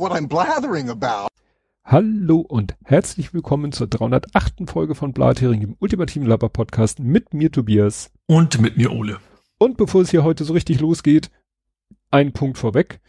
[0.00, 1.28] what I'm blathering about.
[1.84, 4.68] Hallo und herzlich willkommen zur 308.
[4.70, 8.10] Folge von Blathering, dem ultimativen Laber-Podcast mit mir Tobias.
[8.26, 9.18] Und mit mir Ole.
[9.58, 11.30] Und bevor es hier heute so richtig losgeht,
[12.10, 13.00] ein Punkt vorweg.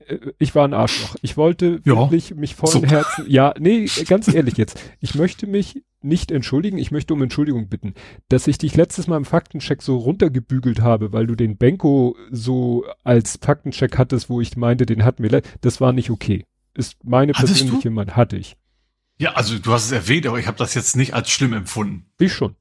[0.00, 1.16] Ich, äh, ich war ein Arschloch.
[1.22, 1.94] Ich wollte Ja.
[1.96, 2.86] wirklich mich vollen So.
[2.86, 4.80] Herzen, ja, nee, ganz ehrlich jetzt.
[5.00, 7.94] Ich möchte mich nicht entschuldigen, ich möchte um Entschuldigung bitten,
[8.28, 12.84] dass ich dich letztes Mal im Faktencheck so runtergebügelt habe, weil du den Benko so
[13.02, 16.44] als Faktencheck hattest, wo ich meinte, den hatten wir, das war nicht okay.
[16.74, 18.56] Ist meine Hattest persönliche Meinung, hatte ich.
[19.18, 22.06] Ja, also du hast es erwähnt, aber ich habe das jetzt nicht als schlimm empfunden.
[22.20, 22.54] Ich schon.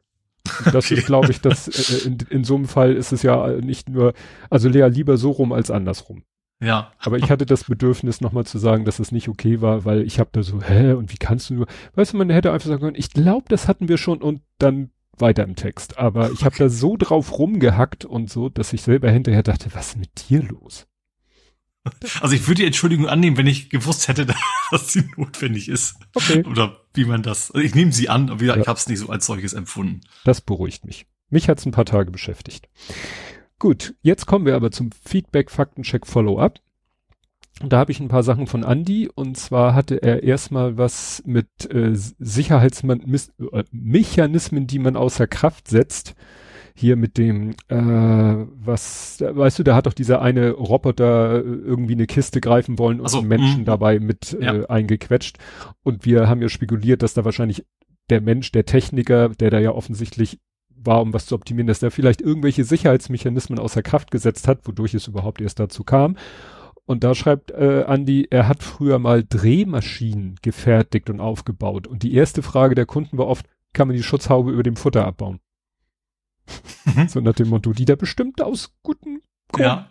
[0.65, 0.95] Und Das Okay.
[0.95, 4.13] ist, glaube ich, das, äh, in, in so einem Fall ist es ja nicht nur,
[4.49, 6.23] also Lea lieber so rum als andersrum.
[6.59, 6.91] Ja.
[6.99, 10.19] Aber ich hatte das Bedürfnis, nochmal zu sagen, dass es nicht okay war, weil ich
[10.19, 12.81] habe da so, hä, und wie kannst du nur, weißt du, man hätte einfach sagen
[12.81, 15.97] können, ich glaube, das hatten wir schon und dann weiter im Text.
[15.97, 19.89] Aber ich habe da so drauf rumgehackt und so, dass ich selber hinterher dachte, was
[19.89, 20.87] ist mit dir los?
[22.19, 24.25] Also ich würde die Entschuldigung annehmen, wenn ich gewusst hätte,
[24.71, 25.95] dass sie notwendig ist.
[26.15, 26.43] Okay.
[26.43, 27.51] Oder wie man das.
[27.51, 28.57] Also ich nehme sie an, aber Ja.
[28.57, 30.01] ich habe es nicht so als solches empfunden.
[30.25, 31.05] Das beruhigt mich.
[31.29, 32.67] Mich hat's ein paar Tage beschäftigt.
[33.59, 36.59] Gut, jetzt kommen wir aber zum Feedback, Faktencheck, Follow-up.
[37.61, 41.23] Und Da habe ich ein paar Sachen von Andy und zwar hatte er erstmal was
[41.25, 46.13] mit äh, Sicherheitsmechanismen, die man außer Kraft setzt.
[46.75, 51.93] Hier mit dem, äh, was, weißt du, da hat doch dieser eine Roboter äh, irgendwie
[51.93, 53.65] eine Kiste greifen wollen und so, Menschen mhm.
[53.65, 54.53] dabei mit Ja.
[54.53, 55.39] äh, eingequetscht.
[55.81, 57.65] Und wir haben ja spekuliert, dass da wahrscheinlich
[58.11, 60.37] der Mensch, der Techniker, der da ja offensichtlich
[60.87, 64.95] war, um was zu optimieren, dass der vielleicht irgendwelche Sicherheitsmechanismen außer Kraft gesetzt hat, wodurch
[64.95, 66.17] es überhaupt erst dazu kam.
[66.85, 71.85] Und da schreibt äh, Andy, er hat früher mal Drehmaschinen gefertigt und aufgebaut.
[71.85, 75.05] Und die erste Frage der Kunden war oft, kann man die Schutzhaube über dem Futter
[75.05, 75.39] abbauen?
[76.85, 77.09] Mhm.
[77.09, 79.89] So nach dem Motto, die da bestimmt aus guten Grund Ja.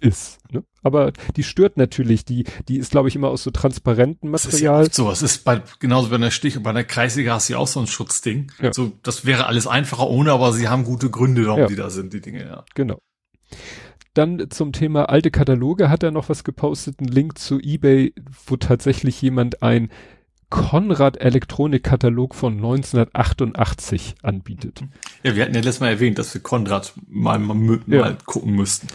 [0.00, 0.38] Ist.
[0.50, 0.64] Ne?
[0.82, 4.60] Aber die stört natürlich, die, die ist, glaube ich, immer aus so transparentem Das ist
[4.60, 4.92] ja Material.
[4.92, 5.10] so.
[5.10, 7.68] Es ist bei, genauso bei einer Stich und bei einer Kreisliga hast du ja auch
[7.68, 8.50] so ein Schutzding.
[8.60, 8.72] Ja.
[8.72, 11.66] So, das wäre alles einfacher ohne, aber sie haben gute Gründe, warum Ja.
[11.66, 12.64] die da sind, die Dinge, ja.
[12.74, 12.98] Genau.
[14.14, 18.12] Dann zum Thema alte Kataloge hat er noch was gepostet, einen Link zu eBay,
[18.46, 19.90] wo tatsächlich jemand ein
[20.52, 24.82] Konrad Elektronikkatalog von 1988 anbietet.
[25.22, 28.16] Ja, wir hatten ja letztes Mal erwähnt, dass wir Konrad mal, mal, mal Ja.
[28.26, 28.86] gucken müssten.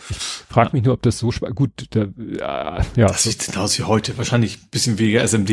[0.50, 4.16] Frag mich nur, ob das so gut, da, ja, ja, Das sieht genauso wie heute.
[4.19, 5.50] Wahrscheinlich ein bisschen weniger SMD.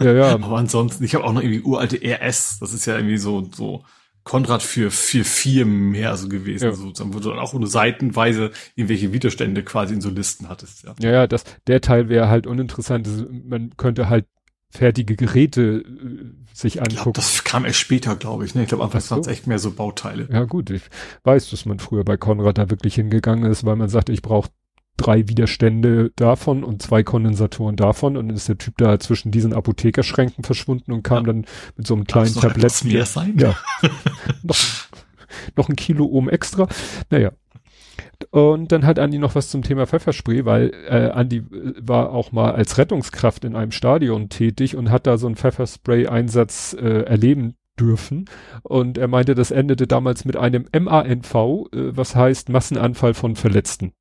[0.00, 2.58] ja, ja, Aber ansonsten, ich habe auch noch irgendwie uralte RS.
[2.60, 3.82] Das ist ja irgendwie so, so
[4.24, 6.64] Konrad für vier Firmen mehr so gewesen.
[6.66, 6.72] Ja.
[6.74, 10.84] So, dann, wo du dann auch nur seitenweise irgendwelche Widerstände quasi in so Listen hattest.
[10.84, 10.94] Ja.
[11.00, 13.08] ja, ja, das, der Teil wäre halt uninteressant,
[13.48, 14.26] man könnte halt
[14.70, 17.12] fertige Geräte äh, sich Ich glaube, angucken.
[17.14, 18.54] das kam erst später, glaube ich.
[18.54, 18.62] Ne?
[18.62, 19.16] Ich glaube, anfangs so.
[19.16, 20.28] waren es echt mehr so Bauteile.
[20.32, 20.82] Ja gut, ich
[21.24, 24.48] weiß, dass man früher bei Konrad da wirklich hingegangen ist, weil man sagte, ich brauche
[24.96, 29.54] drei Widerstände davon und zwei Kondensatoren davon und dann ist der Typ da zwischen diesen
[29.54, 31.32] Apothekerschränken verschwunden und kam Ja.
[31.32, 33.34] dann mit so einem kleinen noch Tablett etwas mehr sein?
[33.38, 33.56] Ja.
[34.42, 34.56] noch,
[35.56, 36.68] noch ein Kilo oben extra.
[37.08, 37.32] Naja.
[38.30, 42.30] Und dann hat Andi noch was zum Thema Pfefferspray, weil äh, Andi äh, war auch
[42.32, 47.54] mal als Rettungskraft in einem Stadion tätig und hat da so einen Pfefferspray-Einsatz äh, erleben
[47.78, 48.26] dürfen.
[48.62, 53.92] Und er meinte, das endete damals mit einem MANV, äh, was heißt Massenanfall von Verletzten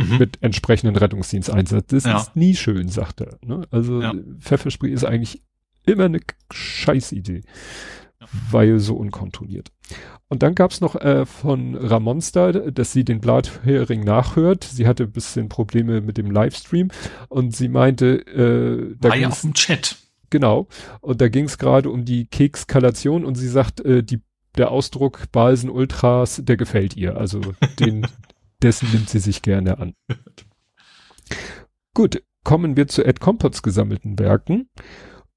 [0.00, 0.18] Mhm.
[0.18, 1.86] mit entsprechenden Rettungsdiensteinsatz.
[1.88, 2.18] Das Ja.
[2.18, 3.36] ist nie schön, sagt er.
[3.44, 3.66] Ne?
[3.72, 4.14] Also Ja.
[4.38, 5.42] Pfefferspray ist eigentlich
[5.86, 6.20] immer eine
[6.52, 7.42] Scheißidee.
[8.50, 9.70] Weil so unkontrolliert.
[10.28, 14.64] Und dann gab's noch äh, von Ramonsta, dass sie den Blathering nachhört.
[14.64, 16.88] Sie hatte ein bisschen Probleme mit dem Livestream
[17.28, 19.96] und sie meinte, äh, da War ja ging's- auf dem Chat.
[20.30, 20.68] Genau.
[21.00, 24.20] Und da ging es gerade um die Kekskalation und sie sagt, äh, die,
[24.58, 27.16] der Ausdruck Balsen Ultras, der gefällt ihr.
[27.16, 27.40] Also
[27.80, 28.06] den,
[28.62, 29.94] dessen nimmt sie sich gerne an.
[31.94, 34.68] Gut, kommen wir zu Ed Compots gesammelten Werken.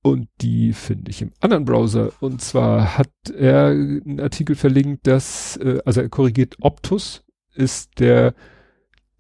[0.04, 2.12] Und die finde ich im anderen Browser.
[2.22, 7.24] Und zwar hat er einen Artikel verlinkt, dass, äh, also er korrigiert, Optus
[7.54, 8.34] ist der,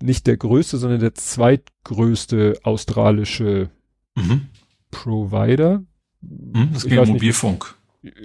[0.01, 3.69] nicht der größte, sondern der zweitgrößte australische
[4.15, 4.47] Mhm.
[4.89, 5.83] Provider.
[6.21, 6.69] Mhm.
[6.73, 7.09] Das Ich geht um.
[7.09, 7.75] Mobilfunk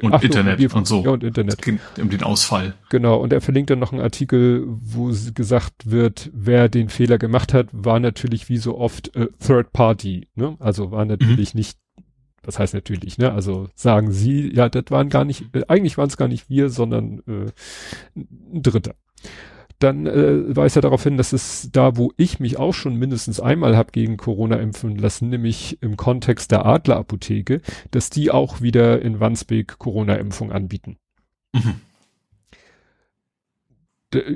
[0.02, 0.78] und Ach so, Internet Mobilfunk.
[0.80, 1.04] und so.
[1.04, 1.54] Ja, und Internet.
[1.54, 2.74] Es geht um den Ausfall.
[2.88, 3.20] Genau.
[3.20, 7.68] Und er verlinkt dann noch einen Artikel, wo gesagt wird, wer den Fehler gemacht hat,
[7.72, 10.28] war natürlich wie so oft äh, Third Party.
[10.34, 10.56] Ne?
[10.58, 11.78] Also war natürlich nicht,
[12.42, 13.32] was heißt natürlich, ne?
[13.32, 16.70] Also sagen sie, ja, das waren gar nicht, äh, eigentlich waren es gar nicht wir,
[16.70, 17.50] sondern äh,
[18.14, 18.94] ein Dritter.
[19.78, 23.40] Dann äh, weist er darauf hin, dass es da, wo ich mich auch schon mindestens
[23.40, 27.60] einmal habe gegen Corona impfen lassen, nämlich im Kontext der Adlerapotheke,
[27.90, 30.96] dass die auch wieder in Wandsbek Corona-Impfung anbieten.
[31.52, 31.80] Mhm.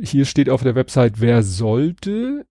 [0.03, 2.45] Hier steht auf der Website, wer sollte.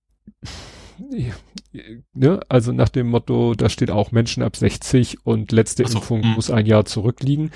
[2.13, 6.21] Ne, also nach dem Motto, da steht auch Menschen ab 60 und letzte so, Impfung
[6.21, 6.35] mh.
[6.35, 7.51] muss ein Jahr zurückliegen.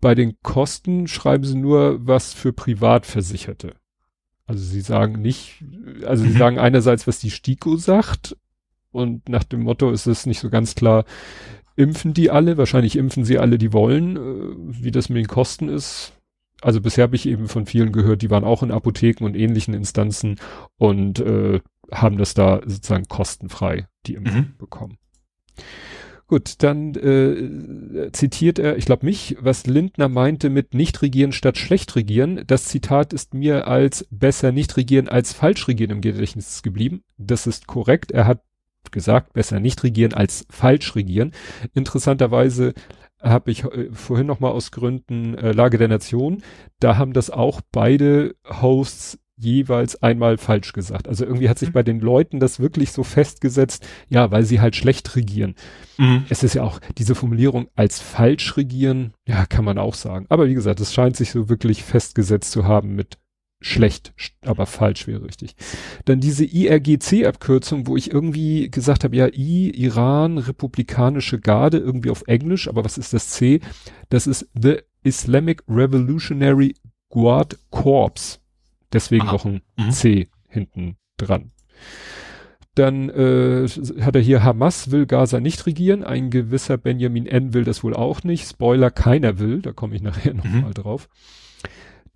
[0.00, 3.74] Bei den Kosten schreiben sie nur was für Privatversicherte.
[4.46, 5.64] Also sie sagen nicht,
[6.04, 6.28] also mhm.
[6.28, 8.36] sie sagen einerseits, was die STIKO sagt
[8.90, 11.04] und nach dem Motto ist es nicht so ganz klar,
[11.76, 12.58] impfen die alle?
[12.58, 14.16] Wahrscheinlich impfen sie alle, die wollen.
[14.16, 16.12] Äh, wie das mit den Kosten ist,
[16.64, 19.74] also bisher habe ich eben von vielen gehört, die waren auch in Apotheken und ähnlichen
[19.74, 20.36] Instanzen
[20.78, 21.60] und äh,
[21.94, 24.56] haben das da sozusagen kostenfrei die Impfung mhm.
[24.58, 24.98] bekommen.
[26.26, 31.58] Gut, dann äh, zitiert er, ich glaube mich, was Lindner meinte mit nicht regieren statt
[31.58, 32.44] schlecht regieren.
[32.46, 37.02] Das Zitat ist mir als besser nicht regieren als falsch regieren im Gedächtnis geblieben.
[37.18, 38.10] Das ist korrekt.
[38.10, 38.42] Er hat
[38.90, 41.32] gesagt, besser nicht regieren als falsch regieren.
[41.74, 42.72] Interessanterweise
[43.20, 46.42] habe ich äh, vorhin noch mal aus Gründen äh, Lage der Nation,
[46.78, 51.08] da haben das auch beide Hosts jeweils einmal falsch gesagt.
[51.08, 51.74] Also irgendwie hat sich mhm.
[51.74, 55.54] bei den Leuten das wirklich so festgesetzt, ja, weil sie halt schlecht regieren.
[55.98, 56.24] Mhm.
[56.28, 60.26] Es ist ja auch diese Formulierung als falsch regieren, ja, kann man auch sagen.
[60.28, 63.18] Aber wie gesagt, es scheint sich so wirklich festgesetzt zu haben mit
[63.60, 65.56] schlecht, aber falsch wäre richtig.
[66.04, 72.24] Dann diese IRGC-Abkürzung, wo ich irgendwie gesagt habe, ja, I, Iran, Republikanische Garde, irgendwie auf
[72.26, 73.60] Englisch, aber was ist das C?
[74.10, 76.74] Das ist The Islamic Revolutionary
[77.08, 78.40] Guard Corps.
[78.94, 79.32] Deswegen Aha.
[79.32, 79.90] noch ein mhm.
[79.90, 81.50] C hinten dran.
[82.74, 83.68] Dann äh,
[84.00, 87.54] hat er hier Hamas will Gaza nicht regieren, ein gewisser Benjamin N.
[87.54, 88.48] will das wohl auch nicht.
[88.48, 90.74] Spoiler, keiner will, da komme ich nachher nochmal mhm.
[90.74, 91.08] drauf.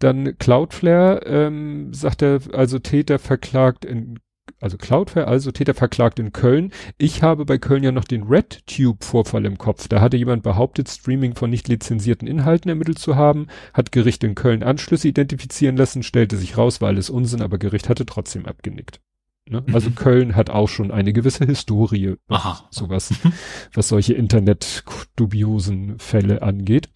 [0.01, 4.19] Dann Cloudflare, ähm, sagt er, also Täter verklagt in,
[4.61, 6.73] also Cloudflare, also Täter verklagt in Köln.
[6.97, 9.89] Ich habe bei Köln ja noch den RedTube-Vorfall im Kopf.
[9.89, 14.35] Da hatte jemand behauptet, Streaming von nicht lizenzierten Inhalten ermittelt zu haben, hat Gericht in
[14.35, 19.01] Köln Anschlüsse identifizieren lassen, stellte sich raus, weil es Unsinn, aber Gericht hatte trotzdem abgenickt.
[19.49, 19.63] Ne?
[19.67, 19.75] Mhm.
[19.75, 23.13] Also Köln hat auch schon eine gewisse Historie, was sowas,
[23.75, 26.91] was solche Internet-dubiosen Fälle angeht.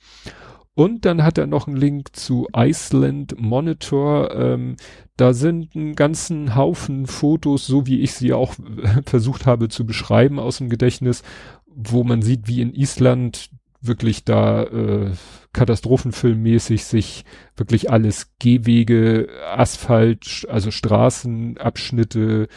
[0.75, 4.35] Und dann hat er noch einen Link zu Iceland Monitor.
[4.35, 4.77] Ähm,
[5.17, 8.55] da sind einen ganzen Haufen Fotos, so wie ich sie auch
[9.07, 11.23] versucht habe zu beschreiben aus dem Gedächtnis,
[11.67, 13.51] wo man sieht, wie in Island
[13.83, 15.11] wirklich da äh,
[15.53, 17.25] katastrophenfilmmäßig sich
[17.57, 22.49] wirklich alles Gehwege, Asphalt, also Straßenabschnitte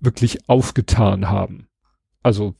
[0.00, 1.68] wirklich aufgetan haben.
[2.22, 2.54] Also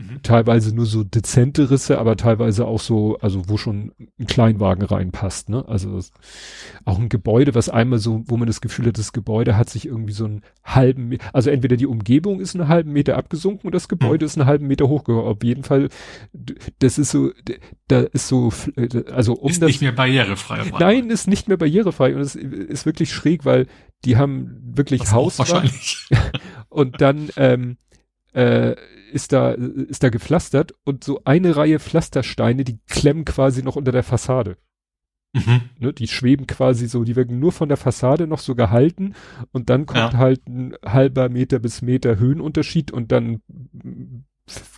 [0.00, 0.22] Mhm.
[0.22, 5.50] Teilweise nur so dezente Risse, aber teilweise auch so, also wo schon ein Kleinwagen reinpasst,
[5.50, 5.66] ne?
[5.68, 6.00] Also
[6.84, 9.86] auch ein Gebäude, was einmal so, wo man das Gefühl hat, das Gebäude hat sich
[9.86, 13.88] irgendwie so einen halben, also entweder die Umgebung ist einen halben Meter abgesunken und das
[13.88, 14.26] Gebäude mhm.
[14.26, 15.30] ist einen halben Meter hochgehoben.
[15.30, 15.88] Auf jeden Fall,
[16.78, 17.30] das ist so,
[17.88, 18.52] da ist so,
[19.12, 19.70] also um ist das.
[19.70, 20.72] Ist nicht mehr barrierefrei.
[20.78, 23.66] Nein, ist nicht mehr barrierefrei und es ist wirklich schräg, weil
[24.06, 25.38] die haben wirklich Haus.
[25.38, 26.08] Wahrscheinlich.
[26.70, 27.76] und dann, ähm,
[28.32, 28.76] äh,
[29.10, 33.92] ist da, ist da gepflastert und so eine Reihe Pflastersteine, die klemmen quasi noch unter
[33.92, 34.56] der Fassade.
[35.32, 35.60] Mhm.
[35.78, 39.14] Ne, die schweben quasi so, die werden nur von der Fassade noch so gehalten
[39.52, 40.18] und dann kommt ja.
[40.18, 43.40] halt ein halber Meter bis Meter Höhenunterschied und dann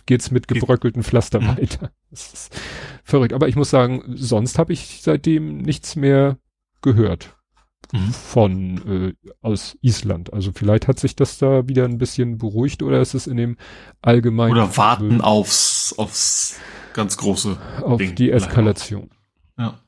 [0.05, 1.47] geht's mit gebröckelten Pflaster mhm.
[1.57, 1.91] weiter.
[2.11, 2.61] Das ist
[3.03, 3.33] verrückt.
[3.33, 6.37] Aber ich muss sagen, sonst habe ich seitdem nichts mehr
[6.81, 7.35] gehört
[7.93, 8.11] mhm.
[8.11, 10.33] von äh, aus Island.
[10.33, 13.57] Also vielleicht hat sich das da wieder ein bisschen beruhigt oder ist es in dem
[14.01, 16.59] allgemeinen oder warten äh, aufs aufs
[16.93, 19.11] ganz große auf Ding die Eskalation.
[19.57, 19.79] Ja.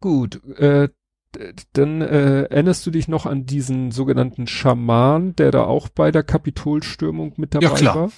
[0.00, 0.88] Gut, äh,
[1.72, 6.22] dann äh, erinnerst du dich noch an diesen sogenannten Schaman, der da auch bei der
[6.22, 7.94] Kapitolstürmung mit dabei ja, klar.
[7.94, 8.12] war?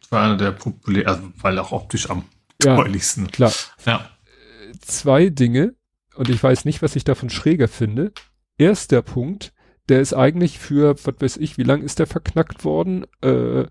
[0.00, 2.24] Das war einer der populär, also weil auch optisch am
[2.62, 3.30] ja, deutlichsten.
[3.30, 3.52] Klar.
[3.84, 4.08] Ja.
[4.80, 5.74] Zwei Dinge,
[6.16, 8.12] und ich weiß nicht, was ich davon schräger finde
[8.58, 9.52] erster Punkt,
[9.88, 13.06] der ist eigentlich für, was weiß ich, wie lang ist der verknackt worden?
[13.20, 13.66] Äh,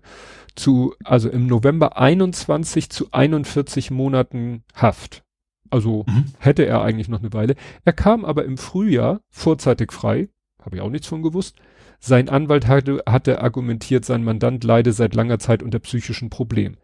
[0.54, 5.22] zu, also im November 21 zu 41 Monaten Haft.
[5.70, 6.24] Also mhm.
[6.38, 7.54] hätte er eigentlich noch eine Weile.
[7.84, 10.28] Er kam aber im Frühjahr vorzeitig frei,
[10.62, 11.56] habe ich auch nichts von gewusst.
[11.98, 16.76] Sein Anwalt hatte, hatte argumentiert, sein Mandant leide seit langer Zeit unter psychischen Problemen.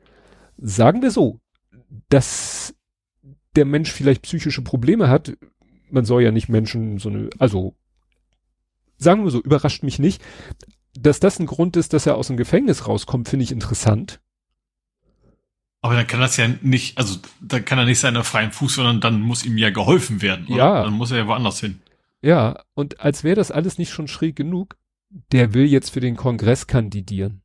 [0.59, 1.41] Sagen wir so,
[2.09, 2.75] dass
[3.57, 5.37] der Mensch vielleicht psychische Probleme hat,
[5.91, 7.75] man soll ja nicht Menschen so eine, also
[9.03, 10.23] sagen wir so, überrascht mich nicht.
[10.95, 14.21] Dass das ein Grund ist, dass er aus dem Gefängnis rauskommt, finde ich interessant.
[15.81, 19.01] Aber dann kann das ja nicht, also dann kann er nicht seiner freien Fuß, sondern
[19.01, 20.47] dann muss ihm ja geholfen werden.
[20.47, 20.57] Oder?
[20.57, 20.83] Ja.
[20.85, 21.81] Dann muss er ja woanders hin.
[22.21, 24.77] Ja, und als wäre das alles nicht schon schräg genug,
[25.33, 27.43] der will jetzt für den Kongress kandidieren.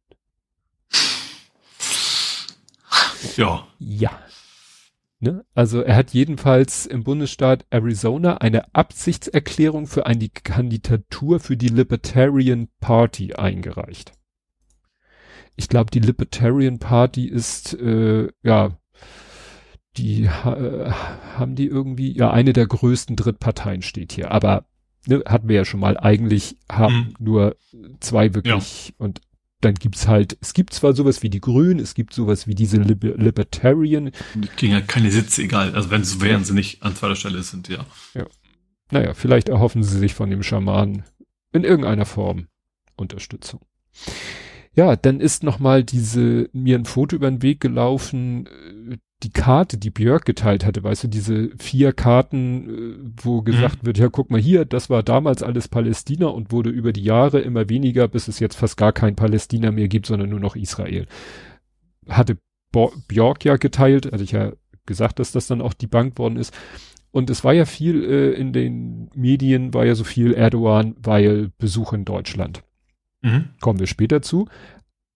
[3.36, 3.68] Ja.
[3.80, 4.12] Ja.
[5.19, 5.45] Ne?
[5.55, 12.67] Also er hat jedenfalls im Bundesstaat Arizona eine Absichtserklärung für eine Kandidatur für die Libertarian
[12.79, 14.12] Party eingereicht.
[15.55, 18.77] ich glaube, die Libertarian Party ist, äh, ja,
[19.97, 24.65] die äh, haben die irgendwie, ja, eine der größten Drittparteien steht hier, aber
[25.07, 27.13] ne, hatten wir ja schon mal, eigentlich haben mhm.
[27.19, 27.55] nur
[28.00, 28.95] zwei wirklich ja.
[29.00, 29.21] und
[29.62, 32.78] dann gibt's halt, es gibt zwar sowas wie die Grünen, es gibt sowas wie diese
[32.78, 34.12] Liber Libertarian.
[34.36, 35.74] Die kriegen halt keine Sitze, egal.
[35.74, 37.86] Also wenn sie wären sie nicht an zweiter Stelle sind, ja.
[38.14, 38.26] Ja.
[38.92, 41.04] Naja, vielleicht erhoffen sie sich von dem Schaman
[41.54, 42.48] in irgendeiner Form
[42.96, 43.62] Unterstützung.
[44.74, 49.31] Ja, dann ist noch mal diese mir ein Foto über den Weg gelaufen, äh, die
[49.31, 53.88] Karte, die Björk geteilt hatte, weißt du, diese vier Karten, äh, wo gesagt mhm.
[53.88, 57.39] wird, ja, guck mal hier, das war damals alles Palästina und wurde über die Jahre
[57.39, 61.07] immer weniger, bis es jetzt fast gar kein Palästina mehr gibt, sondern nur noch Israel.
[62.07, 62.38] Hatte
[62.71, 64.53] Bo Björk ja geteilt, hatte ich ja
[64.86, 66.55] gesagt, dass das dann auch die Bank worden ist.
[67.12, 71.51] Und es war ja viel äh, in den Medien, war ja so viel Erdogan, weil
[71.57, 72.63] Besuch in Deutschland.
[73.21, 73.50] Mhm.
[73.62, 74.47] Kommen wir später zu.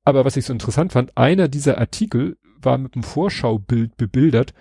[0.03, 4.53] Aber was ich so interessant fand, einer dieser Artikel war mit einem Vorschaubild bebildert,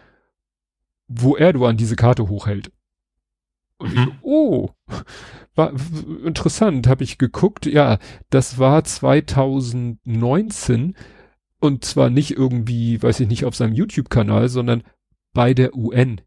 [1.09, 2.73] wo Erdogan diese Karte hochhält.
[3.78, 4.02] Und mhm.
[4.02, 4.71] ich, oh,
[5.54, 5.73] war
[6.25, 7.66] interessant, habe ich geguckt.
[7.66, 7.99] Ja,
[8.30, 10.95] das war 2019
[11.61, 14.83] und zwar nicht irgendwie, weiß ich nicht, auf seinem YouTube-Kanal, sondern
[15.33, 16.21] bei der UN.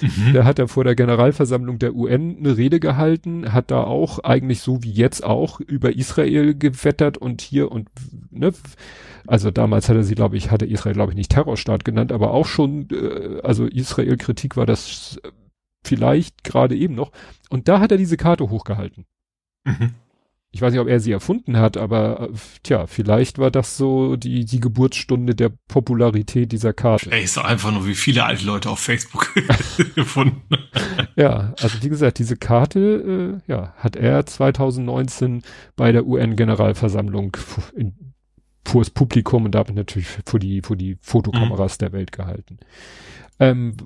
[0.00, 0.34] Mhm.
[0.34, 4.60] Da hat er vor der Generalversammlung der UN eine Rede gehalten, hat da auch eigentlich
[4.60, 7.88] so wie jetzt auch über Israel gewettert und hier und
[8.30, 8.52] ne,
[9.26, 12.32] also damals hat er sie, glaube ich, hatte Israel, glaube ich, nicht Terrorstaat genannt, aber
[12.32, 15.20] auch schon, äh, also Israel-Kritik war das
[15.84, 17.12] vielleicht gerade eben noch.
[17.50, 19.04] Und da hat er diese Karte hochgehalten.
[19.64, 19.94] Mhm
[20.50, 24.16] ich weiß nicht, ob er sie erfunden hat, aber äh, tja, vielleicht war das so
[24.16, 27.10] die, die Geburtsstunde der Popularität dieser Karte.
[27.12, 29.34] Ey, ist doch einfach nur wie viele alte Leute auf Facebook
[29.94, 30.42] gefunden.
[31.16, 35.42] ja, also wie gesagt, diese Karte, äh, ja, hat er 2019
[35.76, 37.36] bei der UN-Generalversammlung
[37.76, 38.14] in,
[38.64, 41.78] vor das Publikum und damit natürlich vor die, vor die Fotokameras mhm.
[41.80, 42.58] der Welt gehalten.
[43.40, 43.76] Ähm,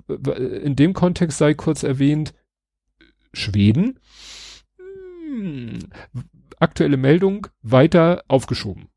[0.63, 2.35] in dem Kontext sei kurz erwähnt,
[3.33, 3.99] Schweden.
[6.63, 8.89] Aktuelle Meldung weiter aufgeschoben.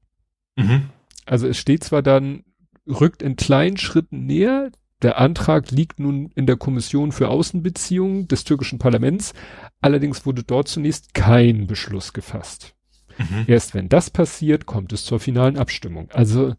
[0.56, 0.90] Mhm.
[1.26, 2.44] Also es steht zwar dann,
[2.88, 8.44] rückt in kleinen Schritten näher, der Antrag liegt nun in der Kommission für Außenbeziehungen des
[8.44, 9.34] türkischen Parlaments,
[9.82, 12.76] allerdings wurde dort zunächst kein Beschluss gefasst.
[13.18, 13.46] Mhm.
[13.48, 16.10] Erst wenn das passiert, kommt es zur finalen Abstimmung.
[16.12, 16.54] Also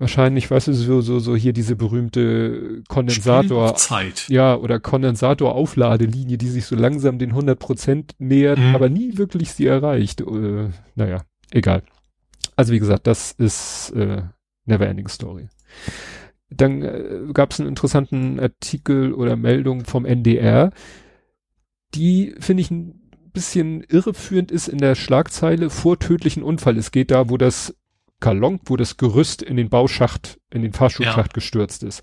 [0.00, 3.76] wahrscheinlich, weißt du, so, so, so hier diese berühmte Kondensator.
[3.76, 4.26] Zeit.
[4.28, 8.74] Ja, oder Kondensator-Aufladelinie, die sich so langsam den 100 Prozent nähert, mhm.
[8.74, 10.22] aber nie wirklich sie erreicht.
[10.22, 11.82] Äh, naja, egal.
[12.56, 14.22] Also wie gesagt, das ist äh,
[14.64, 15.48] Neverending Story.
[16.48, 20.70] Dann äh, gab es einen interessanten Artikel oder Meldung vom NDR,
[21.94, 23.00] die finde ich ein
[23.32, 26.76] bisschen irreführend ist in der Schlagzeile vor tödlichen Unfall.
[26.76, 27.76] Es geht da, wo das
[28.20, 31.34] Kalong, wo das Gerüst in den Bauschacht, in den Fahrstuhlschacht ja.
[31.34, 32.02] gestürzt ist.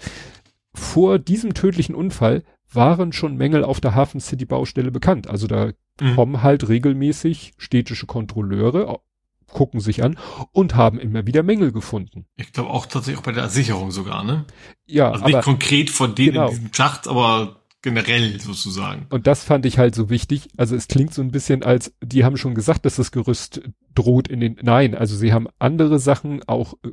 [0.74, 5.28] Vor diesem tödlichen Unfall waren schon Mängel auf der Hafen City Baustelle bekannt.
[5.28, 5.72] Also da
[6.02, 6.16] mhm.
[6.16, 9.00] kommen halt regelmäßig städtische Kontrolleure,
[9.48, 10.18] gucken sich an
[10.52, 12.26] und haben immer wieder Mängel gefunden.
[12.36, 14.46] Ich glaube auch tatsächlich auch bei der Sicherung sogar, ne?
[14.86, 15.12] Ja.
[15.12, 16.50] Also nicht konkret von denen genau.
[16.50, 19.06] in diesem Schacht, aber generell sozusagen.
[19.10, 20.50] Und das fand ich halt so wichtig.
[20.58, 23.62] Also es klingt so ein bisschen als, die haben schon gesagt, dass das Gerüst
[23.96, 26.90] droht in den, nein, also sie haben andere Sachen auch, äh,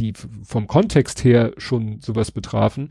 [0.00, 2.90] die vom Kontext her schon sowas betrafen.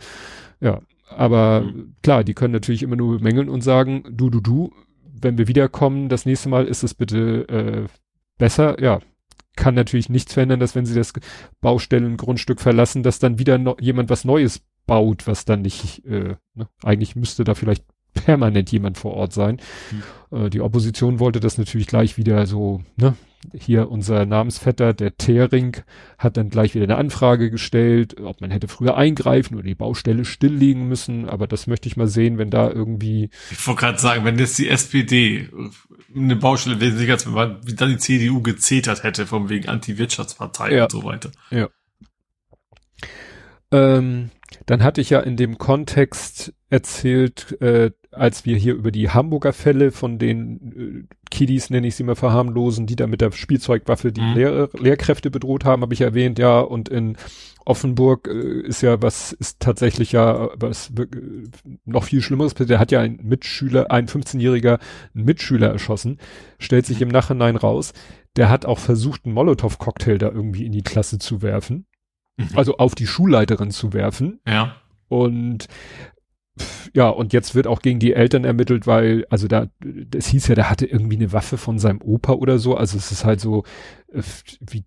[0.62, 1.96] Ja, aber mhm.
[2.02, 4.74] klar, die können natürlich immer nur bemängeln und sagen, du, du, du,
[5.04, 7.88] wenn wir wiederkommen, das nächste Mal ist es bitte äh,
[8.38, 8.82] besser.
[8.82, 9.02] Ja,
[9.56, 11.14] kann natürlich nichts verändern, dass wenn sie das
[11.62, 16.68] Baustellengrundstück verlassen, dass dann wieder no jemand was Neues baut, was dann nicht, äh, ne?
[16.84, 19.60] eigentlich müsste da vielleicht permanent jemand vor Ort sein.
[20.32, 20.46] Mhm.
[20.46, 23.16] Äh, die Opposition wollte das natürlich gleich wieder so, ne,
[23.54, 25.78] hier unser Namensvetter, der Thering,
[26.18, 30.26] hat dann gleich wieder eine Anfrage gestellt, ob man hätte früher eingreifen oder die Baustelle
[30.26, 33.30] stilllegen müssen, aber das möchte ich mal sehen, wenn da irgendwie.
[33.52, 35.50] Ich wollte gerade sagen, wenn jetzt die SPD
[36.16, 40.84] eine Baustelle wesentlich als wie dann die CDU gezetert hätte, von wegen Anti-Wirtschaftspartei ja.
[40.84, 41.32] und so weiter.
[41.52, 41.70] Ja.
[43.72, 44.32] Ähm,
[44.66, 49.54] dann hatte ich ja in dem Kontext erzählt, äh, als wir hier über die Hamburger
[49.54, 54.12] Fälle von den äh, Kiddies, nenne ich sie mal, verharmlosen, die da mit der Spielzeugwaffe
[54.12, 54.34] die mhm.
[54.34, 57.18] Lehr Lehrkräfte bedroht haben, habe ich erwähnt, ja, und in
[57.66, 61.08] Offenburg äh, ist ja was, ist tatsächlich ja was äh,
[61.86, 62.54] noch viel Schlimmeres.
[62.54, 64.80] Der hat ja ein Mitschüler, ein 15-Jähriger,
[65.14, 66.20] einen Mitschüler erschossen,
[66.60, 67.94] stellt sich im Nachhinein raus.
[68.36, 71.86] Der hat auch versucht, einen Molotow-Cocktail da irgendwie in die Klasse zu werfen.
[72.38, 72.50] Mhm.
[72.56, 74.40] Also auf die Schulleiterin zu werfen.
[74.48, 74.76] Ja.
[75.08, 75.68] Und
[76.94, 80.56] ja, und jetzt wird auch gegen die Eltern ermittelt, weil, also da, das hieß ja,
[80.56, 82.78] der hatte irgendwie eine Waffe von seinem Opa oder so.
[82.78, 83.64] Also es ist halt so,
[84.14, 84.22] äh,
[84.62, 84.86] wie,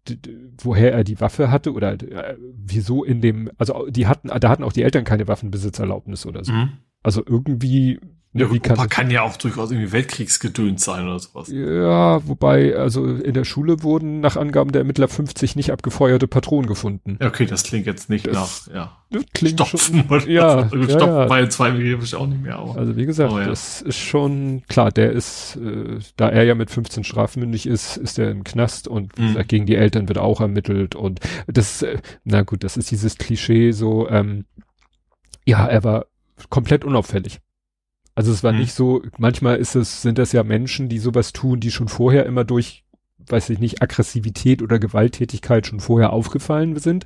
[0.62, 4.64] woher er die Waffe hatte oder äh, wieso in dem, also die hatten, da hatten
[4.64, 6.52] auch die Eltern keine Waffenbesitzerlaubnis oder so.
[6.52, 6.78] Mhm.
[7.02, 8.00] Also irgendwie
[8.35, 11.49] ja, wie kann, kann ja auch durchaus irgendwie Weltkriegsgedöns sein oder sowas.
[11.49, 16.67] Ja, wobei, also in der Schule wurden nach Angaben der Ermittler 50 nicht abgefeuerte Patronen
[16.67, 17.17] gefunden.
[17.21, 19.23] Ja, okay, das klingt jetzt nicht das, nach, ja.
[19.33, 21.25] Klingt Stopfen schon, oder ja, also, ja, Stopfen ja.
[21.25, 22.57] bei zwei ich auch nicht mehr.
[22.57, 22.77] Aber.
[22.77, 23.47] Also wie gesagt, oh, ja.
[23.47, 28.19] das ist schon, klar, der ist, äh, da er ja mit 15 strafmündig ist, ist
[28.19, 29.29] er im Knast und mhm.
[29.29, 33.17] gesagt, gegen die Eltern wird auch ermittelt und das, äh, na gut, das ist dieses
[33.17, 34.45] Klischee so, ähm,
[35.47, 36.07] ja, er war
[36.51, 37.41] komplett unauffällig.
[38.19, 38.59] Also es war mhm.
[38.59, 42.27] nicht so, manchmal ist es, sind das ja Menschen, die sowas tun, die schon vorher
[42.27, 42.85] immer durch,
[43.19, 47.05] weiß ich nicht, Aggressivität oder Gewalttätigkeit schon vorher aufgefallen sind.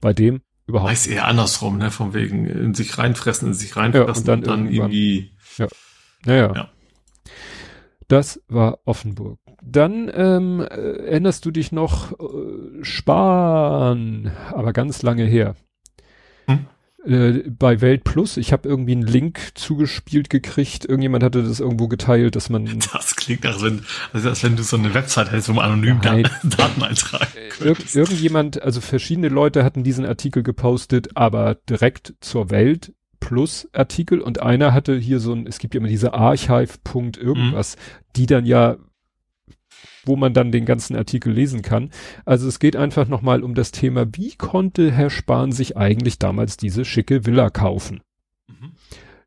[0.00, 0.90] Bei dem überhaupt.
[0.90, 4.38] Weiß eher andersrum, ne, von wegen in sich reinfressen, in sich reinfressen ja, und dann,
[4.38, 5.36] und dann irgendwie.
[5.58, 5.68] Ja.
[6.24, 6.52] Naja.
[6.54, 6.70] Ja.
[8.08, 9.40] Das war Offenburg.
[9.62, 15.56] Dann ähm, erinnerst du dich noch äh, Spahn, aber ganz lange her.
[17.08, 21.88] Äh, bei Welt Plus, ich habe irgendwie einen Link zugespielt gekriegt, irgendjemand hatte das irgendwo
[21.88, 22.66] geteilt, dass man.
[22.92, 26.00] Das klingt, als wenn, also als wenn du so eine Website hättest, wo man anonym
[26.02, 26.28] Nein.
[26.42, 27.26] Daten eintragen
[27.60, 34.20] Ir Irgendjemand, also verschiedene Leute hatten diesen Artikel gepostet, aber direkt zur Welt Plus Artikel
[34.20, 36.74] und einer hatte hier so ein, es gibt ja immer diese Archive.
[37.16, 37.80] irgendwas, mhm.
[38.16, 38.76] die dann ja
[40.08, 41.90] wo man dann den ganzen Artikel lesen kann.
[42.24, 46.56] Also es geht einfach nochmal um das Thema, wie konnte Herr Spahn sich eigentlich damals
[46.56, 48.00] diese schicke Villa kaufen?
[48.48, 48.72] Mhm.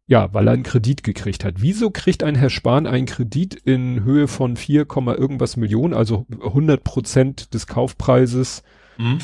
[0.08, 1.56] Ja, weil er einen Kredit gekriegt hat.
[1.60, 6.84] Wieso kriegt ein Herr Spahn einen Kredit in Höhe von 4, irgendwas Millionen, also 100
[6.84, 8.64] Prozent des Kaufpreises?
[8.98, 9.20] Mhm.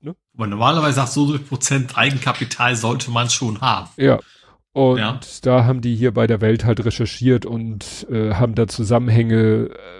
[0.00, 0.16] Ne?
[0.34, 3.90] Aber normalerweise sagt so viel Prozent Eigenkapital sollte man schon haben.
[3.96, 4.20] Ja.
[4.72, 5.20] Und ja.
[5.42, 9.97] da haben die hier bei der Welt halt recherchiert und äh, haben da Zusammenhänge äh,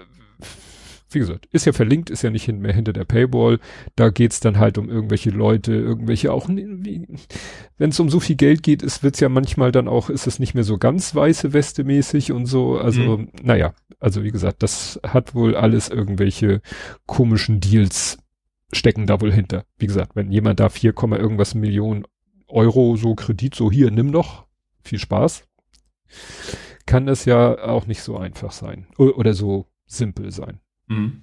[1.11, 3.59] wie gesagt, ist ja verlinkt, ist ja nicht mehr hinter der Paywall.
[3.95, 8.63] Da geht's dann halt um irgendwelche Leute, irgendwelche auch, wenn es um so viel Geld
[8.63, 11.83] geht, ist wird's ja manchmal dann auch, ist es nicht mehr so ganz weiße Weste
[11.83, 12.77] mäßig und so.
[12.77, 13.29] Also, mhm.
[13.41, 16.61] naja, also wie gesagt, das hat wohl alles irgendwelche
[17.05, 18.19] komischen Deals
[18.71, 19.65] stecken da wohl hinter.
[19.77, 22.05] Wie gesagt, wenn jemand da 4, irgendwas Millionen
[22.47, 24.45] Euro so Kredit, so hier, nimm doch,
[24.83, 25.47] viel Spaß,
[26.85, 28.87] kann das ja auch nicht so einfach sein.
[28.97, 30.59] Oder so simpel sein.
[30.89, 31.21] Mhm.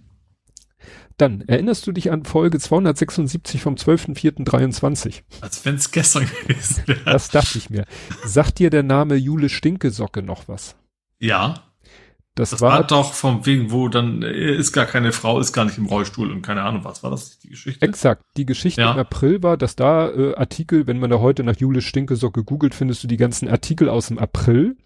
[1.17, 5.23] Dann erinnerst du dich an Folge 276 vom 12.04.23?
[5.41, 7.05] Als wenn es gestern gewesen wäre.
[7.05, 7.87] Das dachte ich mir.
[8.25, 10.77] Sagt dir der Name Jule Stinkesocke noch was?
[11.19, 11.66] Ja.
[12.37, 15.65] Das, das war, war, doch vom wegen, wo dann ist gar keine Frau, ist gar
[15.65, 17.85] nicht im Rollstuhl und keine Ahnung, was war das, die Geschichte?
[17.85, 18.23] Exakt.
[18.37, 18.93] Die Geschichte ja.
[18.93, 22.75] im April war, dass da äh, Artikel, wenn man da heute nach Jule Stinkesocke googelt,
[22.75, 24.77] findest du die ganzen Artikel aus dem April,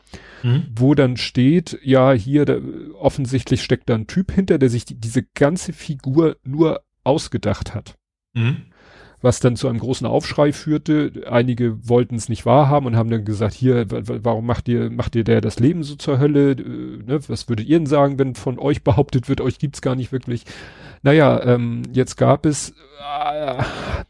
[0.45, 0.69] mhm.
[0.77, 2.59] wo dann steht, ja, hier da,
[2.95, 7.97] offensichtlich steckt da ein Typ hinter, der sich die, diese ganze Figur nur ausgedacht hat.
[8.33, 8.70] Mhm
[9.23, 11.25] was dann zu einem großen Aufschrei führte.
[11.31, 15.25] Einige wollten es nicht wahrhaben und haben dann gesagt, hier, warum macht ihr, macht ihr
[15.25, 16.53] der das Leben so zur Hölle?
[16.53, 17.21] Äh, ne?
[17.29, 20.45] Was würdet ihr denn sagen, wenn von euch behauptet wird, euch gibt's gar nicht wirklich?
[21.03, 23.63] Naja, ähm, jetzt gab es, äh,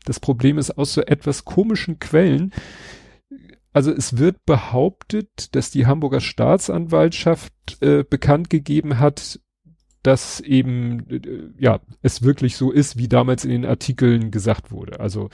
[0.04, 2.52] das Problem ist aus so etwas komischen Quellen,
[3.72, 9.38] also es wird behauptet, dass die Hamburger Staatsanwaltschaft äh, bekannt gegeben hat,
[10.02, 15.00] dass eben, äh, ja, es wirklich so ist, wie damals in den Artikeln gesagt wurde.
[15.00, 15.30] Also,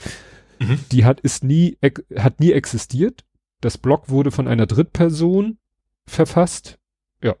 [0.59, 0.79] mhm.
[0.91, 1.77] die hat, ist nie,
[2.15, 3.23] hat nie existiert.
[3.61, 5.57] Das Blog wurde von einer Drittperson
[6.05, 6.79] verfasst.
[7.23, 7.35] Ja.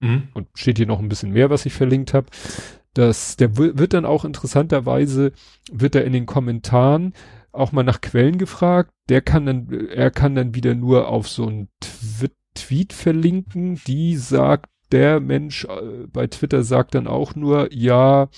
[0.00, 0.28] Mhm.
[0.34, 2.26] Und steht hier noch ein bisschen mehr, was ich verlinkt habe.
[2.94, 5.32] Das, der wird dann auch interessanterweise,
[5.70, 7.12] wird er in den Kommentaren
[7.52, 8.92] auch mal nach Quellen gefragt.
[9.08, 11.68] Der kann dann, er kann dann wieder nur auf so ein
[12.54, 18.28] Tweet verlinken, die sagt, der Mensch äh, bei Twitter sagt dann auch nur, ja,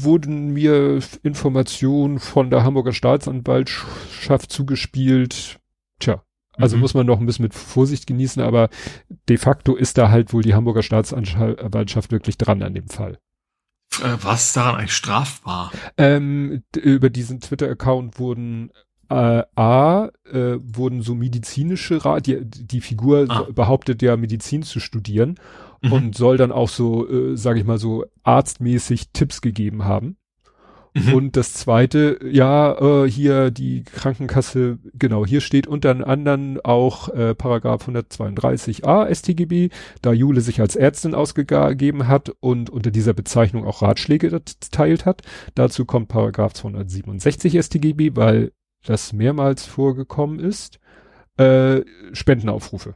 [0.00, 5.58] wurden mir Informationen von der Hamburger Staatsanwaltschaft zugespielt.
[5.98, 6.82] Tja, also mhm.
[6.82, 8.68] muss man noch ein bisschen mit Vorsicht genießen, aber
[9.28, 13.18] de facto ist da halt wohl die Hamburger Staatsanwaltschaft wirklich dran an dem Fall.
[14.02, 15.72] Äh, was ist daran eigentlich strafbar?
[15.96, 18.70] Ähm, über diesen Twitter-Account wurden
[19.10, 23.46] äh, A, äh, wurden so medizinische Rat, die, die Figur ah.
[23.52, 25.36] behauptet ja Medizin zu studieren
[25.82, 25.92] mhm.
[25.92, 30.16] und soll dann auch so, äh, sage ich mal so, arztmäßig Tipps gegeben haben.
[30.94, 31.14] Mhm.
[31.14, 37.34] Und das zweite, ja, äh, hier die Krankenkasse, genau, hier steht unter anderem auch äh,
[37.34, 39.70] Paragraph 132a StGB,
[40.02, 45.22] da Jule sich als Ärztin ausgegeben hat und unter dieser Bezeichnung auch Ratschläge erteilt hat.
[45.54, 48.52] Dazu kommt Paragraph 267 StGB, weil
[48.84, 50.78] das mehrmals vorgekommen ist,
[51.36, 52.94] äh, Spendenaufrufe.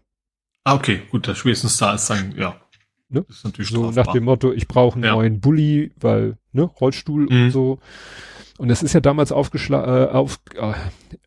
[0.64, 2.60] Ah, okay, gut, das spätestens da ist dann, ja.
[3.08, 3.24] Ne?
[3.28, 4.04] Das ist natürlich so strafbar.
[4.04, 5.12] nach dem Motto, ich brauche einen ja.
[5.12, 7.44] neuen Bulli, weil, ne, Rollstuhl mhm.
[7.44, 7.78] und so.
[8.58, 10.72] Und das ist ja damals aufgeschlagen, äh, auf, äh,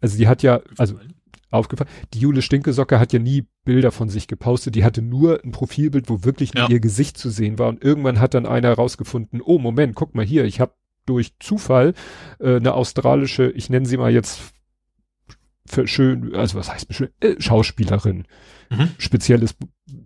[0.01, 0.99] also die hat ja, also
[1.51, 5.51] aufgefallen, die Jule Stinkesocke hat ja nie Bilder von sich gepostet, die hatte nur ein
[5.51, 6.67] Profilbild, wo wirklich ja.
[6.69, 10.25] ihr Gesicht zu sehen war und irgendwann hat dann einer herausgefunden, oh Moment, guck mal
[10.25, 10.73] hier, ich habe
[11.05, 11.93] durch Zufall
[12.39, 14.53] äh, eine australische, ich nenne sie mal jetzt
[15.65, 18.25] für schön, also was heißt schön, äh, Schauspielerin,
[18.69, 18.89] mhm.
[18.97, 19.55] spezielles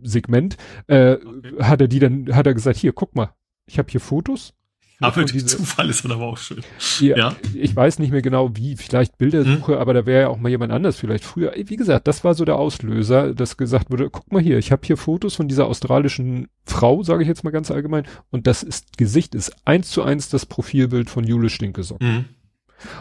[0.01, 0.57] Segment,
[0.87, 1.63] äh, okay.
[1.63, 3.33] hat er die dann, hat er gesagt, hier, guck mal,
[3.65, 4.53] ich habe hier Fotos,
[4.99, 6.61] aber diese, Zufall ist dann aber auch schön.
[6.99, 9.79] Ja, ja, Ich weiß nicht mehr genau wie, vielleicht Bildersuche, hm.
[9.79, 11.53] aber da wäre ja auch mal jemand anders vielleicht früher.
[11.55, 14.85] Wie gesagt, das war so der Auslöser, dass gesagt wurde, guck mal hier, ich habe
[14.85, 18.97] hier Fotos von dieser australischen Frau, sage ich jetzt mal ganz allgemein, und das ist
[18.97, 22.01] Gesicht ist eins zu eins das Profilbild von Jule Stinkesock.
[22.01, 22.25] Hm.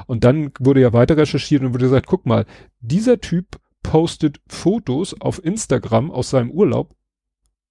[0.07, 2.47] Und dann wurde ja weiter recherchiert und wurde gesagt, guck mal,
[2.81, 6.95] dieser Typ postet Fotos auf Instagram aus seinem Urlaub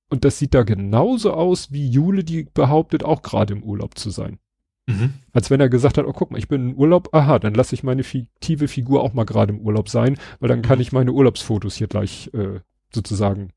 [0.10, 4.10] und das sieht da genauso aus, wie Jule, die behauptet, auch gerade im Urlaub zu
[4.10, 4.40] sein.
[4.88, 5.16] Mhm.
[5.34, 7.76] Als wenn er gesagt hat, oh guck mal, ich bin im Urlaub, aha, dann lasse
[7.76, 10.82] ich meine fiktive Figur auch mal gerade im Urlaub sein, weil dann kann mhm.
[10.82, 12.62] ich meine Urlaubsfotos hier gleich äh,
[12.94, 13.52] sozusagen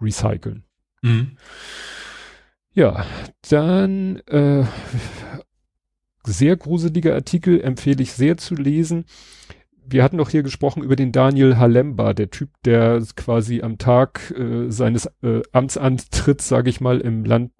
[0.00, 0.64] recyceln.
[1.00, 1.38] Mhm.
[2.74, 3.06] Ja,
[3.48, 4.64] dann äh,
[6.24, 9.06] sehr gruseliger Artikel, empfehle ich sehr zu lesen
[9.90, 14.32] wir hatten doch hier gesprochen über den Daniel Halemba, der Typ, der quasi am Tag
[14.36, 17.52] äh, seines äh, Amtsantritts, sage ich mal, im Land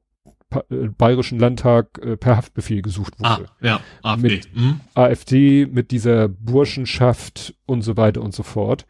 [0.51, 3.49] äh, Bayerischen Landtag äh, per Haftbefehl gesucht wurde.
[3.49, 4.29] Ah, ja, AfD.
[4.29, 4.81] Mit mhm.
[4.95, 8.87] AfD, mit dieser Burschenschaft und so weiter und so fort.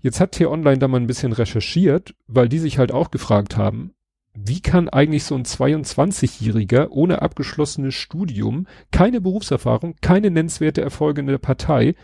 [0.00, 3.94] Jetzt hat T-Online da mal ein bisschen recherchiert, weil die sich halt auch gefragt haben,
[4.34, 11.26] wie kann eigentlich so ein 22-Jähriger ohne abgeschlossenes Studium, keine Berufserfahrung, keine nennenswerte Erfolge in
[11.26, 11.94] der Partei,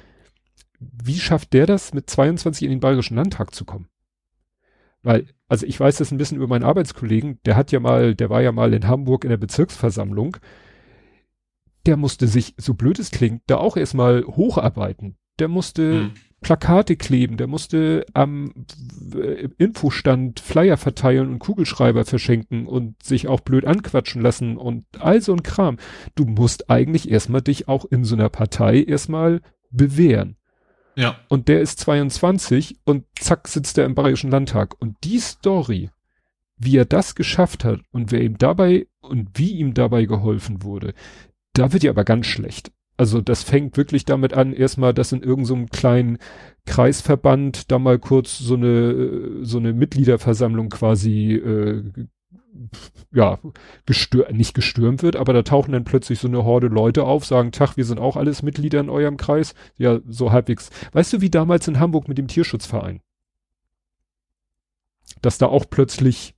[0.81, 3.89] wie schafft der das, mit 22 in den Bayerischen Landtag zu kommen?
[5.03, 8.31] Weil, also ich weiß das ein bisschen über meinen Arbeitskollegen, der hat ja mal, der
[8.31, 10.39] war ja mal in Hamburg in der Bezirksversammlung,
[11.87, 15.17] der musste sich, so blöd es klingt, da auch erstmal hocharbeiten.
[15.39, 16.11] Der musste hm.
[16.41, 18.53] Plakate kleben, der musste am
[19.15, 25.21] äh, Infostand Flyer verteilen und Kugelschreiber verschenken und sich auch blöd anquatschen lassen und all
[25.21, 25.79] so ein Kram.
[26.15, 30.37] Du musst eigentlich erstmal dich auch in so einer Partei erstmal bewähren.
[30.97, 31.17] Ja.
[31.29, 34.81] Und der ist 22 und zack sitzt er im Bayerischen Landtag.
[34.81, 35.91] Und die Story,
[36.57, 40.95] wie er das geschafft hat und wer ihm dabei und wie ihm dabei geholfen wurde,
[41.53, 42.71] da wird ja aber ganz schlecht.
[42.97, 46.19] Also das fängt wirklich damit an, erstmal, dass in irgendeinem so kleinen
[46.65, 51.83] Kreisverband da mal kurz so eine so eine Mitgliederversammlung quasi äh,
[53.13, 53.39] ja,
[53.87, 57.53] gestür nicht gestürmt wird, aber da tauchen dann plötzlich so eine Horde Leute auf, sagen,
[57.53, 59.55] Tag, wir sind auch alles Mitglieder in eurem Kreis.
[59.77, 60.71] Ja, so halbwegs.
[60.93, 63.01] Weißt du, wie damals in Hamburg mit dem Tierschutzverein?
[65.23, 66.35] Dass da auch plötzlich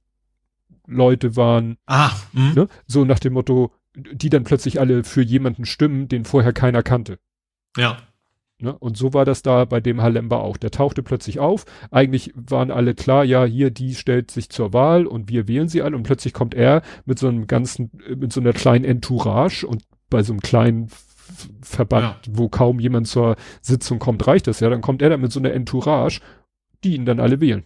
[0.87, 2.55] Leute waren, ah, hm.
[2.55, 2.69] ne?
[2.87, 7.19] so nach dem Motto, die dann plötzlich alle für jemanden stimmen, den vorher keiner kannte.
[7.77, 7.99] Ja.
[8.59, 8.77] Ne?
[8.77, 10.57] Und so war das da bei dem Halemba auch.
[10.57, 11.65] Der tauchte plötzlich auf.
[11.91, 15.83] Eigentlich waren alle klar, ja, hier, die stellt sich zur Wahl und wir wählen sie
[15.83, 15.97] alle.
[15.97, 20.23] Und plötzlich kommt er mit so einem ganzen, mit so einer kleinen Entourage und bei
[20.23, 20.89] so einem kleinen
[21.61, 22.33] Verband, ja.
[22.33, 24.71] wo kaum jemand zur Sitzung kommt, reicht das ja.
[24.71, 26.21] Dann kommt er da mit so einer Entourage,
[26.83, 27.65] die ihn dann alle wählen.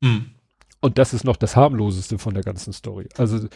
[0.00, 0.26] Mhm.
[0.80, 3.08] Und das ist noch das harmloseste von der ganzen Story.
[3.16, 3.48] Also,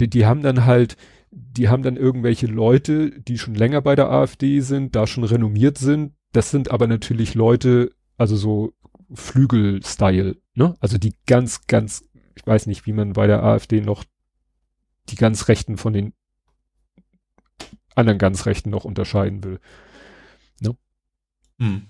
[0.00, 0.96] die, die haben dann halt,
[1.30, 5.78] die haben dann irgendwelche Leute, die schon länger bei der AfD sind, da schon renommiert
[5.78, 6.14] sind.
[6.32, 8.72] Das sind aber natürlich Leute, also so
[9.12, 10.74] Flügel-Style, ne?
[10.80, 14.04] Also die ganz, ganz, ich weiß nicht, wie man bei der AfD noch
[15.08, 16.12] die ganz Rechten von den
[17.94, 19.60] anderen ganz Rechten noch unterscheiden will.
[20.60, 20.76] Ne?
[21.58, 21.86] Hm.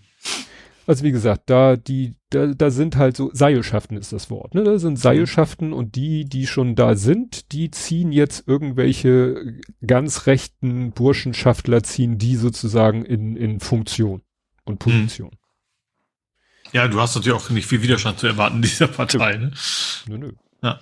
[0.89, 4.55] Also wie gesagt, da die, da, da sind halt so Seilschaften ist das Wort.
[4.55, 4.65] Ne?
[4.65, 10.93] Da sind Seilschaften und die, die schon da sind, die ziehen jetzt irgendwelche ganz rechten
[10.93, 14.23] Burschenschaftler ziehen die sozusagen in in Funktion
[14.65, 14.79] und mhm.
[14.79, 15.31] Position.
[16.73, 19.37] Ja, du hast natürlich auch nicht viel Widerstand zu erwarten in dieser Partei.
[19.37, 19.53] Ne?
[20.07, 20.33] Nö, nö.
[20.63, 20.81] Ja.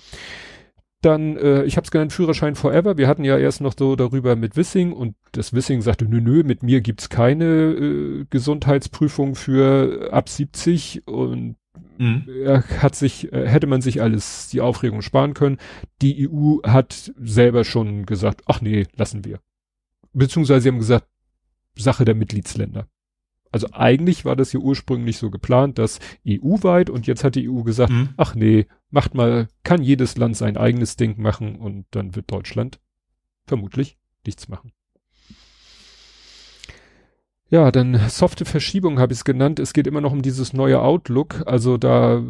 [1.07, 2.99] Dann, äh, ich habe es genannt, Führerschein Forever.
[2.99, 6.42] Wir hatten ja erst noch so darüber mit Wissing und das Wissing sagte, nö, nö,
[6.42, 11.55] mit mir gibt's keine äh, Gesundheitsprüfung für ab 70 und
[11.99, 12.25] mhm.
[12.45, 15.59] er hat sich, äh, hätte man sich alles die Aufregung sparen können.
[16.03, 19.38] Die EU hat selber schon gesagt, ach nee, lassen wir.
[20.12, 21.07] Beziehungsweise sie haben gesagt,
[21.77, 22.88] Sache der Mitgliedsländer.
[23.52, 27.62] Also eigentlich war das hier ursprünglich so geplant, dass EU-weit und jetzt hat die EU
[27.62, 28.11] gesagt, mhm.
[28.16, 32.78] ach nee, macht mal, kann jedes Land sein eigenes Ding machen und dann wird Deutschland
[33.46, 34.72] vermutlich nichts machen.
[37.48, 39.61] Ja, dann softe Verschiebung habe ich es genannt.
[39.61, 41.44] Es geht immer noch um dieses neue Outlook.
[41.46, 42.22] Also da,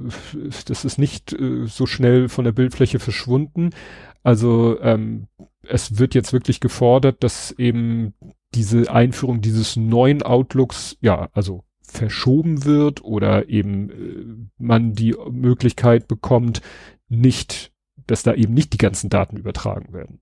[0.66, 3.70] das ist nicht äh, so schnell von der Bildfläche verschwunden.
[4.22, 5.28] Also ähm,
[5.62, 8.12] es wird jetzt wirklich gefordert, dass eben
[8.54, 16.08] diese Einführung dieses neuen Outlooks, ja, also verschoben wird oder eben äh, man die Möglichkeit
[16.08, 16.62] bekommt,
[17.08, 17.72] nicht,
[18.06, 20.20] dass da eben nicht die ganzen Daten übertragen werden.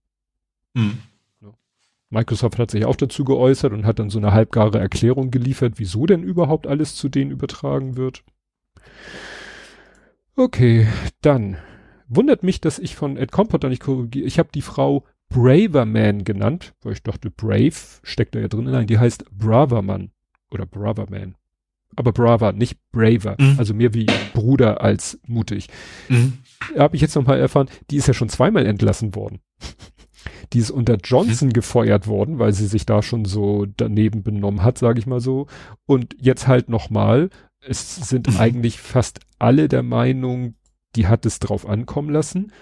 [0.74, 0.98] Mhm.
[2.10, 6.06] Microsoft hat sich auch dazu geäußert und hat dann so eine halbgare Erklärung geliefert, wieso
[6.06, 8.22] denn überhaupt alles zu denen übertragen wird.
[10.36, 10.86] Okay,
[11.22, 11.56] dann
[12.08, 14.26] wundert mich, dass ich von Ed Compoter nicht korrigiere.
[14.26, 15.04] Ich habe die Frau
[15.34, 18.64] Braverman genannt, weil ich dachte, Brave steckt da ja drin.
[18.64, 20.10] Nein, die heißt Braverman
[20.50, 21.34] oder Braverman.
[21.96, 23.36] Aber Braver, nicht Braver.
[23.38, 23.54] Mhm.
[23.58, 25.68] Also mehr wie Bruder als mutig.
[26.08, 26.34] Mhm.
[26.78, 29.40] Habe ich jetzt nochmal erfahren, die ist ja schon zweimal entlassen worden.
[30.52, 31.52] Die ist unter Johnson mhm.
[31.52, 35.48] gefeuert worden, weil sie sich da schon so daneben benommen hat, sage ich mal so.
[35.84, 37.28] Und jetzt halt nochmal.
[37.60, 38.36] Es sind mhm.
[38.38, 40.54] eigentlich fast alle der Meinung,
[40.96, 42.52] die hat es drauf ankommen lassen.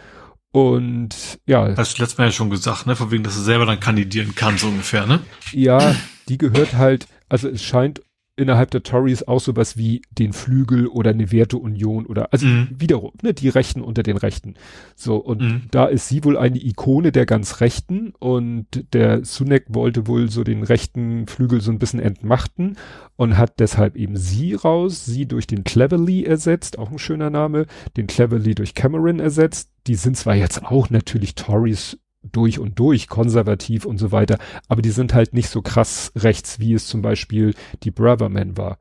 [0.53, 1.75] Und ja.
[1.77, 2.95] Hast du letztes Mal ja schon gesagt, ne?
[2.95, 5.21] Von wegen, dass er selber dann kandidieren kann, so ungefähr, ne?
[5.53, 5.97] Ja,
[6.29, 8.03] die gehört halt, also es scheint
[8.37, 12.68] innerhalb der Tories auch sowas wie den Flügel oder eine Werteunion oder also mhm.
[12.75, 14.55] wiederum, ne, die Rechten unter den Rechten.
[14.97, 15.62] So, und mhm.
[15.71, 20.45] da ist sie wohl eine Ikone der ganz Rechten und der Sunek wollte wohl so
[20.45, 22.79] den rechten Flügel so ein bisschen entmachten
[23.16, 27.66] und hat deshalb eben sie raus, sie durch den Cleverly ersetzt, auch ein schöner Name,
[27.99, 29.71] den Cleverly durch Cameron ersetzt.
[29.87, 34.83] Die sind zwar jetzt auch natürlich Tories durch und durch konservativ und so weiter, aber
[34.83, 38.79] die sind halt nicht so krass rechts, wie es zum Beispiel die Braverman war.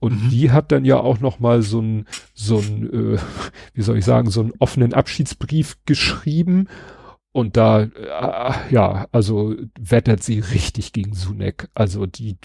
[0.00, 0.28] Und mhm.
[0.30, 3.18] die hat dann ja auch noch mal so ein, so ein, äh,
[3.74, 6.68] wie soll ich sagen, so einen offenen Abschiedsbrief geschrieben.
[7.32, 11.68] Und da, äh, ja, also wettert sie richtig gegen Sunek.
[11.74, 12.36] Also die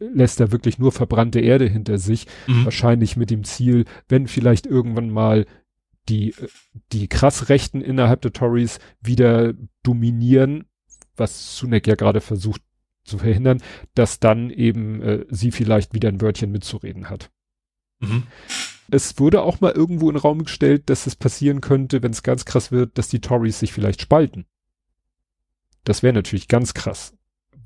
[0.00, 2.26] lässt da wirklich nur verbrannte Erde hinter sich.
[2.48, 2.64] Mhm.
[2.64, 5.46] Wahrscheinlich mit dem Ziel, wenn vielleicht irgendwann mal
[6.10, 6.34] die,
[6.92, 10.64] die krass Rechten innerhalb der Tories wieder dominieren,
[11.16, 12.62] was Sunak ja gerade versucht
[13.04, 13.62] zu verhindern,
[13.94, 17.30] dass dann eben äh, sie vielleicht wieder ein Wörtchen mitzureden hat.
[18.00, 18.24] Mhm.
[18.90, 22.22] Es wurde auch mal irgendwo in den Raum gestellt, dass es passieren könnte, wenn es
[22.22, 24.46] ganz krass wird, dass die Tories sich vielleicht spalten.
[25.84, 27.16] Das wäre natürlich ganz krass,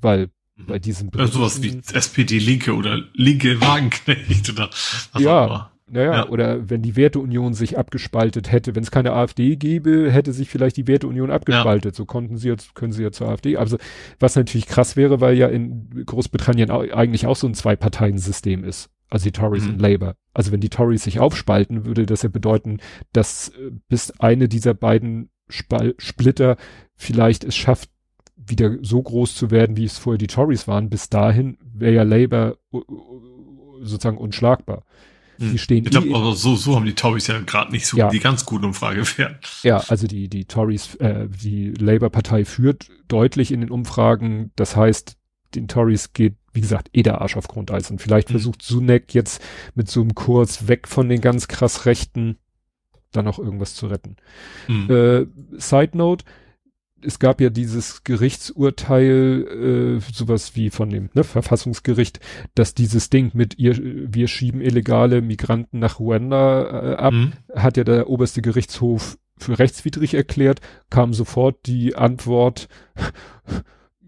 [0.01, 0.65] weil mhm.
[0.67, 5.74] bei diesem ja, sowas wie SPD Linke oder Linke Wagenknecht oder was ja, auch immer.
[5.87, 6.29] Naja, ja.
[6.29, 10.77] oder wenn die Werteunion sich abgespaltet hätte, wenn es keine AfD gäbe, hätte sich vielleicht
[10.77, 11.93] die Werteunion abgespaltet.
[11.93, 11.97] Ja.
[11.97, 13.57] So konnten sie jetzt, können sie ja zur AfD.
[13.57, 13.77] Also,
[14.19, 18.89] was natürlich krass wäre, weil ja in Großbritannien eigentlich auch so ein Zwei-Parteien-System ist.
[19.09, 19.73] Also die Tories mhm.
[19.73, 20.15] und Labour.
[20.33, 22.79] Also wenn die Tories sich aufspalten, würde das ja bedeuten,
[23.13, 26.57] dass äh, bis eine dieser beiden Spal Splitter
[26.95, 27.91] vielleicht es schafft,
[28.35, 30.89] wieder so groß zu werden, wie es vorher die Tories waren.
[30.89, 32.57] Bis dahin wäre ja Labour
[33.81, 34.83] sozusagen unschlagbar.
[35.37, 35.57] Die hm.
[35.57, 38.09] stehen ich glaube, eh aber so, so haben die Tories ja gerade nicht so ja.
[38.09, 39.37] die ganz gute Umfrage werden.
[39.63, 44.51] Ja, also die, die Tories, äh, die Labour-Partei führt deutlich in den Umfragen.
[44.55, 45.17] Das heißt,
[45.55, 47.91] den Tories geht, wie gesagt, eh der Arsch auf Grundeis.
[47.91, 48.33] Und vielleicht mhm.
[48.33, 49.41] versucht Sunek jetzt
[49.73, 52.37] mit so einem Kurs weg von den ganz krass Rechten
[53.15, 54.17] dann noch irgendwas zu retten.
[54.67, 54.89] Mhm.
[54.89, 55.25] Äh,
[55.57, 56.25] Side Note,
[57.05, 62.19] es gab ja dieses Gerichtsurteil, äh, sowas wie von dem ne, Verfassungsgericht,
[62.55, 67.33] dass dieses Ding mit ihr, wir schieben illegale Migranten nach Ruanda äh, ab, mhm.
[67.55, 72.67] hat ja der oberste Gerichtshof für rechtswidrig erklärt, kam sofort die Antwort,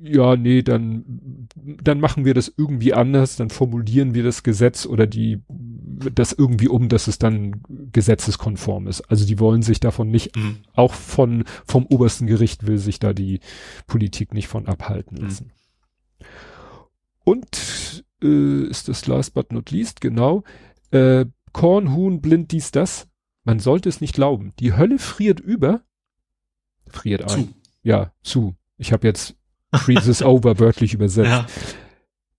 [0.02, 5.08] ja, nee, dann, dann machen wir das irgendwie anders, dann formulieren wir das Gesetz oder
[5.08, 9.02] die, das irgendwie um, dass es dann gesetzeskonform ist.
[9.02, 10.58] Also die wollen sich davon nicht, mhm.
[10.74, 13.40] auch von, vom obersten Gericht will sich da die
[13.88, 15.24] Politik nicht von abhalten mhm.
[15.24, 15.52] lassen.
[16.20, 16.26] Mhm.
[17.24, 20.44] Und, äh, ist das last but not least, genau,
[20.92, 23.08] äh, Korn, Huhn, blind, dies, das.
[23.44, 24.54] Man sollte es nicht glauben.
[24.60, 25.82] Die Hölle friert über,
[26.88, 27.30] friert ein.
[27.30, 27.50] Zu.
[27.82, 28.56] Ja, zu.
[28.78, 29.37] Ich habe jetzt
[29.74, 31.30] Freezes over wörtlich übersetzt.
[31.30, 31.46] Ja.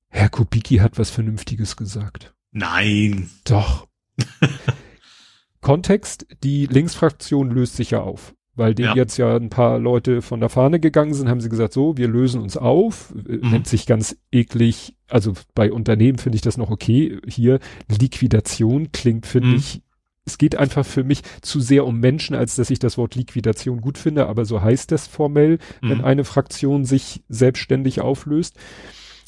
[0.09, 2.35] Herr Kubicki hat was Vernünftiges gesagt.
[2.51, 3.31] Nein.
[3.45, 3.87] Doch.
[5.61, 8.35] Kontext, die Linksfraktion löst sich ja auf.
[8.55, 8.97] Weil dem ja.
[8.97, 12.09] jetzt ja ein paar Leute von der Fahne gegangen sind, haben sie gesagt, so, wir
[12.09, 13.15] lösen uns auf.
[13.15, 13.51] Mhm.
[13.51, 17.21] Nennt sich ganz eklig, also bei Unternehmen finde ich das noch okay.
[17.29, 19.57] Hier Liquidation klingt, finde mhm.
[19.57, 19.83] ich,
[20.29, 23.81] es geht einfach für mich zu sehr um Menschen, als dass ich das Wort Liquidation
[23.81, 25.91] gut finde, aber so heißt das formell, mhm.
[25.91, 28.57] wenn eine Fraktion sich selbstständig auflöst,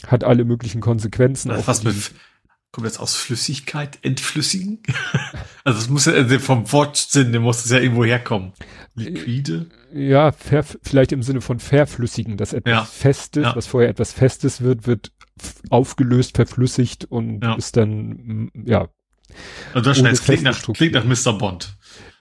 [0.07, 1.51] hat alle möglichen Konsequenzen.
[1.67, 2.13] Was mit,
[2.73, 4.83] kommt jetzt aus Flüssigkeit, entflüssigen?
[5.65, 8.53] also es muss ja also vom Wortsinn, der muss es ja irgendwo herkommen.
[8.95, 9.67] Liquide?
[9.93, 12.85] Ja, vielleicht im Sinne von verflüssigen, dass etwas ja.
[12.85, 13.57] Festes, ja.
[13.57, 15.13] was vorher etwas Festes wird, wird
[15.71, 17.55] aufgelöst, verflüssigt und ja.
[17.55, 18.89] ist dann, ja.
[19.73, 21.37] Also das schnell, klingt nach, klingt nach Mr.
[21.37, 21.77] Bond.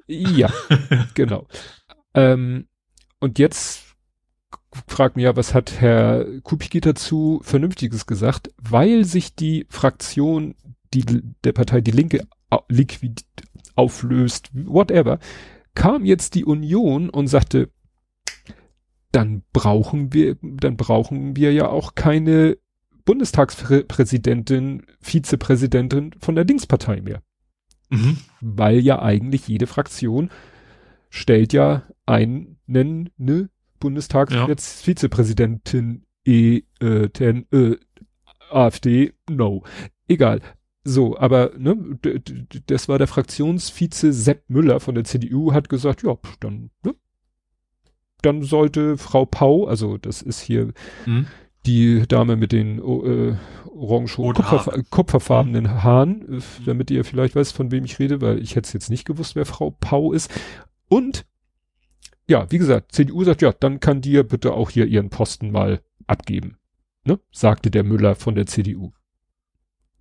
[0.07, 0.51] Ja,
[1.13, 1.47] genau.
[2.13, 2.67] Ähm,
[3.19, 3.83] und jetzt
[4.87, 10.55] fragt mir ja, was hat Herr Kupicki dazu Vernünftiges gesagt, weil sich die Fraktion
[10.93, 11.05] die,
[11.43, 12.27] der Partei Die Linke
[12.67, 13.23] liquid
[13.75, 15.19] auflöst, whatever,
[15.75, 17.69] kam jetzt die Union und sagte,
[19.11, 22.57] dann brauchen wir, dann brauchen wir ja auch keine
[23.09, 27.23] Bundestagspräsidentin, Vizepräsidentin von der Linkspartei mehr.
[27.89, 28.17] Mhm.
[28.39, 30.29] Weil ja eigentlich jede Fraktion
[31.09, 36.33] stellt ja einen, ne Bundestagsvizepräsidentin ja.
[36.33, 37.77] e, äh, ten, äh,
[38.51, 39.63] AfD, no.
[40.07, 40.41] Egal.
[40.83, 41.97] So, aber ne,
[42.67, 46.93] das war der Fraktionsvize Sepp Müller von der CDU, hat gesagt, ja, dann, ne,
[48.21, 50.73] dann sollte Frau Pau, also das ist hier
[51.07, 51.25] mhm.
[51.65, 53.35] Die Dame mit den oh, äh,
[53.67, 55.83] orange Kupfer, kupferfarbenen mhm.
[55.83, 58.89] Haaren, äh, damit ihr vielleicht weißt, von wem ich rede, weil ich hätte es jetzt
[58.89, 60.31] nicht gewusst, wer Frau Pau ist.
[60.87, 61.25] Und
[62.27, 65.81] ja, wie gesagt, CDU sagt, ja, dann kann dir bitte auch hier ihren Posten mal
[66.07, 66.57] abgeben.
[67.03, 67.19] Ne?
[67.31, 68.91] sagte der Müller von der CDU.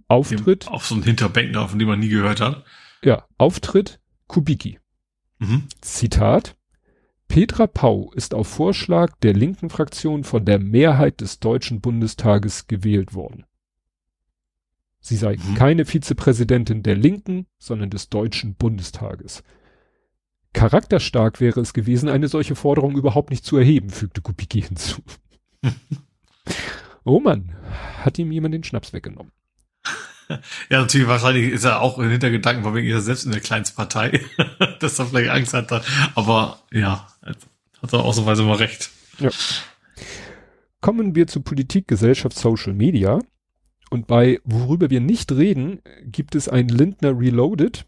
[0.08, 0.68] Auftritt.
[0.68, 2.64] Auf so ein Hinterbänkner, von dem man nie gehört hat.
[3.02, 4.78] Ja, Auftritt Kubicki.
[5.38, 5.68] Mhm.
[5.80, 6.56] Zitat.
[7.28, 13.14] Petra Pau ist auf Vorschlag der linken Fraktion von der Mehrheit des Deutschen Bundestages gewählt
[13.14, 13.44] worden.
[15.00, 15.54] Sie sei mhm.
[15.54, 19.42] keine Vizepräsidentin der Linken, sondern des Deutschen Bundestages.
[20.54, 25.02] Charakterstark wäre es gewesen, eine solche Forderung überhaupt nicht zu erheben, fügte Kubicki hinzu.
[27.04, 27.54] oh Mann,
[28.02, 29.32] hat ihm jemand den Schnaps weggenommen.
[30.68, 33.40] Ja, natürlich, wahrscheinlich ist er auch in Hintergedanken, von wegen ist er selbst in der
[33.40, 34.20] Kleinstpartei,
[34.80, 35.84] dass er vielleicht Angst hat.
[36.14, 38.90] Aber ja, hat er ausnahmsweise mal recht.
[39.18, 39.30] Ja.
[40.80, 43.18] Kommen wir zu Politik, Gesellschaft, Social Media.
[43.90, 47.86] Und bei worüber wir nicht reden, gibt es ein Lindner Reloaded.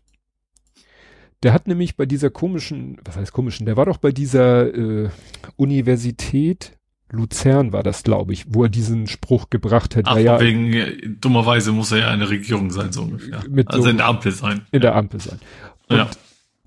[1.42, 5.10] Der hat nämlich bei dieser komischen, was heißt komischen, der war doch bei dieser äh,
[5.56, 6.72] Universität,
[7.10, 10.04] Luzern war das, glaube ich, wo er diesen Spruch gebracht hat.
[10.06, 13.42] Ach, ja, wegen, dummerweise muss er ja eine Regierung sein, so ungefähr.
[13.66, 14.66] also so in der Ampel sein.
[14.70, 14.78] In ja.
[14.80, 15.40] der Ampel sein.
[15.88, 16.10] Und ja.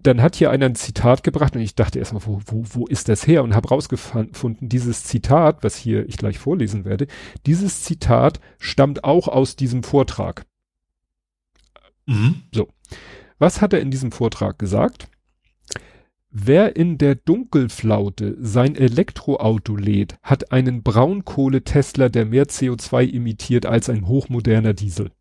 [0.02, 3.10] dann hat hier einer ein Zitat gebracht und ich dachte erstmal, wo, wo, wo ist
[3.10, 3.44] das her?
[3.44, 7.08] Und habe rausgefunden, dieses Zitat, was hier ich gleich vorlesen werde,
[7.46, 10.46] dieses Zitat stammt auch aus diesem Vortrag.
[12.06, 12.44] Mhm.
[12.54, 12.68] So.
[13.40, 15.08] Was hat er in diesem Vortrag gesagt?
[16.36, 23.88] Wer in der Dunkelflaute sein Elektroauto lädt, hat einen Braunkohle-Tesla, der mehr CO2 emittiert als
[23.88, 25.12] ein hochmoderner Diesel.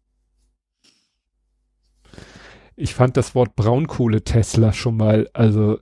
[2.77, 5.81] Ich fand das Wort Braunkohle-Tesla schon mal, also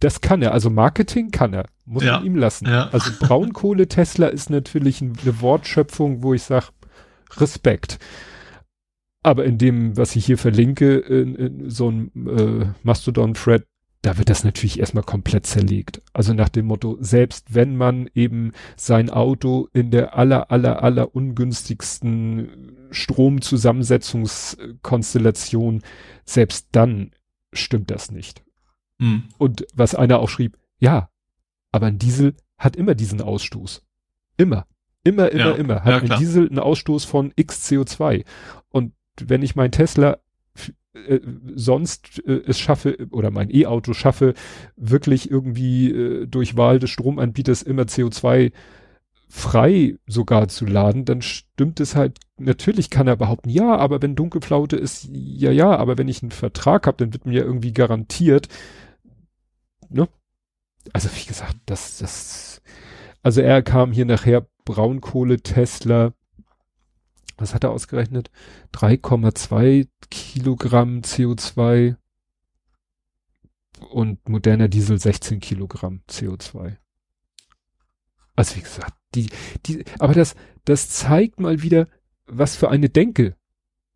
[0.00, 2.66] das kann er, also Marketing kann er, muss ja, man ihm lassen.
[2.66, 2.88] Ja.
[2.92, 6.66] Also Braunkohle-Tesla ist natürlich eine Wortschöpfung, wo ich sage,
[7.36, 8.00] Respekt.
[9.22, 13.66] Aber in dem, was ich hier verlinke, in, in so ein äh, Mastodon-Thread,
[14.02, 16.02] da wird das natürlich erstmal komplett zerlegt.
[16.12, 21.16] Also nach dem Motto, selbst wenn man eben sein Auto in der aller, aller, aller
[21.16, 25.82] ungünstigsten Stromzusammensetzungskonstellation,
[26.24, 27.10] selbst dann
[27.52, 28.44] stimmt das nicht.
[28.98, 29.24] Mhm.
[29.36, 31.10] Und was einer auch schrieb, ja,
[31.72, 33.84] aber ein Diesel hat immer diesen Ausstoß.
[34.36, 34.64] Immer.
[35.04, 35.84] Immer, immer, ja, immer.
[35.84, 38.24] Hat ja, ein Diesel einen Ausstoß von x CO2.
[38.70, 38.92] Und
[39.26, 40.18] wenn ich mein Tesla
[41.06, 41.20] äh,
[41.54, 44.34] sonst äh, es schaffe oder mein E-Auto schaffe,
[44.76, 48.52] wirklich irgendwie äh, durch Wahl des Stromanbieters immer CO2
[49.28, 54.16] frei sogar zu laden, dann stimmt es halt, natürlich kann er behaupten, ja, aber wenn
[54.16, 58.48] Dunkelflaute ist, ja, ja, aber wenn ich einen Vertrag habe, dann wird mir irgendwie garantiert,
[59.90, 60.08] ne?
[60.94, 62.62] Also wie gesagt, das, das,
[63.22, 66.14] also er kam hier nachher Braunkohle, Tesla,
[67.38, 68.30] was hat er ausgerechnet?
[68.74, 71.96] 3,2 Kilogramm CO2
[73.90, 76.76] und moderner Diesel 16 Kilogramm CO2.
[78.36, 79.30] Also wie gesagt, die,
[79.66, 80.34] die, aber das,
[80.64, 81.88] das zeigt mal wieder,
[82.26, 83.36] was für eine Denke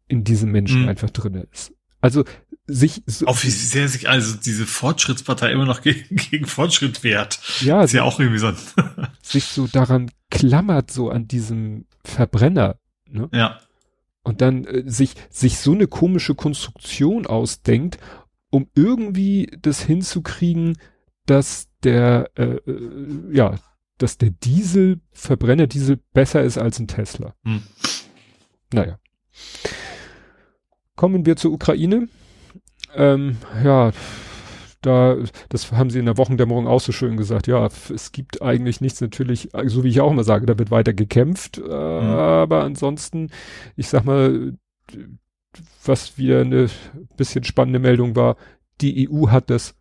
[0.08, 0.88] in diesem Menschen mhm.
[0.88, 1.72] einfach drin ist.
[2.00, 2.24] Also
[2.66, 7.40] sich so, auch wie sehr sich also diese Fortschrittspartei immer noch gegen, gegen Fortschritt wehrt.
[7.60, 8.52] Ja, ist ja auch irgendwie so
[9.22, 12.78] sich so daran klammert so an diesem Verbrenner
[13.12, 13.28] Ne?
[13.32, 13.60] Ja.
[14.22, 17.98] Und dann äh, sich, sich so eine komische Konstruktion ausdenkt,
[18.50, 20.78] um irgendwie das hinzukriegen,
[21.26, 23.56] dass der, äh, äh, ja,
[23.98, 27.34] dass der Diesel, Verbrenner Diesel besser ist als ein Tesla.
[27.44, 27.62] Hm.
[28.72, 28.98] Naja.
[30.96, 32.08] Kommen wir zur Ukraine.
[32.94, 33.92] Ähm, ja,
[34.82, 35.16] da,
[35.48, 39.00] das haben sie in der Wochendämmerung auch so schön gesagt, ja, es gibt eigentlich nichts
[39.00, 41.68] natürlich, so wie ich auch immer sage, da wird weiter gekämpft, äh, mhm.
[41.68, 43.30] aber ansonsten,
[43.76, 44.54] ich sag mal,
[45.84, 46.68] was wieder eine
[47.16, 48.36] bisschen spannende Meldung war,
[48.80, 49.74] die EU hat das,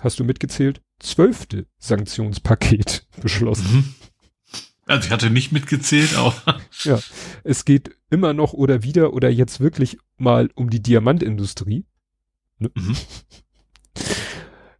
[0.00, 3.76] hast du mitgezählt, zwölfte Sanktionspaket beschlossen.
[3.76, 3.94] Mhm.
[4.86, 6.60] Also ich hatte nicht mitgezählt, aber.
[6.82, 6.98] ja,
[7.44, 11.84] es geht immer noch oder wieder oder jetzt wirklich mal um die Diamantindustrie.
[12.58, 12.70] Ne?
[12.74, 12.96] Mhm.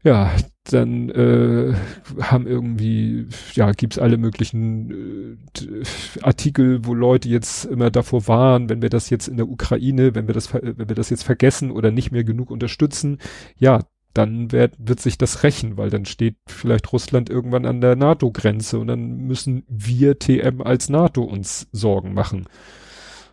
[0.04, 0.32] Ja,
[0.64, 1.74] dann äh,
[2.20, 5.82] haben irgendwie, ja, gibt's alle möglichen äh,
[6.22, 10.26] Artikel, wo Leute jetzt immer davor waren, wenn wir das jetzt in der Ukraine, wenn
[10.26, 13.18] wir das, wenn wir das jetzt vergessen oder nicht mehr genug unterstützen,
[13.56, 13.80] ja,
[14.14, 18.78] dann wird, wird sich das rächen, weil dann steht vielleicht Russland irgendwann an der NATO-Grenze
[18.78, 22.46] und dann müssen wir TM als NATO uns Sorgen machen.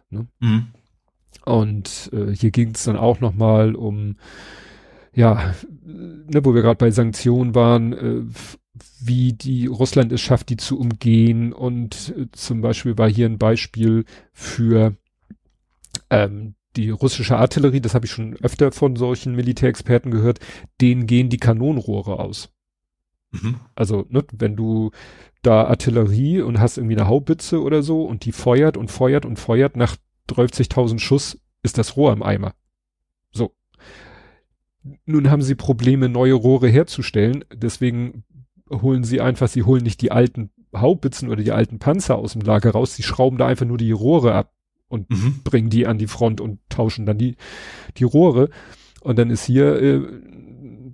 [0.09, 0.27] Ne?
[0.39, 0.67] Mhm.
[1.43, 4.17] Und äh, hier ging es dann auch nochmal um
[5.15, 5.53] ja,
[5.85, 8.21] ne, wo wir gerade bei Sanktionen waren, äh,
[8.99, 11.53] wie die Russland es schafft, die zu umgehen.
[11.53, 14.95] Und äh, zum Beispiel war hier ein Beispiel für
[16.09, 20.39] ähm, die russische Artillerie, das habe ich schon öfter von solchen Militärexperten gehört,
[20.81, 22.49] denen gehen die Kanonenrohre aus.
[23.31, 23.55] Mhm.
[23.75, 24.91] Also, ne, wenn du
[25.41, 29.37] da Artillerie und hast irgendwie eine Haubitze oder so und die feuert und feuert und
[29.37, 29.95] feuert, nach
[30.29, 32.53] 30.000 Schuss ist das Rohr im Eimer.
[33.31, 33.53] So,
[35.05, 37.43] nun haben sie Probleme, neue Rohre herzustellen.
[37.53, 38.23] Deswegen
[38.69, 42.41] holen sie einfach, sie holen nicht die alten Haubitzen oder die alten Panzer aus dem
[42.41, 42.95] Lager raus.
[42.95, 44.51] Sie schrauben da einfach nur die Rohre ab
[44.87, 45.41] und mhm.
[45.43, 47.37] bringen die an die Front und tauschen dann die,
[47.97, 48.49] die Rohre.
[49.01, 50.01] Und dann ist hier, äh,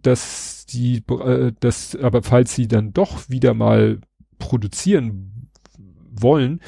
[0.02, 4.00] dass die, äh, das, aber falls sie dann doch wieder mal
[4.40, 5.50] produzieren
[6.12, 6.62] wollen,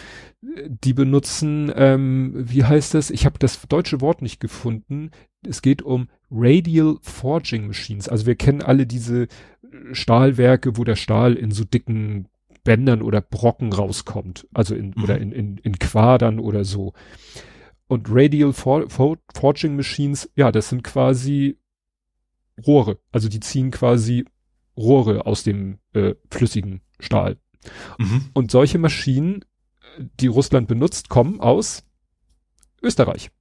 [0.67, 3.09] die benutzen, ähm, wie heißt das?
[3.09, 5.11] Ich habe das deutsche Wort nicht gefunden.
[5.45, 8.09] Es geht um Radial Forging Machines.
[8.09, 9.27] Also wir kennen alle diese
[9.91, 12.27] Stahlwerke, wo der Stahl in so dicken
[12.63, 14.47] Bändern oder Brocken rauskommt.
[14.53, 15.03] Also in, mhm.
[15.03, 16.93] oder in, in, in Quadern oder so.
[17.87, 21.57] Und Radial For For Forging Machines, ja, das sind quasi
[22.65, 22.99] Rohre.
[23.11, 24.25] Also die ziehen quasi
[24.77, 27.37] Rohre aus dem äh, flüssigen Stahl.
[27.97, 28.25] Mhm.
[28.33, 29.45] Und solche Maschinen,
[29.97, 31.83] die Russland benutzt, kommen aus
[32.81, 33.31] Österreich.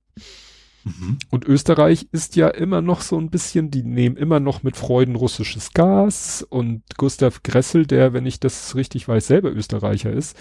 [0.84, 1.18] Mhm.
[1.30, 5.14] Und Österreich ist ja immer noch so ein bisschen, die nehmen immer noch mit Freuden
[5.14, 10.36] russisches Gas und Gustav Gressel, der, wenn ich das richtig weiß, selber Österreicher ist,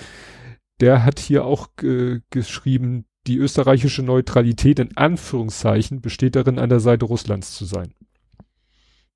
[0.79, 6.79] der hat hier auch äh, geschrieben, die österreichische Neutralität in Anführungszeichen besteht darin, an der
[6.79, 7.93] Seite Russlands zu sein.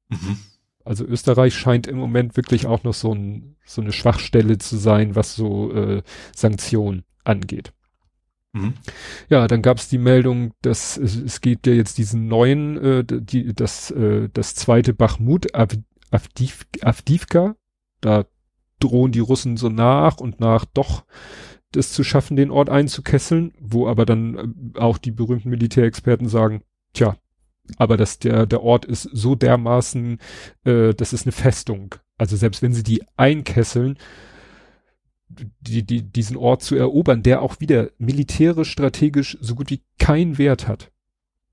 [0.10, 0.38] Mhm.
[0.86, 5.16] Also Österreich scheint im Moment wirklich auch noch so, ein, so eine Schwachstelle zu sein,
[5.16, 7.74] was so äh, Sanktionen angeht.
[8.54, 8.74] Mhm.
[9.28, 13.04] Ja, dann gab es die Meldung, dass es, es geht ja jetzt diesen neuen, äh,
[13.04, 17.56] die, das, äh, das zweite Bachmut, Avdiv, Avdivka,
[18.00, 18.26] da
[18.80, 21.04] drohen die Russen so nach und nach doch
[21.72, 26.62] das zu schaffen, den Ort einzukesseln, wo aber dann äh, auch die berühmten Militärexperten sagen,
[26.94, 27.18] tja,
[27.78, 30.20] aber dass der, der Ort ist so dermaßen,
[30.64, 31.96] äh, das ist eine Festung.
[32.18, 33.98] Also selbst wenn sie die einkesseln,
[35.28, 40.38] die, die, diesen Ort zu erobern, der auch wieder militärisch, strategisch so gut wie keinen
[40.38, 40.92] Wert hat.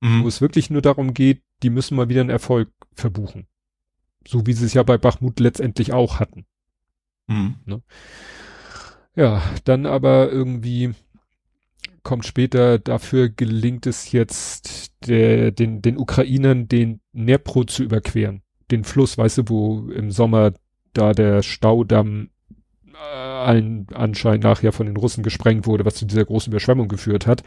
[0.01, 0.25] Mhm.
[0.25, 3.47] Wo es wirklich nur darum geht, die müssen mal wieder einen Erfolg verbuchen.
[4.27, 6.45] So wie sie es ja bei Bachmut letztendlich auch hatten.
[7.27, 7.57] Mhm.
[7.65, 7.83] Ne?
[9.15, 10.95] Ja, dann aber irgendwie
[12.03, 18.43] kommt später, dafür gelingt es jetzt der, den, den Ukrainern den Dnepro zu überqueren.
[18.71, 20.53] Den Fluss, weißt du, wo im Sommer
[20.93, 22.31] da der Staudamm
[23.03, 27.43] allen Anschein nachher von den Russen gesprengt wurde, was zu dieser großen Überschwemmung geführt hat.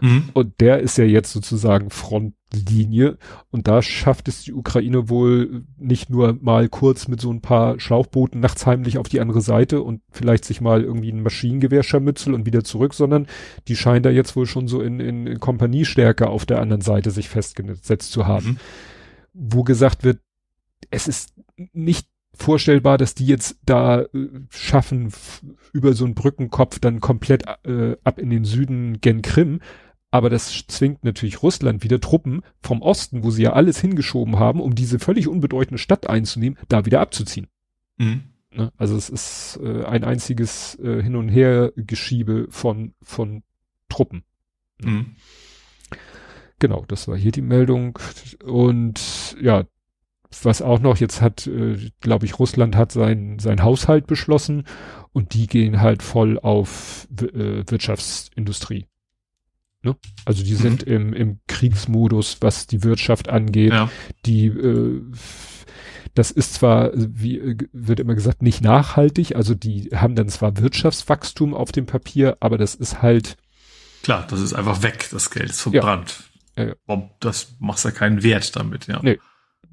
[0.00, 0.30] Mhm.
[0.32, 3.18] Und der ist ja jetzt sozusagen Frontlinie.
[3.50, 7.78] Und da schafft es die Ukraine wohl nicht nur mal kurz mit so ein paar
[7.80, 12.34] Schlauchbooten nachts heimlich auf die andere Seite und vielleicht sich mal irgendwie ein Maschinengewehr scharmützel
[12.34, 13.26] und wieder zurück, sondern
[13.68, 17.10] die scheint da jetzt wohl schon so in, in, in Kompaniestärke auf der anderen Seite
[17.10, 18.46] sich festgesetzt zu haben.
[18.46, 18.56] Mhm.
[19.32, 20.20] Wo gesagt wird,
[20.90, 21.34] es ist
[21.72, 25.12] nicht vorstellbar, dass die jetzt da äh, schaffen,
[25.72, 29.60] über so einen Brückenkopf dann komplett äh, ab in den Süden gen Krim.
[30.12, 34.60] Aber das zwingt natürlich Russland wieder Truppen vom Osten, wo sie ja alles hingeschoben haben,
[34.60, 37.46] um diese völlig unbedeutende Stadt einzunehmen, da wieder abzuziehen.
[37.98, 38.22] Mhm.
[38.52, 38.72] Ne?
[38.76, 43.44] Also es ist äh, ein einziges äh, Hin- und Her-Geschiebe von, von
[43.88, 44.24] Truppen.
[44.82, 45.14] Mhm.
[46.58, 47.98] Genau, das war hier die Meldung.
[48.44, 49.64] Und ja,
[50.42, 54.64] was auch noch, jetzt hat, äh, glaube ich, Russland hat sein, sein Haushalt beschlossen
[55.12, 58.86] und die gehen halt voll auf äh, Wirtschaftsindustrie.
[59.82, 59.96] Ne?
[60.24, 60.58] Also die mhm.
[60.58, 63.72] sind im, im Kriegsmodus, was die Wirtschaft angeht.
[63.72, 63.90] Ja.
[64.26, 65.02] Die, äh,
[66.14, 70.56] Das ist zwar, wie äh, wird immer gesagt, nicht nachhaltig, also die haben dann zwar
[70.58, 73.36] Wirtschaftswachstum auf dem Papier, aber das ist halt.
[74.02, 76.30] Klar, das ist einfach weg, das Geld ist verbrannt.
[76.56, 76.74] Ja.
[76.88, 77.10] Ja.
[77.20, 79.00] Das macht ja keinen Wert damit, ja.
[79.02, 79.18] Nee.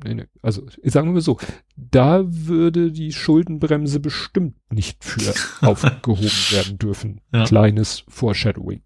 [0.04, 0.28] Nee, nee.
[0.42, 1.40] Also sagen wir so,
[1.76, 7.22] da würde die Schuldenbremse bestimmt nicht für aufgehoben werden dürfen.
[7.34, 7.46] Ja.
[7.46, 8.84] Kleines Foreshadowing.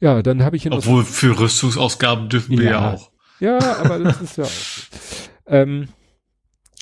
[0.00, 3.10] Ja, dann habe ich Obwohl noch für Rüstungsausgaben dürfen wir ja auch.
[3.40, 4.50] Ja, aber das ist ja auch.
[5.46, 5.88] Ähm,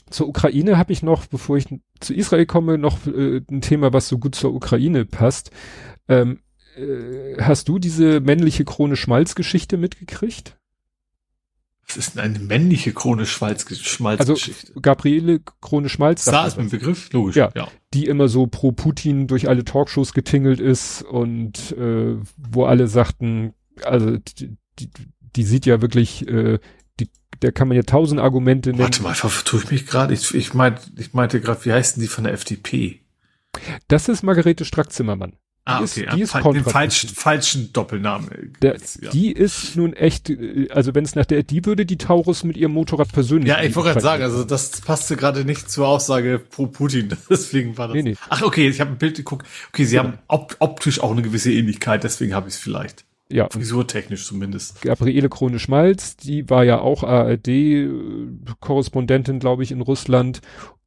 [0.09, 1.67] zur Ukraine habe ich noch, bevor ich
[1.99, 5.51] zu Israel komme, noch äh, ein Thema, was so gut zur Ukraine passt.
[6.09, 6.39] Ähm,
[6.77, 10.59] äh, hast du diese männliche Krone Schmalz-Geschichte mitgekriegt?
[11.97, 14.69] Was ist eine männliche Krone Schmalz, Schmalz-Geschichte?
[14.69, 16.25] Also Gabriele Krone Schmalz.
[16.25, 17.37] Da ist ein Begriff, logisch.
[17.37, 22.65] Ja, ja, Die immer so pro Putin durch alle Talkshows getingelt ist und äh, wo
[22.65, 24.91] alle sagten, also die, die,
[25.37, 26.59] die sieht ja wirklich äh,
[27.43, 28.83] der kann man ja tausend Argumente nennen.
[28.83, 30.15] Warte mal, vertue ich mich gerade?
[30.15, 33.01] Ich, ich, mein, ich meinte gerade, wie heißen die von der FDP?
[33.89, 35.37] Das ist Margarete Strack-Zimmermann.
[35.65, 35.85] Ah, okay.
[35.85, 38.53] Ist, die ja, ist den falschen, falschen Doppelnamen.
[38.63, 39.11] Der, ja.
[39.11, 42.57] Die ist nun echt, äh, also wenn es nach der, die würde die Taurus mit
[42.57, 43.49] ihrem Motorrad persönlich.
[43.49, 47.79] Ja, ich wollte gerade sagen, also das passte gerade nicht zur Aussage pro Putin, deswegen
[47.79, 47.95] war das.
[47.95, 48.17] Nee, nee.
[48.29, 49.47] Ach, okay, ich habe ein Bild geguckt.
[49.69, 50.03] Okay, sie ja.
[50.03, 53.05] haben op optisch auch eine gewisse Ähnlichkeit, deswegen habe ich es vielleicht.
[53.31, 53.49] Ja.
[53.49, 54.83] Frisurtechnisch zumindest.
[54.83, 60.41] Gabriele Krone-Schmalz, die war ja auch ARD-Korrespondentin, glaube ich, in Russland.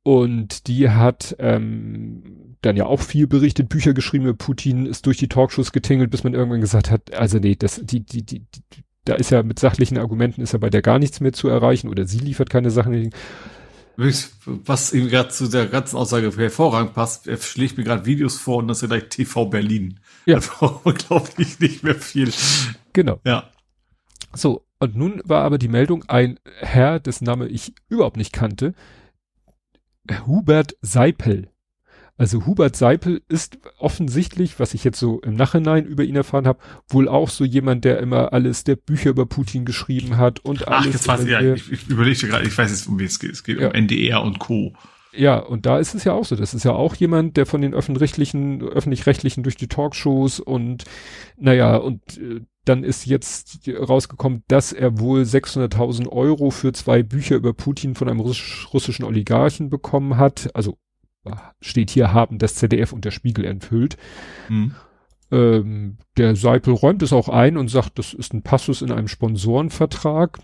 [0.04, 2.35] Und die hat ähm,
[2.66, 6.34] dann ja auch viel berichtet, Bücher geschrieben Putin, ist durch die Talkshows getingelt, bis man
[6.34, 10.00] irgendwann gesagt hat, also nee, das, die, die, die, die da ist ja mit sachlichen
[10.00, 13.12] Argumenten ist ja bei der gar nichts mehr zu erreichen oder sie liefert keine Sachen.
[13.98, 18.58] Was ihm gerade zu der ganzen Aussage hervorragend passt, er schlägt mir gerade Videos vor
[18.58, 20.00] und das ist ja gleich TV Berlin.
[20.26, 20.40] Ja.
[20.60, 22.32] Da glaube ich, nicht mehr viel.
[22.94, 23.22] Genau.
[23.24, 23.52] Ja.
[24.34, 28.74] So, und nun war aber die Meldung, ein Herr, dessen Name ich überhaupt nicht kannte,
[30.26, 31.50] Hubert Seipel.
[32.18, 36.60] Also Hubert Seipel ist offensichtlich, was ich jetzt so im Nachhinein über ihn erfahren habe,
[36.88, 40.88] wohl auch so jemand, der immer alles, der Bücher über Putin geschrieben hat und alles.
[40.88, 43.20] Ach, jetzt weiß ich, ja, ich, ich überlegte gerade, ich weiß jetzt, um wie es
[43.20, 43.32] geht.
[43.32, 43.68] Es geht ja.
[43.68, 44.74] um NDR und Co.
[45.18, 46.36] Ja, und da ist es ja auch so.
[46.36, 50.86] Das ist ja auch jemand, der von den öffentlich-rechtlichen, öffentlich-rechtlichen durch die Talkshows und,
[51.38, 57.36] naja, und äh, dann ist jetzt rausgekommen, dass er wohl 600.000 Euro für zwei Bücher
[57.36, 60.50] über Putin von einem russisch, russischen Oligarchen bekommen hat.
[60.56, 60.78] Also
[61.62, 63.98] steht hier, haben das ZDF und der Spiegel enthüllt.
[64.50, 64.76] Mhm.
[65.32, 69.08] Ähm, der Seipel räumt es auch ein und sagt, das ist ein Passus in einem
[69.08, 70.40] Sponsorenvertrag.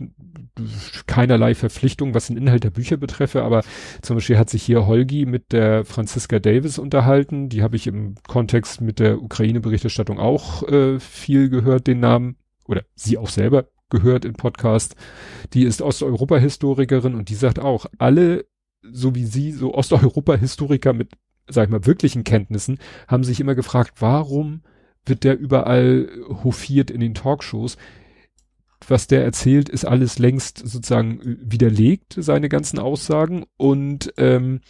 [1.08, 3.64] Keinerlei Verpflichtung, was den Inhalt der Bücher betreffe, aber
[4.02, 7.50] zum Beispiel hat sich hier Holgi mit der Franziska Davis unterhalten.
[7.50, 12.38] Die habe ich im Kontext mit der Ukraine-Berichterstattung auch äh, viel gehört, den Namen.
[12.68, 14.96] Oder sie auch selber gehört im Podcast.
[15.54, 18.46] Die ist Osteuropa-Historikerin und die sagt auch, alle
[18.82, 21.12] so wie Sie, so Osteuropa-Historiker mit,
[21.48, 24.62] sag ich mal, wirklichen Kenntnissen, haben sich immer gefragt, warum
[25.06, 26.10] wird der überall
[26.44, 27.78] hofiert in den Talkshows?
[28.88, 33.46] Was der erzählt, ist alles längst sozusagen widerlegt, seine ganzen Aussagen.
[33.58, 34.62] Und ähm,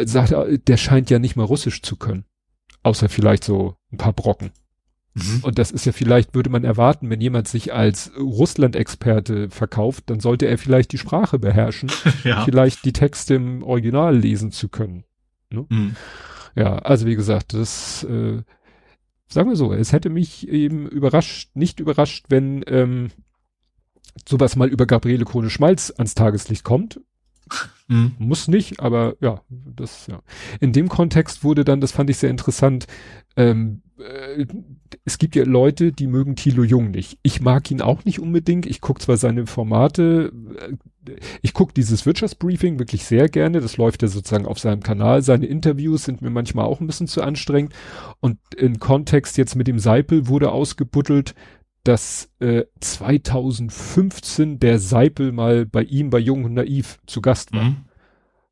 [0.00, 2.24] sagt er, der scheint ja nicht mal Russisch zu können.
[2.84, 4.52] Außer vielleicht so ein paar Brocken.
[5.18, 5.40] Mhm.
[5.42, 10.20] Und das ist ja vielleicht, würde man erwarten, wenn jemand sich als Russland-Experte verkauft, dann
[10.20, 11.90] sollte er vielleicht die Sprache beherrschen,
[12.24, 12.44] ja.
[12.44, 15.04] vielleicht die Texte im Original lesen zu können.
[15.50, 15.66] Ne?
[15.68, 15.96] Mhm.
[16.54, 18.42] Ja, also wie gesagt, das, äh,
[19.28, 23.10] sagen wir so, es hätte mich eben überrascht, nicht überrascht, wenn ähm,
[24.26, 27.00] sowas mal über Gabriele Krone Schmalz ans Tageslicht kommt.
[27.88, 28.12] Mhm.
[28.18, 30.20] Muss nicht, aber ja, das, ja.
[30.60, 32.86] In dem Kontext wurde dann, das fand ich sehr interessant,
[33.36, 34.46] ähm, äh,
[35.08, 37.18] es gibt ja Leute, die mögen Thilo Jung nicht.
[37.22, 38.66] Ich mag ihn auch nicht unbedingt.
[38.66, 40.30] Ich gucke zwar seine Formate,
[40.60, 43.62] äh, ich gucke dieses Wirtschaftsbriefing wirklich sehr gerne.
[43.62, 45.22] Das läuft ja sozusagen auf seinem Kanal.
[45.22, 47.72] Seine Interviews sind mir manchmal auch ein bisschen zu anstrengend.
[48.20, 51.34] Und im Kontext jetzt mit dem Seipel wurde ausgebuddelt,
[51.84, 57.64] dass äh, 2015 der Seipel mal bei ihm bei Jung und Naiv zu Gast war.
[57.64, 57.87] Mhm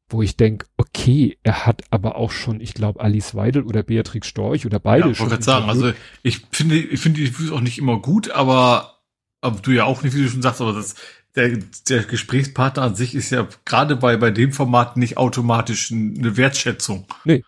[0.09, 4.29] wo ich denke, okay, er hat aber auch schon, ich glaube, Alice Weidel oder Beatrix
[4.29, 5.33] Storch oder beide ja, schon.
[5.33, 5.93] Ich sagen, also
[6.23, 9.01] ich finde, ich finde die Reviews auch nicht immer gut, aber,
[9.41, 10.95] aber du ja auch nicht, wie du schon sagst, aber das,
[11.35, 16.37] der, der Gesprächspartner an sich ist ja gerade bei, bei dem Format nicht automatisch eine
[16.37, 17.07] Wertschätzung.
[17.25, 17.43] Nee.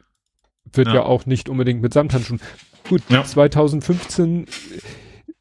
[0.72, 2.40] Wird ja, ja auch nicht unbedingt mit Samthandschuhen.
[2.88, 3.24] Gut, ja.
[3.24, 4.46] 2015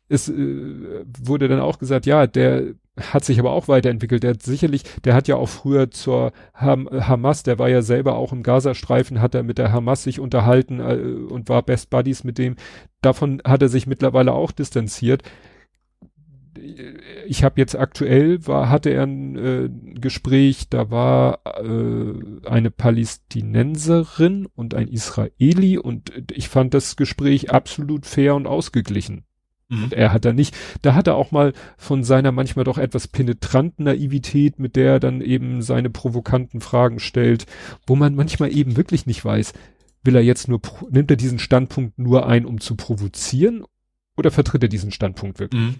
[0.07, 4.23] ist, äh, wurde dann auch gesagt, ja, der hat sich aber auch weiterentwickelt.
[4.23, 8.15] Der hat sicherlich, der hat ja auch früher zur Ham Hamas, der war ja selber
[8.15, 10.95] auch im Gazastreifen, hat er mit der Hamas sich unterhalten äh,
[11.31, 12.55] und war Best Buddies mit dem.
[13.01, 15.23] Davon hat er sich mittlerweile auch distanziert.
[17.27, 19.69] ich habe jetzt aktuell war hatte er ein äh,
[19.99, 28.05] Gespräch, da war äh, eine Palästinenserin und ein Israeli und ich fand das Gespräch absolut
[28.05, 29.26] fair und ausgeglichen.
[29.69, 29.83] Mhm.
[29.85, 33.07] Und er hat da nicht, da hat er auch mal von seiner manchmal doch etwas
[33.07, 37.45] penetranten Naivität, mit der er dann eben seine provokanten Fragen stellt,
[37.85, 39.53] wo man manchmal eben wirklich nicht weiß,
[40.03, 43.63] will er jetzt nur, nimmt er diesen Standpunkt nur ein, um zu provozieren
[44.15, 45.61] oder vertritt er diesen Standpunkt wirklich?
[45.61, 45.75] Mhm.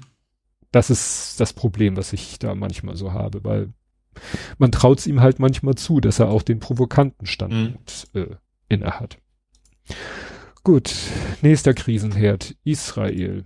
[0.72, 3.70] Das ist das Problem, was ich da manchmal so habe, weil
[4.58, 8.22] man traut es ihm halt manchmal zu, dass er auch den provokanten Standpunkt mhm.
[8.22, 8.36] äh,
[8.68, 9.18] inne hat.
[10.64, 10.94] Gut,
[11.42, 13.46] nächster Krisenherd, Israel.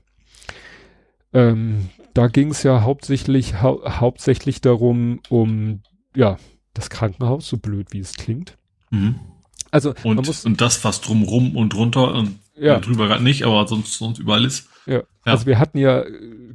[1.34, 5.82] Ähm, da ging es ja hauptsächlich hau hauptsächlich darum, um
[6.16, 6.38] ja
[6.74, 8.58] das Krankenhaus, so blöd wie es klingt.
[8.90, 9.16] Mhm.
[9.72, 12.80] Also und, man muss, und das, was drumrum und drunter und ja.
[12.80, 14.68] drüber gerade nicht, aber sonst, sonst überall ist.
[14.86, 14.96] Ja.
[14.96, 15.04] ja.
[15.24, 16.04] Also wir hatten ja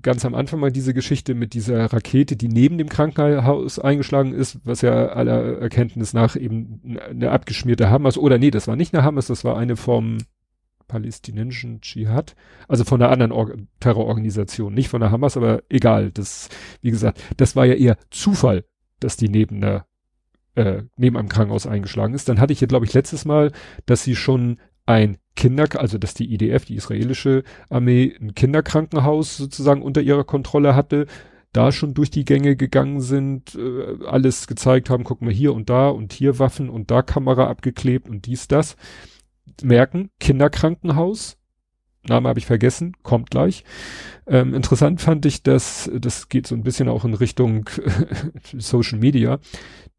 [0.03, 4.59] ganz am Anfang mal diese Geschichte mit dieser Rakete, die neben dem Krankenhaus eingeschlagen ist,
[4.65, 9.03] was ja aller Erkenntnis nach eben eine abgeschmierte Hamas, oder nee, das war nicht eine
[9.03, 10.19] Hamas, das war eine vom
[10.87, 12.35] palästinensischen Dschihad,
[12.69, 16.49] also von einer anderen Or Terrororganisation, nicht von der Hamas, aber egal, das,
[16.81, 18.65] wie gesagt, das war ja eher Zufall,
[19.01, 19.87] dass die neben einer,
[20.55, 22.29] äh, neben einem Krankenhaus eingeschlagen ist.
[22.29, 23.53] Dann hatte ich ja, glaube ich, letztes Mal,
[23.85, 29.83] dass sie schon ein Kinder, also dass die IDF, die israelische Armee, ein Kinderkrankenhaus sozusagen
[29.83, 31.07] unter ihrer Kontrolle hatte,
[31.53, 35.71] da schon durch die Gänge gegangen sind, äh, alles gezeigt haben, gucken wir hier und
[35.71, 38.77] da und hier Waffen und da Kamera abgeklebt und dies, das
[39.63, 41.39] merken, Kinderkrankenhaus,
[42.09, 43.65] Name habe ich vergessen, kommt gleich.
[44.27, 47.69] Ähm, interessant fand ich, dass, das geht so ein bisschen auch in Richtung
[48.57, 49.39] Social Media,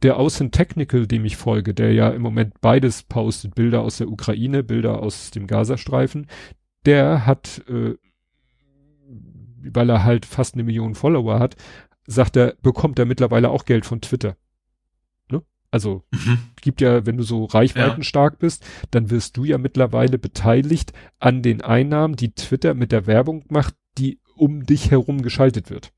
[0.03, 4.09] der Außen Technical, dem ich folge, der ja im Moment beides postet, Bilder aus der
[4.09, 6.27] Ukraine, Bilder aus dem Gazastreifen,
[6.85, 7.95] der hat, äh,
[9.61, 11.55] weil er halt fast eine Million Follower hat,
[12.05, 14.37] sagt er, bekommt er mittlerweile auch Geld von Twitter.
[15.77, 16.39] Also mhm.
[16.59, 18.37] gibt ja, wenn du so reichweitenstark ja.
[18.39, 23.45] bist, dann wirst du ja mittlerweile beteiligt an den Einnahmen, die Twitter mit der Werbung
[23.49, 25.93] macht, die um dich herum geschaltet wird.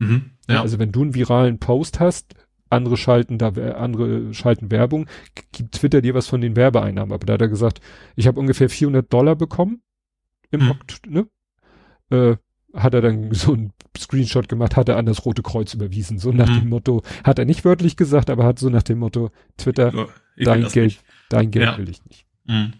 [0.00, 0.32] Mhm.
[0.48, 0.60] Ja.
[0.60, 2.34] Also wenn du einen viralen Post hast,
[2.68, 5.06] andere schalten da, andere schalten Werbung,
[5.52, 7.12] gibt Twitter dir was von den Werbeeinnahmen.
[7.12, 7.80] Aber da hat er gesagt,
[8.16, 9.82] ich habe ungefähr 400 Dollar bekommen
[10.50, 10.74] im mhm.
[11.06, 11.28] Ne?
[12.10, 12.36] Äh,
[12.74, 16.18] hat er dann so ein Screenshot gemacht, hat er an das Rote Kreuz überwiesen.
[16.18, 16.60] So nach mhm.
[16.60, 20.46] dem Motto, hat er nicht wörtlich gesagt, aber hat so nach dem Motto, Twitter, ich
[20.46, 21.04] dein Geld, nicht.
[21.28, 21.78] dein Geld ja.
[21.78, 22.26] will ich nicht.
[22.46, 22.72] Mhm.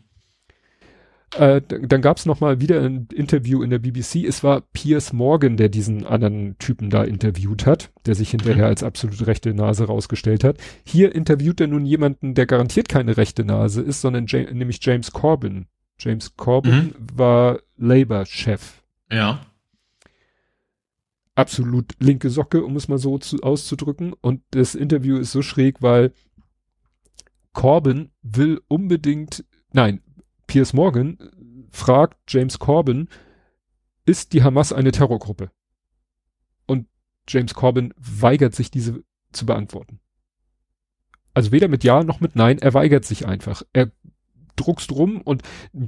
[1.34, 4.24] Äh, dann gab es nochmal wieder ein Interview in der BBC.
[4.26, 8.70] Es war Piers Morgan, der diesen anderen Typen da interviewt hat, der sich hinterher mhm.
[8.70, 10.58] als absolut rechte Nase rausgestellt hat.
[10.84, 15.10] Hier interviewt er nun jemanden, der garantiert keine rechte Nase ist, sondern ja nämlich James
[15.12, 15.66] Corbyn.
[15.98, 16.94] James Corbyn mhm.
[17.14, 18.82] war Labour-Chef.
[19.10, 19.40] Ja
[21.34, 24.12] absolut linke Socke, um es mal so zu, auszudrücken.
[24.20, 26.12] Und das Interview ist so schräg, weil
[27.52, 30.02] Corbyn will unbedingt, nein,
[30.46, 31.18] Piers Morgan
[31.70, 33.08] fragt James Corbyn,
[34.04, 35.50] ist die Hamas eine Terrorgruppe?
[36.66, 36.86] Und
[37.28, 39.02] James Corbyn weigert sich, diese
[39.32, 40.00] zu beantworten.
[41.34, 43.62] Also weder mit Ja noch mit Nein, er weigert sich einfach.
[43.72, 43.90] Er
[44.56, 45.42] druckst rum und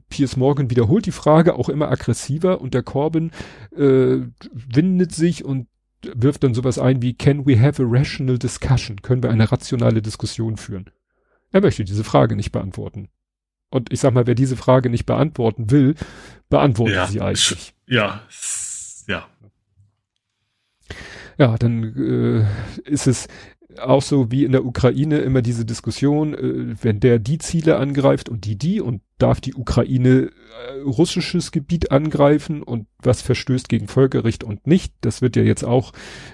[0.09, 3.31] Piers Morgan wiederholt die Frage auch immer aggressiver und der Corbyn
[3.77, 4.19] äh,
[4.53, 5.69] windet sich und
[6.15, 9.03] wirft dann sowas ein wie Can we have a rational discussion?
[9.03, 10.91] Können wir eine rationale Diskussion führen?
[11.53, 13.09] Er möchte diese Frage nicht beantworten.
[13.71, 15.95] Und ich sag mal, wer diese Frage nicht beantworten will,
[16.49, 17.75] beantwortet ja, sie eigentlich.
[17.87, 18.23] Ja,
[19.09, 19.27] ja.
[21.39, 22.47] Ja, dann
[22.87, 23.27] äh, ist es,
[23.81, 28.29] auch so wie in der Ukraine immer diese Diskussion, äh, wenn der die Ziele angreift
[28.29, 33.89] und die die und darf die Ukraine äh, russisches Gebiet angreifen und was verstößt gegen
[33.89, 34.95] Völkerrecht und nicht.
[35.01, 35.93] Das wird ja jetzt auch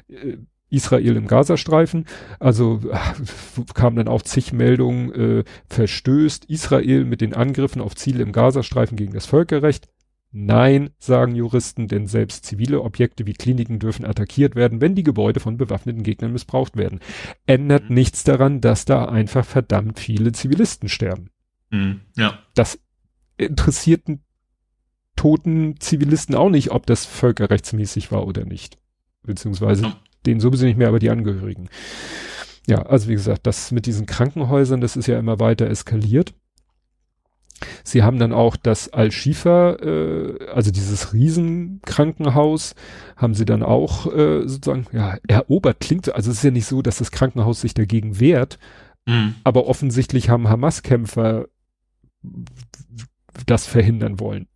[0.08, 0.36] äh,
[0.70, 2.06] Israel im Gazastreifen.
[2.38, 2.80] Also
[3.74, 8.96] kamen dann auch zig Meldungen, äh, verstößt Israel mit den Angriffen auf Ziele im Gazastreifen
[8.96, 9.88] gegen das Völkerrecht.
[10.32, 15.40] Nein, sagen Juristen, denn selbst zivile Objekte wie Kliniken dürfen attackiert werden, wenn die Gebäude
[15.40, 17.00] von bewaffneten Gegnern missbraucht werden.
[17.46, 17.96] Ändert mhm.
[17.96, 21.30] nichts daran, dass da einfach verdammt viele Zivilisten sterben.
[21.70, 22.38] Mhm, ja.
[22.54, 22.78] Das
[23.38, 24.02] interessiert
[25.16, 28.78] toten Zivilisten auch nicht, ob das völkerrechtsmäßig war oder nicht.
[29.22, 29.96] Beziehungsweise ja.
[30.26, 31.68] denen sowieso nicht mehr, aber die Angehörigen.
[32.66, 36.34] Ja, also wie gesagt, das mit diesen Krankenhäusern, das ist ja immer weiter eskaliert.
[37.84, 42.74] Sie haben dann auch das Al-Shifa, äh, also dieses Riesenkrankenhaus,
[43.16, 45.80] haben sie dann auch äh, sozusagen, ja, erobert.
[45.80, 48.58] Klingt so, also es ist ja nicht so, dass das Krankenhaus sich dagegen wehrt,
[49.06, 49.34] mhm.
[49.44, 51.46] aber offensichtlich haben Hamas-Kämpfer
[53.46, 54.46] das verhindern wollen.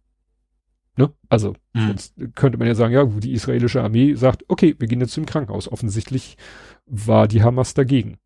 [0.96, 1.12] Ne?
[1.28, 1.88] Also mhm.
[1.88, 5.26] sonst könnte man ja sagen, ja, die israelische Armee sagt, okay, wir gehen jetzt zum
[5.26, 5.70] Krankenhaus.
[5.70, 6.36] Offensichtlich
[6.86, 8.18] war die Hamas dagegen.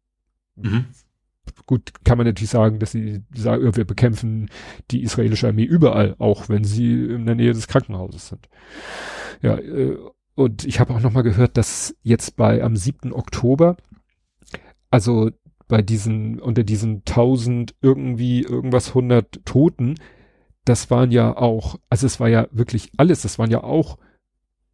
[0.56, 0.86] Mhm.
[1.66, 4.50] Gut, kann man natürlich sagen, dass sie sagen, wir bekämpfen
[4.90, 8.48] die israelische Armee überall, auch wenn sie in der Nähe des Krankenhauses sind.
[9.42, 9.96] Ja, äh,
[10.34, 13.12] und ich habe auch noch mal gehört, dass jetzt bei am 7.
[13.12, 13.76] Oktober,
[14.90, 15.30] also
[15.66, 19.96] bei diesen, unter diesen 1000 irgendwie irgendwas 100 Toten,
[20.64, 23.98] das waren ja auch, also es war ja wirklich alles, das waren ja auch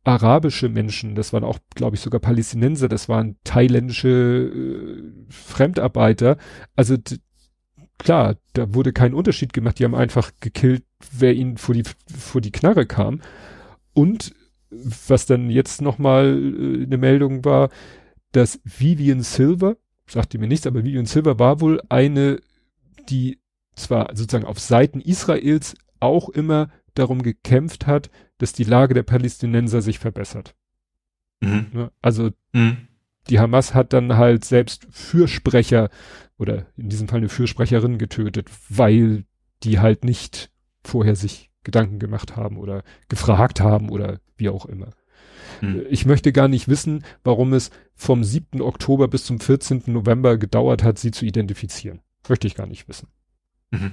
[0.05, 6.36] arabische Menschen, das waren auch, glaube ich, sogar Palästinenser, das waren thailändische äh, Fremdarbeiter.
[6.76, 6.96] Also
[7.98, 12.40] klar, da wurde kein Unterschied gemacht, die haben einfach gekillt, wer ihnen vor die, vor
[12.40, 13.22] die Knarre kam.
[13.94, 14.34] Und
[14.70, 17.70] was dann jetzt nochmal äh, eine Meldung war,
[18.32, 19.76] dass Vivian Silver,
[20.07, 22.40] sagte mir nichts, aber Vivian Silver war wohl eine,
[23.09, 23.38] die
[23.74, 29.82] zwar sozusagen auf Seiten Israels auch immer darum gekämpft hat, dass die Lage der Palästinenser
[29.82, 30.55] sich verbessert.
[31.40, 31.66] Mhm.
[31.72, 31.92] Ne?
[32.03, 32.88] Also mhm.
[33.28, 35.90] die Hamas hat dann halt selbst Fürsprecher
[36.38, 39.24] oder in diesem Fall eine Fürsprecherin getötet, weil
[39.62, 40.51] die halt nicht
[40.82, 44.90] vorher sich Gedanken gemacht haben oder gefragt haben oder wie auch immer.
[45.61, 45.86] Mhm.
[45.88, 48.61] Ich möchte gar nicht wissen, warum es vom 7.
[48.61, 49.84] Oktober bis zum 14.
[49.86, 52.01] November gedauert hat, sie zu identifizieren.
[52.28, 53.09] Möchte ich gar nicht wissen.
[53.70, 53.92] Mhm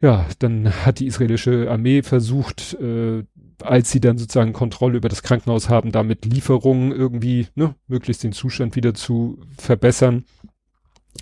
[0.00, 3.24] ja, dann hat die israelische Armee versucht, äh,
[3.62, 8.32] als sie dann sozusagen Kontrolle über das Krankenhaus haben, damit Lieferungen irgendwie, ne, möglichst den
[8.32, 10.24] Zustand wieder zu verbessern,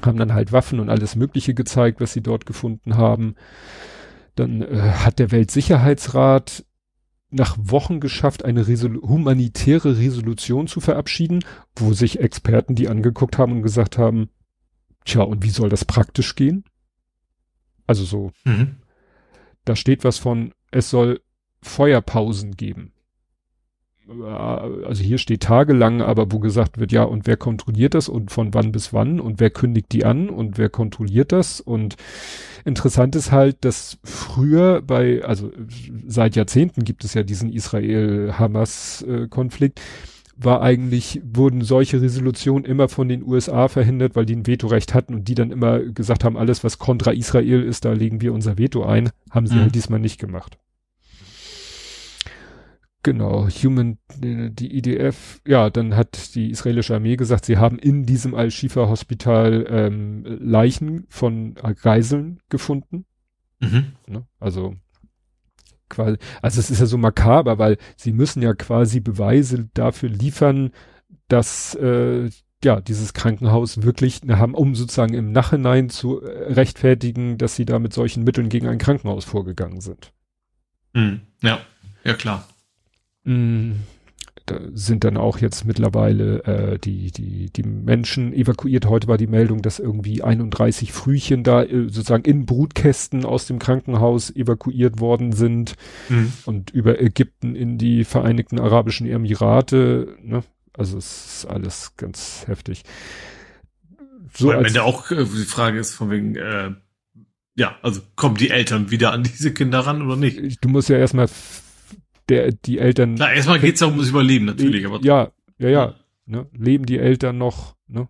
[0.05, 3.35] haben dann halt Waffen und alles Mögliche gezeigt, was sie dort gefunden haben.
[4.35, 6.67] Dann äh, hat der Weltsicherheitsrat
[7.31, 13.53] nach Wochen geschafft, eine Resol humanitäre Resolution zu verabschieden, wo sich Experten die angeguckt haben
[13.53, 14.29] und gesagt haben,
[15.07, 16.65] tja, und wie soll das praktisch gehen?
[17.87, 18.33] Also so.
[18.45, 18.77] Mhm.
[19.65, 21.21] Da steht was von, es soll
[21.63, 22.93] Feuerpausen geben.
[24.09, 28.55] Also hier steht tagelang, aber wo gesagt wird, ja, und wer kontrolliert das und von
[28.55, 31.61] wann bis wann und wer kündigt die an und wer kontrolliert das?
[31.61, 31.97] Und
[32.65, 35.51] interessant ist halt, dass früher bei, also
[36.07, 39.81] seit Jahrzehnten gibt es ja diesen Israel-Hamas-Konflikt.
[39.81, 39.83] Äh,
[40.37, 45.15] war eigentlich, wurden solche Resolutionen immer von den USA verhindert, weil die ein Vetorecht hatten
[45.15, 48.59] und die dann immer gesagt haben, alles was kontra Israel ist, da legen wir unser
[48.59, 49.61] Veto ein, haben sie mhm.
[49.63, 50.59] halt diesmal nicht gemacht.
[53.03, 58.35] Genau, Human, die IDF, ja, dann hat die israelische Armee gesagt, sie haben in diesem
[58.35, 63.07] Al-Shifa-Hospital ähm, Leichen von Geiseln gefunden.
[63.61, 63.93] Mhm.
[64.09, 64.27] Ne?
[64.41, 64.75] Also
[65.89, 70.73] quasi, also es ist ja so makaber, weil sie müssen ja quasi Beweise dafür liefern,
[71.29, 72.31] dass äh,
[72.65, 77.79] ja dieses Krankenhaus wirklich haben, um sozusagen im Nachhinein zu äh, rechtfertigen, dass sie da
[77.79, 80.13] mit solchen Mitteln gegen ein Krankenhaus vorgegangen sind.
[80.93, 81.23] Mhm.
[81.43, 81.61] Ja,
[82.05, 82.47] ja klar.
[83.25, 83.81] Mhm
[84.47, 88.87] da sind dann auch jetzt mittlerweile äh, die, die, die Menschen evakuiert.
[88.87, 93.59] Heute war die Meldung, dass irgendwie 31 Frühchen da äh, sozusagen in Brutkästen aus dem
[93.59, 95.75] Krankenhaus evakuiert worden sind
[96.09, 96.33] mhm.
[96.47, 100.17] und über Ägypten in die Vereinigten Arabischen Emirate.
[100.23, 100.45] Ne?
[100.73, 102.85] Also es ist alles ganz heftig.
[104.35, 106.71] So Weil, wenn da auch äh, die Frage ist von wegen, äh,
[107.57, 110.63] ja, also kommen die Eltern wieder an diese Kinder ran oder nicht?
[110.63, 111.29] Du musst ja erstmal
[112.29, 113.15] der, die Eltern.
[113.15, 115.01] Na, erstmal geht's ja ums Überleben natürlich, aber.
[115.03, 115.95] Ja, ja, ja.
[116.27, 116.47] Ne?
[116.57, 118.09] Leben die Eltern noch, ne?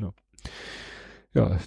[0.00, 0.14] Ja.
[1.34, 1.56] ja.
[1.56, 1.58] Äh,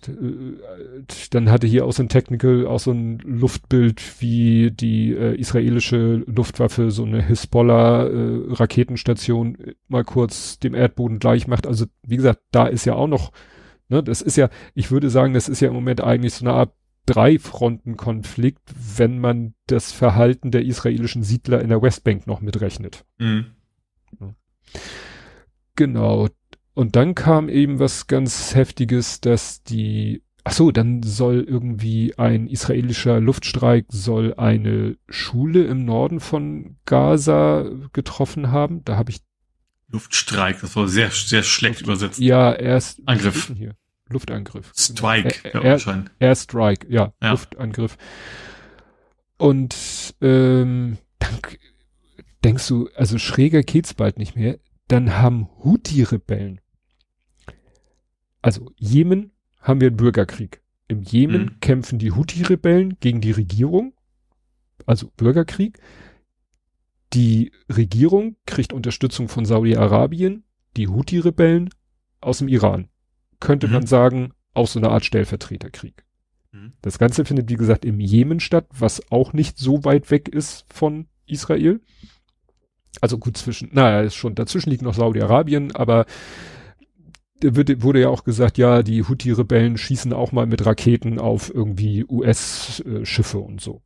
[1.29, 6.23] dann hatte hier auch so ein Technical, auch so ein Luftbild, wie die äh, israelische
[6.25, 11.67] Luftwaffe so eine Hisbollah-Raketenstation äh, mal kurz dem Erdboden gleich macht.
[11.67, 13.31] Also wie gesagt, da ist ja auch noch,
[13.87, 16.55] ne, das ist ja, ich würde sagen, das ist ja im Moment eigentlich so eine
[16.55, 16.73] Art
[17.05, 18.61] Drei-Fronten-Konflikt,
[18.97, 23.05] wenn man das Verhalten der israelischen Siedler in der Westbank noch mitrechnet.
[23.17, 23.45] Mhm.
[25.75, 26.27] Genau.
[26.73, 32.47] Und dann kam eben was ganz Heftiges, dass die, ach so, dann soll irgendwie ein
[32.47, 38.85] israelischer Luftstreik soll eine Schule im Norden von Gaza getroffen haben.
[38.85, 39.19] Da habe ich
[39.89, 42.19] Luftstreik, das war sehr, sehr schlecht übersetzt.
[42.19, 43.51] Ja, erst Angriff.
[43.55, 43.75] Hier.
[44.11, 44.71] Luftangriff.
[44.75, 45.49] Strike.
[45.53, 47.97] Air, Air, Airstrike, ja, ja, Luftangriff.
[49.37, 51.39] Und ähm, dann
[52.43, 54.59] denkst du, also schräger geht's bald nicht mehr.
[54.87, 56.59] Dann haben Houthi-Rebellen,
[58.41, 59.31] also Jemen
[59.61, 60.61] haben wir einen Bürgerkrieg.
[60.87, 61.59] Im Jemen mhm.
[61.61, 63.93] kämpfen die Houthi-Rebellen gegen die Regierung,
[64.85, 65.79] also Bürgerkrieg.
[67.13, 70.43] Die Regierung kriegt Unterstützung von Saudi-Arabien,
[70.77, 71.69] die Houthi-Rebellen
[72.19, 72.90] aus dem Iran
[73.41, 73.73] könnte mhm.
[73.73, 76.05] man sagen, auch so eine Art Stellvertreterkrieg.
[76.53, 76.73] Mhm.
[76.81, 80.65] Das Ganze findet, wie gesagt, im Jemen statt, was auch nicht so weit weg ist
[80.73, 81.81] von Israel.
[83.01, 86.05] Also gut zwischen, naja, ist schon, dazwischen liegt noch Saudi-Arabien, aber
[87.41, 92.05] wird, wurde ja auch gesagt, ja, die Houthi-Rebellen schießen auch mal mit Raketen auf irgendwie
[92.07, 93.81] US-Schiffe und so.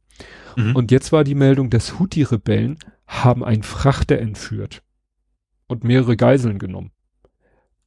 [0.58, 0.76] Mhm.
[0.76, 2.78] Und jetzt war die Meldung, dass Houthi-Rebellen
[3.08, 4.84] haben einen Frachter entführt
[5.68, 6.92] und mehrere Geiseln genommen.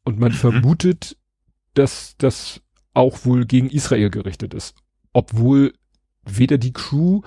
[0.05, 0.37] Und man mhm.
[0.37, 1.18] vermutet,
[1.79, 2.61] dass das
[2.95, 4.75] auch wohl gegen Israel gerichtet ist.
[5.13, 5.73] Obwohl
[6.25, 7.23] weder die Crew,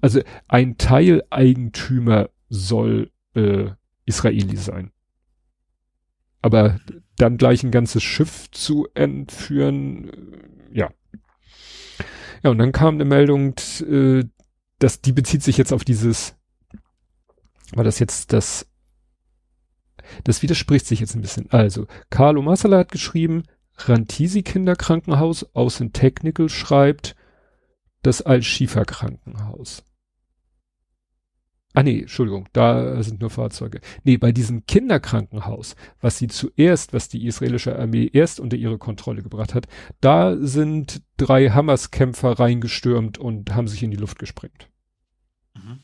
[0.00, 3.70] also ein Teileigentümer soll äh,
[4.04, 4.92] Israeli sein.
[6.40, 6.78] Aber
[7.16, 10.90] dann gleich ein ganzes Schiff zu entführen, äh, ja.
[12.44, 14.24] Ja, und dann kam eine Meldung, äh,
[14.78, 16.36] dass die bezieht sich jetzt auf dieses,
[17.72, 18.68] war das jetzt das,
[20.22, 21.50] das widerspricht sich jetzt ein bisschen.
[21.50, 23.42] Also, Carlo Massala hat geschrieben,
[23.78, 27.14] Rantisi Kinderkrankenhaus, Außen Technical schreibt,
[28.02, 29.84] das Al-Shifa Krankenhaus.
[31.74, 33.80] Ah nee, Entschuldigung, da sind nur Fahrzeuge.
[34.02, 39.22] Nee, bei diesem Kinderkrankenhaus, was sie zuerst, was die israelische Armee erst unter ihre Kontrolle
[39.22, 39.68] gebracht hat,
[40.00, 44.70] da sind drei Hamas-Kämpfer reingestürmt und haben sich in die Luft gesprengt.
[45.54, 45.80] Mhm.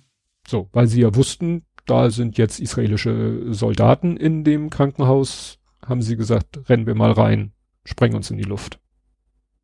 [0.49, 6.17] So, weil sie ja wussten, da sind jetzt israelische Soldaten in dem Krankenhaus, haben sie
[6.17, 7.53] gesagt, rennen wir mal rein,
[7.85, 8.81] sprengen uns in die Luft.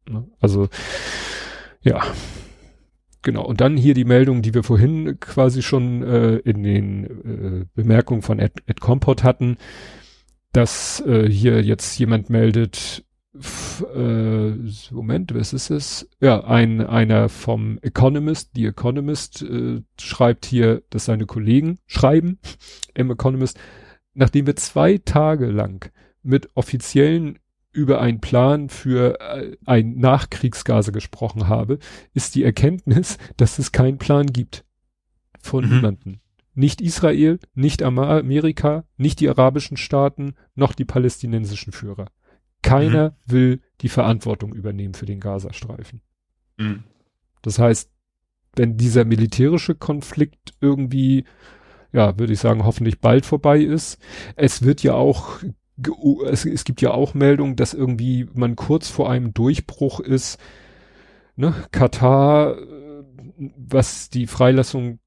[0.08, 0.26] Ne?
[0.40, 0.68] Also,
[1.82, 2.02] ja.
[3.22, 7.66] Genau, und dann hier die Meldung, die wir vorhin quasi schon äh, in den äh,
[7.74, 9.58] Bemerkungen von Ed, Ed Compot hatten,
[10.52, 13.04] dass äh, hier jetzt jemand meldet,
[13.94, 14.50] äh,
[14.90, 16.08] Moment, was ist es?
[16.20, 22.38] Ja, ein einer vom Economist, die Economist äh, schreibt hier, dass seine Kollegen schreiben
[22.94, 23.58] im Economist,
[24.14, 25.92] nachdem wir zwei Tage lang
[26.22, 27.38] mit offiziellen
[27.72, 31.78] über einen Plan für äh, ein Nachkriegsgase gesprochen habe,
[32.14, 34.64] ist die Erkenntnis, dass es keinen Plan gibt.
[35.40, 35.74] Von mhm.
[35.76, 36.20] niemanden.
[36.54, 42.06] Nicht Israel, nicht Amerika, nicht die arabischen Staaten, noch die palästinensischen Führer.
[42.62, 43.32] Keiner mhm.
[43.32, 46.02] will die Verantwortung übernehmen für den Gazastreifen.
[46.58, 46.84] Mhm.
[47.42, 47.90] Das heißt,
[48.56, 51.24] wenn dieser militärische Konflikt irgendwie,
[51.92, 53.98] ja, würde ich sagen, hoffentlich bald vorbei ist,
[54.36, 55.38] es wird ja auch
[56.26, 60.38] es, es gibt ja auch Meldungen, dass irgendwie man kurz vor einem Durchbruch ist.
[61.36, 61.54] Ne?
[61.72, 63.04] Katar, äh,
[63.56, 64.98] was die Freilassung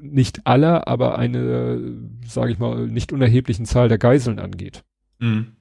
[0.00, 1.80] nicht aller, aber eine,
[2.26, 4.84] sage ich mal, nicht unerheblichen Zahl der Geiseln angeht.
[5.18, 5.56] Mhm.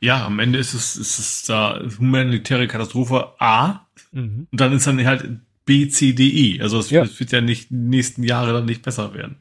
[0.00, 4.46] Ja, am Ende ist es, ist es da humanitäre Katastrophe A mhm.
[4.50, 6.62] und dann ist dann halt B, C, D, E.
[6.62, 7.06] Also es, ja.
[7.18, 9.36] wird ja nicht die nächsten Jahre dann nicht besser werden.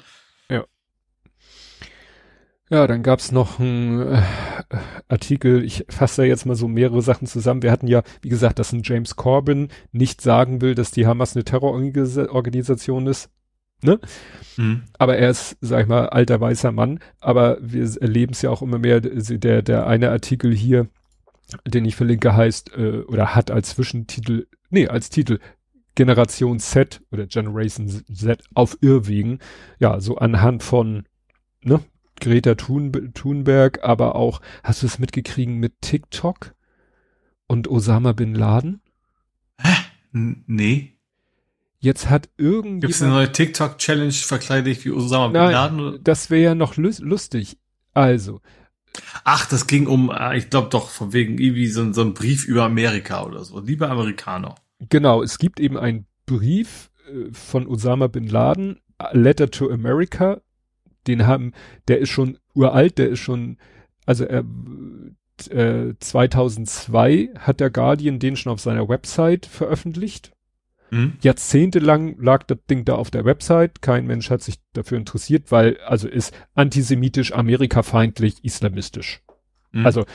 [2.72, 4.22] Ja, dann gab's noch einen äh,
[5.07, 7.63] Artikel, ich fasse da jetzt mal so mehrere Sachen zusammen.
[7.63, 11.36] Wir hatten ja, wie gesagt, dass ein James Corbyn nicht sagen will, dass die Hamas
[11.36, 13.32] eine Terrororganisation ist.
[13.82, 13.99] Ne?
[14.57, 14.84] Mhm.
[14.99, 16.99] Aber er ist, sag ich mal, alter weißer Mann.
[17.20, 19.01] Aber wir erleben es ja auch immer mehr.
[19.01, 20.88] Der, der eine Artikel hier,
[21.65, 25.39] den ich verlinke, heißt äh, oder hat als Zwischentitel, nee, als Titel
[25.95, 29.39] Generation Z oder Generation Z auf Irrwegen.
[29.80, 31.05] Ja, so anhand von
[31.63, 31.80] ne,
[32.20, 36.53] Greta Thun, Thunberg, aber auch, hast du es mitgekriegen mit TikTok
[37.47, 38.82] und Osama Bin Laden?
[39.57, 39.74] Hä?
[40.11, 40.97] Nee.
[41.80, 42.82] Jetzt hat irgendjemand...
[42.82, 45.80] Gibt's eine neue TikTok-Challenge, verkleide ich wie Osama Bin Laden?
[45.80, 45.99] Oder?
[45.99, 47.57] Das wäre ja noch lustig.
[47.93, 48.41] Also.
[49.24, 52.45] Ach, das ging um, äh, ich glaube doch, von wegen irgendwie so, so ein Brief
[52.45, 53.59] über Amerika oder so.
[53.59, 54.55] Liebe Amerikaner.
[54.89, 58.80] Genau, es gibt eben einen Brief äh, von Osama Bin Laden,
[59.11, 60.41] Letter to America,
[61.10, 61.53] den haben,
[61.88, 63.57] der ist schon uralt, der ist schon,
[64.05, 64.43] also er,
[65.49, 70.32] äh, 2002 hat der Guardian den schon auf seiner Website veröffentlicht.
[70.91, 71.14] Mhm.
[71.22, 73.82] Jahrzehntelang lag das Ding da auf der Website.
[73.82, 79.22] Kein Mensch hat sich dafür interessiert, weil, also ist antisemitisch, amerikafeindlich, islamistisch.
[79.72, 79.86] Mhm.
[79.86, 80.05] Also,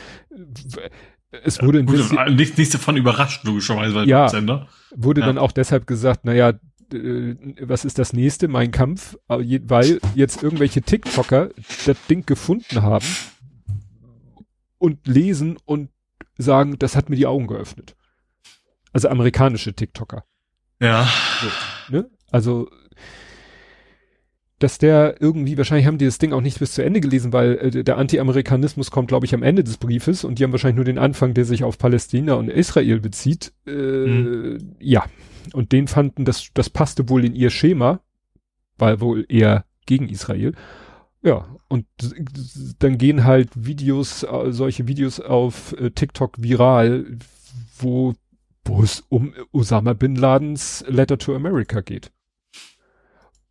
[1.45, 4.69] es wurde ja, gut, nichts, nichts davon überrascht, logischerweise, weil ja, Sender.
[4.95, 5.27] wurde ja.
[5.27, 6.55] dann auch deshalb gesagt, naja,
[6.93, 8.49] äh, was ist das nächste?
[8.49, 11.51] Mein Kampf, äh, weil jetzt irgendwelche TikToker
[11.87, 13.07] das Ding gefunden haben
[14.79, 15.91] und lesen und
[16.37, 17.97] sagen, das hat mir die Augen geöffnet.
[18.93, 20.25] Also amerikanische TikToker.
[20.81, 21.09] Ja.
[21.41, 22.11] So, ne?
[22.31, 22.69] Also
[24.65, 27.59] dass der irgendwie, wahrscheinlich haben die das Ding auch nicht bis zu Ende gelesen, weil
[27.59, 30.85] äh, der Anti-Amerikanismus kommt, glaube ich, am Ende des Briefes und die haben wahrscheinlich nur
[30.87, 33.53] den Anfang, der sich auf Palästina und Israel bezieht.
[33.67, 34.77] Äh, mhm.
[34.79, 35.05] Ja,
[35.53, 38.01] und den fanden, das, das passte wohl in ihr Schema,
[38.79, 40.55] weil wohl eher gegen Israel.
[41.23, 41.87] Ja, und
[42.79, 47.19] dann gehen halt Videos, solche Videos auf äh, TikTok viral,
[47.79, 48.15] wo
[48.65, 52.11] wo es um Osama Bin Ladens Letter to America geht.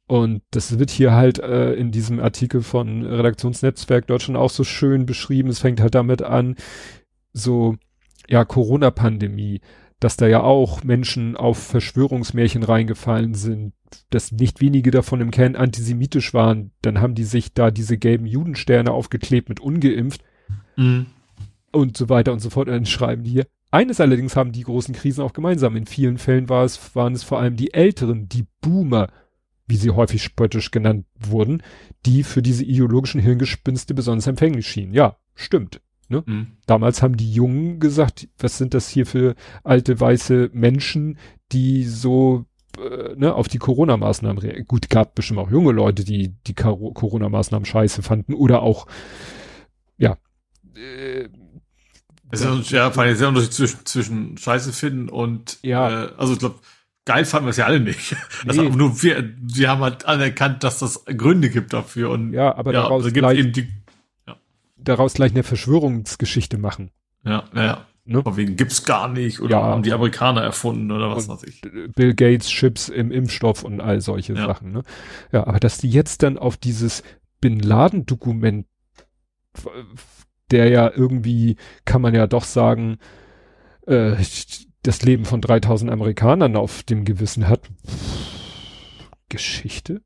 [0.06, 5.06] Und das wird hier halt äh, in diesem Artikel von Redaktionsnetzwerk Deutschland auch so schön
[5.06, 5.50] beschrieben.
[5.50, 6.56] Es fängt halt damit an,
[7.32, 7.78] so,
[8.28, 9.62] ja, Corona-Pandemie,
[10.04, 13.74] dass da ja auch Menschen auf Verschwörungsmärchen reingefallen sind,
[14.10, 16.72] dass nicht wenige davon im Kern antisemitisch waren.
[16.82, 20.22] Dann haben die sich da diese gelben Judensterne aufgeklebt mit ungeimpft
[20.76, 21.06] mhm.
[21.72, 22.68] und so weiter und so fort.
[22.68, 25.78] Und dann schreiben die hier, eines allerdings haben die großen Krisen auch gemeinsam.
[25.78, 29.08] In vielen Fällen war es, waren es vor allem die Älteren, die Boomer,
[29.68, 31.64] wie sie häufig spöttisch genannt wurden,
[32.06, 34.94] die für diese ideologischen Hirngespinste besonders empfänglich schienen.
[34.94, 35.80] Ja, stimmt.
[36.14, 36.24] Ne?
[36.26, 36.48] Mhm.
[36.66, 41.18] Damals haben die Jungen gesagt, was sind das hier für alte weiße Menschen,
[41.52, 42.46] die so
[42.78, 44.68] äh, ne, auf die Corona-Maßnahmen reagieren.
[44.68, 48.88] Gut, gab bestimmt auch junge Leute, die die Corona-Maßnahmen scheiße fanden oder auch,
[49.98, 50.18] ja,
[50.76, 51.28] äh,
[52.32, 56.06] es ist ja, vor allem sehr Unterschied zwischen, zwischen Scheiße finden und, ja.
[56.06, 56.56] Äh, also ich glaube,
[57.06, 58.16] geil fanden wir es ja alle nicht.
[58.44, 58.50] Nee.
[58.50, 62.74] Also nur wir, wir haben halt anerkannt, dass das Gründe gibt dafür und ja, aber
[62.74, 63.68] ja, daraus, also gleich, die, ja.
[64.84, 66.92] Daraus gleich eine Verschwörungsgeschichte machen.
[67.26, 67.86] Ja, ja.
[68.06, 68.22] Ne?
[68.22, 69.64] Von wegen gibt's gar nicht oder ja.
[69.64, 71.62] haben die Amerikaner erfunden oder was weiß ich.
[71.96, 74.46] Bill Gates Chips im Impfstoff und all solche ja.
[74.46, 74.74] Sachen.
[74.74, 74.84] Ne?
[75.32, 77.02] Ja, aber dass die jetzt dann auf dieses
[77.40, 78.68] Bin Laden Dokument,
[80.52, 81.56] der ja irgendwie,
[81.86, 82.98] kann man ja doch sagen,
[83.88, 84.18] äh,
[84.82, 87.70] das Leben von 3000 Amerikanern auf dem Gewissen hat.
[89.30, 90.02] Geschichte?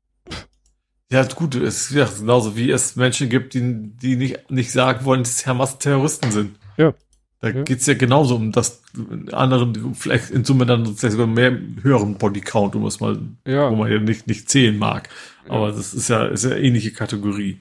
[1.10, 5.04] Ja, gut, es ist ja genauso wie es Menschen gibt, die, die nicht, nicht sagen
[5.04, 6.58] wollen, dass Hamas Terroristen sind.
[6.76, 6.92] Ja.
[7.40, 7.62] Da ja.
[7.62, 8.82] geht's ja genauso um das
[9.32, 13.70] anderen, vielleicht in Summe dann vielleicht sogar mehr höheren Bodycount, um es mal, ja.
[13.70, 15.08] wo man ja nicht, nicht zählen mag.
[15.48, 17.60] Aber das ist ja, ist ja ähnliche Kategorie.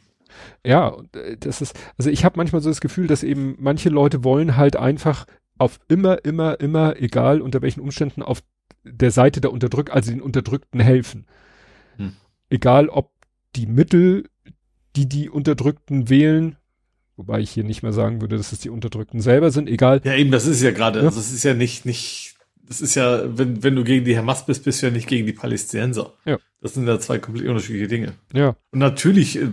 [0.65, 0.97] Ja,
[1.39, 4.75] das ist, also ich habe manchmal so das Gefühl, dass eben manche Leute wollen halt
[4.75, 5.25] einfach
[5.57, 8.43] auf immer, immer, immer, egal unter welchen Umständen, auf
[8.83, 11.27] der Seite der Unterdrückten, also den Unterdrückten helfen.
[11.97, 12.13] Hm.
[12.49, 13.11] Egal ob
[13.57, 14.29] die Mittel,
[14.95, 16.55] die die Unterdrückten wählen,
[17.15, 20.01] wobei ich hier nicht mehr sagen würde, dass es die Unterdrückten selber sind, egal.
[20.03, 21.05] Ja, eben, das ist ja gerade, ja.
[21.05, 22.35] also es ist ja nicht, nicht,
[22.67, 25.25] das ist ja, wenn, wenn du gegen die Hamas bist, bist du ja nicht gegen
[25.25, 26.13] die Palästinenser.
[26.25, 26.37] Ja.
[26.61, 28.13] Das sind ja zwei komplett unterschiedliche Dinge.
[28.33, 28.55] Ja.
[28.71, 29.49] Und natürlich, äh,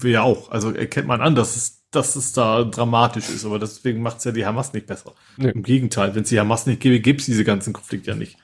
[0.00, 3.58] wir ja auch, also erkennt man an, dass es dass es da dramatisch ist, aber
[3.58, 5.14] deswegen macht es ja die Hamas nicht besser.
[5.36, 5.50] Nee.
[5.50, 8.36] Im Gegenteil, wenn es die Hamas nicht gäbe, gäbe es diese ganzen Konflikte ja nicht.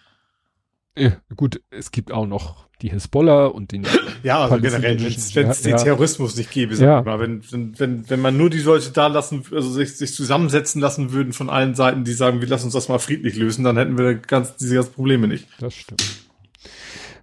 [0.97, 3.87] Ja, gut, es gibt auch noch die Hisbollah und den
[4.23, 5.77] Ja, also generell, wenn es ja, den ja.
[5.77, 7.03] Terrorismus nicht gäbe, sag ja.
[7.03, 7.43] mal, wenn,
[7.79, 11.49] wenn, wenn man nur die Leute da lassen, also sich, sich zusammensetzen lassen würden von
[11.49, 14.57] allen Seiten, die sagen, wir lassen uns das mal friedlich lösen, dann hätten wir ganz,
[14.57, 15.47] diese ganzen Probleme nicht.
[15.61, 16.05] Das stimmt.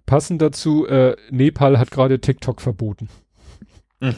[0.05, 3.09] Passend dazu, äh, Nepal hat gerade TikTok verboten.
[4.01, 4.15] Hm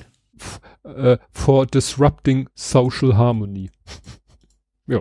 [0.84, 3.72] äh, for disrupting social harmony.
[4.88, 4.99] ja.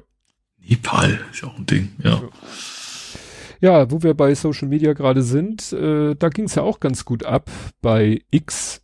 [0.59, 2.11] Nepal ist auch ein Ding, ja.
[2.11, 2.29] ja.
[3.91, 7.25] Wo wir bei Social Media gerade sind, äh, da ging es ja auch ganz gut
[7.25, 7.51] ab
[7.83, 8.83] bei X.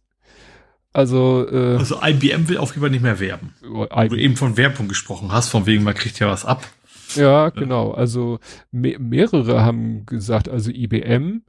[0.93, 3.55] Also, äh, also IBM will auf jeden Fall nicht mehr werben.
[3.71, 6.67] Oh, Wo du eben von Werbung gesprochen hast, von wegen, man kriegt ja was ab.
[7.15, 7.93] Ja, genau.
[7.93, 8.39] Also
[8.73, 11.43] me mehrere haben gesagt, also IBM,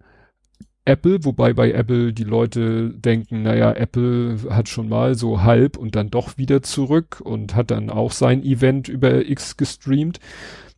[0.88, 5.95] Apple, wobei bei Apple die Leute denken, naja, Apple hat schon mal so halb und
[5.95, 10.19] dann doch wieder zurück und hat dann auch sein Event über X gestreamt.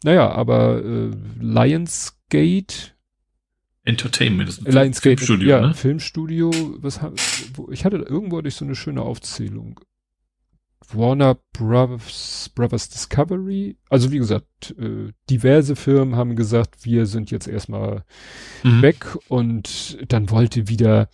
[0.03, 1.11] Naja, aber äh,
[2.31, 2.93] Lionsgate
[3.85, 5.73] Entertainment ist ein Lionsgate, Filmstudio, ja, ne?
[5.73, 6.99] Filmstudio, was
[7.53, 9.79] wo, ich hatte irgendwo hatte ich so eine schöne Aufzählung.
[10.91, 13.77] Warner Brothers, Brothers Discovery.
[13.89, 18.03] Also wie gesagt, äh, diverse Firmen haben gesagt, wir sind jetzt erstmal
[18.63, 18.81] mhm.
[18.81, 21.09] weg und dann wollte wieder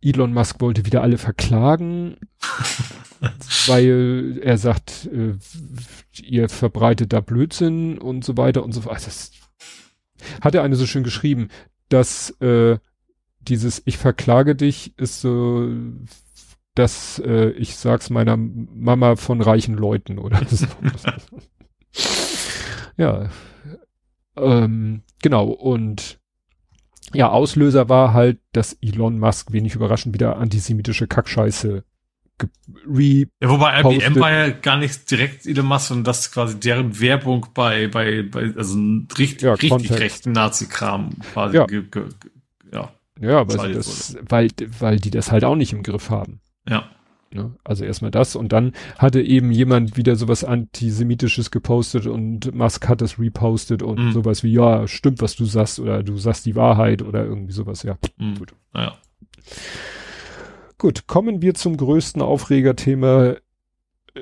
[0.00, 2.16] Elon Musk wollte wieder alle verklagen,
[3.66, 5.34] weil er sagt, äh,
[6.20, 9.04] ihr verbreitet da Blödsinn und so weiter und so fort.
[9.06, 9.30] Das
[10.40, 11.48] hat er eine so schön geschrieben,
[11.88, 12.78] dass äh,
[13.40, 15.68] dieses Ich verklage dich ist so
[16.74, 20.66] dass äh, ich sag's meiner Mama von reichen Leuten oder so.
[22.96, 23.30] ja.
[24.36, 26.18] Ähm, genau, und
[27.12, 31.84] ja, Auslöser war halt, dass Elon Musk wenig überraschend wieder antisemitische Kackscheiße
[32.86, 37.00] re Ja, wobei IBM war ja gar nicht direkt Elon Musk, sondern das quasi deren
[37.00, 38.78] Werbung bei, bei, bei also
[39.18, 41.56] richtig, ja, richtig rechten Nazi-Kram quasi.
[41.56, 41.66] Ja,
[42.72, 42.92] ja.
[43.20, 46.40] ja weil, das, weil, weil die das halt auch nicht im Griff haben.
[46.68, 46.88] Ja.
[47.34, 47.52] Ne?
[47.64, 53.00] Also erstmal das und dann hatte eben jemand wieder sowas Antisemitisches gepostet und Musk hat
[53.00, 54.12] das repostet und mhm.
[54.12, 57.82] sowas wie, ja, stimmt, was du sagst oder du sagst die Wahrheit oder irgendwie sowas,
[57.82, 57.98] ja.
[58.18, 58.38] Mhm.
[58.38, 58.54] Gut.
[58.72, 58.96] Ja.
[60.78, 63.36] Gut, kommen wir zum größten Aufregerthema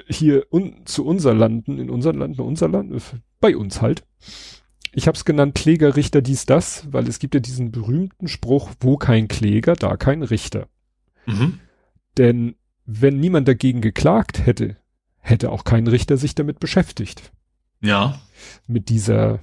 [0.08, 2.92] hier un zu unser Landen, in unser Land, unser Land,
[3.40, 4.04] bei uns halt.
[4.92, 8.70] Ich habe es genannt Kläger, Richter, dies, das, weil es gibt ja diesen berühmten Spruch,
[8.80, 10.68] wo kein Kläger, da kein Richter.
[11.26, 11.60] Mhm.
[12.18, 14.76] Denn wenn niemand dagegen geklagt hätte,
[15.18, 17.32] hätte auch kein Richter sich damit beschäftigt.
[17.80, 18.20] Ja.
[18.66, 19.40] Mit dieser,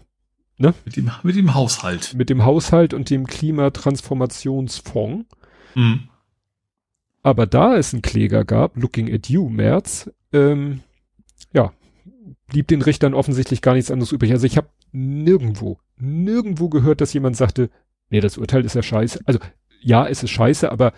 [0.57, 0.75] ne?
[0.85, 2.13] Mit dem, mit dem Haushalt.
[2.13, 5.25] Mit dem Haushalt und dem Klimatransformationsfonds.
[5.73, 6.08] Mhm.
[7.29, 10.79] Aber da es einen Kläger gab, Looking at You, März, ähm,
[11.53, 11.71] ja,
[12.47, 14.31] blieb den Richtern offensichtlich gar nichts anderes übrig.
[14.31, 17.69] Also ich habe nirgendwo, nirgendwo gehört, dass jemand sagte,
[18.09, 19.19] nee, das Urteil ist ja scheiße.
[19.25, 19.37] Also
[19.79, 20.91] ja, es ist scheiße, aber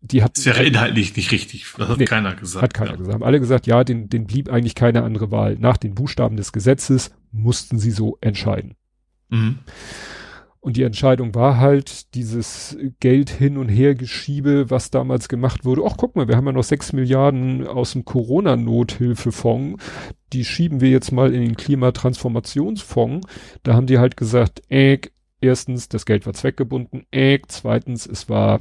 [0.00, 0.36] die hat.
[0.36, 1.64] Es wäre inhaltlich nicht richtig.
[1.78, 2.64] Das hat nee, keiner gesagt.
[2.64, 2.96] Hat keiner ja.
[2.96, 3.14] gesagt.
[3.14, 5.56] Haben alle gesagt, ja, den, den blieb eigentlich keine andere Wahl.
[5.60, 8.74] Nach den Buchstaben des Gesetzes mussten sie so entscheiden.
[9.28, 9.60] Mhm.
[10.62, 15.82] Und die Entscheidung war halt dieses Geld hin und her geschiebe, was damals gemacht wurde.
[15.84, 19.82] Ach, guck mal, wir haben ja noch sechs Milliarden aus dem Corona-Nothilfefonds.
[20.32, 23.26] Die schieben wir jetzt mal in den Klimatransformationsfonds.
[23.64, 25.00] Da haben die halt gesagt, äh,
[25.40, 27.06] erstens, das Geld war zweckgebunden.
[27.10, 28.60] Äh, zweitens, es war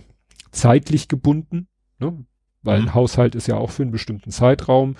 [0.49, 1.67] zeitlich gebunden,
[1.99, 2.25] ne?
[2.63, 2.87] weil mhm.
[2.87, 4.95] ein Haushalt ist ja auch für einen bestimmten Zeitraum.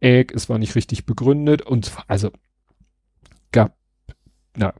[0.00, 2.30] Äh, es war nicht richtig begründet und also
[3.52, 3.76] gab,
[4.56, 4.72] na.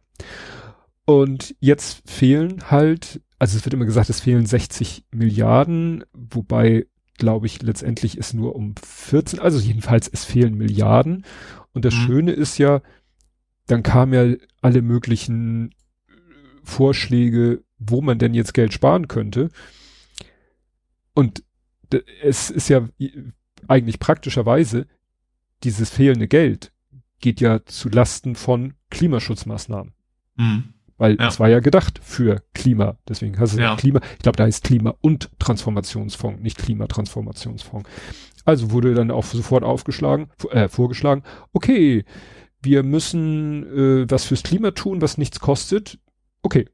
[1.08, 6.86] Und jetzt fehlen halt, also es wird immer gesagt, es fehlen 60 Milliarden, wobei,
[7.16, 11.24] glaube ich, letztendlich ist nur um 14, also jedenfalls es fehlen Milliarden.
[11.72, 12.00] Und das mhm.
[12.00, 12.82] Schöne ist ja,
[13.68, 15.74] dann kamen ja alle möglichen
[16.62, 19.48] Vorschläge, wo man denn jetzt Geld sparen könnte.
[21.14, 21.42] Und
[22.22, 22.86] es ist ja
[23.66, 24.86] eigentlich praktischerweise
[25.64, 26.70] dieses fehlende Geld
[27.20, 29.94] geht ja zu Lasten von Klimaschutzmaßnahmen.
[30.36, 30.74] Mhm.
[30.98, 31.28] Weil ja.
[31.28, 32.98] es war ja gedacht für Klima.
[33.08, 33.76] Deswegen heißt es ja.
[33.76, 34.00] Klima.
[34.16, 37.88] Ich glaube, da heißt Klima- und Transformationsfonds, nicht Klimatransformationsfonds.
[38.44, 41.22] Also wurde dann auch sofort aufgeschlagen, äh, vorgeschlagen,
[41.52, 42.04] okay,
[42.62, 45.98] wir müssen äh, was fürs Klima tun, was nichts kostet.
[46.42, 46.66] Okay,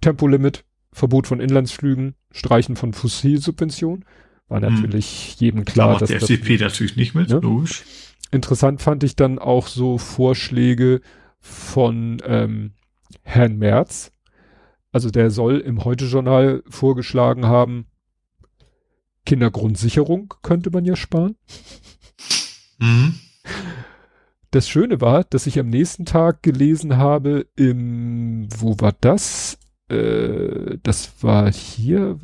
[0.00, 4.04] Tempolimit, Verbot von Inlandsflügen, Streichen von Fossilsubventionen.
[4.48, 4.74] War hm.
[4.74, 5.46] natürlich hm.
[5.46, 7.38] jedem klar, da dass der FDP das, natürlich nicht mit, ne?
[7.38, 7.84] logisch.
[8.30, 11.00] Interessant fand ich dann auch so Vorschläge
[11.40, 12.72] von ähm,
[13.22, 14.12] Herrn Merz.
[14.92, 17.86] Also der soll im Heute-Journal vorgeschlagen haben,
[19.24, 21.36] Kindergrundsicherung könnte man ja sparen.
[22.78, 23.14] Mhm.
[24.50, 29.58] Das Schöne war, dass ich am nächsten Tag gelesen habe, im, wo war das?
[29.88, 32.18] Äh, das war hier,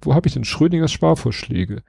[0.00, 1.82] wo habe ich denn Schrödingers Sparvorschläge?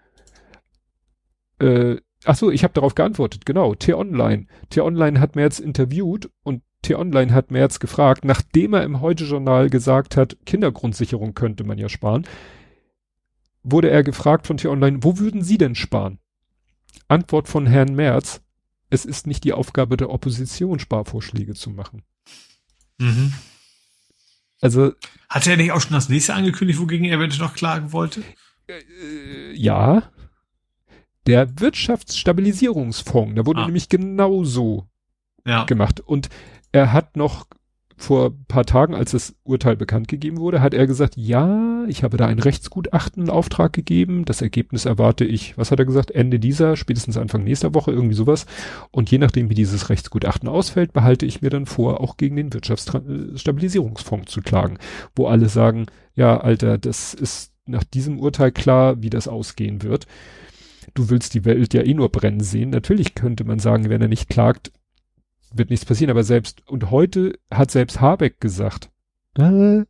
[1.60, 4.48] Äh, ach so, ich habe darauf geantwortet, genau, T-Online.
[4.70, 10.16] T-Online hat mir jetzt interviewt und T-Online hat Merz gefragt, nachdem er im Heute-Journal gesagt
[10.16, 12.26] hat, Kindergrundsicherung könnte man ja sparen,
[13.64, 16.20] wurde er gefragt von T-Online, wo würden Sie denn sparen?
[17.08, 18.42] Antwort von Herrn Merz,
[18.90, 22.04] es ist nicht die Aufgabe der Opposition, Sparvorschläge zu machen.
[22.98, 23.34] Mhm.
[24.62, 24.94] Also.
[25.30, 28.24] Hat er nicht auch schon das nächste angekündigt, wogegen er eventuell noch klagen wollte?
[28.68, 30.04] Äh, ja.
[31.28, 33.66] Der Wirtschaftsstabilisierungsfonds, da wurde ah.
[33.66, 34.88] nämlich genauso
[35.46, 35.66] ja.
[35.66, 36.00] gemacht.
[36.00, 36.30] Und
[36.72, 37.46] er hat noch
[38.00, 42.16] vor paar Tagen, als das Urteil bekannt gegeben wurde, hat er gesagt, ja, ich habe
[42.16, 44.24] da ein Rechtsgutachten in Auftrag gegeben.
[44.24, 48.16] Das Ergebnis erwarte ich, was hat er gesagt, Ende dieser, spätestens Anfang nächster Woche, irgendwie
[48.16, 48.46] sowas.
[48.92, 52.54] Und je nachdem, wie dieses Rechtsgutachten ausfällt, behalte ich mir dann vor, auch gegen den
[52.54, 54.78] Wirtschaftsstabilisierungsfonds zu klagen.
[55.14, 60.08] Wo alle sagen, ja, Alter, das ist nach diesem Urteil klar, wie das ausgehen wird.
[60.94, 62.70] Du willst die Welt ja eh nur brennen sehen.
[62.70, 64.72] Natürlich könnte man sagen, wenn er nicht klagt,
[65.54, 68.90] wird nichts passieren, aber selbst, und heute hat selbst Habeck gesagt,
[69.38, 69.84] äh,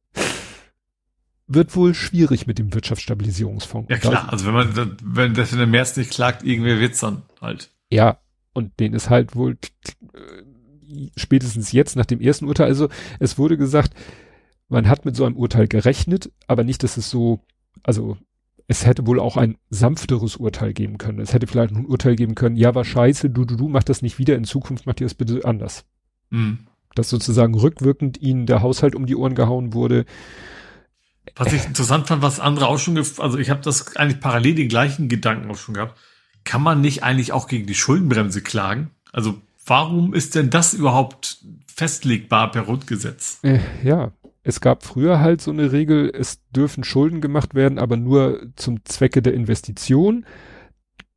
[1.47, 3.89] wird wohl schwierig mit dem Wirtschaftsstabilisierungsfonds.
[3.89, 7.23] Ja klar, also wenn man, wenn das in der März nicht klagt, irgendwer wird's dann
[7.41, 7.71] halt.
[7.89, 8.19] Ja,
[8.53, 9.57] und den ist halt wohl
[10.13, 13.93] äh, spätestens jetzt nach dem ersten Urteil, also es wurde gesagt,
[14.67, 17.39] man hat mit so einem Urteil gerechnet, aber nicht, dass es so,
[17.83, 18.17] also
[18.69, 21.19] es hätte wohl auch ein sanfteres Urteil geben können.
[21.19, 24.03] Es hätte vielleicht ein Urteil geben können, ja, war scheiße, du, du, du, mach das
[24.03, 25.85] nicht wieder, in Zukunft macht ihr das bitte anders.
[26.29, 26.59] Mhm.
[26.93, 30.05] Dass sozusagen rückwirkend ihnen der Haushalt um die Ohren gehauen wurde.
[31.35, 34.69] Was ich interessant fand, was andere auch schon, also ich habe das eigentlich parallel den
[34.69, 35.97] gleichen Gedanken auch schon gehabt.
[36.43, 38.91] Kann man nicht eigentlich auch gegen die Schuldenbremse klagen?
[39.11, 43.39] Also warum ist denn das überhaupt festlegbar per Grundgesetz?
[43.41, 44.11] Äh, ja,
[44.49, 48.83] es gab früher halt so eine Regel, es dürfen Schulden gemacht werden, aber nur zum
[48.83, 50.25] Zwecke der Investition.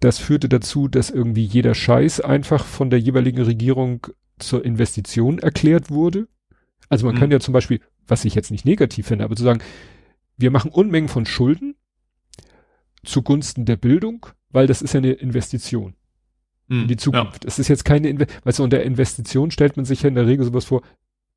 [0.00, 4.06] Das führte dazu, dass irgendwie jeder Scheiß einfach von der jeweiligen Regierung
[4.38, 6.28] zur Investition erklärt wurde.
[6.88, 7.20] Also man mhm.
[7.20, 9.62] kann ja zum Beispiel, was ich jetzt nicht negativ finde, aber zu sagen,
[10.36, 11.74] wir machen Unmengen von Schulden
[13.04, 15.94] zugunsten der Bildung, weil das ist ja eine Investition.
[16.82, 17.44] in die Zukunft.
[17.44, 20.26] Es ist jetzt keine, Inve weißt du, unter Investition stellt man sich ja in der
[20.26, 20.82] Regel sowas vor,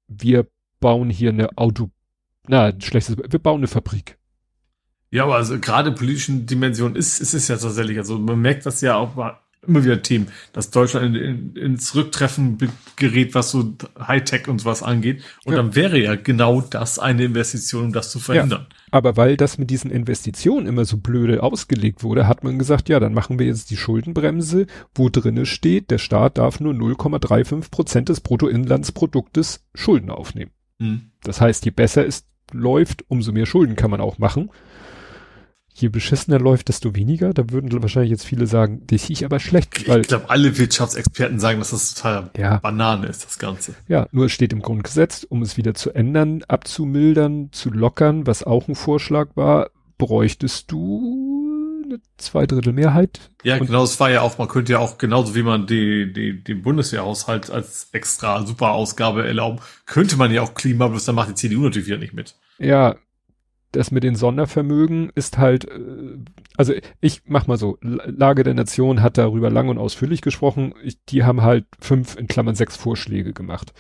[0.08, 0.48] wir
[0.80, 1.90] bauen hier eine Auto,
[2.48, 4.18] na, schlechtes, wir bauen eine Fabrik.
[5.12, 8.82] Ja, aber also gerade politischen Dimension ist, ist es ja tatsächlich, also man merkt das
[8.82, 12.58] ja auch mal immer wieder Themen, dass Deutschland in, in, ins Rücktreffen
[12.96, 15.24] gerät, was so Hightech und sowas angeht.
[15.44, 15.58] Und ja.
[15.58, 18.68] dann wäre ja genau das eine Investition, um das zu verhindern.
[18.70, 22.90] Ja, aber weil das mit diesen Investitionen immer so blöde ausgelegt wurde, hat man gesagt,
[22.90, 27.72] ja, dann machen wir jetzt die Schuldenbremse, wo drinne steht, der Staat darf nur 0,35
[27.72, 30.52] Prozent des Bruttoinlandsproduktes Schulden aufnehmen.
[30.80, 31.12] Mhm.
[31.24, 34.50] Das heißt, je besser es läuft, umso mehr Schulden kann man auch machen
[35.76, 37.34] je beschissener läuft, desto weniger.
[37.34, 39.88] Da würden wahrscheinlich jetzt viele sagen, das ich aber schlecht.
[39.88, 42.58] Weil, ich glaube, alle Wirtschaftsexperten sagen, dass das total ja.
[42.58, 43.76] Banane ist, das Ganze.
[43.88, 48.44] Ja, nur es steht im Grundgesetz, um es wieder zu ändern, abzumildern, zu lockern, was
[48.44, 51.35] auch ein Vorschlag war, bräuchtest du
[51.86, 53.32] eine Zweidrittelmehrheit.
[53.44, 56.44] Ja, genau, es war ja auch, man könnte ja auch genauso wie man die, die,
[56.44, 61.30] den Bundeswehrhaushalt als extra super Ausgabe erlauben, könnte man ja auch Klima, bloß dann macht
[61.30, 62.36] die CDU natürlich wieder nicht mit.
[62.60, 62.96] Ja,
[63.72, 66.18] das mit den Sondervermögen ist halt, äh,
[66.56, 70.74] also ich mach mal so, Lage der Nation hat darüber lang und ausführlich gesprochen.
[70.84, 73.74] Ich, die haben halt fünf, in Klammern sechs Vorschläge gemacht.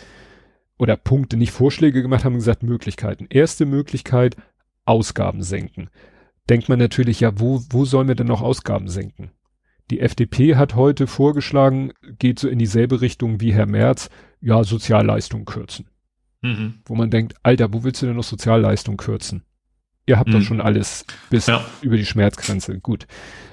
[0.77, 3.27] Oder Punkte, nicht Vorschläge gemacht, haben gesagt Möglichkeiten.
[3.30, 4.36] Erste Möglichkeit,
[4.84, 5.90] Ausgaben senken.
[6.49, 9.31] Denkt man natürlich, ja, wo, wo sollen wir denn noch Ausgaben senken?
[9.91, 14.09] Die FDP hat heute vorgeschlagen, geht so in dieselbe Richtung wie Herr Merz,
[14.41, 15.88] ja, Sozialleistungen kürzen.
[16.41, 16.76] Mhm.
[16.85, 19.43] Wo man denkt, Alter, wo willst du denn noch Sozialleistungen kürzen?
[20.05, 20.34] Ihr habt mhm.
[20.34, 21.65] doch schon alles bis ja.
[21.81, 22.80] über die Schmerzgrenze.
[22.80, 23.07] Gut.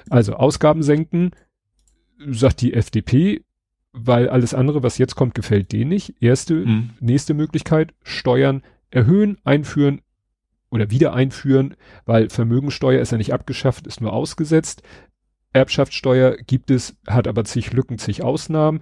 [0.09, 1.31] Also Ausgaben senken,
[2.27, 3.43] sagt die FDP,
[3.91, 6.15] weil alles andere, was jetzt kommt, gefällt denen nicht.
[6.21, 6.91] Erste, mhm.
[6.99, 10.01] nächste Möglichkeit, Steuern erhöhen, einführen
[10.73, 11.75] oder wieder einführen,
[12.05, 14.81] weil Vermögensteuer ist ja nicht abgeschafft, ist nur ausgesetzt.
[15.53, 18.81] Erbschaftssteuer gibt es, hat aber zig Lücken, zig Ausnahmen.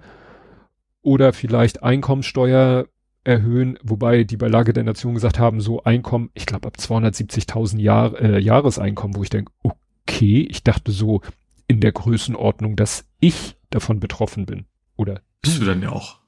[1.02, 2.86] Oder vielleicht Einkommensteuer
[3.24, 7.78] erhöhen, wobei die bei Lage der Nation gesagt haben, so Einkommen, ich glaube ab 270.000
[7.78, 11.20] Jahr, äh, Jahreseinkommen, wo ich denke, okay, ich dachte so
[11.68, 14.64] in der Größenordnung, dass ich davon betroffen bin.
[14.96, 16.21] Oder bist du dann ja auch?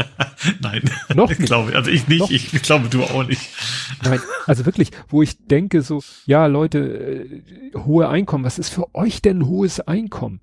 [0.60, 0.82] Nein,
[1.14, 1.40] noch nicht.
[1.40, 2.30] Ich glaube, also ich nicht, noch.
[2.30, 3.42] ich glaube du auch nicht.
[4.02, 8.94] Nein, also wirklich, wo ich denke so, ja Leute, äh, hohe Einkommen, was ist für
[8.94, 10.40] euch denn ein hohes Einkommen?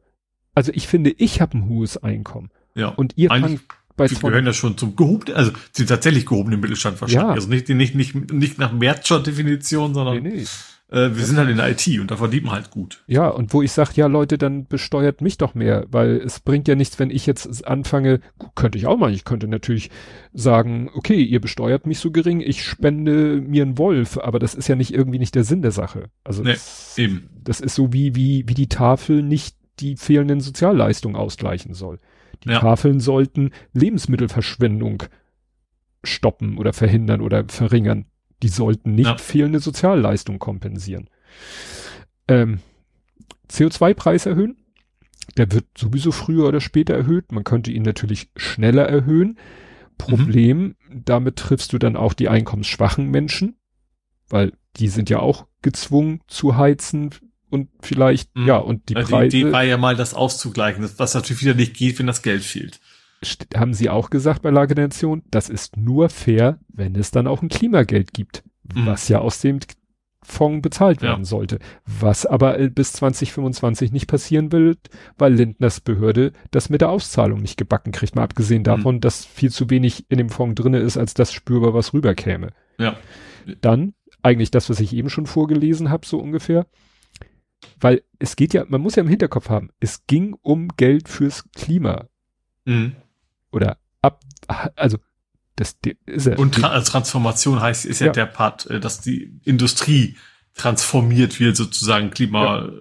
[0.56, 2.50] Also ich finde, ich habe ein hohes Einkommen.
[2.76, 2.90] Ja.
[2.90, 3.62] Und ihr fangt
[4.00, 7.28] bei die gehören ja schon zum gehobenen, also sind tatsächlich gehobenen Mittelstand wahrscheinlich.
[7.28, 7.34] Ja.
[7.34, 10.46] Also nicht, nicht, nicht, nicht nach Mertscher Definition, sondern nee, nee.
[10.92, 13.04] Äh, wir sind halt in der IT und da verdient man halt gut.
[13.06, 16.68] Ja, und wo ich sage, ja Leute, dann besteuert mich doch mehr, weil es bringt
[16.68, 18.22] ja nichts, wenn ich jetzt anfange,
[18.56, 19.92] könnte ich auch mal, ich könnte natürlich
[20.34, 24.68] sagen, okay, ihr besteuert mich so gering, ich spende mir einen Wolf, aber das ist
[24.68, 26.10] ja nicht irgendwie nicht der Sinn der Sache.
[26.24, 27.30] Also nee, das, eben.
[27.44, 32.00] das ist so wie, wie, wie die Tafel nicht die fehlenden Sozialleistungen ausgleichen soll.
[32.44, 32.60] Die ja.
[32.60, 35.04] Tafeln sollten Lebensmittelverschwendung
[36.04, 38.06] stoppen oder verhindern oder verringern.
[38.42, 39.18] Die sollten nicht ja.
[39.18, 41.10] fehlende Sozialleistung kompensieren.
[42.28, 42.60] Ähm,
[43.50, 44.58] CO2-Preis erhöhen.
[45.38, 47.32] Der wird sowieso früher oder später erhöht.
[47.32, 49.38] Man könnte ihn natürlich schneller erhöhen.
[49.98, 51.04] Problem, mhm.
[51.06, 53.58] damit triffst du dann auch die einkommensschwachen Menschen,
[54.30, 57.14] weil die sind ja auch gezwungen zu heizen
[57.50, 58.48] und vielleicht, mhm.
[58.48, 59.30] ja, und die also Preise.
[59.30, 62.44] Die Idee war ja mal, das auszugleichen, was natürlich wieder nicht geht, wenn das Geld
[62.44, 62.80] fehlt.
[63.56, 67.28] Haben Sie auch gesagt bei Lage der Nation, das ist nur fair, wenn es dann
[67.28, 68.44] auch ein Klimageld gibt,
[68.74, 68.86] mhm.
[68.86, 69.60] was ja aus dem
[70.22, 71.26] Fonds bezahlt werden ja.
[71.26, 71.60] sollte.
[71.86, 74.78] Was aber äh, bis 2025 nicht passieren will,
[75.18, 78.66] weil Lindners Behörde das mit der Auszahlung nicht gebacken kriegt, mal abgesehen mhm.
[78.66, 79.02] davon, mhm.
[79.02, 82.50] dass viel zu wenig in dem Fonds drinne ist, als das spürbar was rüberkäme.
[82.78, 82.96] Ja.
[83.62, 86.66] Dann eigentlich das, was ich eben schon vorgelesen habe, so ungefähr
[87.80, 91.50] weil es geht ja, man muss ja im Hinterkopf haben, es ging um Geld fürs
[91.52, 92.08] Klima.
[92.66, 92.96] Mhm.
[93.52, 94.22] Oder ab,
[94.76, 94.98] also
[95.56, 96.38] das ist ja.
[96.38, 100.16] Und Tra Transformation heißt, ist ja, ja, der Part, äh, dass die Industrie
[100.56, 102.72] transformiert wird, sozusagen Klima, ja.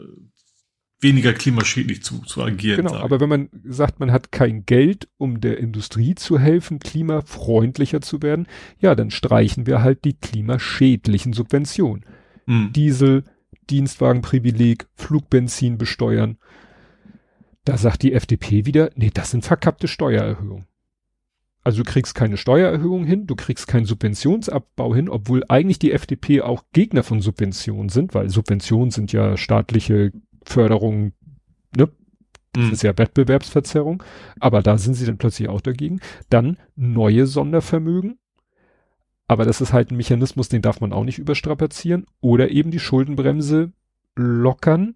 [1.00, 2.86] weniger klimaschädlich zu, zu agieren.
[2.86, 8.00] Genau, aber wenn man sagt, man hat kein Geld, um der Industrie zu helfen, klimafreundlicher
[8.00, 8.46] zu werden,
[8.80, 12.04] ja, dann streichen wir halt die klimaschädlichen Subventionen.
[12.46, 12.72] Mhm.
[12.72, 13.24] Diesel,
[13.70, 16.38] Dienstwagenprivileg, Flugbenzin besteuern.
[17.68, 20.66] Da sagt die FDP wieder, nee, das sind verkappte Steuererhöhungen.
[21.62, 26.40] Also du kriegst keine Steuererhöhung hin, du kriegst keinen Subventionsabbau hin, obwohl eigentlich die FDP
[26.40, 30.12] auch Gegner von Subventionen sind, weil Subventionen sind ja staatliche
[30.44, 31.12] Förderungen,
[31.76, 31.90] ne?
[32.54, 32.72] Das mhm.
[32.72, 34.02] ist ja Wettbewerbsverzerrung.
[34.40, 36.00] Aber da sind sie dann plötzlich auch dagegen.
[36.30, 38.18] Dann neue Sondervermögen.
[39.26, 42.06] Aber das ist halt ein Mechanismus, den darf man auch nicht überstrapazieren.
[42.22, 43.72] Oder eben die Schuldenbremse
[44.16, 44.94] lockern,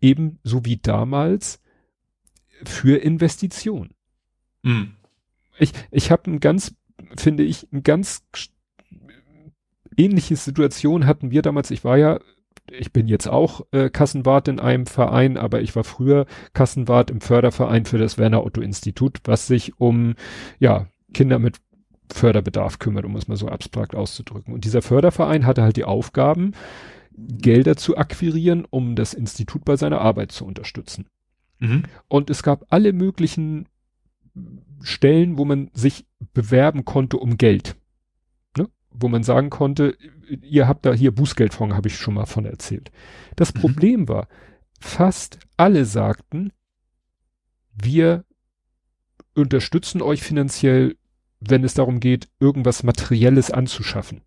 [0.00, 1.60] eben so wie damals.
[2.64, 3.90] Für Investition.
[4.62, 4.92] Mhm.
[5.58, 6.74] Ich, ich habe ein ganz,
[7.16, 8.22] finde ich, ein ganz
[9.96, 11.70] ähnliche Situation hatten wir damals.
[11.70, 12.20] Ich war ja,
[12.70, 17.20] ich bin jetzt auch äh, Kassenwart in einem Verein, aber ich war früher Kassenwart im
[17.20, 20.14] Förderverein für das Werner Otto Institut, was sich um,
[20.58, 21.58] ja, Kinder mit
[22.12, 24.54] Förderbedarf kümmert, um es mal so abstrakt auszudrücken.
[24.54, 26.52] Und dieser Förderverein hatte halt die Aufgaben,
[27.16, 31.06] Gelder zu akquirieren, um das Institut bei seiner Arbeit zu unterstützen.
[31.58, 31.84] Mhm.
[32.08, 33.68] Und es gab alle möglichen
[34.80, 37.76] Stellen, wo man sich bewerben konnte um Geld.
[38.56, 38.68] Ne?
[38.90, 39.96] Wo man sagen konnte,
[40.42, 42.90] ihr habt da hier Bußgeldfonds, habe ich schon mal von erzählt.
[43.36, 43.60] Das Mhm.
[43.60, 44.28] Problem war,
[44.80, 46.52] fast alle sagten,
[47.74, 48.24] wir
[49.34, 50.96] unterstützen euch finanziell,
[51.40, 54.22] wenn es darum geht, irgendwas Materielles anzuschaffen.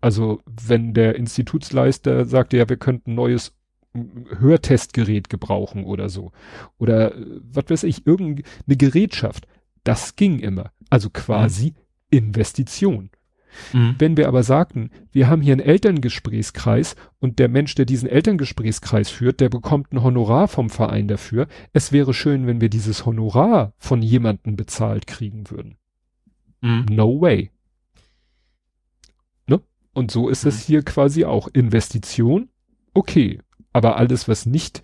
[0.00, 3.54] Also wenn der Institutsleister sagte, ja, wir könnten ein neues
[4.38, 6.32] Hörtestgerät gebrauchen oder so.
[6.78, 9.46] Oder äh, was weiß ich, irgendeine Gerätschaft.
[9.84, 10.72] Das ging immer.
[10.90, 11.74] Also quasi
[12.10, 13.10] Investition.
[13.72, 13.94] Mhm.
[13.98, 19.10] Wenn wir aber sagten, wir haben hier einen Elterngesprächskreis und der Mensch, der diesen Elterngesprächskreis
[19.10, 21.46] führt, der bekommt ein Honorar vom Verein dafür.
[21.72, 25.76] Es wäre schön, wenn wir dieses Honorar von jemandem bezahlt kriegen würden.
[26.62, 26.86] Mhm.
[26.90, 27.50] No way.
[29.46, 29.60] Ne?
[29.92, 30.66] Und so ist es Mhm.
[30.66, 31.46] hier quasi auch.
[31.52, 32.48] Investition,
[32.92, 33.38] okay.
[33.74, 34.80] Aber alles, was nicht,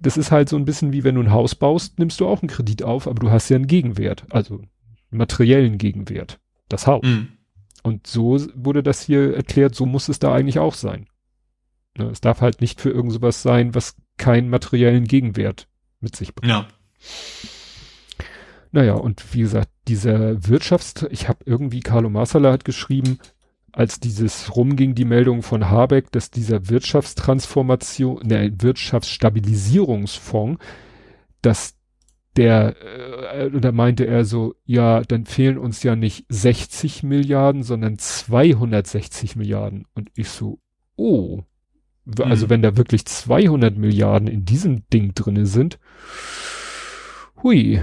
[0.00, 2.40] das ist halt so ein bisschen wie wenn du ein Haus baust, nimmst du auch
[2.40, 4.68] einen Kredit auf, aber du hast ja einen Gegenwert, also einen
[5.10, 6.38] materiellen Gegenwert.
[6.68, 7.04] Das Haus.
[7.04, 7.28] Mhm.
[7.82, 11.06] Und so wurde das hier erklärt, so muss es da eigentlich auch sein.
[11.98, 15.68] Ne, es darf halt nicht für irgend sowas sein, was keinen materiellen Gegenwert
[16.00, 16.50] mit sich bringt.
[16.50, 16.66] Ja.
[18.72, 23.18] Naja, und wie gesagt, dieser Wirtschafts-, ich habe irgendwie, Carlo Marsala hat geschrieben,
[23.76, 30.64] als dieses rumging, die Meldung von Habeck, dass dieser Wirtschaftstransformation, ne, Wirtschaftsstabilisierungsfonds,
[31.42, 31.74] dass
[32.36, 32.74] der,
[33.34, 39.36] äh, da meinte er so, ja, dann fehlen uns ja nicht 60 Milliarden, sondern 260
[39.36, 39.84] Milliarden.
[39.94, 40.58] Und ich so,
[40.96, 41.42] oh,
[42.20, 42.50] also Mhm.
[42.50, 45.78] wenn da wirklich 200 Milliarden in diesem Ding drinne sind,
[47.42, 47.82] hui,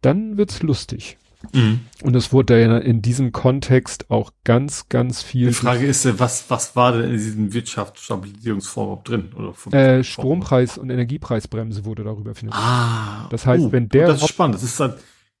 [0.00, 1.18] dann wird's lustig.
[1.52, 1.80] Mhm.
[2.02, 6.18] Und es wurde ja in diesem Kontext auch ganz, ganz viel Die Frage ist, ja,
[6.18, 9.32] was, was war denn in diesem Wirtschaftsstabilisierungsfonds überhaupt drin?
[9.34, 12.64] Oder äh, Strompreis und Energiepreisbremse wurde darüber finanziert.
[12.64, 13.28] Ah.
[13.30, 14.56] Das heißt, oh, wenn der Das ist spannend.
[14.56, 14.94] Das ist dann,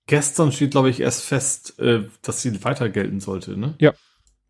[0.06, 3.74] gestern steht, glaube ich, erst fest, äh, dass sie weiter gelten sollte, ne?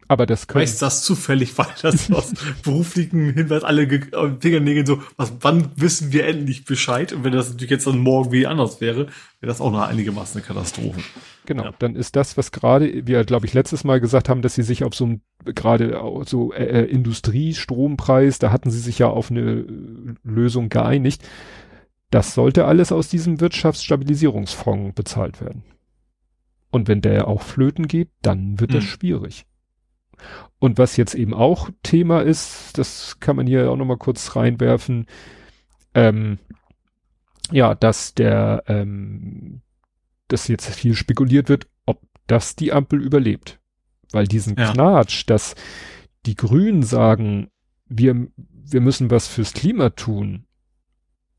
[0.09, 5.03] Aber das können, Weiß das zufällig, weil das aus beruflichen Hinweis alle äh, Fingernägeln so,
[5.17, 7.13] was, wann wissen wir endlich Bescheid?
[7.13, 9.07] Und wenn das natürlich jetzt dann morgen wie anders wäre,
[9.41, 11.01] wäre das auch noch einigermaßen eine Katastrophe.
[11.45, 11.75] genau, ja.
[11.79, 14.85] dann ist das, was gerade, wir glaube ich letztes Mal gesagt haben, dass sie sich
[14.85, 19.41] auf so ein, gerade so äh, äh, Industriestrompreis, da hatten sie sich ja auf eine
[19.41, 19.67] äh,
[20.23, 21.23] Lösung geeinigt.
[22.11, 25.65] Das sollte alles aus diesem Wirtschaftsstabilisierungsfonds bezahlt werden.
[26.71, 28.91] Und wenn der auch flöten geht, dann wird das Hm.
[28.91, 29.47] schwierig.
[30.59, 35.07] Und was jetzt eben auch Thema ist, das kann man hier auch nochmal kurz reinwerfen,
[35.95, 36.39] ähm,
[37.53, 39.61] ja, dass der, ähm,
[40.29, 43.61] dass jetzt viel spekuliert wird, ob das die Ampel überlebt.
[44.13, 44.73] Weil diesen Ja.
[44.73, 45.55] Knatsch, dass
[46.27, 47.51] die Grünen sagen,
[47.89, 50.47] wir, wir müssen was fürs Klima tun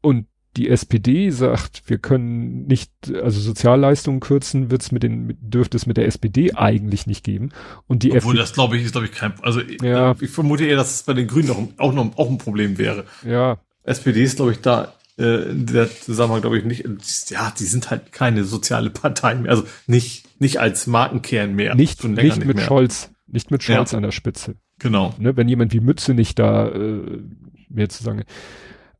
[0.02, 2.92] und die SPD sagt, wir können nicht,
[3.22, 7.50] also Sozialleistungen kürzen, wird's mit den, mit- dürfte es mit der SPD eigentlich nicht geben.
[7.86, 10.16] Und die Obwohl FDP, das, glaube ich, ist, glaube ich, kein, also, ich- Ja.
[10.20, 13.06] ich vermute eher, dass es bei den Grünen auch, auch noch, auch ein Problem wäre.
[13.26, 16.84] ja, SPD ist, glaube ich, da, äh, in der Zusammenhang, glaube ich, nicht,
[17.30, 21.76] ja, die sind halt keine soziale Partei mehr, also nicht, nicht als Markenkern mehr.
[21.76, 22.66] nicht, länger nicht mit mehr.
[22.66, 23.98] Scholz, nicht mit Scholz Ja.
[23.98, 24.56] an der Spitze.
[24.80, 25.14] Genau.
[25.20, 27.22] Ne, wenn jemand wie Mütze nicht da äh,
[27.70, 28.24] mehr zu sagen.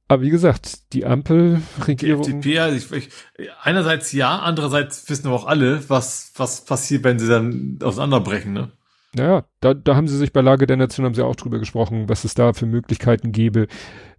[0.08, 2.22] Aber wie gesagt, die Die Ampelregierung.
[2.22, 3.10] FDP, ja, ich, ich,
[3.62, 8.72] einerseits ja, andererseits wissen aber auch alle, was, was passiert, wenn sie dann auseinanderbrechen, ne?
[9.14, 12.08] Naja, da, da haben sie sich bei Lage der Nation haben sie auch drüber gesprochen,
[12.08, 13.68] was es da für Möglichkeiten gäbe.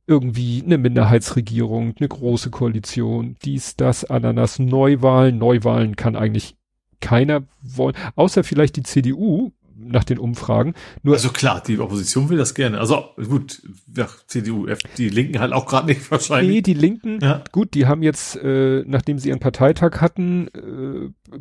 [0.06, 5.38] Irgendwie eine Minderheitsregierung, eine große Koalition, dies, das, Ananas, Neuwahlen.
[5.38, 6.56] Neuwahlen kann eigentlich
[7.00, 9.52] keiner wollen, außer vielleicht die CDU
[9.90, 10.74] nach den Umfragen.
[11.02, 12.78] Nur Also klar, die Opposition will das gerne.
[12.80, 13.62] Also gut,
[13.96, 14.66] ja, CDU,
[14.96, 16.62] die Linken halt auch gerade nicht nee, wahrscheinlich.
[16.62, 17.42] die Linken, Ja.
[17.52, 21.38] gut, die haben jetzt, äh, nachdem sie ihren Parteitag hatten, äh,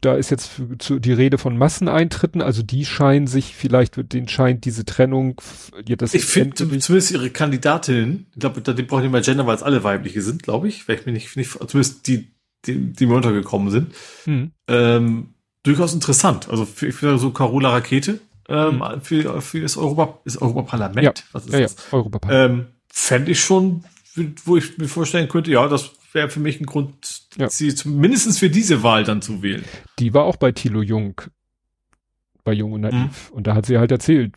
[0.00, 0.52] da ist jetzt
[0.88, 5.40] die Rede von Masseneintritten, also die scheinen sich, vielleicht wird denen scheint diese Trennung,
[5.86, 9.56] ja, das Ich finde zumindest ihre Kandidatin, ich glaube, die brauchen nicht mehr Gender, weil
[9.56, 12.28] es alle weibliche sind, glaube ich, weil ich mir nicht, nicht, zumindest die,
[12.64, 13.92] die, die mir untergekommen sind,
[14.24, 14.52] Hm.
[14.68, 15.30] ähm,
[15.66, 16.48] durchaus interessant.
[16.48, 21.12] Also für, für so Carola Rakete, ähm, für, für das Europa, das Europaparlament, Ja.
[21.32, 21.92] was ist ja, ja, das?
[21.92, 22.60] Europaparlament.
[22.60, 23.84] Ähm, Fände ich schon,
[24.44, 27.50] wo ich mir vorstellen könnte, ja, das wäre für mich ein Grund, ja.
[27.50, 29.64] sie zumindest für diese Wahl dann zu wählen.
[29.98, 31.20] Die war auch bei Thilo Jung,
[32.44, 32.94] bei Jung und Naiv.
[32.94, 33.36] Mhm.
[33.36, 34.34] Und da hat sie halt erzählt.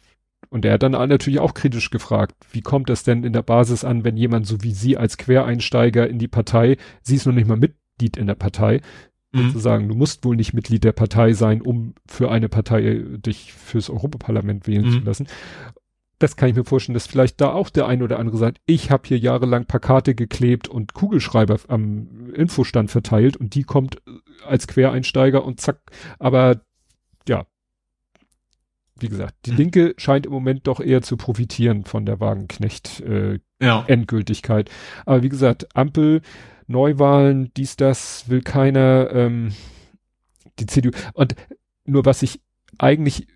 [0.49, 3.83] Und er hat dann natürlich auch kritisch gefragt, wie kommt das denn in der Basis
[3.83, 7.47] an, wenn jemand so wie sie als Quereinsteiger in die Partei, sie ist noch nicht
[7.47, 8.81] mal Mitglied in der Partei,
[9.31, 9.47] mhm.
[9.47, 13.89] sozusagen, du musst wohl nicht Mitglied der Partei sein, um für eine Partei dich fürs
[13.89, 14.91] Europaparlament wählen mhm.
[14.91, 15.27] zu lassen
[16.19, 18.91] das kann ich mir vorstellen, dass vielleicht da auch der ein oder andere sagt, ich
[18.91, 24.11] habe hier jahrelang Plakate geklebt und Kugelschreiber am Infostand verteilt und die kommt äh,
[24.45, 25.79] als Quereinsteiger und zack.
[26.19, 26.61] Aber
[27.27, 27.45] ja,
[28.99, 29.57] wie gesagt, die hm.
[29.57, 33.85] Linke scheint im Moment doch eher zu profitieren von der Wagenknecht äh, ja.
[33.87, 34.69] Endgültigkeit.
[35.05, 36.21] Aber wie gesagt, Ampel,
[36.69, 39.53] Neuwahlen, dies, das will keiner, ähm,
[40.59, 40.91] die CDU.
[41.13, 41.35] Und
[41.85, 42.39] nur was ich
[42.77, 43.27] eigentlich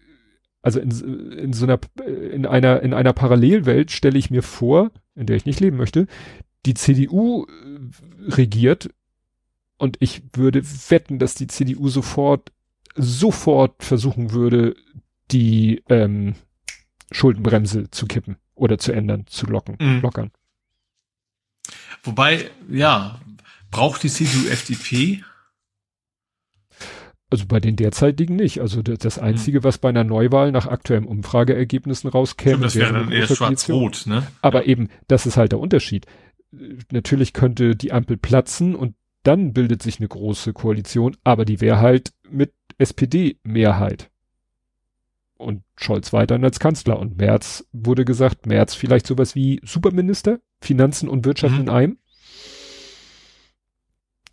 [0.64, 0.92] also in,
[1.32, 5.46] in so einer, in einer, in einer Parallelwelt stelle ich mir vor, in der ich
[5.46, 6.08] nicht leben möchte,
[6.66, 8.90] die CDU äh, regiert
[9.78, 12.54] und ich würde wetten, dass die CDU sofort,
[12.96, 14.76] sofort versuchen würde,
[15.32, 16.36] die ähm,
[17.12, 20.00] Schuldenbremse zu kippen oder zu ändern, zu locken, mhm.
[20.02, 20.32] lockern.
[22.04, 23.20] Wobei, ja,
[23.72, 25.24] braucht die CDU FDP?
[27.30, 28.60] Also bei den derzeitigen nicht.
[28.62, 29.24] Also das, hm.
[29.24, 34.28] Einzige, was bei einer Neuwahl nach aktuellen Umfrageergebnissen rauskäme, das wäre dann eher schwarz-rot, ne?
[34.42, 36.06] Aber eben, das ist halt der Unterschied.
[36.92, 41.80] Natürlich könnte die Ampel platzen und dann bildet sich eine große Koalition, aber die wäre
[41.80, 44.12] halt mit SPD-Mehrheit.
[45.38, 47.00] Und Scholz weiterhin als Kanzler.
[47.00, 51.62] Und Merz wurde gesagt, Merz vielleicht sowas wie Superminister, Finanzen und Wirtschaft mhm.
[51.62, 51.98] in einem.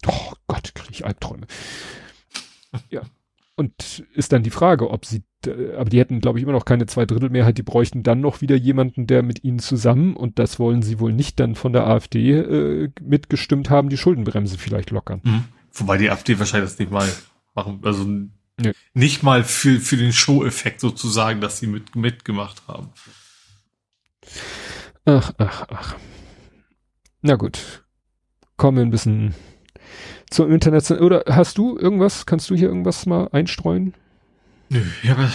[0.07, 1.47] Oh Gott, kriege ich Albträume.
[2.89, 3.03] Ja.
[3.57, 5.23] Und ist dann die Frage, ob sie,
[5.77, 9.09] aber die hätten, glaube ich, immer noch keine Zweidrittelmehrheit, die bräuchten dann noch wieder jemanden,
[9.09, 12.91] der mit ihnen zusammen, und das wollen sie wohl nicht dann von der AfD äh,
[13.03, 15.21] mitgestimmt haben, die Schuldenbremse vielleicht lockern.
[15.25, 15.45] Mhm.
[15.73, 17.09] Wobei die AfD wahrscheinlich das nicht mal
[17.55, 18.07] machen, also
[18.63, 18.73] ja.
[18.95, 22.91] nicht mal für, für den Show-Effekt sozusagen, dass sie mit, mitgemacht haben.
[25.05, 25.97] Ach, ach, ach.
[27.23, 27.85] Na gut.
[28.57, 29.35] Kommen wir ein bisschen
[30.31, 30.91] zum Internet.
[30.91, 33.95] Oder hast du irgendwas, kannst du hier irgendwas mal einstreuen?
[34.69, 35.29] Nö, ich habe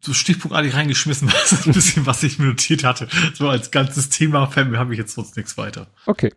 [0.00, 3.08] so stichpunktartig reingeschmissen, was ein bisschen, was ich mir notiert hatte.
[3.34, 5.88] So als ganzes Thema habe ich jetzt sonst nichts weiter.
[6.06, 6.32] Okay.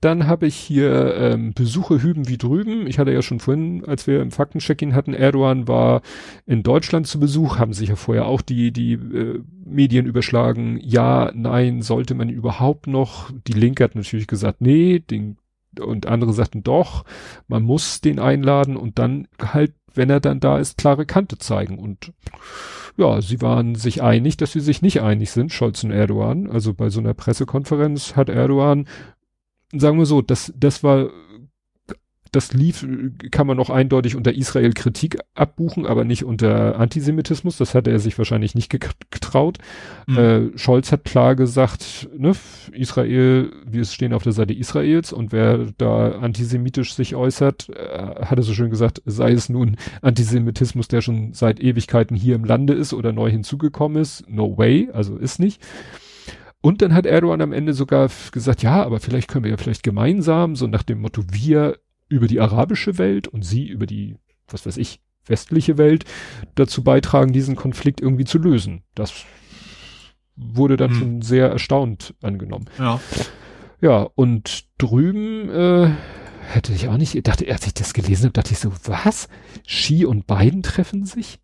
[0.00, 2.86] Dann habe ich hier ähm, Besuche hüben wie drüben.
[2.86, 6.02] Ich hatte ja schon vorhin, als wir im Faktencheck-in hatten, Erdogan war
[6.44, 10.78] in Deutschland zu Besuch, haben sich ja vorher auch die, die äh, Medien überschlagen.
[10.82, 13.30] Ja, nein, sollte man überhaupt noch?
[13.46, 15.38] Die Linke hat natürlich gesagt, nee, den
[15.80, 17.04] und andere sagten doch,
[17.48, 21.78] man muss den einladen und dann halt, wenn er dann da ist, klare Kante zeigen.
[21.78, 22.12] Und
[22.96, 26.50] ja, sie waren sich einig, dass sie sich nicht einig sind, Scholz und Erdogan.
[26.50, 28.86] Also bei so einer Pressekonferenz hat Erdogan,
[29.72, 31.10] sagen wir so, das, das war
[32.36, 32.86] das lief,
[33.30, 37.56] kann man noch eindeutig unter Israel Kritik abbuchen, aber nicht unter Antisemitismus.
[37.56, 39.58] Das hat er sich wahrscheinlich nicht getraut.
[40.06, 40.18] Mhm.
[40.18, 42.32] Äh, Scholz hat klar gesagt, ne,
[42.72, 48.38] Israel, wir stehen auf der Seite Israels und wer da antisemitisch sich äußert, äh, hat
[48.38, 52.74] er so schön gesagt, sei es nun Antisemitismus, der schon seit Ewigkeiten hier im Lande
[52.74, 54.28] ist oder neu hinzugekommen ist.
[54.28, 55.62] No way, also ist nicht.
[56.60, 59.82] Und dann hat Erdogan am Ende sogar gesagt, ja, aber vielleicht können wir ja vielleicht
[59.82, 61.78] gemeinsam, so nach dem Motto, wir
[62.08, 64.16] über die arabische Welt und sie über die,
[64.48, 66.04] was weiß ich, westliche Welt
[66.54, 68.82] dazu beitragen, diesen Konflikt irgendwie zu lösen.
[68.94, 69.24] Das
[70.36, 70.98] wurde dann hm.
[70.98, 72.66] schon sehr erstaunt angenommen.
[72.78, 73.00] Ja.
[73.80, 75.90] Ja, und drüben äh,
[76.46, 79.28] hätte ich auch nicht, dachte, als ich das gelesen habe, dachte ich so, was?
[79.66, 81.40] Ski und Biden treffen sich?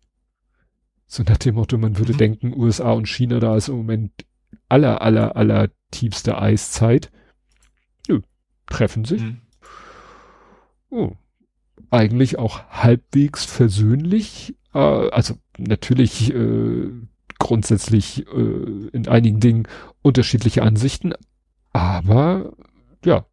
[1.05, 2.17] So nach dem Motto, man würde mhm.
[2.17, 4.11] denken, USA und China, da ist im Moment
[4.73, 7.11] aller, aller, aller tiefste Eiszeit.
[8.09, 8.21] Nö,
[8.67, 9.21] treffen sich.
[9.21, 9.43] Mhm
[10.93, 11.11] oh,
[11.89, 14.55] eigentlich auch halbwegs versöhnlich.
[14.73, 16.91] Äh, also natürlich äh,
[17.39, 19.67] grundsätzlich äh, in einigen Dingen
[20.01, 21.13] unterschiedliche Ansichten,
[21.73, 22.53] aber
[23.03, 23.25] ja,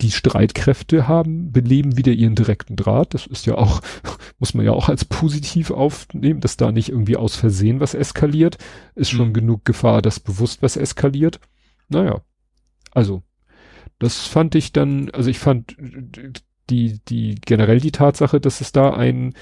[0.00, 3.14] die Streitkräfte haben, beleben wieder ihren direkten Draht.
[3.14, 3.80] Das ist ja auch,
[4.38, 8.58] muss man ja auch als positiv aufnehmen, dass da nicht irgendwie aus Versehen was eskaliert.
[8.94, 9.34] Ist schon mhm.
[9.34, 11.40] genug Gefahr, dass bewusst was eskaliert.
[11.88, 12.22] Naja,
[12.92, 13.22] also,
[13.98, 15.76] das fand ich dann, also ich fand
[16.70, 19.34] die, die generell die Tatsache, dass es da einen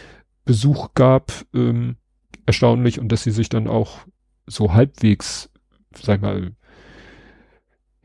[0.44, 1.96] Besuch gab, ähm,
[2.46, 4.00] erstaunlich und dass sie sich dann auch
[4.46, 5.50] so halbwegs,
[5.94, 6.52] sag mal,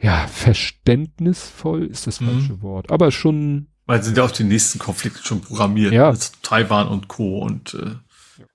[0.03, 2.25] ja, verständnisvoll ist das mhm.
[2.25, 3.67] falsche Wort, aber schon.
[3.85, 5.93] Weil sind ja auf den nächsten Konflikt schon programmiert.
[5.93, 6.07] Ja.
[6.07, 7.39] Also Taiwan und Co.
[7.39, 7.95] und äh,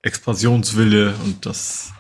[0.03, 1.93] Expansionswille und das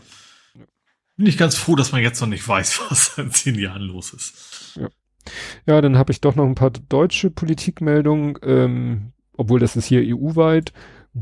[1.17, 4.13] bin ich ganz froh, dass man jetzt noch nicht weiß, was in zehn Jahren los
[4.13, 4.77] ist.
[4.77, 4.89] Ja.
[5.67, 10.03] Ja, dann habe ich doch noch ein paar deutsche Politikmeldungen, ähm, obwohl das ist hier
[10.17, 10.73] EU-weit.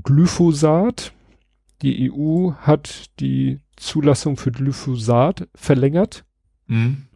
[0.03, 1.12] Glyphosat.
[1.82, 6.24] Die EU hat die Zulassung für Glyphosat verlängert.
[6.66, 7.09] Mhm.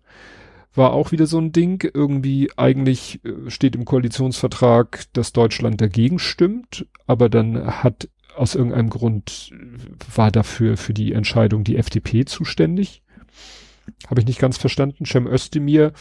[0.75, 1.89] War auch wieder so ein Ding.
[1.93, 8.91] Irgendwie eigentlich äh, steht im Koalitionsvertrag, dass Deutschland dagegen stimmt, aber dann hat aus irgendeinem
[8.91, 13.03] Grund äh, war dafür für die Entscheidung die FDP zuständig.
[14.09, 15.05] Habe ich nicht ganz verstanden.
[15.05, 15.93] Cem Özdemir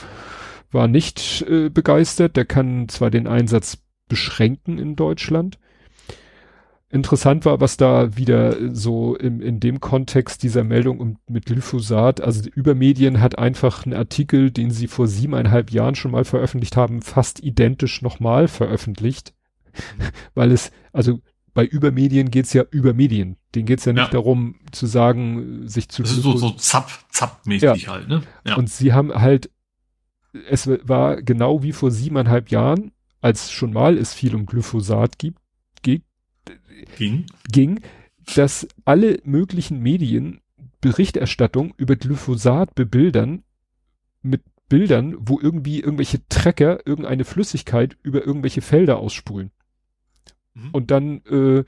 [0.71, 2.37] war nicht äh, begeistert.
[2.37, 5.59] Der kann zwar den Einsatz beschränken in Deutschland,
[6.91, 12.19] Interessant war, was da wieder so im, in dem Kontext dieser Meldung um, mit Glyphosat,
[12.19, 16.77] also die Übermedien hat einfach einen Artikel, den sie vor siebeneinhalb Jahren schon mal veröffentlicht
[16.77, 19.35] haben, fast identisch nochmal veröffentlicht,
[20.33, 21.19] weil es, also
[21.53, 23.37] bei Übermedien geht's ja über Medien.
[23.53, 24.11] Denen geht's ja nicht ja.
[24.11, 26.03] darum zu sagen, sich zu.
[26.03, 27.91] Das ist so, so zapp, zapp-mäßig ja.
[27.91, 28.23] halt, ne?
[28.45, 28.55] Ja.
[28.55, 29.51] Und sie haben halt,
[30.49, 32.91] es war genau wie vor siebeneinhalb Jahren,
[33.21, 35.38] als schon mal es viel um Glyphosat gibt,
[36.97, 37.79] ging, ging
[38.35, 40.41] dass alle möglichen Medien
[40.81, 43.43] Berichterstattung über Glyphosat bebildern
[44.21, 49.51] mit Bildern, wo irgendwie irgendwelche Trecker irgendeine Flüssigkeit über irgendwelche Felder ausspulen.
[50.53, 50.69] Mhm.
[50.71, 51.63] Und dann äh,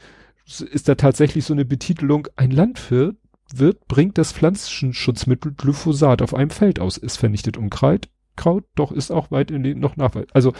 [0.45, 3.17] ist da tatsächlich so eine Betitelung, ein Landwirt
[3.53, 6.97] wird, bringt das Pflanzenschutzmittel Glyphosat auf einem Feld aus.
[6.97, 10.27] Es vernichtet Unkraut, Kraut, doch ist auch weit in den noch Nachweis.
[10.31, 10.53] Also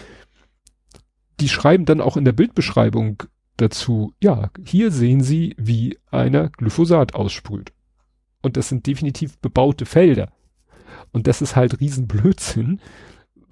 [1.40, 3.24] die schreiben dann auch in der Bildbeschreibung
[3.57, 7.73] dazu, ja, hier sehen Sie, wie einer Glyphosat aussprüht.
[8.41, 10.32] Und das sind definitiv bebaute Felder.
[11.11, 12.80] Und das ist halt Riesenblödsinn.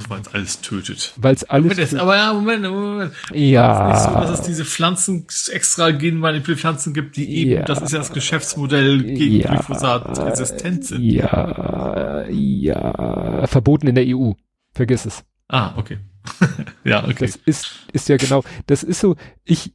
[0.07, 1.13] Weil es alles tötet.
[1.17, 1.76] Weil es alles.
[1.76, 3.13] Moment, aber ja, Moment, Moment.
[3.34, 3.91] Ja.
[3.91, 7.61] Es ist nicht so, dass es diese Pflanzen, extra genmanipulierten Pflanzen gibt, die eben, ja.
[7.63, 9.55] das ist ja das Geschäftsmodell gegen ja.
[9.55, 11.03] Glyphosat resistent sind.
[11.03, 13.45] Ja, ja.
[13.47, 14.31] Verboten in der EU.
[14.73, 15.26] Vergiss es.
[15.49, 15.97] Ah, okay.
[16.85, 17.26] ja, okay.
[17.26, 19.73] Das ist, ist ja genau, das ist so, ich,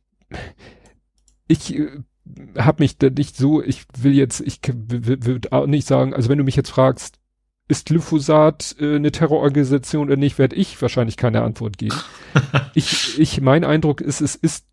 [1.48, 1.88] ich äh,
[2.58, 6.38] habe mich da nicht so, ich will jetzt, ich würde auch nicht sagen, also wenn
[6.38, 7.18] du mich jetzt fragst,
[7.68, 11.96] ist Glyphosat äh, eine Terrororganisation oder nicht, werde ich wahrscheinlich keine Antwort geben.
[12.74, 14.66] ich, ich, mein Eindruck ist, es ist,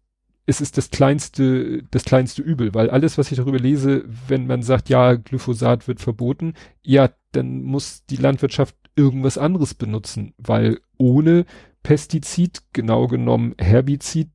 [0.46, 4.64] es ist das kleinste, das kleinste Übel, weil alles, was ich darüber lese, wenn man
[4.64, 11.46] sagt, ja, Glyphosat wird verboten, ja, dann muss die Landwirtschaft irgendwas anderes benutzen, weil ohne
[11.84, 14.30] Pestizid, genau genommen Herbizid,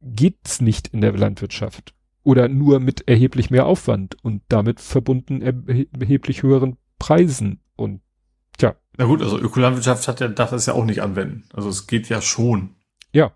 [0.00, 1.94] geht's nicht in der Landwirtschaft.
[2.22, 7.60] Oder nur mit erheblich mehr Aufwand und damit verbunden erheblich höheren Preisen.
[7.76, 8.02] Und
[8.58, 8.76] tja.
[8.96, 11.44] Na gut, also Ökolandwirtschaft hat ja, darf das ja auch nicht anwenden.
[11.52, 12.74] Also es geht ja schon.
[13.12, 13.32] Ja.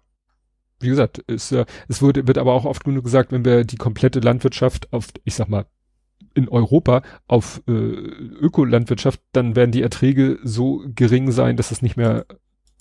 [0.80, 3.76] Wie gesagt, es, äh, es wurde, wird aber auch oft genug gesagt, wenn wir die
[3.76, 5.66] komplette Landwirtschaft auf, ich sag mal,
[6.34, 11.96] in Europa auf äh, Ökolandwirtschaft, dann werden die Erträge so gering sein, dass es nicht
[11.96, 12.26] mehr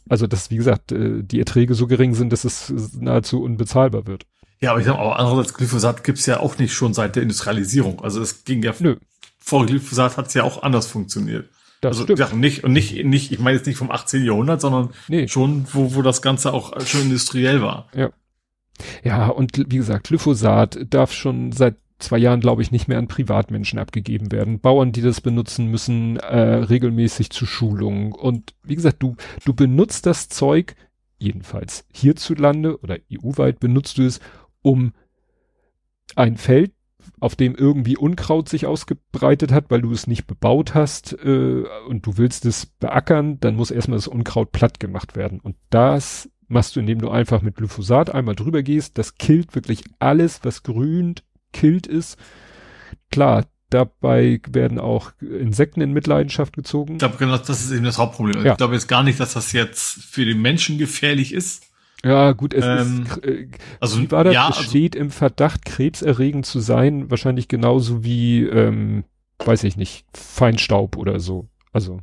[0.09, 4.25] also, dass, wie gesagt, äh, die Erträge so gering sind, dass es nahezu unbezahlbar wird.
[4.59, 8.01] Ja, aber ich sag mal, andererseits Glyphosat gibt's ja auch nicht schon seit der Industrialisierung.
[8.01, 8.97] Also es ging ja Nö.
[9.39, 11.49] vor Glyphosat hat's ja auch anders funktioniert.
[11.81, 12.19] Das also stimmt.
[12.19, 14.23] Ja, nicht und nicht nicht ich meine jetzt nicht vom 18.
[14.23, 15.27] Jahrhundert, sondern nee.
[15.27, 17.87] schon wo wo das ganze auch schon industriell war.
[17.95, 18.11] Ja.
[19.03, 23.07] Ja, und wie gesagt, Glyphosat darf schon seit zwei Jahren, glaube ich, nicht mehr an
[23.07, 24.59] Privatmenschen abgegeben werden.
[24.59, 28.11] Bauern, die das benutzen, müssen äh, regelmäßig zu Schulungen.
[28.11, 29.15] Und wie gesagt, du,
[29.45, 30.75] du benutzt das Zeug,
[31.17, 34.19] jedenfalls hierzulande oder EU-weit benutzt du es,
[34.61, 34.93] um
[36.15, 36.73] ein Feld,
[37.19, 42.05] auf dem irgendwie Unkraut sich ausgebreitet hat, weil du es nicht bebaut hast äh, und
[42.05, 45.39] du willst es beackern, dann muss erstmal das Unkraut platt gemacht werden.
[45.39, 48.97] Und das machst du, indem du einfach mit Glyphosat einmal drüber gehst.
[48.97, 52.17] Das killt wirklich alles, was grünt, killt ist.
[53.11, 56.93] Klar, dabei werden auch Insekten in Mitleidenschaft gezogen.
[56.93, 58.45] Ich glaube, genau, das ist eben das Hauptproblem.
[58.45, 58.51] Ja.
[58.51, 61.63] Ich glaube jetzt gar nicht, dass das jetzt für den Menschen gefährlich ist.
[62.03, 63.47] Ja, gut, es ähm, ist, äh,
[63.79, 64.33] also, wie war das?
[64.33, 69.03] Ja, es also steht im Verdacht, krebserregend zu sein, wahrscheinlich genauso wie, ähm,
[69.45, 71.47] weiß ich nicht, Feinstaub oder so.
[71.71, 71.99] Also.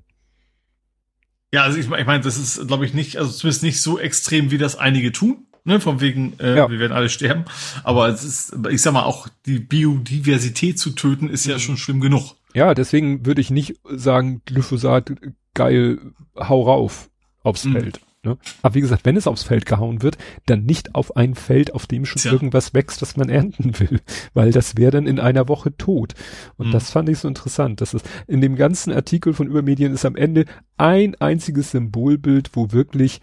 [1.52, 4.50] Ja, also ich, ich meine, das ist, glaube ich, nicht, also zumindest nicht so extrem,
[4.50, 6.70] wie das einige tun ne, von wegen, äh, ja.
[6.70, 7.44] wir werden alle sterben.
[7.84, 11.60] Aber es ist, ich sag mal, auch die Biodiversität zu töten, ist ja mhm.
[11.60, 12.34] schon schlimm genug.
[12.54, 15.12] Ja, deswegen würde ich nicht sagen, Glyphosat,
[15.54, 15.98] geil,
[16.36, 17.10] hau rauf
[17.42, 17.72] aufs mhm.
[17.72, 18.00] Feld.
[18.24, 18.36] Ne?
[18.62, 21.86] Aber wie gesagt, wenn es aufs Feld gehauen wird, dann nicht auf ein Feld, auf
[21.86, 22.32] dem schon ja.
[22.32, 24.00] irgendwas wächst, was man ernten will,
[24.34, 26.14] weil das wäre dann in einer Woche tot.
[26.56, 26.72] Und mhm.
[26.72, 27.80] das fand ich so interessant.
[27.80, 30.46] Das ist in dem ganzen Artikel von Übermedien ist am Ende
[30.78, 33.20] ein einziges Symbolbild, wo wirklich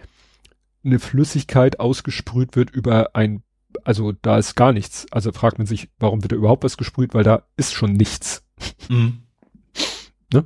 [0.85, 3.43] eine Flüssigkeit ausgesprüht wird über ein,
[3.83, 5.07] also da ist gar nichts.
[5.11, 8.45] Also fragt man sich, warum wird da überhaupt was gesprüht, weil da ist schon nichts.
[8.89, 9.23] Mhm.
[10.33, 10.45] ne?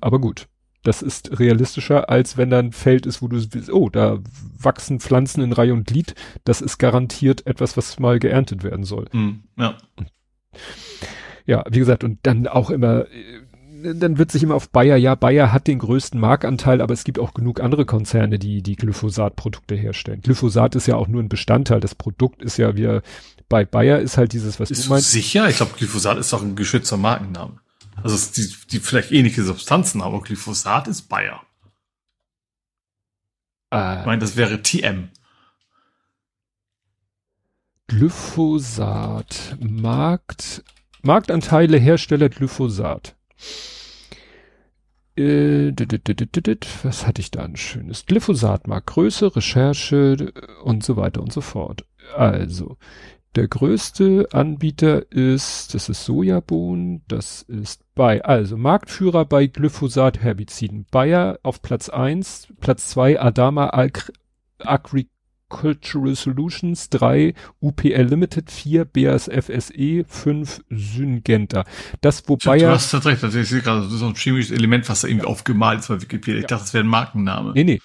[0.00, 0.48] Aber gut.
[0.82, 3.40] Das ist realistischer, als wenn da ein Feld ist, wo du,
[3.72, 4.20] oh, da
[4.56, 6.14] wachsen Pflanzen in Reihe und Glied.
[6.44, 9.06] Das ist garantiert etwas, was mal geerntet werden soll.
[9.12, 9.42] Mhm.
[9.58, 9.76] Ja.
[11.44, 13.40] Ja, wie gesagt, und dann auch immer, äh,
[13.94, 17.18] dann wird sich immer auf Bayer, ja, Bayer hat den größten Marktanteil, aber es gibt
[17.18, 20.20] auch genug andere Konzerne, die die Glyphosat-Produkte herstellen.
[20.22, 21.80] Glyphosat ist ja auch nur ein Bestandteil.
[21.80, 23.02] Das Produkt ist ja, wir,
[23.48, 25.10] bei Bayer ist halt dieses, was Ist du meinst.
[25.10, 25.48] sicher?
[25.48, 27.60] Ich glaube, Glyphosat ist doch ein geschützter Markenname.
[28.02, 31.42] Also es- die, die vielleicht ähnliche Substanzen, aber Glyphosat ist Bayer.
[33.72, 35.08] Ich Äh, meine, das wäre TM.
[37.88, 40.62] Glyphosat, Markt,
[41.02, 43.14] Marktanteile Hersteller Glyphosat.
[45.16, 48.06] Was hatte ich da ein schönes?
[48.06, 51.86] Glyphosat, Marktgröße, Recherche äh, und so weiter und so fort.
[52.16, 52.76] Also,
[53.34, 60.86] der größte Anbieter ist, das ist Sojabohnen, das ist bei, also Marktführer bei Glyphosat-Herbiziden.
[60.90, 63.70] Bayer auf Platz eins, Platz zwei Adama
[64.58, 65.08] Agri
[65.48, 71.64] Agricultural Solutions, drei UPL Limited, vier BASF SE, fünf Syngenta.
[72.00, 75.08] Das, wo Du Bayer, hast recht, gerade, das ist so ein chemisches Element, was da
[75.08, 76.36] irgendwie aufgemalt ist bei Wikipedia.
[76.36, 76.48] Ich Ja.
[76.48, 77.52] dachte, das wäre ein Markenname.
[77.54, 77.80] nee, nee.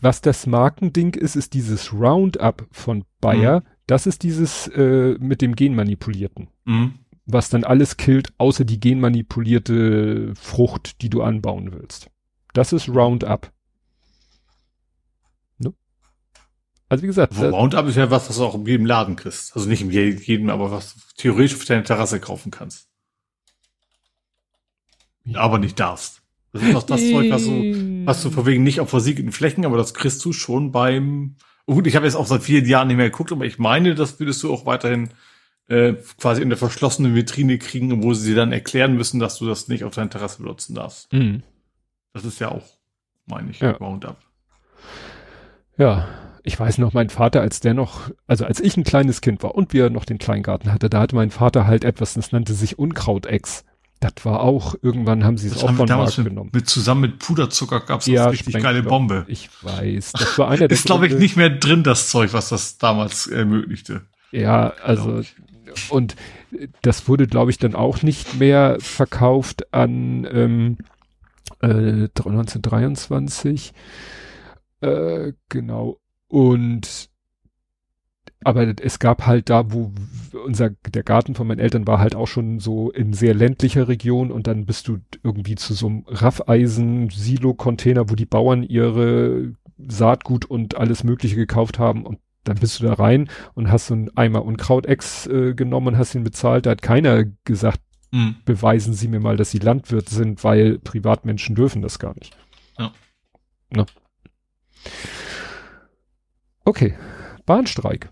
[0.00, 3.64] Was das Markending ist, ist dieses Roundup von Bayer.
[3.88, 6.48] Das ist dieses äh, mit dem Genmanipulierten.
[6.64, 6.94] Mhm.
[7.30, 12.08] was dann alles killt, außer die genmanipulierte Frucht, die du anbauen willst.
[12.54, 13.52] Das ist Roundup.
[15.58, 15.74] Ne?
[16.88, 19.54] Also wie gesagt, Wo Roundup ist ja was, was du auch in jedem Laden kriegst.
[19.54, 22.88] Also nicht in je- jedem, aber was du theoretisch auf deiner Terrasse kaufen kannst.
[25.34, 26.22] Aber nicht darfst.
[26.52, 29.76] Das ist doch das Zeug, was du, was du vorwiegend nicht auf versiegelten Flächen, aber
[29.76, 31.36] das kriegst du schon beim.
[31.66, 33.94] Oh gut, ich habe jetzt auch seit vielen Jahren nicht mehr geguckt, aber ich meine,
[33.94, 35.10] das würdest du auch weiterhin
[35.68, 39.44] äh, quasi in der verschlossenen Vitrine kriegen, wo sie dir dann erklären müssen, dass du
[39.46, 41.12] das nicht auf deiner Terrasse benutzen darfst.
[41.12, 41.42] Mhm.
[42.14, 42.64] Das ist ja auch,
[43.26, 43.72] meine ich, Ja.
[43.72, 44.16] Roundup.
[45.76, 46.08] Ja,
[46.48, 49.54] ich weiß noch, mein Vater, als der noch, also als ich ein kleines Kind war
[49.54, 52.78] und wir noch den Kleingarten hatte, da hatte mein Vater halt etwas, das nannte sich
[52.78, 53.64] Unkrautex.
[54.00, 56.50] Das war auch, irgendwann haben sie es auch von damals Markt mit, genommen.
[56.54, 58.82] mit zusammen mit Puderzucker gab's Ja, das richtig geile.
[58.82, 59.26] Bombe.
[59.28, 62.48] Ich weiß, das war einer der Ist, glaube ich, nicht mehr drin, das Zeug, was
[62.48, 64.06] das damals ermöglichte.
[64.32, 65.22] Ja, also
[65.90, 66.16] und
[66.80, 70.78] das wurde, glaube ich, dann auch nicht mehr verkauft an ähm,
[71.60, 73.74] äh, 1923.
[74.80, 75.98] Äh, genau.
[76.28, 77.10] Und
[78.44, 79.90] aber es gab halt da, wo
[80.46, 84.30] unser der Garten von meinen Eltern war halt auch schon so in sehr ländlicher Region
[84.30, 90.76] und dann bist du irgendwie zu so einem Raffeisen-Silo-Container, wo die Bauern ihre Saatgut und
[90.76, 94.44] alles Mögliche gekauft haben und dann bist du da rein und hast so einen Eimer
[94.44, 96.66] Unkrautex äh, genommen und hast ihn bezahlt.
[96.66, 97.80] Da hat keiner gesagt,
[98.10, 98.36] Hm.
[98.46, 102.34] beweisen Sie mir mal, dass Sie Landwirt sind, weil Privatmenschen dürfen das gar nicht.
[102.78, 102.90] Ja.
[103.70, 103.84] Ne?
[106.68, 106.92] Okay,
[107.46, 108.10] Bahnstreik.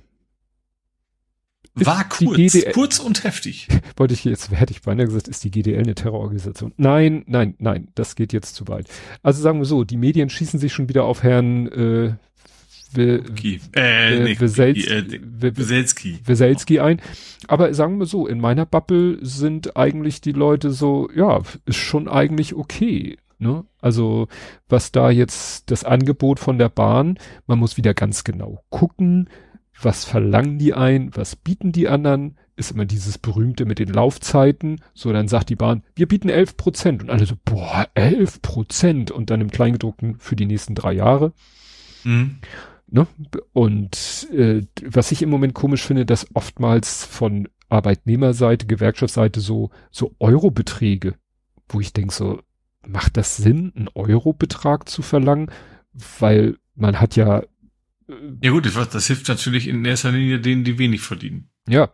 [1.79, 3.69] Ist War kurz, GDL kurz und heftig.
[3.99, 6.73] Wollte ich jetzt, hätte ich beinahe gesagt, ist die GDL eine Terrororganisation?
[6.79, 8.89] Nein, nein, nein, das geht jetzt zu weit.
[9.23, 12.15] Also sagen wir so, die Medien schießen sich schon wieder auf Herrn äh,
[12.95, 13.61] We- Okay.
[13.75, 16.19] Äh, äh, äh, Weselski.
[16.25, 17.03] Weselski ein.
[17.49, 22.09] Aber sagen wir so, in meiner Bubble sind eigentlich die Leute so, ja, ist schon
[22.09, 23.19] eigentlich okay.
[23.39, 23.65] Ne?
[23.81, 24.29] Also
[24.69, 29.29] was da jetzt das Angebot von der Bahn, man muss wieder ganz genau gucken,
[29.81, 34.81] was verlangen die ein, was bieten die anderen, ist immer dieses berühmte mit den Laufzeiten.
[34.95, 37.03] So, dann sagt die Bahn, wir bieten 11 Prozent.
[37.03, 39.11] Und alle so, boah, 11 Prozent.
[39.11, 41.33] Und dann im Kleingedruckten für die nächsten drei Jahre.
[42.03, 42.39] Hm.
[42.89, 43.07] Ne?
[43.53, 50.15] Und äh, was ich im Moment komisch finde, dass oftmals von Arbeitnehmerseite, Gewerkschaftsseite so, so
[50.19, 51.15] Eurobeträge,
[51.69, 52.41] wo ich denke so,
[52.87, 55.51] macht das Sinn, einen Eurobetrag zu verlangen?
[56.19, 60.65] Weil man hat ja, äh, Ja gut, das das hilft natürlich in erster Linie denen,
[60.65, 61.51] die wenig verdienen.
[61.69, 61.91] ja,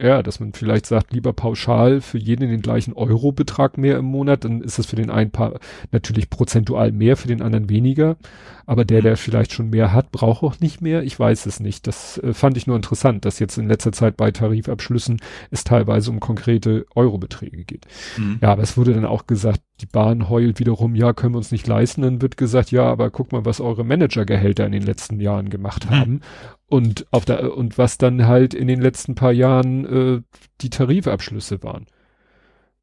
[0.00, 4.44] ja, dass man vielleicht sagt, lieber pauschal für jeden den gleichen Eurobetrag mehr im Monat,
[4.44, 5.60] dann ist das für den einen paar
[5.92, 8.16] natürlich prozentual mehr, für den anderen weniger.
[8.64, 11.02] Aber der, der vielleicht schon mehr hat, braucht auch nicht mehr.
[11.02, 11.86] Ich weiß es nicht.
[11.86, 15.20] Das äh, fand ich nur interessant, dass jetzt in letzter Zeit bei Tarifabschlüssen
[15.50, 17.86] es teilweise um konkrete Eurobeträge geht.
[18.14, 18.38] Hm.
[18.40, 21.52] Ja, aber es wurde dann auch gesagt, die Bahn heult wiederum, ja, können wir uns
[21.52, 22.02] nicht leisten.
[22.02, 25.84] Dann wird gesagt, ja, aber guck mal, was eure Managergehälter in den letzten Jahren gemacht
[25.84, 25.90] Hm.
[25.90, 26.20] haben.
[26.66, 30.22] Und auf der, und was dann halt in den letzten paar Jahren äh,
[30.60, 31.86] die Tarifabschlüsse waren.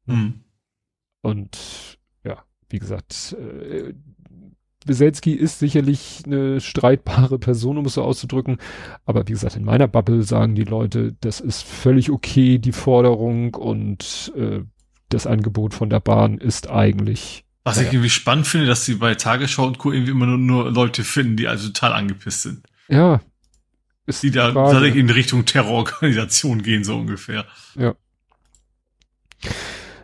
[0.06, 0.40] Hm.
[1.22, 3.94] Und ja, wie gesagt, äh,
[4.86, 8.58] Weselski ist sicherlich eine streitbare Person, um es so auszudrücken.
[9.04, 13.54] Aber wie gesagt, in meiner Bubble sagen die Leute, das ist völlig okay, die Forderung
[13.54, 14.60] und äh,
[15.08, 17.88] das Angebot von der Bahn ist eigentlich Was naja.
[17.88, 19.92] ich irgendwie spannend finde, dass sie bei Tagesschau und Co.
[19.92, 22.66] irgendwie immer nur, nur Leute finden, die also total angepisst sind.
[22.88, 23.20] Ja.
[24.06, 27.44] Ist die da tatsächlich in Richtung Terrororganisation gehen, so ungefähr.
[27.74, 27.94] Ja.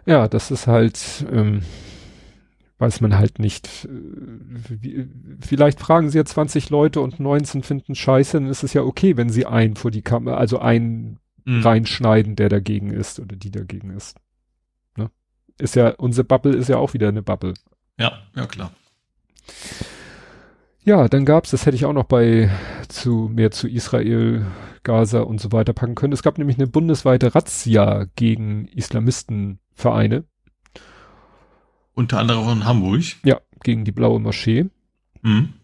[0.07, 1.63] Ja, das ist halt, ähm,
[2.79, 3.89] weiß man halt nicht.
[5.41, 9.17] Vielleicht fragen sie ja 20 Leute und 19 finden scheiße, dann ist es ja okay,
[9.17, 11.63] wenn sie einen vor die Kamera, also einen mhm.
[11.63, 14.17] reinschneiden, der dagegen ist oder die dagegen ist.
[15.59, 17.55] Ist ja, unsere Bubble ist ja auch wieder eine Bubble.
[17.99, 18.73] Ja, ja klar.
[20.85, 22.51] Ja, dann gab's, das hätte ich auch noch bei
[22.89, 24.47] zu mehr zu Israel,
[24.83, 26.13] Gaza und so weiter packen können.
[26.13, 30.25] Es gab nämlich eine bundesweite Razzia gegen Islamistenvereine.
[31.95, 33.03] Unter anderem in Hamburg.
[33.25, 34.67] Ja, gegen die blaue Moschee.
[35.23, 35.55] Mhm.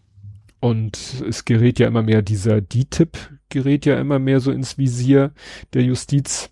[0.59, 3.17] Und es gerät ja immer mehr, dieser DTIP
[3.49, 5.33] gerät ja immer mehr so ins Visier
[5.73, 6.49] der Justiz.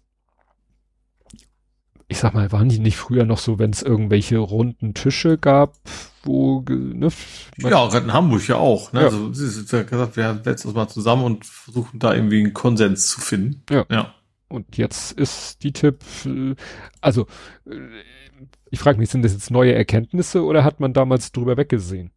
[2.11, 5.75] Ich sag mal, waren die nicht früher noch so, wenn es irgendwelche runden Tische gab,
[6.23, 7.09] wo, ne?
[7.57, 9.01] Ja, auch in Hamburg ja auch, ne?
[9.01, 9.05] Ja.
[9.05, 12.53] Also, sie ist ja gesagt, wir setzen uns mal zusammen und versuchen da irgendwie einen
[12.53, 13.63] Konsens zu finden.
[13.69, 13.85] Ja.
[13.91, 14.13] ja.
[14.47, 16.55] Und jetzt ist die Tipp, äh,
[16.99, 17.27] also,
[17.69, 17.77] äh,
[18.71, 22.11] ich frage mich, sind das jetzt neue Erkenntnisse oder hat man damals drüber weggesehen?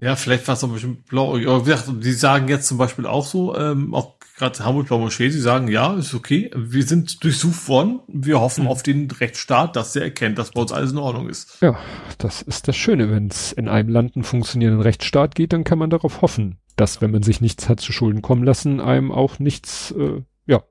[0.00, 1.38] Ja, vielleicht war es auch ein bisschen blau.
[1.38, 5.68] Die sagen jetzt zum Beispiel auch so, ähm, auch gerade Hamburg Blau Moschee, sie sagen,
[5.68, 8.70] ja, ist okay, wir sind durchsucht worden, wir hoffen mhm.
[8.70, 11.58] auf den Rechtsstaat, dass der erkennt, dass bei uns alles in Ordnung ist.
[11.60, 11.76] Ja,
[12.18, 15.78] das ist das Schöne, wenn es in einem Land einen funktionierenden Rechtsstaat geht, dann kann
[15.78, 19.40] man darauf hoffen, dass, wenn man sich nichts hat zu Schulden kommen lassen, einem auch
[19.40, 20.62] nichts, äh, ja,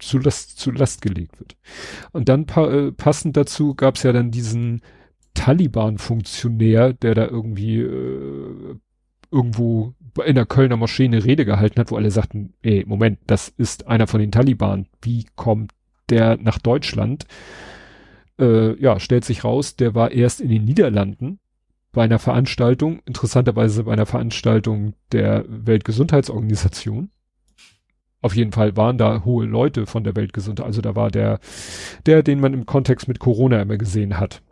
[0.00, 1.56] zu Last, zu Last gelegt wird.
[2.10, 4.82] Und dann pa äh, passend dazu gab es ja dann diesen
[5.34, 8.76] Taliban-Funktionär, der da irgendwie äh,
[9.30, 9.94] irgendwo
[10.24, 13.86] in der Kölner Moschee eine Rede gehalten hat, wo alle sagten, ey, Moment, das ist
[13.86, 14.86] einer von den Taliban.
[15.00, 15.72] Wie kommt
[16.10, 17.26] der nach Deutschland?
[18.38, 21.38] Äh, ja, stellt sich raus, der war erst in den Niederlanden
[21.92, 27.10] bei einer Veranstaltung, interessanterweise bei einer Veranstaltung der Weltgesundheitsorganisation.
[28.22, 30.66] Auf jeden Fall waren da hohe Leute von der Weltgesundheit.
[30.66, 31.40] Also da war der,
[32.06, 34.42] der, den man im Kontext mit Corona immer gesehen hat.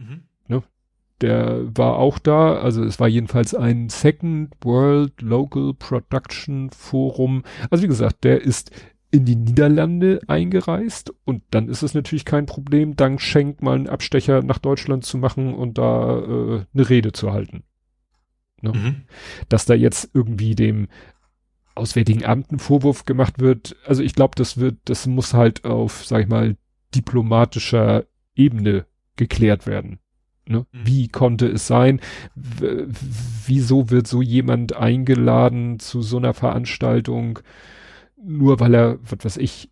[0.00, 0.22] Mhm.
[0.48, 0.62] Ne?
[1.20, 7.42] Der war auch da, also es war jedenfalls ein Second World Local Production Forum.
[7.70, 8.70] Also wie gesagt, der ist
[9.12, 13.88] in die Niederlande eingereist und dann ist es natürlich kein Problem, dank Schenk mal einen
[13.88, 17.64] Abstecher nach Deutschland zu machen und da äh, eine Rede zu halten.
[18.62, 18.72] Ne?
[18.72, 18.96] Mhm.
[19.48, 20.88] Dass da jetzt irgendwie dem
[21.74, 26.04] Auswärtigen Amt ein Vorwurf gemacht wird, also ich glaube, das wird, das muss halt auf,
[26.04, 26.56] sag ich mal,
[26.94, 28.04] diplomatischer
[28.34, 28.86] Ebene
[29.20, 29.98] geklärt werden.
[30.46, 30.66] Ne?
[30.72, 30.86] Mhm.
[30.86, 32.00] Wie konnte es sein?
[32.34, 32.86] W
[33.46, 37.40] wieso wird so jemand eingeladen zu so einer Veranstaltung,
[38.22, 39.70] nur weil er, was weiß ich,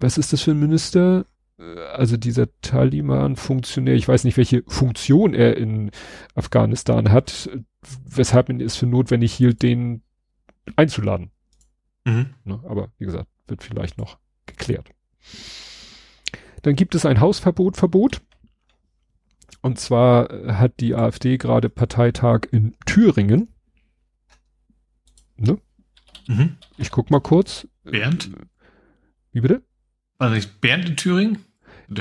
[0.00, 1.26] was ist das für ein Minister?
[1.58, 5.90] Äh, also dieser Taliban-Funktionär, ich weiß nicht, welche Funktion er in
[6.34, 7.48] Afghanistan hat,
[8.04, 10.02] weshalb man es für notwendig hielt, den
[10.74, 11.30] einzuladen.
[12.04, 12.34] Mhm.
[12.44, 12.60] Ne?
[12.64, 14.90] Aber wie gesagt, wird vielleicht noch geklärt.
[16.62, 18.22] Dann gibt es ein Hausverbot, Verbot.
[19.62, 23.48] Und zwar äh, hat die AfD gerade Parteitag in Thüringen.
[25.36, 25.58] Ne?
[26.26, 26.56] Mhm.
[26.76, 27.66] Ich guck mal kurz.
[27.84, 28.30] Bernd?
[29.32, 29.62] Wie bitte?
[30.18, 31.44] War nicht Bernd in Thüringen?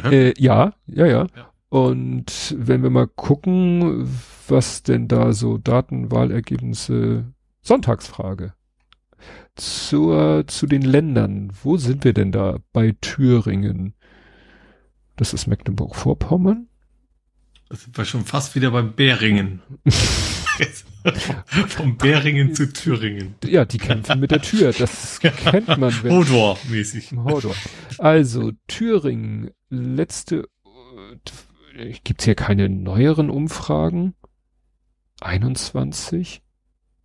[0.03, 1.53] Äh, ja, ja, ja, ja.
[1.69, 4.09] Und wenn wir mal gucken,
[4.47, 7.25] was denn da so Datenwahlergebnisse,
[7.61, 8.53] Sonntagsfrage.
[9.55, 11.51] Zur, zu den Ländern.
[11.61, 13.93] Wo sind wir denn da bei Thüringen?
[15.17, 16.68] Das ist Mecklenburg-Vorpommern.
[17.69, 19.61] Das war schon fast wieder beim Beringen.
[21.67, 23.35] Vom Beringen zu Thüringen.
[23.45, 24.73] Ja, die kämpfen mit der Tür.
[24.73, 25.93] Das kennt man.
[26.03, 27.11] Hodor-mäßig.
[27.15, 27.55] Hodor.
[27.99, 30.49] Also, Thüringen, letzte,
[31.75, 34.15] äh, gibt's hier keine neueren Umfragen?
[35.21, 36.41] 21?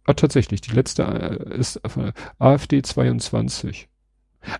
[0.05, 1.81] Ah, tatsächlich, die letzte äh, ist
[2.39, 3.89] AfD 22.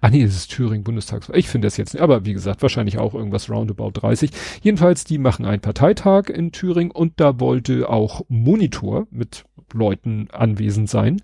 [0.01, 1.39] Ah nee, es ist Thüringen Bundestagswahl.
[1.39, 4.31] Ich finde das jetzt nicht, aber wie gesagt, wahrscheinlich auch irgendwas roundabout 30.
[4.63, 10.89] Jedenfalls, die machen einen Parteitag in Thüringen und da wollte auch Monitor mit Leuten anwesend
[10.89, 11.23] sein.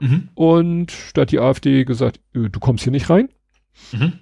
[0.00, 0.28] Mhm.
[0.34, 3.28] Und da hat die AfD gesagt, du kommst hier nicht rein.
[3.92, 4.14] Mhm.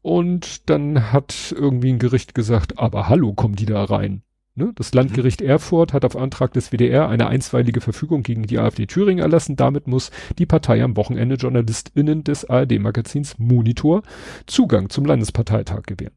[0.00, 4.22] Und dann hat irgendwie ein Gericht gesagt, aber hallo, kommen die da rein?
[4.58, 4.72] Ne?
[4.74, 5.46] Das Landgericht mhm.
[5.46, 9.56] Erfurt hat auf Antrag des WDR eine einstweilige Verfügung gegen die AfD Thüringen erlassen.
[9.56, 14.02] Damit muss die Partei am Wochenende JournalistInnen des ARD-Magazins Monitor
[14.46, 16.14] Zugang zum Landesparteitag gewähren.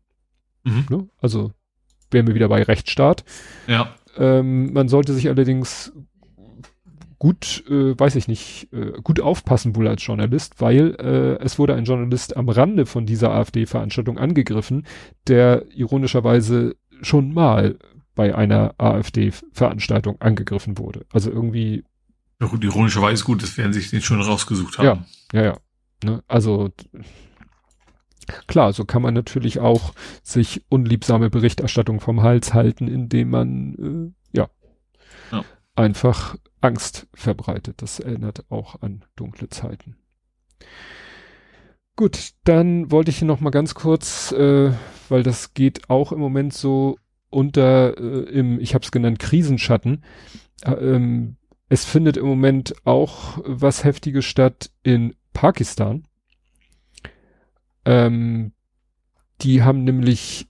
[0.64, 0.86] Mhm.
[0.90, 1.08] Ne?
[1.20, 1.52] Also
[2.10, 3.24] wären wir wieder bei Rechtsstaat.
[3.68, 3.96] Ja.
[4.18, 5.94] Ähm, man sollte sich allerdings
[7.20, 11.76] gut, äh, weiß ich nicht, äh, gut aufpassen wohl als Journalist, weil äh, es wurde
[11.76, 14.88] ein Journalist am Rande von dieser AfD-Veranstaltung angegriffen,
[15.28, 17.78] der ironischerweise schon mal
[18.22, 21.08] bei einer AfD-Veranstaltung angegriffen wurde.
[21.12, 21.84] Also irgendwie.
[22.40, 24.86] Ja gut, ironischerweise gut, das werden sich den schon rausgesucht haben.
[24.86, 25.58] Ja, ja, ja.
[26.04, 26.24] Ne?
[26.28, 26.70] Also
[28.46, 34.38] klar, so kann man natürlich auch sich unliebsame Berichterstattung vom Hals halten, indem man äh,
[34.38, 34.50] ja,
[35.32, 35.44] ja
[35.74, 37.82] einfach Angst verbreitet.
[37.82, 39.98] Das erinnert auch an dunkle Zeiten.
[41.96, 44.72] Gut, dann wollte ich hier noch mal ganz kurz, äh,
[45.10, 47.00] weil das geht auch im Moment so
[47.32, 50.04] unter äh, im, ich habe es genannt, Krisenschatten.
[50.64, 51.38] Äh, ähm,
[51.70, 56.04] es findet im Moment auch was Heftiges statt in Pakistan.
[57.86, 58.52] Ähm,
[59.42, 60.48] die haben nämlich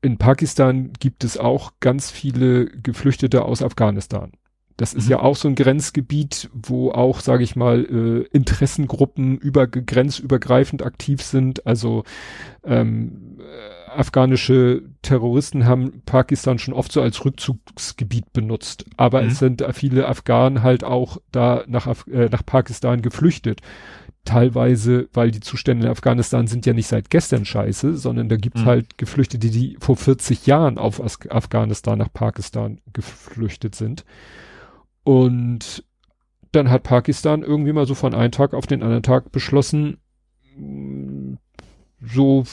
[0.00, 4.32] in Pakistan gibt es auch ganz viele Geflüchtete aus Afghanistan.
[4.76, 5.10] Das ist mhm.
[5.12, 11.22] ja auch so ein Grenzgebiet, wo auch, sage ich mal, äh, Interessengruppen über grenzübergreifend aktiv
[11.22, 11.66] sind.
[11.66, 12.02] Also
[12.64, 18.84] ähm, äh, afghanische Terroristen haben Pakistan schon oft so als Rückzugsgebiet benutzt.
[18.96, 19.28] Aber mhm.
[19.28, 23.60] es sind viele Afghanen halt auch da nach, Af äh, nach Pakistan geflüchtet
[24.24, 28.62] teilweise, weil die Zustände in Afghanistan sind ja nicht seit gestern scheiße, sondern da gibt's
[28.62, 28.66] mhm.
[28.66, 34.04] halt Geflüchtete, die vor 40 Jahren auf Afghanistan nach Pakistan geflüchtet sind.
[35.02, 35.84] Und
[36.52, 39.98] dann hat Pakistan irgendwie mal so von einem Tag auf den anderen Tag beschlossen,
[42.00, 42.44] so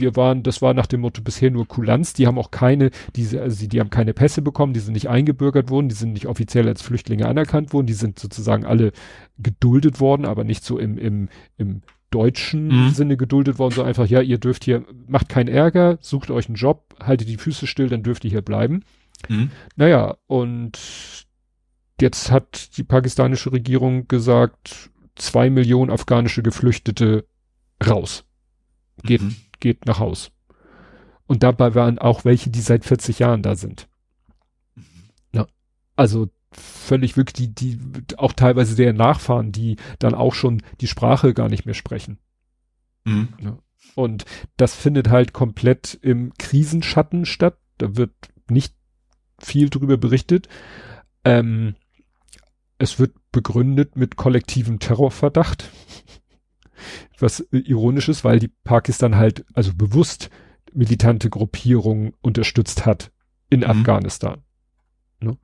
[0.00, 3.42] wir waren, das war nach dem Motto bisher nur Kulanz, die haben auch keine, diese,
[3.42, 6.26] also die, die haben keine Pässe bekommen, die sind nicht eingebürgert worden, die sind nicht
[6.26, 8.92] offiziell als Flüchtlinge anerkannt worden, die sind sozusagen alle
[9.38, 12.90] geduldet worden, aber nicht so im, im, im deutschen mhm.
[12.90, 16.56] Sinne geduldet worden, so einfach, ja, ihr dürft hier, macht keinen Ärger, sucht euch einen
[16.56, 18.84] Job, haltet die Füße still, dann dürft ihr hier bleiben.
[19.28, 19.50] Mhm.
[19.76, 20.78] Naja, und
[22.00, 27.26] jetzt hat die pakistanische Regierung gesagt, zwei Millionen afghanische Geflüchtete
[27.84, 28.24] raus.
[29.04, 30.30] Geht, mhm geht nach Haus.
[31.26, 33.88] Und dabei waren auch welche, die seit 40 Jahren da sind.
[35.32, 35.46] Ja.
[35.94, 41.34] Also völlig wirklich, die, die, auch teilweise der Nachfahren, die dann auch schon die Sprache
[41.34, 42.18] gar nicht mehr sprechen.
[43.04, 43.28] Mhm.
[43.40, 43.58] Ja.
[43.94, 44.24] Und
[44.56, 47.58] das findet halt komplett im Krisenschatten statt.
[47.76, 48.12] Da wird
[48.48, 48.74] nicht
[49.38, 50.48] viel drüber berichtet.
[51.24, 51.74] Ähm,
[52.78, 55.70] es wird begründet mit kollektivem Terrorverdacht
[57.18, 60.30] was ironisch ist, weil die Pakistan halt also bewusst
[60.72, 63.10] militante Gruppierungen unterstützt hat
[63.50, 63.66] in mhm.
[63.66, 64.42] Afghanistan.
[65.20, 65.38] Ne?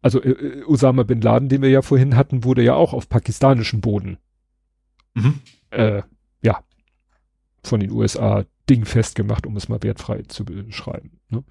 [0.00, 3.08] Also äh, äh, Osama bin Laden, den wir ja vorhin hatten, wurde ja auch auf
[3.08, 4.18] pakistanischem Boden
[5.14, 5.40] mhm.
[5.70, 6.02] äh,
[6.42, 6.60] ja
[7.62, 11.18] von den USA dingfest gemacht, um es mal wertfrei zu beschreiben.
[11.30, 11.44] Ne?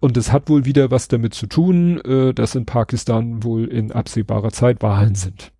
[0.00, 3.92] Und es hat wohl wieder was damit zu tun, äh, dass in Pakistan wohl in
[3.92, 5.52] absehbarer Zeit Wahlen sind.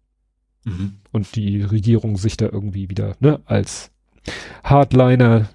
[0.65, 1.01] Mhm.
[1.13, 3.91] Und die Regierung sich da irgendwie wieder ne, als
[4.63, 5.49] Hardliner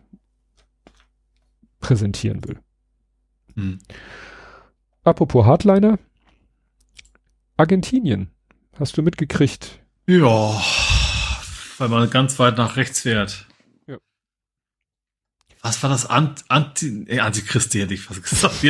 [1.80, 2.60] präsentieren will.
[3.56, 3.80] Mhm.
[5.04, 6.00] Apropos Hardliner,
[7.58, 8.32] Argentinien,
[8.80, 9.80] hast du mitgekriegt?
[10.08, 10.62] Ja,
[11.78, 13.46] weil man ganz weit nach rechts fährt.
[13.88, 13.98] Ja.
[15.62, 16.08] Was war das?
[16.08, 18.64] Ant, Anti, äh, Antichrist, hätte ich fast gesagt.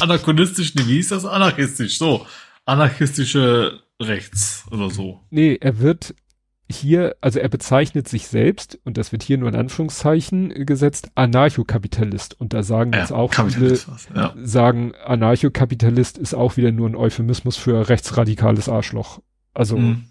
[0.00, 1.24] Anachronistisch, nee, wie hieß das?
[1.24, 2.26] Anarchistisch, so.
[2.64, 5.20] Anarchistische rechts oder so.
[5.30, 6.14] Nee, er wird
[6.68, 12.38] hier, also er bezeichnet sich selbst, und das wird hier nur in Anführungszeichen gesetzt, Anarchokapitalist.
[12.40, 13.78] Und da sagen ja, jetzt auch viele,
[14.14, 14.34] ja.
[14.42, 19.20] sagen, Anarchokapitalist ist auch wieder nur ein Euphemismus für rechtsradikales Arschloch.
[19.54, 20.06] Also, mhm.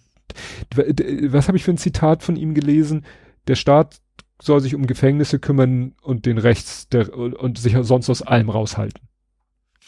[0.73, 3.05] was habe ich für ein Zitat von ihm gelesen?
[3.47, 3.99] Der Staat
[4.41, 9.01] soll sich um Gefängnisse kümmern und den Rechts der, und sich sonst aus allem raushalten.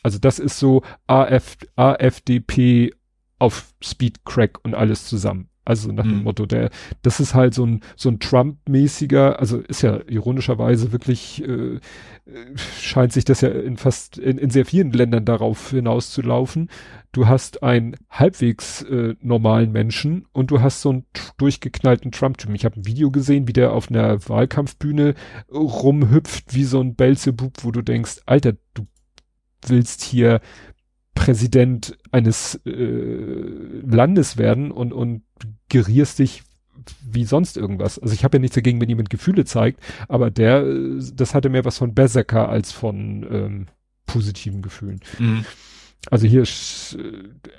[0.03, 2.91] Also das ist so AF, AFDP
[3.39, 5.49] auf Speed Crack und alles zusammen.
[5.67, 6.23] Also nach dem mhm.
[6.23, 6.69] Motto, der,
[7.01, 11.81] das ist halt so ein, so ein Trump-mäßiger, also ist ja ironischerweise wirklich, äh,
[12.79, 16.69] scheint sich das ja in fast, in, in sehr vielen Ländern darauf hinauszulaufen.
[17.11, 21.05] Du hast einen halbwegs äh, normalen Menschen und du hast so einen
[21.37, 22.49] durchgeknallten Trump-Typ.
[22.55, 25.15] Ich habe ein Video gesehen, wie der auf einer Wahlkampfbühne
[25.51, 28.87] rumhüpft wie so ein Belzebub, wo du denkst, Alter, du
[29.65, 30.39] willst hier
[31.17, 32.71] Präsident eines äh,
[33.85, 35.23] Landes werden und, und
[35.69, 36.43] gerierst dich
[37.01, 37.99] wie sonst irgendwas.
[37.99, 40.63] Also ich habe ja nichts dagegen, wenn jemand Gefühle zeigt, aber der,
[41.13, 43.65] das hatte mehr was von Berserker als von ähm,
[44.05, 45.01] positiven Gefühlen.
[45.19, 45.43] Mhm.
[46.09, 46.43] Also hier,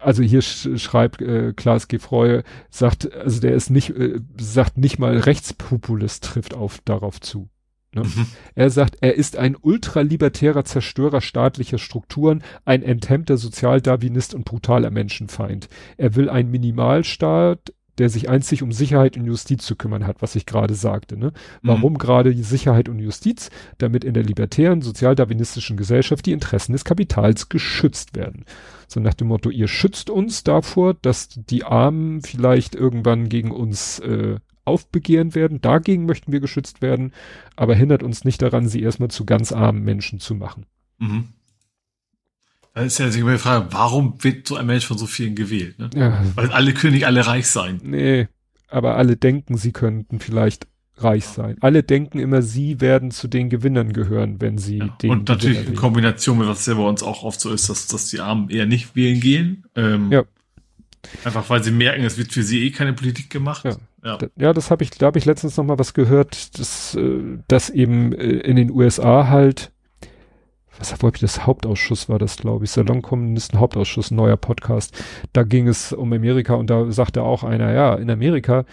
[0.01, 5.19] also hier schreibt äh, Klaas Gefreue, sagt, also der ist nicht, äh, sagt nicht mal
[5.19, 7.51] Rechtspopulist trifft auf darauf zu.
[7.99, 8.05] Ne?
[8.05, 8.27] Mhm.
[8.55, 15.69] Er sagt, er ist ein ultralibertärer Zerstörer staatlicher Strukturen, ein enthemmter Sozialdarwinist und brutaler Menschenfeind.
[15.97, 20.37] Er will einen Minimalstaat, der sich einzig um Sicherheit und Justiz zu kümmern hat, was
[20.37, 21.17] ich gerade sagte.
[21.17, 21.33] Ne?
[21.63, 21.99] Warum mhm.
[21.99, 23.51] gerade Sicherheit und Justiz?
[23.79, 28.45] Damit in der libertären, sozialdarwinistischen Gesellschaft die Interessen des Kapitals geschützt werden.
[28.87, 33.99] So nach dem Motto, ihr schützt uns davor, dass die Armen vielleicht irgendwann gegen uns
[33.99, 34.37] äh,
[34.69, 35.61] aufbegehren werden.
[35.61, 37.13] Dagegen möchten wir geschützt werden,
[37.57, 40.67] aber hindert uns nicht daran, sie erstmal zu ganz armen Menschen zu machen.
[40.99, 41.29] Mhm.
[42.75, 45.79] Da ist ja die Frage, warum wird so ein Mensch von so vielen gewählt?
[45.79, 45.91] Ne?
[45.97, 46.25] Ja.
[46.37, 47.81] Weil alle können nicht alle reich sein.
[47.83, 48.29] Nee,
[48.69, 50.69] aber alle denken, sie könnten vielleicht
[51.03, 51.57] reich sein.
[51.61, 54.97] Alle denken immer, sie werden zu den Gewinnern gehören, wenn sie ja.
[55.03, 55.11] den.
[55.11, 58.11] Und natürlich in Kombination mit was ja bei uns auch oft so ist, dass, dass
[58.11, 59.65] die Armen eher nicht wählen gehen.
[59.75, 60.25] Ähm, ja.
[61.25, 63.65] Einfach weil sie merken, es wird für sie eh keine Politik gemacht.
[63.65, 63.77] Ja,
[64.09, 64.29] ja.
[64.37, 67.71] ja das habe ich, da habe ich letztens noch mal was gehört, dass, äh, dass
[67.71, 69.73] eben äh, in den USA halt
[70.79, 74.97] was habe ich das Hauptausschuss war das, glaube ich, Salonkommunisten Hauptausschuss, neuer Podcast.
[75.33, 78.65] Da ging es um Amerika und da sagte auch einer, ja, in Amerika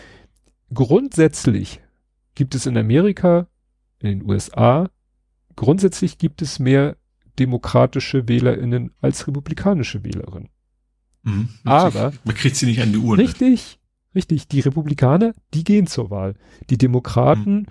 [0.74, 1.82] grundsätzlich
[2.36, 3.48] gibt es in Amerika,
[4.00, 4.90] in den USA,
[5.56, 6.98] grundsätzlich gibt es mehr
[7.40, 10.50] demokratische WählerInnen als republikanische Wählerinnen.
[11.24, 13.18] Mhm, Aber man kriegt sie nicht an die Uhr.
[13.18, 13.80] Richtig,
[14.16, 14.48] richtig.
[14.48, 16.36] Die Republikaner, die gehen zur Wahl.
[16.70, 17.68] Die Demokraten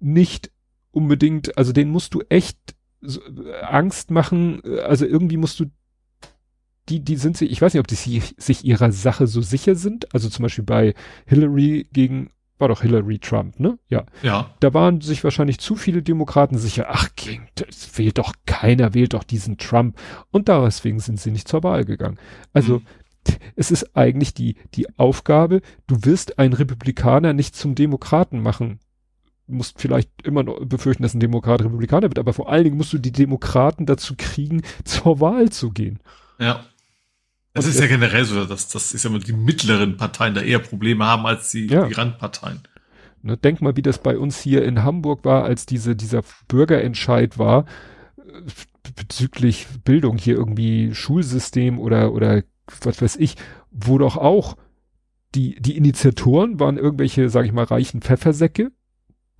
[0.00, 0.12] mhm.
[0.14, 0.50] nicht
[0.90, 2.58] unbedingt, also denen musst du echt
[3.02, 5.66] äh, Angst machen, äh, also irgendwie musst du
[6.88, 10.12] die, die sind sich, ich weiß nicht, ob die sich, ihrer Sache so sicher sind.
[10.14, 10.94] Also zum Beispiel bei
[11.26, 13.78] Hillary gegen, war doch Hillary Trump, ne?
[13.88, 14.04] Ja.
[14.22, 14.50] Ja.
[14.60, 17.08] Da waren sich wahrscheinlich zu viele Demokraten sicher, ach,
[17.54, 19.98] das wählt doch keiner, wählt doch diesen Trump.
[20.30, 22.18] Und deswegen sind sie nicht zur Wahl gegangen.
[22.52, 22.86] Also, mhm.
[23.56, 28.80] Es ist eigentlich die, die Aufgabe, du wirst einen Republikaner nicht zum Demokraten machen
[29.48, 32.92] musst vielleicht immer noch befürchten, dass ein Demokrat Republikaner wird, aber vor allen Dingen musst
[32.92, 35.98] du die Demokraten dazu kriegen, zur Wahl zu gehen.
[36.38, 36.64] Ja.
[37.54, 40.42] Das Und ist ja generell so, dass das ist ja mal die mittleren Parteien da
[40.42, 41.86] eher Probleme haben als die, ja.
[41.86, 42.60] die Randparteien.
[43.22, 47.38] Ne, denk mal, wie das bei uns hier in Hamburg war, als diese, dieser Bürgerentscheid
[47.38, 47.64] war,
[48.16, 48.42] äh,
[48.94, 52.42] bezüglich Bildung hier irgendwie Schulsystem oder, oder
[52.82, 53.36] was weiß ich,
[53.70, 54.56] wo doch auch
[55.34, 58.72] die, die Initiatoren waren irgendwelche, sag ich mal, reichen Pfeffersäcke,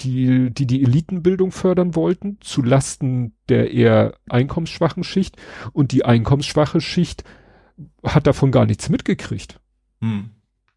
[0.01, 5.37] die, die die Elitenbildung fördern wollten, zu Lasten der eher einkommensschwachen Schicht.
[5.73, 7.25] Und die einkommensschwache Schicht
[8.05, 9.61] hat davon gar nichts mitgekriegt.
[10.01, 10.31] Hm.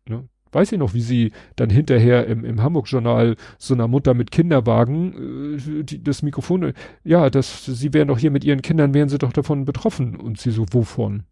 [0.07, 0.27] Ne?
[0.51, 5.57] Weiß ich noch, wie sie dann hinterher im, im Hamburg-Journal so einer Mutter mit Kinderwagen
[5.57, 6.73] äh, die, das Mikrofon,
[7.03, 10.15] ja, das, sie wären doch hier mit ihren Kindern, wären sie doch davon betroffen.
[10.15, 11.23] Und sie so, wovon?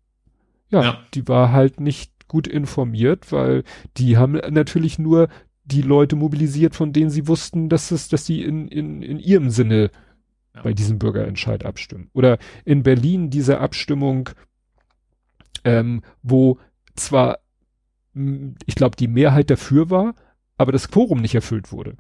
[0.70, 1.00] Ja, ja.
[1.14, 3.64] die war halt nicht gut informiert, weil
[3.98, 5.30] die haben natürlich nur
[5.66, 9.50] die Leute mobilisiert, von denen sie wussten, dass es, dass sie in, in, in ihrem
[9.50, 9.92] Sinne
[10.56, 10.62] ja.
[10.62, 12.10] bei diesem Bürgerentscheid abstimmen.
[12.14, 14.30] Oder in Berlin diese Abstimmung,
[15.64, 16.60] ähm, wo
[16.96, 17.40] zwar,
[18.66, 20.16] ich glaube, die Mehrheit dafür war,
[20.58, 21.96] aber das Quorum nicht erfüllt wurde.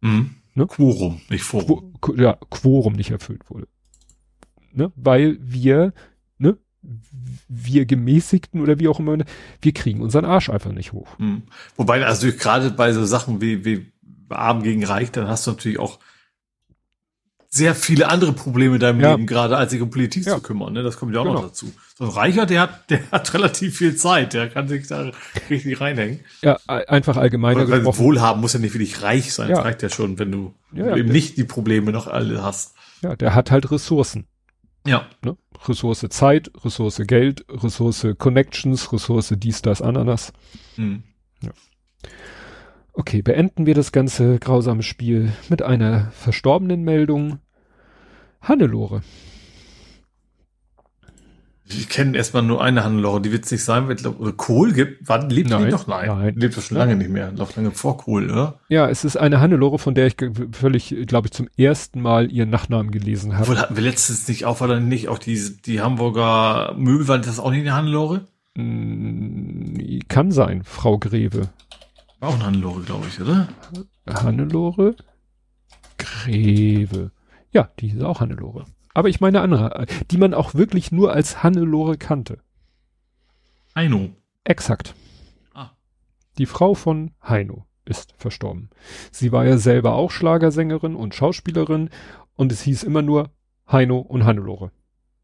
[0.00, 0.36] Mhm.
[0.54, 0.66] Ne?
[0.66, 1.94] Quorum, nicht Forum.
[2.00, 3.68] Qu ja, Quorum nicht erfüllt wurde.
[4.72, 4.92] Ne?
[4.96, 5.92] Weil wir,
[6.38, 6.58] ne,
[7.48, 9.18] wir Gemäßigten oder wie auch immer,
[9.60, 11.18] wir kriegen unseren Arsch einfach nicht hoch.
[11.18, 11.42] Mhm.
[11.76, 13.92] Wobei, also gerade bei so Sachen wie, wie
[14.28, 15.98] Arm gegen Reich, dann hast du natürlich auch
[17.54, 19.12] sehr viele andere Probleme in deinem ja.
[19.12, 20.34] Leben, gerade als sich um Politik ja.
[20.34, 20.72] zu kümmern.
[20.72, 20.82] Ne?
[20.82, 21.36] Das kommt ja auch genau.
[21.36, 21.72] noch dazu.
[21.96, 25.12] So ein Reicher, der hat, der hat relativ viel Zeit, der kann sich da
[25.48, 26.20] richtig reinhängen.
[26.42, 27.98] Ja, einfach allgemeiner Weil gesprochen.
[27.98, 29.50] Wohlhaben muss ja nicht wirklich reich sein.
[29.50, 29.56] Ja.
[29.56, 32.74] Das reicht ja schon, wenn du eben nicht die Probleme noch alle hast.
[33.02, 34.26] Ja, der hat halt Ressourcen.
[34.86, 35.06] Ja.
[35.24, 35.36] Ne?
[35.66, 40.32] Ressource Zeit, Ressource Geld, Ressource Connections, Ressource dies, das, Ananas.
[40.76, 41.02] Mhm.
[41.42, 41.50] Ja.
[42.92, 47.40] Okay, beenden wir das ganze grausame Spiel mit einer verstorbenen Meldung.
[48.40, 49.02] Hannelore.
[51.66, 54.72] Ich kenne erstmal nur eine Hannelore, die wird es nicht sein, weil glaub, oder Kohl
[54.72, 55.08] gibt.
[55.08, 55.86] Wann lebt nein, die noch?
[55.86, 56.34] Nein, nein.
[56.36, 57.32] Lebt das schon lange nicht mehr.
[57.32, 58.60] Läuft lange vor Kohl, oder?
[58.68, 60.16] Ja, es ist eine Hannelore, von der ich
[60.52, 63.48] völlig, glaube ich, zum ersten Mal ihren Nachnamen gelesen habe.
[63.48, 65.08] Wohl hatten wir letztens nicht auf, oder nicht?
[65.08, 68.26] Auch die, die Hamburger Möbel, war das auch nicht eine Hannelore?
[68.56, 71.48] Mm, kann sein, Frau Greve.
[72.20, 73.48] War auch eine Hannelore, glaube ich, oder?
[74.06, 74.96] Hannelore?
[75.96, 77.10] Greve.
[77.52, 78.66] Ja, die ist auch Hannelore.
[78.94, 82.38] Aber ich meine andere, die man auch wirklich nur als Hannelore kannte.
[83.74, 84.10] Heino.
[84.44, 84.94] Exakt.
[85.52, 85.70] Ah.
[86.38, 88.70] Die Frau von Heino ist verstorben.
[89.10, 91.90] Sie war ja selber auch Schlagersängerin und Schauspielerin
[92.36, 93.30] und es hieß immer nur
[93.70, 94.70] Heino und Hannelore.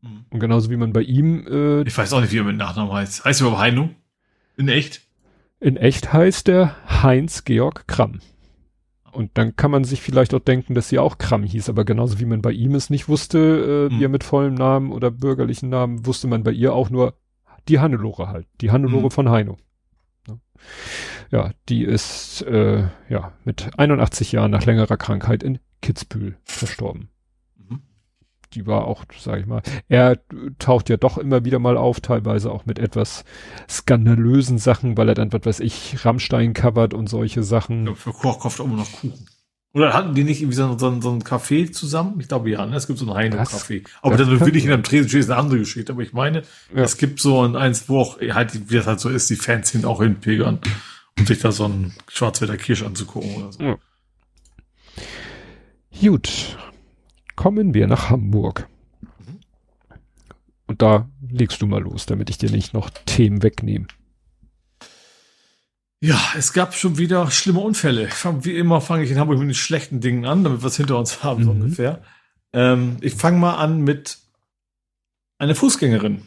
[0.02, 0.24] Mhm.
[0.30, 1.46] Und genauso wie man bei ihm.
[1.46, 3.24] Äh, ich weiß auch nicht, wie er mit Nachnamen heißt.
[3.24, 3.90] Heißt er überhaupt Heino?
[4.56, 5.02] In echt?
[5.60, 8.20] In echt heißt er Heinz Georg Kramm.
[9.12, 12.20] Und dann kann man sich vielleicht auch denken, dass sie auch Kram hieß, aber genauso
[12.20, 13.98] wie man bei ihm es nicht wusste, äh, mhm.
[13.98, 17.14] wie er mit vollem Namen oder bürgerlichen Namen, wusste man bei ihr auch nur
[17.68, 19.10] die Hannelore halt, die Hannelore mhm.
[19.10, 19.56] von Heino.
[20.28, 20.38] Ja.
[21.30, 27.08] Ja, die ist äh, ja mit 81 Jahren nach längerer Krankheit in Kitzbühel verstorben.
[28.54, 30.18] Die war auch, sag ich mal, er
[30.58, 33.24] taucht ja doch immer wieder mal auf, teilweise auch mit etwas
[33.68, 37.86] skandalösen Sachen, weil er dann, was weiß ich, Rammstein covert und solche Sachen.
[37.86, 39.26] Ja, für Koch kauft auch immer noch Kuchen.
[39.72, 42.18] Oder hatten die nicht irgendwie so, so, so ein Café zusammen?
[42.18, 42.74] Ich glaube ja, ne?
[42.74, 43.84] es gibt so ein Heino-Café.
[44.02, 45.92] Aber das wird nicht in einem Tresen ist eine andere Geschichte.
[45.92, 46.42] Aber ich meine,
[46.74, 46.82] ja.
[46.82, 49.70] es gibt so ein eins, wo auch halt, wie das halt so ist, die Fans
[49.70, 50.58] sind auch hinpilgern,
[51.16, 53.62] um sich da so ein Schwarzwälder Kirsch anzugucken oder so.
[53.62, 53.78] Ja.
[56.00, 56.56] Gut.
[57.40, 58.68] Kommen wir nach Hamburg.
[59.00, 59.40] Mhm.
[60.66, 63.86] Und da legst du mal los, damit ich dir nicht noch Themen wegnehme.
[66.00, 68.08] Ja, es gab schon wieder schlimme Unfälle.
[68.08, 70.76] Fang, wie immer fange ich in Hamburg mit den schlechten Dingen an, damit wir es
[70.76, 71.44] hinter uns haben, mhm.
[71.44, 72.02] so ungefähr.
[72.52, 74.18] Ähm, ich fange mal an mit
[75.38, 76.20] einer Fußgängerin.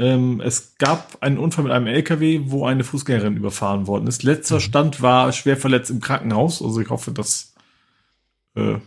[0.00, 4.24] Ähm, es gab einen Unfall mit einem LKW, wo eine Fußgängerin überfahren worden ist.
[4.24, 4.60] Letzter mhm.
[4.60, 6.60] Stand war schwer verletzt im Krankenhaus.
[6.60, 7.54] Also ich hoffe, dass
[8.56, 8.78] äh,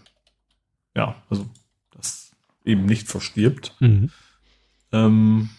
[0.93, 1.45] ja, also
[2.70, 3.76] eben nicht verstirbt.
[3.80, 4.10] Mhm.
[4.91, 5.50] Ähm,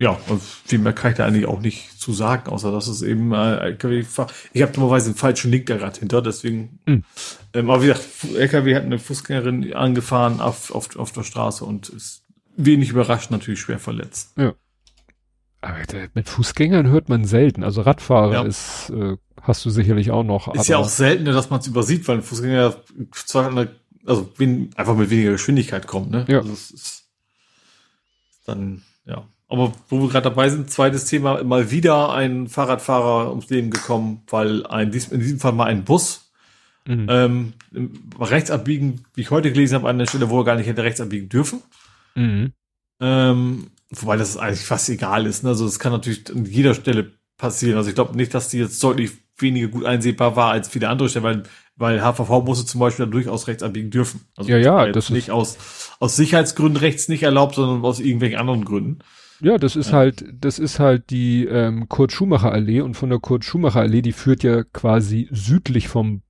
[0.00, 3.00] ja, und viel mehr kann ich da eigentlich auch nicht zu sagen, außer dass es
[3.02, 4.04] eben LKW
[4.52, 6.80] Ich habe dummerweise einen falschen Linkerrad hinter, deswegen.
[6.86, 7.04] Mhm.
[7.52, 11.88] Ähm, aber wie gesagt, LKW hat eine Fußgängerin angefahren auf, auf, auf der Straße und
[11.90, 12.24] ist
[12.56, 14.34] wenig überrascht natürlich schwer verletzt.
[14.36, 14.54] Ja.
[15.60, 15.78] Aber
[16.12, 17.64] mit Fußgängern hört man selten.
[17.64, 18.42] Also Radfahrer ja.
[18.42, 20.52] ist, äh, hast du sicherlich auch noch.
[20.54, 22.74] Ist ja auch seltener, dass man es übersieht, weil ein Fußgänger
[23.12, 23.74] zwar eine,
[24.06, 24.30] also
[24.76, 26.24] einfach mit weniger Geschwindigkeit kommt, ne?
[26.28, 26.38] Ja.
[26.38, 27.04] Also es ist
[28.46, 29.26] dann, ja.
[29.48, 34.22] Aber wo wir gerade dabei sind, zweites Thema, mal wieder ein Fahrradfahrer ums Leben gekommen,
[34.28, 36.32] weil ein, in diesem Fall mal ein Bus
[36.86, 37.06] mhm.
[37.08, 37.52] ähm,
[38.18, 40.82] rechts abbiegen, wie ich heute gelesen habe, an der Stelle, wo er gar nicht hätte
[40.82, 41.62] rechts abbiegen dürfen.
[42.14, 42.52] Mhm.
[43.00, 45.42] Ähm, wobei das eigentlich fast egal ist.
[45.42, 45.50] Ne?
[45.50, 47.76] Also es kann natürlich an jeder Stelle passieren.
[47.76, 51.08] Also ich glaube nicht, dass die jetzt deutlich weniger gut einsehbar war als viele andere
[51.08, 51.42] Stellen, weil,
[51.76, 54.22] weil HVV musste zum Beispiel dann durchaus rechts abbiegen dürfen.
[54.36, 55.58] Also ja, ja, das ist nicht aus,
[55.98, 58.98] aus Sicherheitsgründen rechts nicht erlaubt, sondern aus irgendwelchen anderen Gründen.
[59.40, 59.98] Ja, das ist ja.
[59.98, 65.28] halt, das ist halt die ähm, Kurt-Schumacher-Allee und von der Kurt-Schumacher-Allee, die führt ja quasi
[65.32, 66.22] südlich vom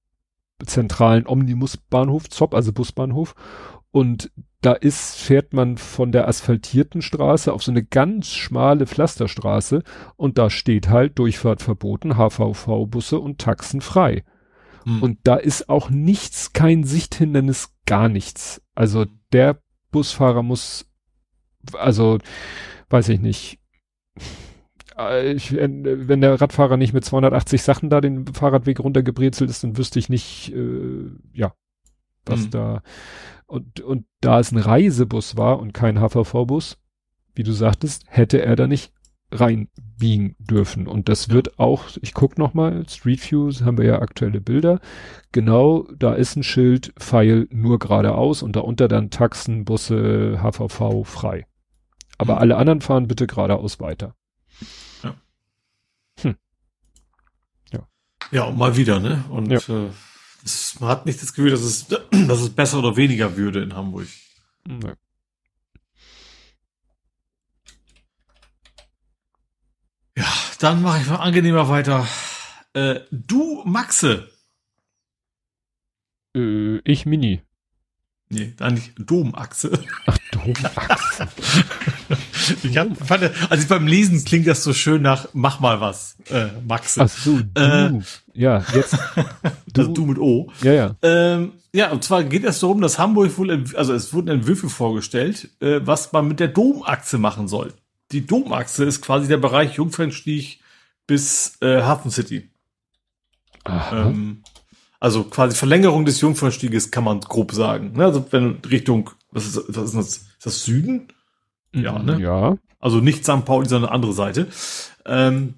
[0.64, 3.34] zentralen Omnibusbahnhof, ZOP, also Busbahnhof.
[3.90, 9.82] Und da ist, fährt man von der asphaltierten Straße auf so eine ganz schmale Pflasterstraße
[10.16, 14.24] und da steht halt Durchfahrt verboten, HVV-Busse und Taxen frei.
[14.85, 15.02] Hm.
[15.02, 18.62] Und da ist auch nichts, kein Sichthindernis, gar nichts.
[18.74, 20.90] Also der Busfahrer muss,
[21.73, 22.19] also
[22.90, 23.59] weiß ich nicht.
[24.97, 29.77] Äh, ich, wenn der Radfahrer nicht mit 280 Sachen da den Fahrradweg runtergebrezelt ist, dann
[29.77, 31.55] wüsste ich nicht, äh, ja,
[32.27, 32.51] was mhm.
[32.51, 32.82] da
[33.47, 36.78] und und da es ein Reisebus war und kein HVV-Bus,
[37.35, 38.93] wie du sagtest, hätte er da nicht
[39.35, 40.86] reinbiegen dürfen.
[40.86, 44.81] Und das wird auch, ich guck noch mal, Street Views haben wir ja aktuelle Bilder.
[45.32, 51.47] Genau, da ist ein Schild, Pfeil nur geradeaus und darunter dann Taxen, Busse, HVV frei.
[52.19, 52.40] Aber mhm.
[52.40, 54.15] alle anderen fahren bitte geradeaus weiter.
[55.02, 55.15] Ja.
[56.20, 56.36] Hm.
[57.73, 57.89] Ja.
[58.31, 59.24] Ja, und mal wieder, ne?
[59.31, 59.59] Und ja.
[59.59, 59.90] äh,
[60.44, 63.74] es, man hat nicht das Gefühl, dass es, dass es besser oder weniger würde in
[63.74, 64.06] Hamburg.
[64.66, 64.93] Nee.
[70.16, 70.32] Ja,
[70.65, 72.09] dann mache ich mal angenehmer weiter.
[72.73, 74.31] Äh, du, Maxe.
[76.35, 77.43] Äh, ich Mini.
[78.31, 79.78] Nee, da nicht Domachse.
[80.07, 81.28] Ach, Domachse.
[82.62, 86.47] ich hab, fand, also beim Lesen klingt das so schön nach mach mal was, äh,
[86.66, 87.03] Maxe.
[87.03, 87.61] Ach so, du.
[87.61, 88.01] Äh,
[88.32, 88.97] ja, jetzt.
[89.74, 89.81] Du.
[89.81, 90.53] Also du mit O.
[90.62, 90.97] Ja, ja.
[91.03, 95.51] Ähm, ja, und zwar geht es darum, dass Hamburg wohl, also es wurden Entwürfe vorgestellt,
[95.61, 97.74] äh, was man mit der Domachse machen soll.
[98.15, 100.61] Die Domachse ist quasi der Bereich Jungfernstieg
[101.05, 102.49] bis äh, Hafen City.
[103.66, 104.45] Ähm,
[105.01, 107.93] also quasi Verlängerung des Jungfernstieges kann man grob sagen.
[107.97, 108.05] Ne?
[108.05, 110.07] Also wenn Richtung, was ist, was ist das?
[110.16, 111.09] Ist das Süden?
[111.74, 112.20] Ja, ne?
[112.20, 112.57] Ja.
[112.78, 113.45] Also nicht St.
[113.45, 114.47] Pauli, sondern eine andere Seite.
[115.05, 115.55] Ähm,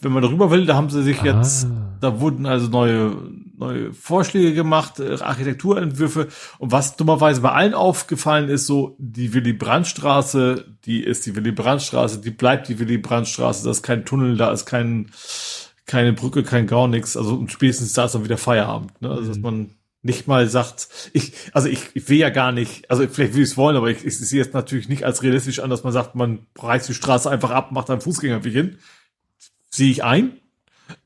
[0.00, 1.26] wenn man darüber will, da haben sie sich ah.
[1.26, 1.66] jetzt,
[2.00, 3.16] da wurden also neue,
[3.58, 6.28] neue Vorschläge gemacht, äh, Architekturentwürfe.
[6.58, 11.36] Und was dummerweise bei allen aufgefallen ist, so die Willy Brandt Straße, die ist die
[11.36, 14.66] Willy Brandt Straße, die bleibt die Willy Brandt Straße, da ist kein Tunnel, da ist
[14.66, 15.10] kein,
[15.86, 17.16] keine Brücke, kein gar nichts.
[17.16, 19.00] Also spätestens da ist dann wieder Feierabend.
[19.02, 19.10] Ne?
[19.10, 19.42] Also dass mhm.
[19.42, 19.70] man
[20.02, 23.50] nicht mal sagt, ich, also ich, ich will ja gar nicht, also vielleicht will ich
[23.50, 26.14] es wollen, aber ich, ich sehe es natürlich nicht als realistisch an, dass man sagt,
[26.14, 28.78] man reißt die Straße einfach ab, macht einen Fußgängerweg hin.
[29.70, 30.37] Sehe ich ein.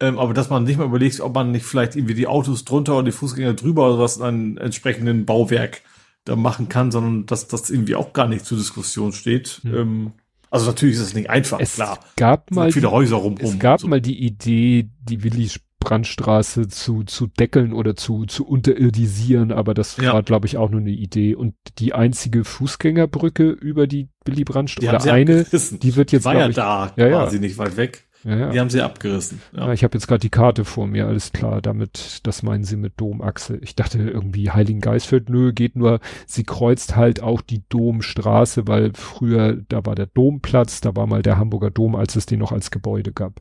[0.01, 2.97] Ähm, aber dass man nicht mal überlegt, ob man nicht vielleicht irgendwie die Autos drunter
[2.97, 5.83] und die Fußgänger drüber oder was in einem entsprechenden Bauwerk
[6.25, 9.61] da machen kann, sondern dass das irgendwie auch gar nicht zur Diskussion steht.
[9.65, 9.75] Mhm.
[9.75, 10.13] Ähm,
[10.51, 11.99] Also natürlich ist es nicht einfach, es klar.
[12.17, 13.37] gab Es mal viele die, Häuser rum.
[13.41, 15.51] es gab mal die Idee, die Willi
[15.81, 20.13] Brandstraße zu, zu deckeln oder zu, zu unterirdisieren, aber das Ja.
[20.13, 21.35] war, glaube ich, auch nur eine Idee.
[21.35, 26.25] Und die einzige Fußgängerbrücke über die Willy Brandt die haben oder eine, die wird jetzt,
[26.25, 27.23] war ja ich, da, Ja, ja.
[27.23, 28.05] quasi nicht weit weg.
[28.25, 28.51] Ja, ja.
[28.51, 29.41] Die haben sie abgerissen.
[29.53, 32.77] Ja, ich habe jetzt gerade die Karte vor mir, alles klar, damit, das meinen sie
[32.77, 33.57] mit Domachse.
[33.59, 38.93] Ich dachte irgendwie Heiligen Geistfeld, nö, geht nur, sie kreuzt halt auch die Domstraße, weil
[38.95, 42.53] früher, da war der Domplatz, da war mal der Hamburger Dom, als es den noch
[42.53, 43.41] als Gebäude gab.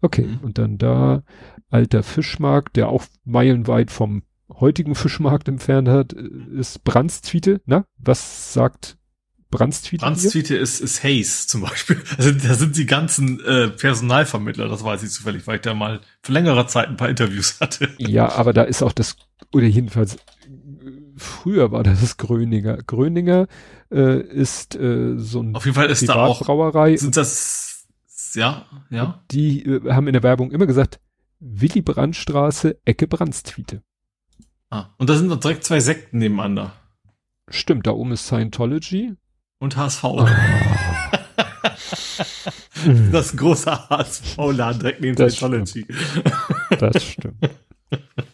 [0.00, 0.38] Okay, Mhm.
[0.42, 1.22] und dann da
[1.70, 4.22] alter Fischmarkt, der auch meilenweit vom
[4.52, 6.28] heutigen Fischmarkt entfernt hat, äh,
[6.58, 7.60] ist Brandstwiete.
[7.66, 8.96] Na, was sagt
[9.50, 10.04] Brandstwiete?
[10.04, 10.10] hier?
[10.10, 12.02] Brandstwiete ist, ist Hayes zum Beispiel.
[12.18, 16.00] Also, da sind die ganzen äh, Personalvermittler, das weiß ich zufällig, weil ich da mal
[16.22, 17.88] für längere Zeit ein paar Interviews hatte.
[17.98, 19.16] Ja, aber da ist auch das,
[19.52, 20.16] oder jedenfalls,
[21.16, 22.78] früher war das das Gröninger.
[22.78, 23.46] Gröninger
[23.90, 26.96] äh, ist äh, so ein Auf jeden Fall ist da auch, Privatbrauerei.
[26.96, 27.86] sind das,
[28.34, 29.22] ja, ja.
[29.30, 31.00] Die äh, haben in der Werbung immer gesagt,
[31.40, 33.82] Willy Brandtstraße, Ecke Brandstwiete.
[34.70, 36.72] Ah, und da sind noch direkt zwei Sekten nebeneinander.
[37.48, 39.14] Stimmt, da oben ist Scientology.
[39.58, 40.04] Und HSV.
[41.68, 42.92] Ah.
[43.12, 45.86] Das großer HSV-Laden direkt neben Das Scientology.
[46.78, 47.36] Das stimmt.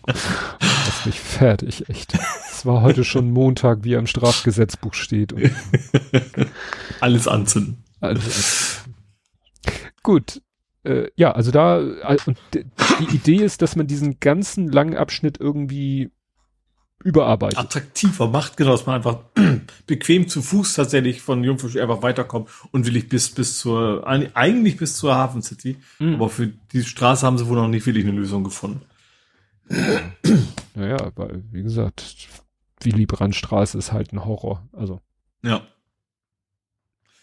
[0.07, 2.15] Das ist mich fertig, echt.
[2.51, 5.35] Es war heute schon Montag, wie er im Strafgesetzbuch steht.
[7.01, 7.83] Alles anzünden.
[8.01, 8.23] Also,
[10.03, 10.43] gut.
[10.85, 15.39] Äh, ja, also da, äh, und die Idee ist, dass man diesen ganzen langen Abschnitt
[15.41, 16.11] irgendwie
[17.05, 17.59] überarbeitet.
[17.59, 19.19] Attraktiver macht, genau, dass man einfach
[19.87, 24.31] bequem zu Fuß tatsächlich von Jungfrau einfach weiterkommt und will ich bis, bis zur, eig-
[24.35, 25.77] eigentlich bis zur Hafen City.
[25.99, 26.15] Mhm.
[26.15, 28.83] Aber für diese Straße haben sie wohl noch nicht wirklich eine Lösung gefunden.
[30.75, 32.29] Naja, weil, wie gesagt,
[32.83, 34.67] Willy Brandtstraße ist halt ein Horror.
[34.73, 35.01] Also,
[35.43, 35.63] Ja.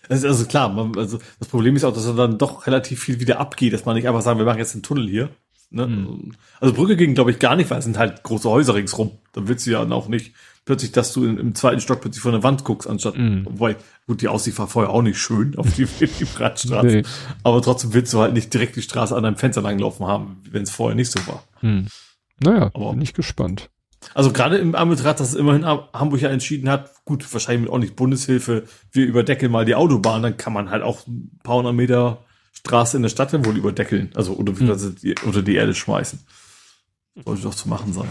[0.07, 3.19] Also, also klar, man, also das Problem ist auch, dass er dann doch relativ viel
[3.19, 5.29] wieder abgeht, dass man nicht einfach sagen, wir machen jetzt einen Tunnel hier.
[5.71, 5.87] Ne?
[5.87, 6.31] Mhm.
[6.59, 9.11] Also Brücke ging, glaube ich, gar nicht, weil es sind halt große Häuser ringsrum.
[9.33, 10.33] Dann willst du ja auch nicht
[10.65, 13.45] plötzlich, dass du in, im zweiten Stock plötzlich vor eine Wand guckst, anstatt, Mhm.
[13.45, 13.75] wobei,
[14.07, 15.85] gut, die Aussicht war vorher auch nicht schön auf die,
[16.19, 16.85] die Bratstraße.
[16.87, 17.03] nee.
[17.43, 20.63] Aber trotzdem willst du halt nicht direkt die Straße an deinem Fenster langlaufen haben, wenn
[20.63, 21.43] es vorher nicht so war.
[21.61, 21.87] Hm.
[22.43, 23.69] Naja, Aber- bin ich gespannt.
[24.13, 27.97] Also gerade im Anbetracht, dass immerhin Hamburg ja entschieden hat, gut, wahrscheinlich mit auch nicht
[27.97, 28.63] Bundeshilfe,
[28.93, 32.23] wir überdeckeln mal die Autobahn, dann kann man halt auch ein paar hundert Meter
[32.59, 34.95] Straße in der Stadt dann wohl überdeckeln, also oder, Hm.
[35.01, 36.19] die, unter die Erde schmeißen.
[37.25, 38.09] Sollte doch zu machen sein.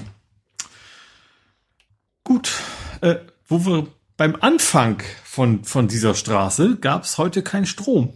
[2.25, 2.53] Gut,
[3.01, 3.17] äh,
[3.47, 8.13] wo wir beim Anfang von, von dieser Straße gab es heute keinen Strom.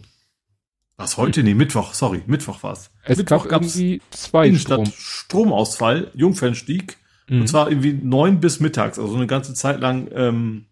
[0.97, 1.43] Was heute?
[1.43, 2.91] Nee, Mittwoch, sorry, Mittwoch war es.
[3.03, 4.93] Es Mittwoch gab irgendwie zwei Innenstadt Strom.
[4.95, 6.97] Stromausfall, Jungfernstieg.
[7.27, 7.41] Mhm.
[7.41, 10.09] Und zwar irgendwie neun bis mittags, also eine ganze Zeit lang.
[10.13, 10.65] Ähm,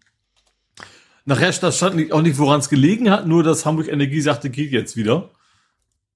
[1.24, 4.96] nachher stand, auch nicht, woran es gelegen hat, nur dass Hamburg Energie sagte, geht jetzt
[4.96, 5.30] wieder.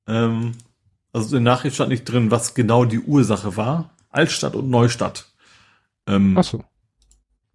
[0.07, 0.53] Ähm,
[1.13, 3.91] also in der Nachricht stand nicht drin, was genau die Ursache war.
[4.11, 5.27] Altstadt und Neustadt
[6.07, 6.65] ähm, Ach so.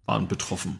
[0.06, 0.78] waren betroffen.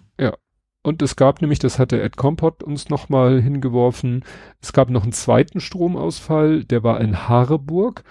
[0.84, 4.24] Und es gab nämlich, das hatte Ed Kompott uns nochmal hingeworfen,
[4.60, 8.02] es gab noch einen zweiten Stromausfall, der war in Hareburg,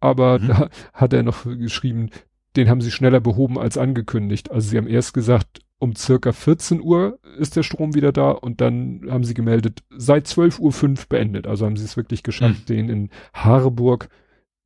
[0.00, 0.48] aber Mhm.
[0.48, 2.08] da hat er noch geschrieben,
[2.56, 4.50] den haben sie schneller behoben als angekündigt.
[4.50, 8.62] Also sie haben erst gesagt, um circa 14 Uhr ist der Strom wieder da und
[8.62, 11.46] dann haben sie gemeldet, seit 12.05 Uhr beendet.
[11.46, 14.08] Also haben sie es wirklich geschafft, den in Hareburg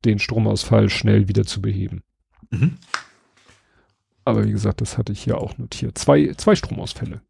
[0.05, 2.03] den Stromausfall schnell wieder zu beheben.
[2.51, 2.77] Mhm.
[4.23, 5.97] Aber wie gesagt, das hatte ich hier auch notiert.
[5.97, 7.21] Zwei, zwei Stromausfälle.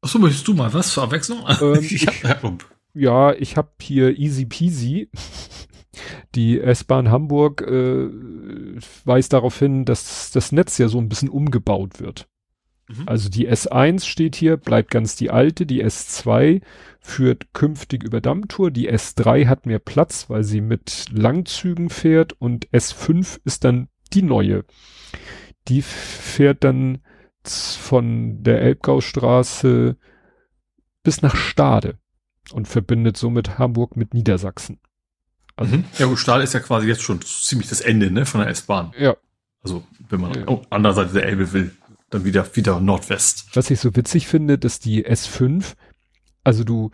[0.00, 1.44] Achso, möchtest du mal was zur Abwechslung?
[1.60, 2.42] Ähm, ich hab,
[2.92, 5.10] Ja, ich habe hier easy peasy.
[6.34, 8.08] Die S-Bahn Hamburg äh,
[9.04, 12.28] weist darauf hin, dass das Netz ja so ein bisschen umgebaut wird.
[12.88, 13.04] Mhm.
[13.06, 16.60] Also die S1 steht hier, bleibt ganz die alte, die S2
[17.00, 22.68] führt künftig über Dammtour, die S3 hat mehr Platz, weil sie mit Langzügen fährt und
[22.70, 24.64] S5 ist dann die neue.
[25.68, 26.98] Die fährt dann
[27.46, 29.96] von der Elbgaustraße
[31.02, 31.98] bis nach Stade
[32.52, 34.78] und verbindet somit Hamburg mit Niedersachsen.
[35.56, 35.84] Also, Mhm.
[35.98, 38.92] Ja, gut, Stahl ist ja quasi jetzt schon ziemlich das Ende ne, von der S-Bahn.
[38.98, 39.16] ja,
[39.62, 40.42] Also, wenn man Ja.
[40.48, 41.70] oh, an der Seite der Elbe will,
[42.10, 43.46] dann wieder, wieder Nordwest.
[43.54, 45.74] was ich so witzig finde, dass die S5,
[46.44, 46.90] also du,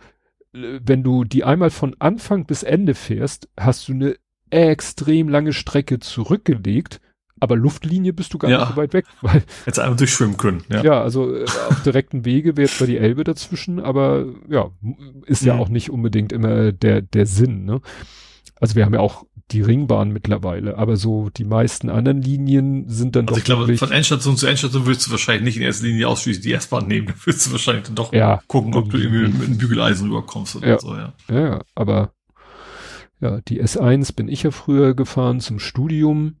[0.53, 4.15] äh, wenn du die einmal von Anfang bis Ende fährst, hast du eine
[4.51, 7.01] extrem lange Strecke zurückgelegt,
[7.39, 8.59] aber Luftlinie bist du gar Ja.
[8.59, 10.63] nicht so weit weg, weil Jetzt einmal durchschwimmen können.
[10.69, 10.83] Ja.
[10.83, 14.71] Ja, also äh, auf direkten Wege wäre zwar die Elbe dazwischen, aber ja,
[15.25, 15.59] ist ja Mhm.
[15.61, 17.81] auch nicht unbedingt immer der, der Sinn, ne?
[18.61, 23.15] Also wir haben ja auch die Ringbahn mittlerweile, aber so die meisten anderen Linien sind
[23.15, 25.87] dann also doch ich glaube, von Endstation zu Endstation würdest du wahrscheinlich nicht in erster
[25.87, 27.07] Linie ausschließlich die S-Bahn nehmen.
[27.07, 29.27] Da würdest du wahrscheinlich dann doch ja, gucken, ob du irgendwie.
[29.37, 30.79] mit einem Bügeleisen rüberkommst oder Ja.
[30.79, 31.13] so, ja.
[31.29, 32.13] ja, ja, aber
[33.19, 36.37] ja, die S1 bin ich ja früher gefahren zum Studium.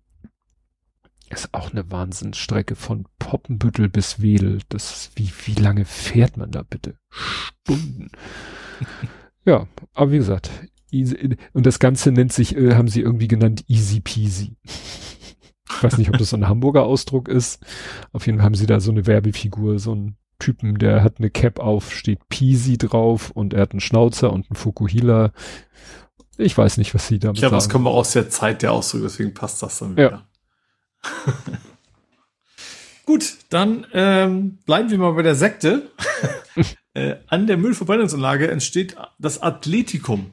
[1.29, 4.59] Ist auch eine Wahnsinnsstrecke von Poppenbüttel bis Wedel.
[4.69, 6.95] Das, wie, wie lange fährt man da bitte?
[7.09, 8.09] Stunden.
[9.45, 10.51] ja, aber wie gesagt,
[10.93, 14.55] easy, und das Ganze nennt sich, äh, haben sie irgendwie genannt Easy Peasy.
[15.73, 17.63] Ich weiß nicht, ob das so ein Hamburger Ausdruck ist.
[18.11, 21.29] Auf jeden Fall haben sie da so eine Werbefigur, so einen Typen, der hat eine
[21.29, 25.31] Cap auf, steht Peasy drauf und er hat einen Schnauzer und einen Fukuhila.
[26.37, 27.73] Ich weiß nicht, was sie damit Ich glaube, das sagen.
[27.73, 30.07] kommen wir aus der Zeit der Ausdrücke, deswegen passt das dann Ja.
[30.07, 30.27] wieder.
[33.05, 35.91] Gut, dann ähm, bleiben wir mal bei der Sekte.
[36.93, 40.31] äh, an der Müllverbrennungsanlage entsteht das Athletikum.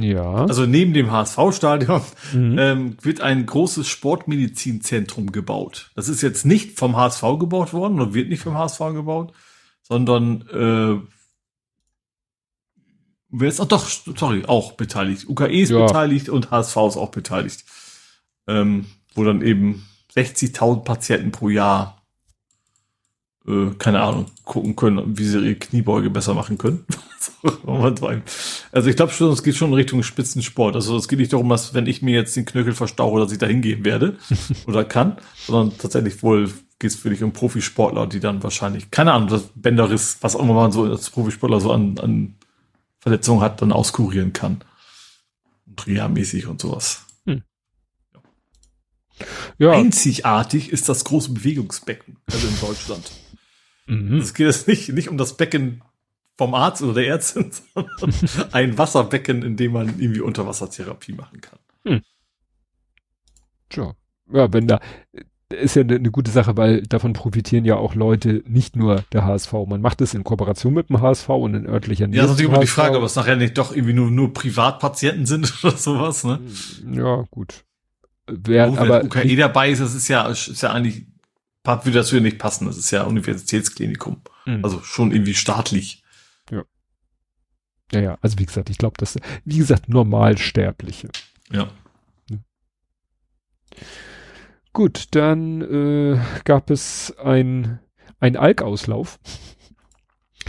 [0.00, 0.46] Ja.
[0.46, 2.00] Also neben dem HSV-Stadion
[2.32, 2.56] Mhm.
[2.58, 5.90] ähm, wird ein großes Sportmedizinzentrum gebaut.
[5.94, 9.32] Das ist jetzt nicht vom HSV gebaut worden oder wird nicht vom HSV gebaut,
[9.82, 11.06] sondern äh,
[13.30, 15.28] wer ist, ach doch, sorry, auch beteiligt.
[15.28, 15.84] UKE ist Ja.
[15.86, 17.64] beteiligt und HSV ist auch beteiligt.
[18.46, 21.93] Ähm, wo dann eben 60.000 Patienten pro Jahr,
[23.46, 26.86] äh, keine Ahnung, gucken können, wie sie ihre Kniebeuge besser machen können.
[28.72, 30.74] also ich glaube schon, es geht schon in Richtung Spitzensport.
[30.76, 33.38] Also es geht nicht darum, dass wenn ich mir jetzt den Knöchel verstaue, dass ich
[33.38, 34.16] da hingehen werde
[34.66, 39.28] oder kann, sondern tatsächlich wohl geht es wirklich um Profisportler, die dann wahrscheinlich, keine Ahnung,
[39.28, 42.34] das Bänderriss, was auch immer man so als Profisportler so an, an
[43.00, 44.64] Verletzungen hat, dann auskurieren kann.
[45.66, 47.04] Und reha-mäßig und sowas.
[49.58, 49.72] ja.
[49.72, 53.10] Einzigartig ist das große Bewegungsbecken, also in Deutschland.
[53.86, 54.18] Mhm.
[54.18, 55.82] Es geht jetzt nicht, nicht um das Becken
[56.36, 58.14] vom Arzt oder der Ärztin, sondern
[58.52, 61.58] ein Wasserbecken, in dem man irgendwie Unterwassertherapie machen kann.
[63.68, 63.94] Tja.
[64.32, 64.80] Ja, wenn da,
[65.50, 69.24] ist ja eine ne gute Sache, weil davon profitieren ja auch Leute, nicht nur der
[69.24, 69.52] HSV.
[69.66, 72.16] Man macht es in Kooperation mit dem HSV und in örtlicher Nähe.
[72.16, 72.66] Ja, das ist natürlich immer die.
[72.66, 76.40] Frage, ob es nachher nicht doch irgendwie nur, nur Privatpatienten sind oder sowas, ne?
[76.90, 77.64] Ja, gut.
[78.26, 81.06] Wer, Wo, aber wenn UKE dabei ist, das ist ja, ist ja eigentlich,
[81.64, 82.66] würde dazu ja nicht passen.
[82.66, 84.22] Das ist ja Universitätsklinikum.
[84.46, 84.64] Mhm.
[84.64, 86.02] Also schon irgendwie staatlich.
[87.92, 91.08] ja, ja, also wie gesagt, ich glaube, das, wie gesagt, Normalsterbliche.
[91.50, 91.70] Ja.
[94.72, 97.78] Gut, dann äh, gab es ein,
[98.20, 99.18] ein Alkauslauf.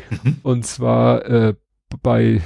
[0.10, 0.38] Mhm.
[0.44, 1.56] Und zwar äh,
[2.02, 2.42] bei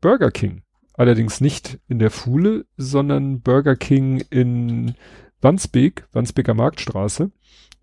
[0.00, 0.62] Burger King.
[0.94, 4.94] Allerdings nicht in der Fuhle, sondern Burger King in
[5.40, 7.32] Wandsbek, Wandsbeker Marktstraße.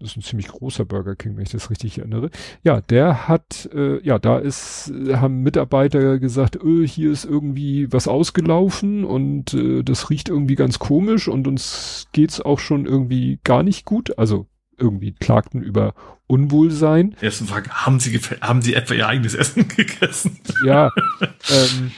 [0.02, 2.32] Das ist ein ziemlich großer Burger King, wenn ich das richtig erinnere.
[2.64, 7.91] Ja, der hat, äh, ja, da ist, äh, haben Mitarbeiter gesagt, öh, hier ist irgendwie
[7.94, 13.40] was ausgelaufen und äh, das riecht irgendwie ganz komisch und uns geht's auch schon irgendwie
[13.44, 14.18] gar nicht gut.
[14.18, 14.48] Also
[14.78, 15.94] irgendwie klagten über
[16.26, 17.15] Unwohlsein.
[17.22, 20.40] Erste Frage, haben Sie, haben Sie etwa Ihr eigenes Essen gegessen?
[20.65, 20.90] Ja,
[21.22, 21.91] ähm,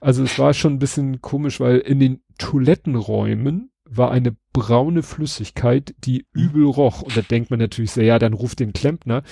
[0.00, 5.94] also es war schon ein bisschen komisch, weil in den Toilettenräumen war eine braune Flüssigkeit,
[5.98, 7.02] die übel roch.
[7.02, 9.22] Und da denkt man natürlich so, ja, dann ruft den Klempner.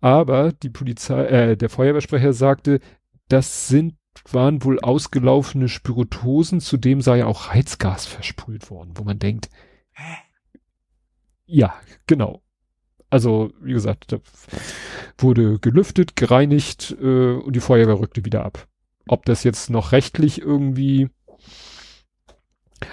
[0.00, 2.80] Aber die Polizei, äh, der Feuerwehrsprecher sagte,
[3.28, 3.94] das sind,
[4.30, 9.48] waren wohl ausgelaufene Spiritosen, zudem sei ja auch Heizgas versprüht worden, wo man denkt,
[11.46, 11.74] ja,
[12.06, 12.42] genau.
[13.10, 14.18] Also, wie gesagt, da
[15.18, 18.66] wurde gelüftet, gereinigt äh, und die Feuerwehr rückte wieder ab.
[19.06, 21.10] Ob das jetzt noch rechtlich irgendwie.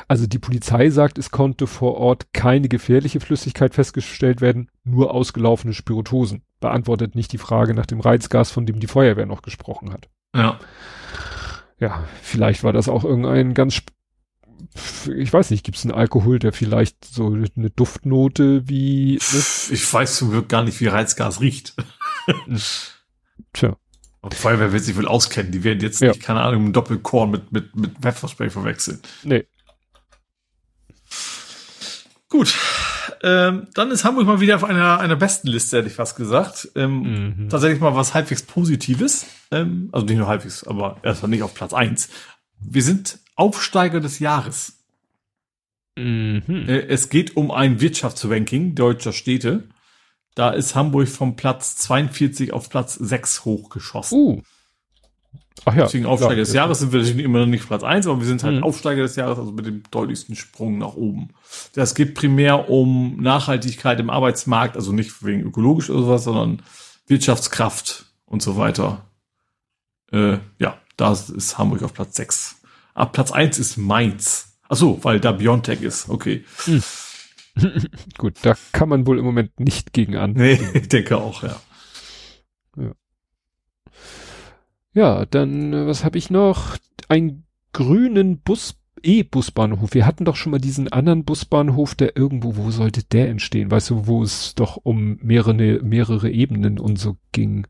[0.08, 5.74] Also die Polizei sagt, es konnte vor Ort keine gefährliche Flüssigkeit festgestellt werden, nur ausgelaufene
[5.74, 6.44] Spiritosen.
[6.60, 10.10] Beantwortet nicht die Frage nach dem Reizgas, von dem die Feuerwehr noch gesprochen hat.
[10.36, 10.60] Ja.
[11.80, 13.82] Ja, vielleicht war das auch irgendein ganz,
[15.12, 19.40] ich weiß nicht, gibt es einen Alkohol, der vielleicht so eine Duftnote wie, ne?
[19.72, 21.74] Ich weiß zum Glück gar nicht, wie Reizgas riecht.
[23.54, 23.76] tja,
[24.22, 25.52] Und Feuerwehr wird sich wohl auskennen.
[25.52, 26.10] Die werden jetzt Ja.
[26.10, 29.00] nicht, keine Ahnung, einen Doppelkorn mit, mit, mit Pfefferspray verwechseln.
[29.24, 29.46] nee,
[32.32, 32.56] Gut.
[33.24, 36.70] Ähm, dann ist Hamburg mal wieder auf einer, einer besten Liste, hätte ich fast gesagt.
[36.76, 37.02] Ähm,
[37.38, 37.50] Mhm.
[37.50, 39.28] Tatsächlich mal was halbwegs Positives.
[39.52, 42.10] Ähm, also nicht nur halbwegs, aber erstmal nicht auf Platz eins.
[42.60, 44.78] Wir sind Aufsteiger des Jahres.
[45.98, 46.42] Mhm.
[46.48, 49.66] Äh, es geht um ein Wirtschaftsranking deutscher Städte.
[50.34, 54.18] Da ist Hamburg vom Platz 42 auf Platz 6 hochgeschossen.
[54.18, 54.42] Uh.
[55.66, 55.84] Ach ja.
[55.84, 58.28] Deswegen Aufsteiger klar, des Jahres sind wir natürlich immer noch nicht Platz 1, aber wir
[58.28, 58.64] sind halt Mhm.
[58.64, 61.30] Aufsteiger des Jahres, also mit dem deutlichsten Sprung nach oben.
[61.74, 66.62] Das geht primär um Nachhaltigkeit im Arbeitsmarkt, also nicht wegen ökologisch oder sowas, sondern
[67.08, 69.06] Wirtschaftskraft und so weiter.
[70.12, 72.56] Äh, ja, da ist Hamburg auf Platz 6.
[72.94, 74.58] Ah, Platz eins ist Mainz.
[74.68, 76.10] Ach so, weil da Biontech ist.
[76.10, 76.44] Okay.
[76.66, 76.84] Hm.
[78.18, 80.34] Gut, da kann man wohl im Moment nicht gegen an.
[80.34, 81.60] Nee, ich denke auch, ja.
[82.78, 82.92] Ja,
[84.94, 86.78] ja dann, äh, was habe ich noch?
[87.08, 87.44] Ein
[87.74, 89.94] grünen Bus, E-Busbahnhof.
[89.94, 93.72] Wir hatten doch schon mal diesen anderen Busbahnhof, der irgendwo, wo sollte der entstehen?
[93.72, 97.68] Weißt du, wo es doch um mehrere, mehrere Ebenen und so ging.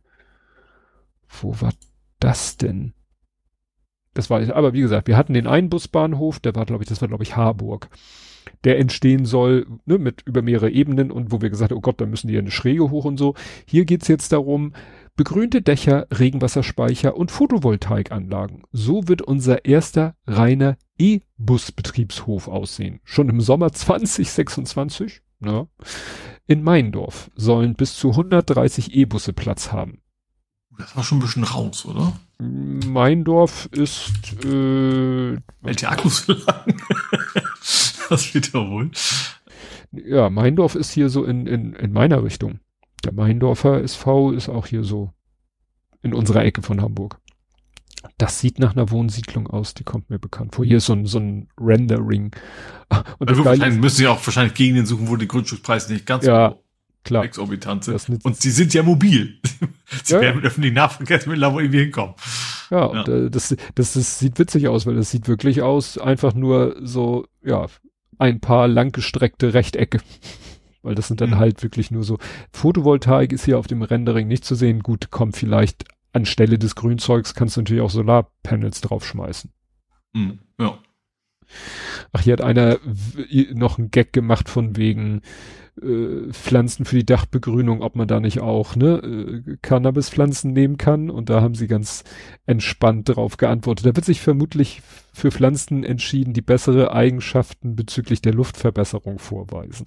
[1.28, 1.74] Wo war
[2.20, 2.94] das denn?
[4.14, 7.02] Das war, aber wie gesagt, wir hatten den einen Busbahnhof, der war, glaube ich, das
[7.02, 7.90] war, glaube ich, Harburg
[8.64, 12.00] der entstehen soll, ne, mit über mehrere Ebenen und wo wir gesagt haben, oh Gott,
[12.00, 13.36] da müssen die ja eine Schräge hoch und so.
[13.66, 14.74] Hier geht's jetzt darum,
[15.16, 18.64] begrünte Dächer, Regenwasserspeicher und Photovoltaikanlagen.
[18.72, 23.00] So wird unser erster reiner E-Bus-Betriebshof aussehen.
[23.04, 25.22] Schon im Sommer 2026.
[25.44, 25.68] Ja.
[26.48, 30.02] In Meindorf sollen bis zu 130 E-Busse Platz haben.
[30.78, 32.14] Das war schon ein bisschen raus, oder?
[32.40, 34.12] Meindorf ist
[34.46, 36.82] äh, Welche Akkus lang?
[38.10, 38.92] das wiederholen.
[39.92, 42.60] Ja, Meindorf ist hier so in, in, in meiner Richtung.
[43.04, 45.12] Der Meindorfer SV ist auch hier so
[46.02, 47.18] in unserer Ecke von Hamburg.
[48.18, 50.66] Das sieht nach einer Wohnsiedlung aus, die kommt mir bekannt vor.
[50.66, 52.32] Hier ist so ein, so ein Rendering.
[53.20, 56.56] Und also wahrscheinlich müssen sie auch wahrscheinlich Gegenden suchen, wo die Grundstückspreise nicht ganz ja,
[57.04, 57.24] klar.
[57.24, 58.26] exorbitant sind.
[58.26, 59.40] Und sie sind ja mobil.
[60.04, 60.22] sie ja.
[60.22, 62.16] werden mit öffentlichen Nahverkehrsmitteln wo irgendwie hinkommen.
[62.72, 62.86] Ja, ja.
[62.86, 66.78] Und, äh, das, das, das sieht witzig aus, weil das sieht wirklich aus, einfach nur
[66.82, 67.68] so, ja,
[68.18, 70.00] ein paar langgestreckte Rechtecke.
[70.84, 71.38] Weil das sind dann mhm.
[71.38, 72.18] halt wirklich nur so.
[72.52, 74.82] Photovoltaik ist hier auf dem Rendering nicht zu sehen.
[74.82, 79.52] Gut, kommt vielleicht anstelle des Grünzeugs, kannst du natürlich auch Solarpanels draufschmeißen.
[80.14, 80.40] Mhm.
[80.60, 80.78] Ja.
[82.12, 82.80] Ach, hier hat einer
[83.54, 85.22] noch einen Gag gemacht von wegen,
[85.82, 91.10] äh, Pflanzen für die Dachbegrünung, ob man da nicht auch ne, äh, Cannabispflanzen nehmen kann.
[91.10, 92.04] Und da haben sie ganz
[92.46, 93.86] entspannt darauf geantwortet.
[93.86, 94.82] Da wird sich vermutlich
[95.14, 99.86] für Pflanzen entschieden, die bessere Eigenschaften bezüglich der Luftverbesserung vorweisen.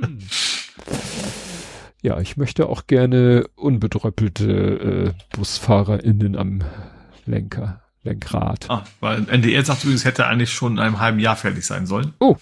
[0.00, 0.18] hm.
[2.02, 6.64] Ja, ich möchte auch gerne unbedröppelte äh, BusfahrerInnen am
[7.26, 8.68] Lenker, Lenkrad.
[8.68, 12.12] Ah, weil NDR sagt übrigens, hätte eigentlich schon in einem halben Jahr fertig sein sollen.
[12.18, 12.36] Oh.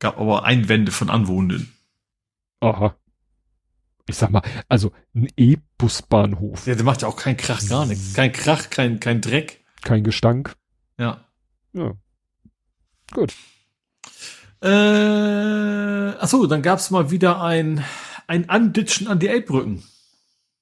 [0.00, 1.72] Gab aber Einwände von Anwohnenden.
[2.60, 2.96] Aha.
[4.06, 6.66] Ich sag mal, also ein E-Busbahnhof.
[6.66, 8.14] Ja, der macht ja auch keinen Krach, gar nichts.
[8.14, 9.64] Kein Krach, kein, kein Dreck.
[9.82, 10.56] Kein Gestank.
[10.98, 11.24] Ja.
[11.72, 11.92] Ja.
[13.12, 13.34] Gut.
[14.60, 14.68] Äh,
[16.18, 17.84] achso, dann gab's mal wieder ein,
[18.26, 19.82] ein Anditschen an die Elbbrücken.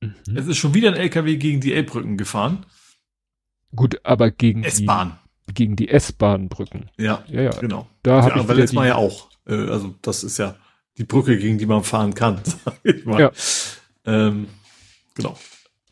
[0.01, 0.36] Mhm.
[0.36, 2.66] Es ist schon wieder ein LKW gegen die Elbbrücken gefahren.
[3.74, 5.19] Gut, aber gegen S-Bahn.
[5.52, 6.90] Gegen die S-Bahn-Brücken.
[6.98, 7.89] Ja, ja, ja, genau.
[8.02, 9.31] Da habe ich aber letztes Mal ja auch.
[9.47, 10.56] Äh, also das ist ja
[10.98, 13.20] die Brücke, gegen die man fahren kann, sag ich mal.
[13.20, 13.31] Ja.
[14.05, 14.48] Ähm,
[15.14, 15.36] genau.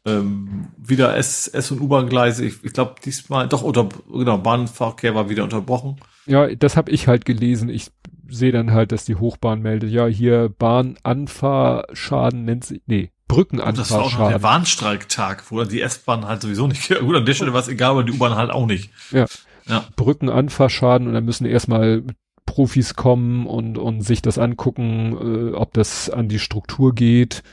[0.06, 2.44] Ähm, wieder S, S und U-Bahn-Gleise.
[2.44, 6.01] Ich, ich glaube diesmal doch unter genau Bahnverkehr war wieder unterbrochen.
[6.27, 7.68] Ja, das habe ich halt gelesen.
[7.68, 7.89] Ich
[8.28, 9.90] sehe dann halt, dass die Hochbahn meldet.
[9.90, 13.77] Ja, hier Bahnanfahrschaden nennt sich nee Brückenanfahrschaden.
[13.77, 16.89] Das war auch noch der Bahnstreiktag, wo die S-Bahn halt sowieso nicht.
[17.01, 18.90] Gut, an der Stelle war es egal, aber die U-Bahn halt auch nicht.
[19.10, 19.27] Ja.
[19.66, 19.85] Ja.
[19.94, 22.02] Brückenanfahrschaden und dann müssen erstmal
[22.51, 27.44] Profis kommen und, und sich das angucken, äh, ob das an die Struktur geht.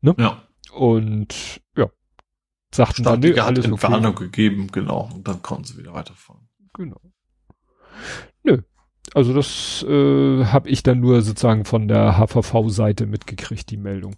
[0.00, 0.14] Ne?
[0.18, 0.42] Ja.
[0.72, 1.90] Und ja,
[2.72, 4.24] sagten dann, nee, alles hat Entwarnung okay.
[4.26, 6.48] gegeben, genau, und dann konnten sie wieder weiterfahren.
[6.74, 7.00] Genau.
[8.44, 8.62] Nö.
[9.14, 14.14] Also das äh, habe ich dann nur sozusagen von der HVV-Seite mitgekriegt, die Meldung.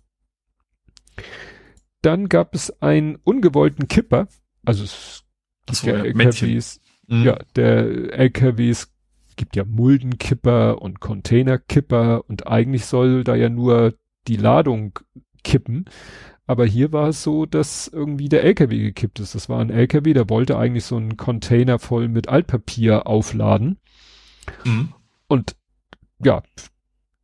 [2.03, 4.29] Dann gab es einen ungewollten Kipper,
[4.65, 5.25] also es
[5.67, 7.23] gibt ja, LKWs, mhm.
[7.23, 8.93] ja, der LKWs
[9.39, 13.95] gibt ja Muldenkipper und Containerkipper und eigentlich soll da ja nur
[14.27, 14.99] die Ladung
[15.43, 15.87] kippen.
[16.47, 19.35] Aber hier war es so, dass irgendwie der LKW gekippt ist.
[19.35, 23.79] Das war ein LKW, der wollte eigentlich so einen Container voll mit Altpapier aufladen.
[24.65, 24.93] Mhm.
[25.29, 25.57] Und
[26.23, 26.43] ja,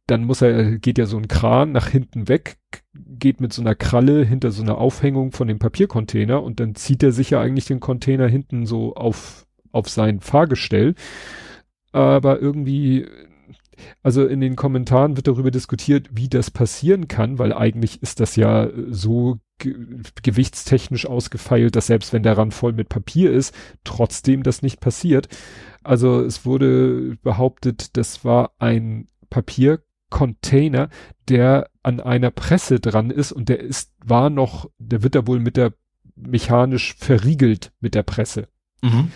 [0.07, 2.59] dann muss er, geht ja so ein Kran nach hinten weg,
[2.95, 7.03] geht mit so einer Kralle hinter so einer Aufhängung von dem Papiercontainer und dann zieht
[7.03, 10.95] er sich ja eigentlich den Container hinten so auf, auf sein Fahrgestell
[11.95, 13.07] aber irgendwie,
[14.03, 18.35] also in den Kommentaren wird darüber diskutiert, wie das passieren kann, weil eigentlich ist das
[18.35, 19.75] ja so ge
[20.23, 23.55] gewichtstechnisch ausgefeilt, dass selbst wenn der Rand voll mit Papier ist,
[23.85, 25.29] trotzdem das nicht passiert.
[25.85, 30.89] Also es wurde behauptet, das war ein Papiercontainer,
[31.29, 35.39] der an einer Presse dran ist und der ist, war noch, der wird da wohl
[35.39, 35.75] mit der
[36.17, 38.49] mechanisch verriegelt mit der Presse.
[38.83, 39.13] Mhm.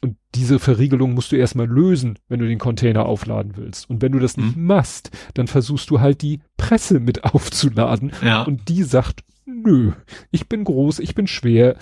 [0.00, 3.90] Und diese Verriegelung musst du erstmal lösen, wenn du den Container aufladen willst.
[3.90, 4.66] Und wenn du das nicht mhm.
[4.66, 8.12] machst, dann versuchst du halt die Presse mit aufzuladen.
[8.22, 8.42] Ja.
[8.42, 9.92] Und die sagt, nö,
[10.30, 11.76] ich bin groß, ich bin schwer,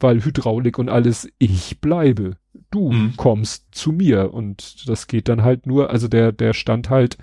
[0.00, 2.36] weil Hydraulik und alles, ich bleibe.
[2.70, 3.14] du mhm.
[3.16, 7.18] kommst zu mir und das geht dann halt nur, also der, der stand halt,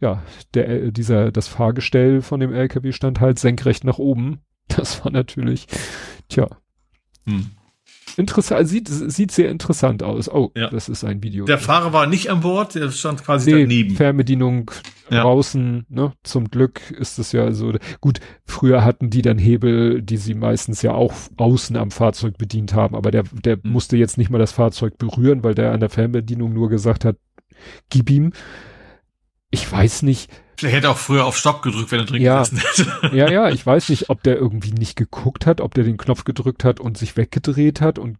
[0.00, 0.22] ja,
[0.54, 4.40] der, äh, dieser, das Fahrgestell von dem LKW stand halt senkrecht nach oben.
[4.68, 5.66] Das war natürlich,
[6.28, 6.48] tja.
[7.24, 7.52] Mhm.
[8.16, 10.28] Interessant, sieht, sieht sehr interessant aus.
[10.30, 10.70] Oh, ja.
[10.70, 11.44] das ist ein Video.
[11.44, 13.94] Der Fahrer war nicht an Bord, der stand quasi nee, daneben.
[13.94, 14.70] Fernbedienung
[15.10, 15.22] ja.
[15.22, 16.12] draußen, ne?
[16.22, 17.74] Zum Glück ist es ja so.
[18.00, 22.72] Gut, früher hatten die dann Hebel, die sie meistens ja auch außen am Fahrzeug bedient
[22.72, 23.72] haben, aber der, der mhm.
[23.72, 27.16] musste jetzt nicht mal das Fahrzeug berühren, weil der an der Fernbedienung nur gesagt hat,
[27.90, 28.32] gib ihm.
[29.50, 32.40] Ich weiß nicht, Vielleicht hätte er auch früher auf Stopp gedrückt, wenn er drin ja,
[32.40, 33.16] gesessen hätte.
[33.16, 36.24] Ja, ja, ich weiß nicht, ob der irgendwie nicht geguckt hat, ob der den Knopf
[36.24, 38.18] gedrückt hat und sich weggedreht hat und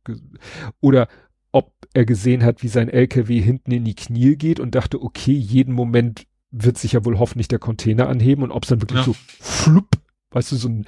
[0.80, 1.08] oder
[1.52, 5.32] ob er gesehen hat, wie sein LKW hinten in die Knie geht und dachte, okay,
[5.32, 9.00] jeden Moment wird sich ja wohl hoffentlich der Container anheben und ob es dann wirklich
[9.00, 9.04] ja.
[9.04, 9.96] so flupp,
[10.30, 10.86] weißt du, so ein,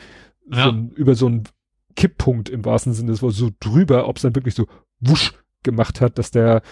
[0.51, 0.65] ja.
[0.65, 1.45] so ein über so ein
[1.97, 4.67] Kipppunkt im wahrsten Sinne des Wortes so drüber, ob es dann wirklich so
[5.01, 6.63] wusch gemacht hat, dass der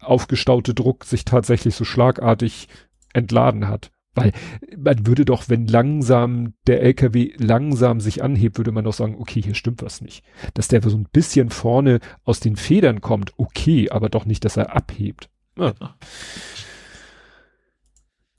[0.00, 2.68] aufgestaute Druck sich tatsächlich so schlagartig
[3.12, 3.90] entladen hat.
[4.20, 4.32] Weil
[4.76, 9.42] man würde doch, wenn langsam der LKW langsam sich anhebt, würde man doch sagen, okay,
[9.42, 10.24] hier stimmt was nicht.
[10.54, 14.56] Dass der so ein bisschen vorne aus den Federn kommt, okay, aber doch nicht, dass
[14.56, 15.28] er abhebt.
[15.58, 15.74] Ja.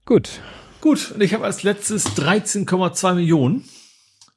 [0.05, 0.41] Gut.
[0.81, 3.65] Gut, und ich habe als letztes 13,2 Millionen.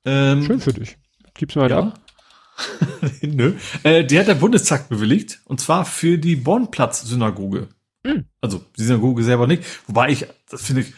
[0.04, 0.98] Ähm, Schön für dich.
[1.34, 1.78] Gib's mal ja.
[1.78, 2.00] ab.
[3.22, 3.54] Nö.
[3.82, 7.68] Äh, die hat der Bundestag bewilligt, und zwar für die Bornplatz-Synagoge.
[8.04, 8.24] Mhm.
[8.40, 9.64] Also die Synagoge selber nicht.
[9.86, 10.92] Wobei ich, das finde ich,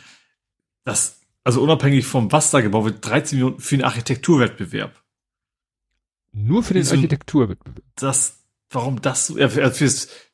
[0.84, 5.02] das, also unabhängig vom was da gebaut wird, 13 Millionen für den Architekturwettbewerb.
[6.32, 7.82] Nur für den Architekturwettbewerb?
[7.96, 9.88] Das, warum das so, ja, für, für,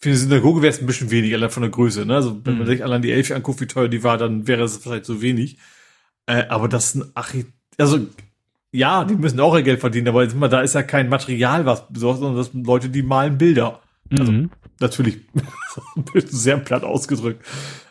[0.05, 2.17] eine Synagoge wäre es ein bisschen wenig, allein von der Größe, ne?
[2.17, 2.59] Also, wenn mhm.
[2.61, 5.23] man sich allein die Elfe anguckt, wie teuer die war, dann wäre es vielleicht so
[5.23, 5.59] wenig.
[6.27, 8.07] Äh, aber das ist ein Architekt, also,
[8.73, 11.89] ja, die müssen auch ihr Geld verdienen, aber immer, da ist ja kein Material, was
[11.89, 13.81] besorgt, sondern das sind Leute, die malen Bilder.
[14.11, 14.51] Also, mhm.
[14.81, 15.19] natürlich
[16.15, 17.45] sehr platt ausgedrückt.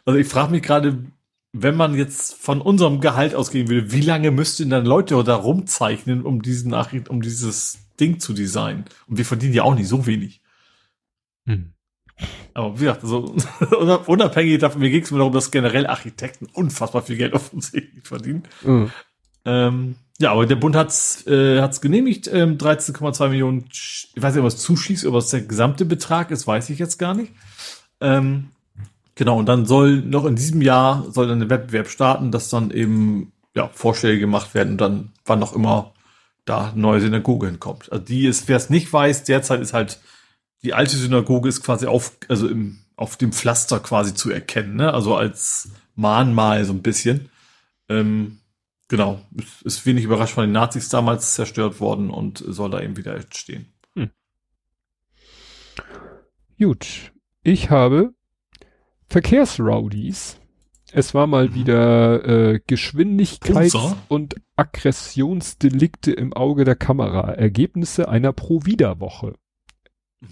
[0.05, 1.05] Also ich frage mich gerade,
[1.51, 6.23] wenn man jetzt von unserem Gehalt ausgehen will, wie lange müssten dann Leute da rumzeichnen,
[6.23, 8.85] um diesen Nachricht, um dieses Ding zu designen?
[9.07, 10.41] Und wir verdienen ja auch nicht so wenig.
[11.45, 11.73] Hm.
[12.53, 13.35] Aber wie gesagt, also
[14.07, 18.43] unabhängig davon, mir ging es mir darum, dass generell Architekten unfassbar viel Geld offensichtlich verdienen.
[18.63, 18.91] Mhm.
[19.45, 24.41] Ähm, ja, aber der Bund hat's äh, hat's genehmigt, ähm, 13,2 Millionen, ich weiß nicht,
[24.41, 27.31] ob es zuschießt, ob es der gesamte Betrag ist, weiß ich jetzt gar nicht.
[28.01, 28.49] Ähm,
[29.19, 32.71] Genau, und dann soll noch in diesem Jahr soll dann der Wettbewerb starten, dass dann
[32.71, 35.93] eben ja, Vorschläge gemacht werden und dann wann noch immer
[36.45, 37.91] da neue Synagoge hinkommt.
[37.91, 39.99] Also die ist, wer es nicht weiß, derzeit ist halt
[40.63, 44.93] die alte Synagoge ist quasi auf, also im, auf dem Pflaster quasi zu erkennen, ne?
[44.93, 47.29] Also als Mahnmal so ein bisschen.
[47.89, 48.39] Ähm,
[48.87, 49.19] genau,
[49.65, 53.65] ist, wenig überrascht von den Nazis damals zerstört worden und soll da eben wieder entstehen.
[53.95, 54.11] Hm.
[56.57, 57.11] Gut,
[57.43, 58.13] ich habe
[59.09, 60.39] Verkehrsrowdies.
[60.91, 61.55] Es war mal mhm.
[61.55, 63.97] wieder äh, Geschwindigkeits- Punzer.
[64.07, 67.31] und Aggressionsdelikte im Auge der Kamera.
[67.33, 69.33] Ergebnisse einer Provida-Woche.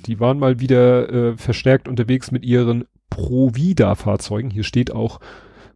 [0.05, 4.49] Die waren mal wieder äh, verstärkt unterwegs mit ihren Provida-Fahrzeugen.
[4.49, 5.19] Hier steht auch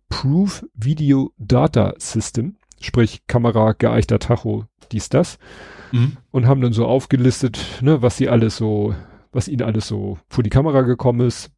[0.09, 5.37] Proof Video Data System, sprich Kamera, geeichter Tacho, dies, das.
[5.93, 6.17] Mhm.
[6.31, 8.93] Und haben dann so aufgelistet, ne, was sie alles so,
[9.31, 11.51] was ihnen alles so vor die Kamera gekommen ist.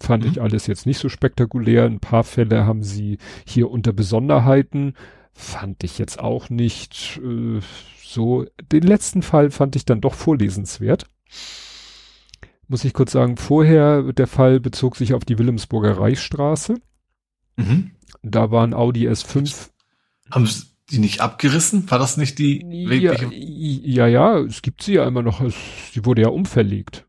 [0.00, 0.30] Fand mhm.
[0.30, 1.84] ich alles jetzt nicht so spektakulär.
[1.84, 4.94] Ein paar Fälle haben sie hier unter Besonderheiten.
[5.32, 7.60] Fand ich jetzt auch nicht äh,
[8.02, 8.46] so.
[8.72, 11.06] Den letzten Fall fand ich dann doch vorlesenswert.
[12.68, 16.74] Muss ich kurz sagen, vorher der Fall bezog sich auf die Wilhelmsburger Reichsstraße.
[17.56, 17.92] Mhm.
[18.22, 19.70] Da war ein Audi S5.
[20.30, 21.90] Haben Sie die nicht abgerissen?
[21.90, 22.64] War das nicht die?
[22.68, 25.42] Ja, ja, ja, es gibt sie ja immer noch.
[25.92, 27.06] Sie wurde ja umverlegt.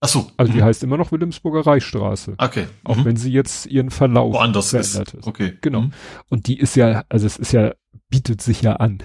[0.00, 0.30] Ach so.
[0.36, 0.64] Also die mhm.
[0.64, 2.34] heißt immer noch Wilhelmsburger Reichsstraße.
[2.38, 2.66] Okay.
[2.84, 3.04] Auch mhm.
[3.04, 5.26] wenn sie jetzt ihren Verlauf Woanders verändert ist.
[5.26, 5.58] Okay.
[5.60, 5.82] Genau.
[5.82, 5.92] Mhm.
[6.28, 7.74] Und die ist ja, also es ist ja,
[8.08, 9.02] bietet sich ja an.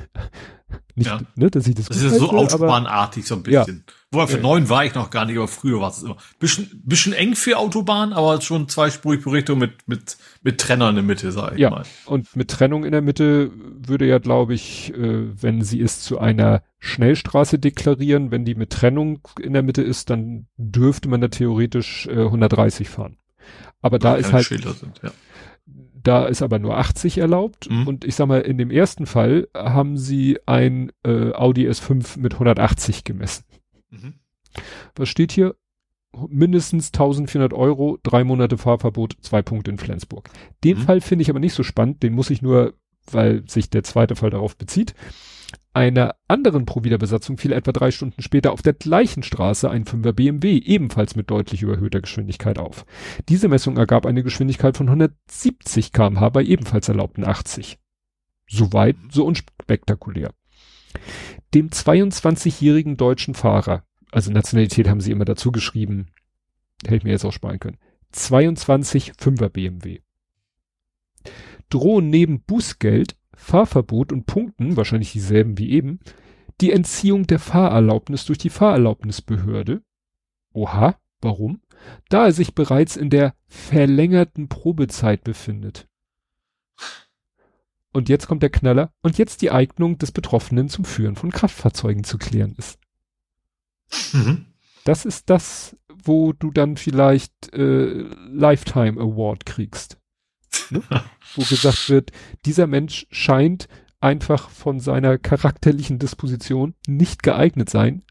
[0.96, 1.22] Nicht, ja.
[1.36, 3.84] ne, dass ich das Das ist ja so autobahnartig so ein bisschen.
[3.88, 3.94] Ja.
[4.12, 6.18] Wobei für neun war ich noch gar nicht, aber früher war es immer.
[6.38, 11.04] Bisschen, bisschen eng für Autobahn, aber schon zweispurig Richtung mit, mit, mit Trenner in der
[11.04, 11.72] Mitte, sag ich ja.
[11.72, 11.84] mal.
[12.06, 16.20] Und mit Trennung in der Mitte würde ja, glaube ich, äh, wenn sie es zu
[16.20, 21.30] einer Schnellstraße deklarieren, wenn die mit Trennung in der Mitte ist, dann dürfte man da
[21.30, 23.18] theoretisch äh, 130 fahren.
[23.82, 25.12] Aber da ist halt, sind, ja.
[26.04, 27.70] Da ist aber nur 80 erlaubt.
[27.70, 27.88] Mhm.
[27.88, 32.34] Und ich sag mal, in dem ersten Fall haben sie ein äh, Audi S5 mit
[32.34, 33.46] 180 gemessen.
[33.90, 34.14] Mhm.
[34.96, 35.56] Was steht hier?
[36.28, 40.30] Mindestens 1400 Euro, drei Monate Fahrverbot, zwei Punkte in Flensburg.
[40.64, 40.82] Den mhm.
[40.82, 42.74] Fall finde ich aber nicht so spannend, den muss ich nur,
[43.10, 44.94] weil sich der zweite Fall darauf bezieht.
[45.74, 50.58] Einer anderen Provida-Besatzung fiel etwa drei Stunden später auf der gleichen Straße ein 5er BMW,
[50.58, 52.86] ebenfalls mit deutlich überhöhter Geschwindigkeit auf.
[53.28, 57.80] Diese Messung ergab eine Geschwindigkeit von 170 kmh bei ebenfalls erlaubten 80.
[58.48, 60.32] Soweit, so unspektakulär.
[61.56, 66.08] Dem 22-jährigen deutschen Fahrer, also Nationalität haben sie immer dazu geschrieben,
[66.84, 67.78] hätte ich mir jetzt auch sparen können,
[68.12, 70.02] 22 5er BMW.
[71.70, 76.00] Drohen neben Bußgeld Fahrverbot und Punkten, wahrscheinlich dieselben wie eben,
[76.62, 79.82] die Entziehung der Fahrerlaubnis durch die Fahrerlaubnisbehörde.
[80.54, 81.62] Oha, warum?
[82.10, 85.88] Da er sich bereits in der verlängerten Probezeit befindet.
[87.92, 92.04] Und jetzt kommt der Knaller und jetzt die Eignung des Betroffenen zum Führen von Kraftfahrzeugen
[92.04, 92.80] zu klären ist.
[94.14, 94.46] Mhm.
[94.84, 100.00] Das ist das, wo du dann vielleicht äh, Lifetime Award kriegst.
[100.70, 100.82] Ne?
[101.36, 102.12] wo gesagt wird,
[102.46, 103.68] dieser Mensch scheint
[104.00, 108.04] einfach von seiner charakterlichen Disposition nicht geeignet sein,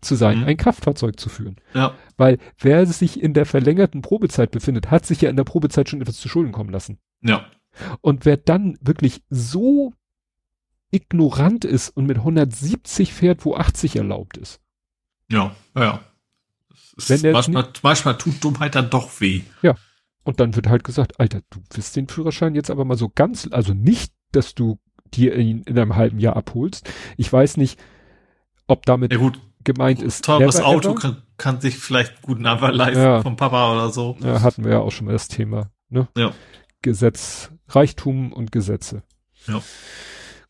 [0.00, 0.44] zu sein, mhm.
[0.44, 1.56] ein Kraftfahrzeug zu führen.
[1.74, 1.94] Ja.
[2.16, 6.00] Weil wer sich in der verlängerten Probezeit befindet, hat sich ja in der Probezeit schon
[6.00, 6.98] etwas zu Schulden kommen lassen.
[7.20, 7.46] Ja.
[8.00, 9.92] Und wer dann wirklich so
[10.90, 14.60] ignorant ist und mit 170 fährt, wo 80 erlaubt ist.
[15.30, 16.00] Ja, ja, ja.
[17.06, 19.42] Wenn manchmal, manchmal tut Dummheit dann doch weh.
[19.62, 19.74] Ja.
[20.28, 23.48] Und dann wird halt gesagt, Alter, du wirst den Führerschein jetzt aber mal so ganz,
[23.50, 24.78] also nicht, dass du
[25.14, 26.86] dir ihn in einem halben Jahr abholst.
[27.16, 27.80] Ich weiß nicht,
[28.66, 30.26] ob damit ja gut, gemeint ist.
[30.26, 33.22] Teures Auto kann, kann, sich vielleicht guten Anwalt leisten ja.
[33.22, 34.18] vom Papa oder so.
[34.20, 35.70] Ja, hatten wir ja auch schon mal das Thema.
[35.88, 36.08] Ne?
[36.14, 36.34] Ja.
[36.82, 39.04] Gesetz, Reichtum und Gesetze.
[39.46, 39.62] Ja.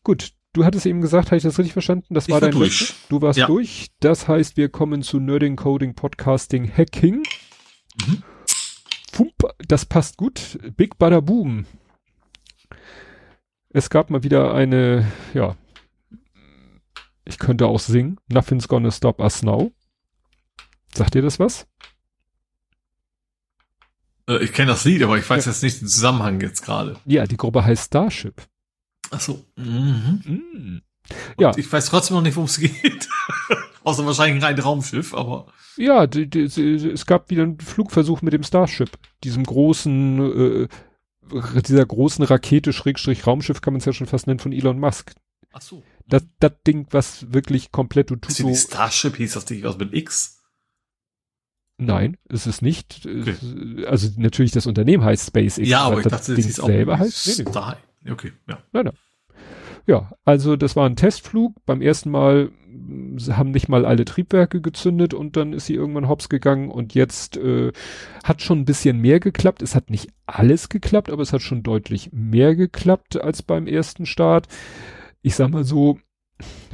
[0.03, 2.15] Gut, du hattest eben gesagt, habe ich das richtig verstanden?
[2.15, 2.81] Das ich war dein durch.
[2.81, 2.95] Letzte?
[3.07, 3.47] Du warst ja.
[3.47, 3.91] durch.
[4.01, 7.23] Das heißt, wir kommen zu Nerding, Coding, Podcasting, Hacking.
[8.05, 8.23] Mhm.
[9.11, 9.33] Fump,
[9.67, 10.59] das passt gut.
[10.77, 11.65] Big Bada Boom.
[13.69, 15.55] Es gab mal wieder eine, ja,
[17.29, 18.19] ich könnte auch singen.
[18.27, 19.71] Nothing's gonna stop us now.
[20.95, 21.67] Sagt ihr das was?
[24.27, 25.51] Äh, ich kenne das Lied, aber ich weiß ja.
[25.51, 26.99] jetzt nicht den Zusammenhang jetzt gerade.
[27.05, 28.41] Ja, die Gruppe heißt Starship.
[29.11, 29.45] Ach so.
[29.55, 30.21] Mhm.
[30.25, 30.81] Mhm.
[31.39, 31.51] Ja.
[31.55, 33.07] Ich weiß trotzdem noch nicht, worum es geht.
[33.83, 35.47] Außer wahrscheinlich ein Raumschiff, aber.
[35.77, 38.91] Ja, die, die, die, es gab wieder einen Flugversuch mit dem Starship,
[39.23, 40.67] diesem großen, äh,
[41.61, 45.13] dieser großen Rakete, Schrägstrich Raumschiff kann man es ja schon fast nennen, von Elon Musk.
[45.51, 45.83] Ach so.
[46.07, 48.53] Das, das Ding, was wirklich komplett Ututo...
[48.53, 50.39] Starship hieß das nicht was mit X?
[51.77, 53.05] Nein, ist es nicht.
[53.05, 53.85] Okay.
[53.85, 55.67] Also natürlich das Unternehmen heißt SpaceX.
[55.67, 57.39] Ja, aber ich das dachte, Ding das selber heißt.
[57.39, 57.45] Nee,
[58.03, 58.11] nee.
[58.11, 58.59] Okay, ja.
[58.73, 58.97] Nein, nein.
[59.87, 61.55] Ja, also das war ein Testflug.
[61.65, 62.51] Beim ersten Mal
[63.31, 67.37] haben nicht mal alle Triebwerke gezündet und dann ist sie irgendwann hops gegangen und jetzt
[67.37, 67.71] äh,
[68.23, 69.61] hat schon ein bisschen mehr geklappt.
[69.61, 74.05] Es hat nicht alles geklappt, aber es hat schon deutlich mehr geklappt als beim ersten
[74.05, 74.47] Start.
[75.21, 75.99] Ich sag mal so,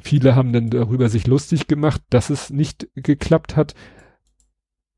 [0.02, 3.74] viele haben dann darüber sich lustig gemacht, dass es nicht geklappt hat.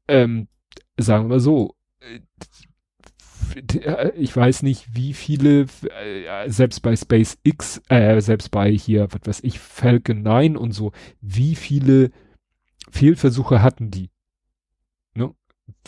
[0.07, 0.47] Ähm,
[0.97, 2.19] sagen wir so, äh,
[4.15, 5.67] ich weiß nicht, wie viele,
[6.01, 10.91] äh, selbst bei SpaceX, äh, selbst bei hier, was weiß ich, Falcon 9 und so,
[11.21, 12.11] wie viele
[12.89, 14.09] Fehlversuche hatten die?
[15.13, 15.33] Ne?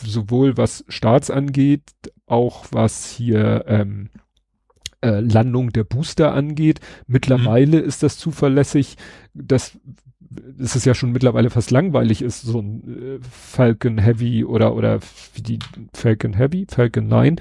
[0.02, 1.92] Sowohl was Starts angeht,
[2.26, 4.10] auch was hier ähm,
[5.02, 6.80] äh, Landung der Booster angeht.
[7.06, 7.88] Mittlerweile mhm.
[7.88, 8.96] ist das zuverlässig,
[9.34, 9.78] dass
[10.58, 15.00] es ist ja schon mittlerweile fast langweilig ist, so ein äh, Falcon Heavy oder, oder
[15.34, 15.58] wie die
[15.92, 17.36] Falcon Heavy, Falcon 9,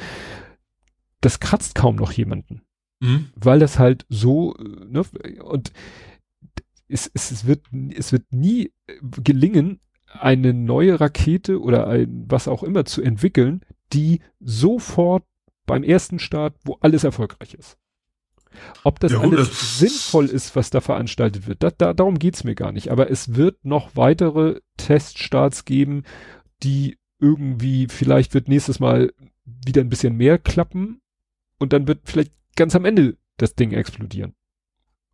[1.22, 2.62] das kratzt kaum noch jemanden.
[3.02, 3.30] Mhm.
[3.36, 5.04] Weil das halt so, äh, ne,
[5.44, 5.72] und
[6.88, 8.72] es, es, es wird, es wird nie
[9.24, 9.80] gelingen,
[10.12, 13.62] eine neue Rakete oder ein, was auch immer zu entwickeln,
[13.94, 15.24] die sofort
[15.66, 17.78] beim ersten Start, wo alles erfolgreich ist.
[18.84, 22.44] Ob das ja, alles das sinnvoll ist, was da veranstaltet wird, da, da, darum geht's
[22.44, 22.90] mir gar nicht.
[22.90, 26.04] Aber es wird noch weitere Teststarts geben,
[26.64, 29.14] die irgendwie, vielleicht wird nächstes Mal
[29.46, 31.02] wieder ein bisschen mehr klappen
[31.58, 34.36] und dann wird vielleicht ganz am Ende das Ding explodieren.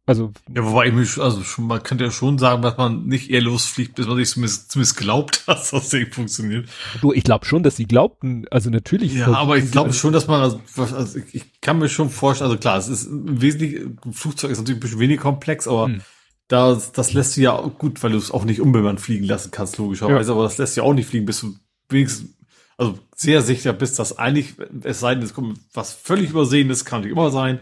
[0.08, 0.34] Also.
[0.54, 3.42] Ja, wobei ich mich, also schon, man könnte ja schon sagen, dass man nicht eher
[3.42, 6.70] losfliegt, bis man sich zumindest, zumindest glaubt, dass das Ding funktioniert.
[7.02, 9.14] Du, ich glaube schon, dass sie glaubten, also natürlich.
[9.14, 12.52] Ja, aber ich glaube schon, dass man, also, also ich, ich, kann mir schon vorstellen,
[12.52, 16.02] also klar, es ist wesentlich, ein Flugzeug ist natürlich ein bisschen weniger komplex, aber hm.
[16.48, 19.80] das, das lässt du ja gut, weil du es auch nicht unbemannt fliegen lassen kannst,
[19.80, 20.36] logischerweise, ja.
[20.36, 21.56] aber das lässt du ja auch nicht fliegen, bis du
[21.90, 22.30] wenigstens,
[22.78, 24.54] also sehr sicher bist, dass eigentlich,
[24.84, 27.60] es sei denn, es kommt was völlig Übersehenes, kann natürlich immer sein,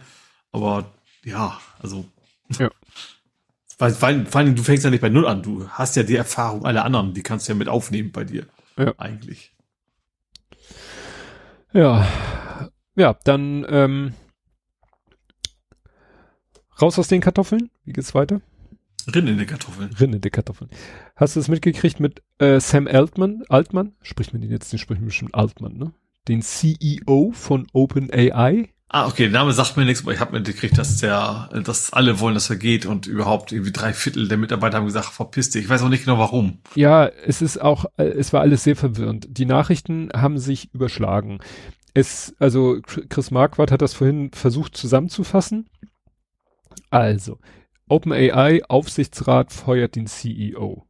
[0.51, 0.91] aber
[1.23, 2.05] ja, also
[2.49, 2.69] ja.
[3.77, 5.41] Weil, weil, vor allem, du fängst ja nicht bei Null an.
[5.41, 8.45] Du hast ja die Erfahrung aller anderen, die kannst du ja mit aufnehmen bei dir.
[8.77, 8.93] Ja.
[8.97, 9.53] Eigentlich.
[11.73, 12.07] Ja.
[12.95, 14.13] Ja, dann ähm,
[16.81, 17.71] raus aus den Kartoffeln.
[17.83, 18.41] Wie geht's weiter?
[19.13, 19.91] Rinnende Kartoffeln.
[19.93, 20.69] Rinnende Kartoffeln.
[21.15, 23.43] Hast du es mitgekriegt mit äh, Sam Altman?
[23.49, 23.95] Altman?
[24.01, 25.93] Spricht man den jetzt, den spricht man bestimmt Altman, ne?
[26.27, 28.72] Den CEO von OpenAI.
[28.95, 32.19] Ah, okay, der Name sagt mir nichts, aber ich habe mitgekriegt, dass der, dass alle
[32.19, 35.63] wollen, dass er geht und überhaupt irgendwie drei Viertel der Mitarbeiter haben gesagt, verpiss dich.
[35.63, 36.59] Ich weiß auch nicht genau warum.
[36.75, 39.25] Ja, es ist auch, äh, es war alles sehr verwirrend.
[39.31, 41.39] Die Nachrichten haben sich überschlagen.
[41.95, 45.67] Es, also Chris Marquardt hat das vorhin versucht zusammenzufassen.
[46.91, 47.39] Also,
[47.89, 50.85] OpenAI Aufsichtsrat feuert den CEO.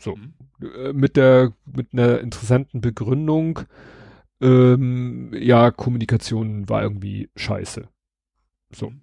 [0.00, 0.14] So.
[0.14, 0.34] Mhm.
[0.62, 3.62] Äh, mit der, mit einer interessanten Begründung,
[4.44, 7.88] ähm, ja, Kommunikation war irgendwie scheiße.
[8.70, 8.90] So.
[8.90, 9.00] Mhm.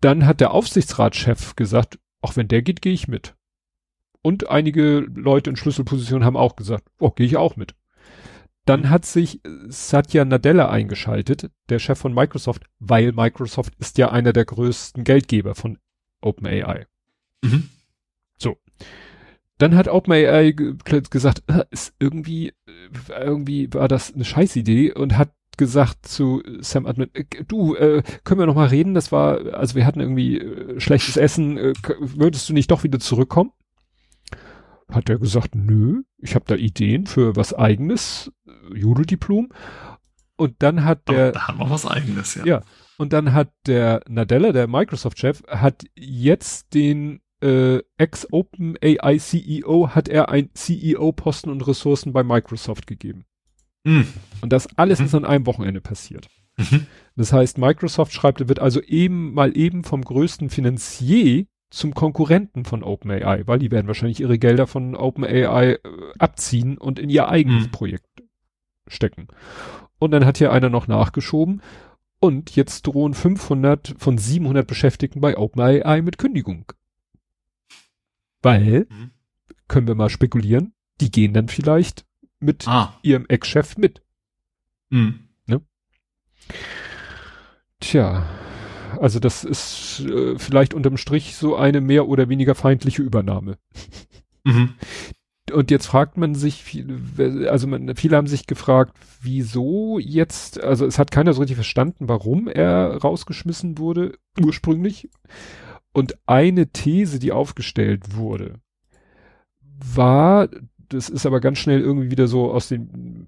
[0.00, 3.34] Dann hat der Aufsichtsratschef gesagt, auch wenn der geht, gehe ich mit.
[4.22, 7.74] Und einige Leute in Schlüsselpositionen haben auch gesagt, oh, gehe ich auch mit.
[8.64, 8.90] Dann mhm.
[8.90, 14.46] hat sich Satya Nadella eingeschaltet, der Chef von Microsoft, weil Microsoft ist ja einer der
[14.46, 15.78] größten Geldgeber von
[16.22, 16.86] OpenAI.
[17.42, 17.68] Mhm.
[18.38, 18.56] So.
[19.58, 25.32] Dann hat OpenAI gesagt, äh, ist irgendwie, äh, irgendwie war das eine Scheißidee und hat
[25.56, 28.94] gesagt zu Sam Admin, äh, du, äh, können wir noch mal reden?
[28.94, 32.98] Das war, also wir hatten irgendwie äh, schlechtes Essen, äh, würdest du nicht doch wieder
[32.98, 33.52] zurückkommen?
[34.90, 38.32] Hat er gesagt, nö, ich habe da Ideen für was eigenes,
[38.74, 39.50] Judeldiplom.
[40.36, 41.26] Und dann hat der.
[41.26, 42.44] Aber da hat man was eigenes, ja.
[42.44, 42.62] Ja.
[42.98, 50.30] Und dann hat der Nadella, der Microsoft-Chef, hat jetzt den äh, Ex-OpenAI CEO, hat er
[50.30, 53.26] ein CEO-Posten und Ressourcen bei Microsoft gegeben.
[53.84, 54.06] Mhm.
[54.40, 55.06] Und das alles mhm.
[55.06, 56.28] ist an einem Wochenende passiert.
[56.56, 56.86] Mhm.
[57.16, 62.82] Das heißt, Microsoft schreibt, wird also eben mal eben vom größten Finanzier zum Konkurrenten von
[62.82, 65.78] OpenAI, weil die werden wahrscheinlich ihre Gelder von OpenAI äh,
[66.18, 67.70] abziehen und in ihr eigenes mhm.
[67.72, 68.22] Projekt
[68.86, 69.28] stecken.
[69.98, 71.60] Und dann hat hier einer noch nachgeschoben
[72.20, 76.72] und jetzt drohen 500 von 700 Beschäftigten bei OpenAI mit Kündigung.
[78.44, 79.10] Weil, mhm.
[79.68, 82.04] können wir mal spekulieren, die gehen dann vielleicht
[82.40, 82.98] mit ah.
[83.02, 84.02] ihrem Ex-Chef mit.
[84.90, 85.28] Mhm.
[85.46, 85.62] Ne?
[87.80, 88.24] Tja,
[89.00, 93.58] also das ist äh, vielleicht unterm Strich so eine mehr oder weniger feindliche Übernahme.
[94.44, 94.74] Mhm.
[95.52, 96.84] Und jetzt fragt man sich,
[97.46, 102.08] also man, viele haben sich gefragt, wieso jetzt, also es hat keiner so richtig verstanden,
[102.08, 105.10] warum er rausgeschmissen wurde, ursprünglich.
[105.94, 108.60] Und eine These, die aufgestellt wurde,
[109.60, 110.48] war,
[110.88, 113.26] das ist aber ganz schnell irgendwie wieder so aus dem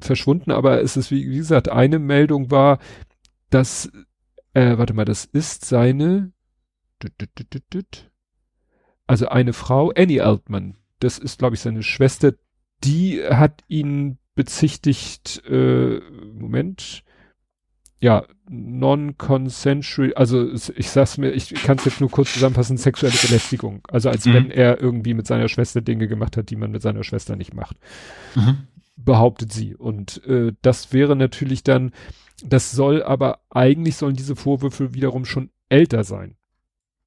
[0.00, 2.80] verschwunden, aber es ist, wie, wie gesagt, eine Meldung war,
[3.50, 3.90] dass
[4.58, 6.32] äh, warte mal, das ist seine,
[9.06, 12.32] also eine Frau, Annie Altman, das ist, glaube ich, seine Schwester,
[12.82, 16.00] die hat ihn bezichtigt, äh,
[16.32, 17.04] Moment,
[18.00, 23.80] ja, non-consensual, also ich sag's mir, ich kann es jetzt nur kurz zusammenfassen, sexuelle Belästigung.
[23.88, 24.34] Also als mhm.
[24.34, 27.54] wenn er irgendwie mit seiner Schwester Dinge gemacht hat, die man mit seiner Schwester nicht
[27.54, 27.76] macht.
[28.34, 28.68] Mhm.
[28.96, 29.74] Behauptet sie.
[29.74, 31.92] Und äh, das wäre natürlich dann,
[32.44, 36.36] das soll aber, eigentlich sollen diese Vorwürfe wiederum schon älter sein.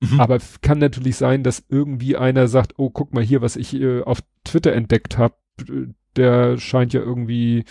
[0.01, 0.19] Mhm.
[0.19, 4.01] Aber kann natürlich sein, dass irgendwie einer sagt, oh, guck mal hier, was ich äh,
[4.01, 5.35] auf Twitter entdeckt habe.
[6.17, 7.63] Der scheint ja irgendwie,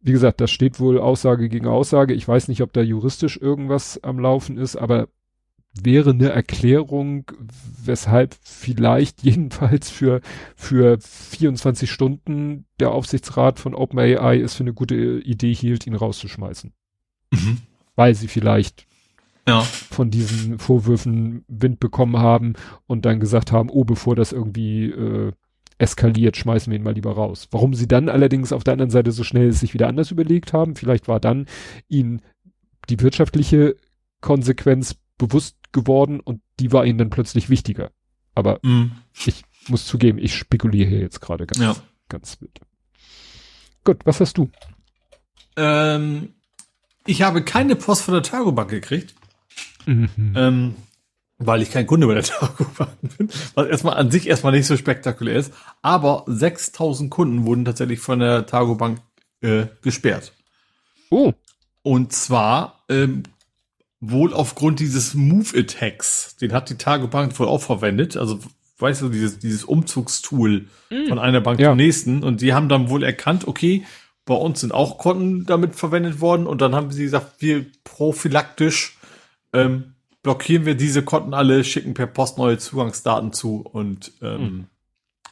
[0.00, 2.14] wie gesagt, das steht wohl Aussage gegen Aussage.
[2.14, 5.08] Ich weiß nicht, ob da juristisch irgendwas am Laufen ist, aber
[5.84, 7.30] wäre eine Erklärung,
[7.84, 10.20] weshalb vielleicht jedenfalls für,
[10.56, 16.72] für 24 Stunden der Aufsichtsrat von OpenAI es für eine gute Idee hielt, ihn rauszuschmeißen.
[17.32, 17.58] Mhm.
[17.96, 18.86] Weil sie vielleicht
[19.46, 19.62] ja.
[19.62, 22.54] von diesen Vorwürfen Wind bekommen haben
[22.86, 25.32] und dann gesagt haben, oh, bevor das irgendwie äh,
[25.78, 27.48] eskaliert, schmeißen wir ihn mal lieber raus.
[27.50, 30.74] Warum sie dann allerdings auf der anderen Seite so schnell sich wieder anders überlegt haben,
[30.74, 31.46] vielleicht war dann
[31.88, 32.22] ihnen
[32.88, 33.76] die wirtschaftliche
[34.20, 37.90] Konsequenz bewusst geworden und die war ihnen dann plötzlich wichtiger.
[38.34, 38.92] Aber mm.
[39.26, 41.76] ich muss zugeben, ich spekuliere hier jetzt gerade ganz, ja.
[42.08, 42.60] ganz wild.
[43.84, 44.50] Gut, was hast du?
[45.56, 46.34] Ähm,
[47.06, 49.14] ich habe keine Post von der Targobank gekriegt.
[49.86, 50.34] Mhm.
[50.36, 50.74] Ähm,
[51.38, 54.76] weil ich kein Kunde bei der Targobank bin, was erstmal an sich erstmal nicht so
[54.76, 55.52] spektakulär ist.
[55.82, 59.00] Aber 6000 Kunden wurden tatsächlich von der Targobank
[59.40, 60.32] äh, gesperrt.
[61.10, 61.32] Oh.
[61.82, 63.22] Und zwar ähm,
[64.00, 66.36] wohl aufgrund dieses Move-Attacks.
[66.36, 68.16] Den hat die Targobank wohl auch verwendet.
[68.16, 68.40] Also,
[68.78, 71.08] weißt du, dieses, dieses Umzugstool mm.
[71.08, 71.68] von einer Bank ja.
[71.68, 72.22] zur nächsten.
[72.22, 73.84] Und die haben dann wohl erkannt, okay,
[74.24, 76.46] bei uns sind auch Konten damit verwendet worden.
[76.46, 78.98] Und dann haben sie gesagt, wir prophylaktisch
[79.52, 84.66] ähm, blockieren wir diese Konten alle, schicken per Post neue Zugangsdaten zu und ähm, mhm.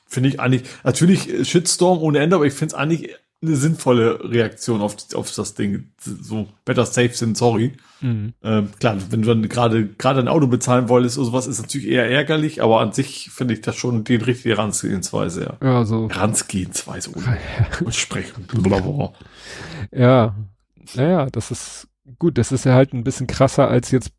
[0.07, 3.11] finde ich eigentlich, natürlich Shitstorm ohne Ende, aber ich finde es eigentlich
[3.43, 5.91] eine sinnvolle Reaktion auf, auf das Ding.
[6.01, 7.73] So, better safe than sorry.
[8.01, 8.35] Mhm.
[8.43, 11.89] Ähm, klar, wenn du dann gerade gerade ein Auto bezahlen wolltest oder sowas, ist natürlich
[11.89, 15.67] eher ärgerlich, aber an sich finde ich das schon die richtige Herangehensweise, ja.
[15.67, 16.09] Ja, so.
[16.09, 17.39] Herangehensweise ohne
[17.85, 18.47] und sprechen.
[18.47, 19.13] Blablabla.
[19.93, 20.35] Ja,
[20.95, 24.13] naja, das ist gut, das ist ja halt ein bisschen krasser als jetzt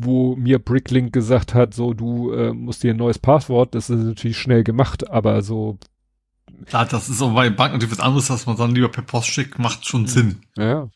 [0.00, 4.04] wo mir Bricklink gesagt hat, so du äh, musst dir ein neues Passwort, das ist
[4.04, 5.78] natürlich schnell gemacht, aber so
[6.66, 9.28] Klar, das ist auch bei Banken natürlich was anderes, dass man dann lieber per Post
[9.28, 10.40] schickt, macht schon Sinn.
[10.56, 10.88] Ja.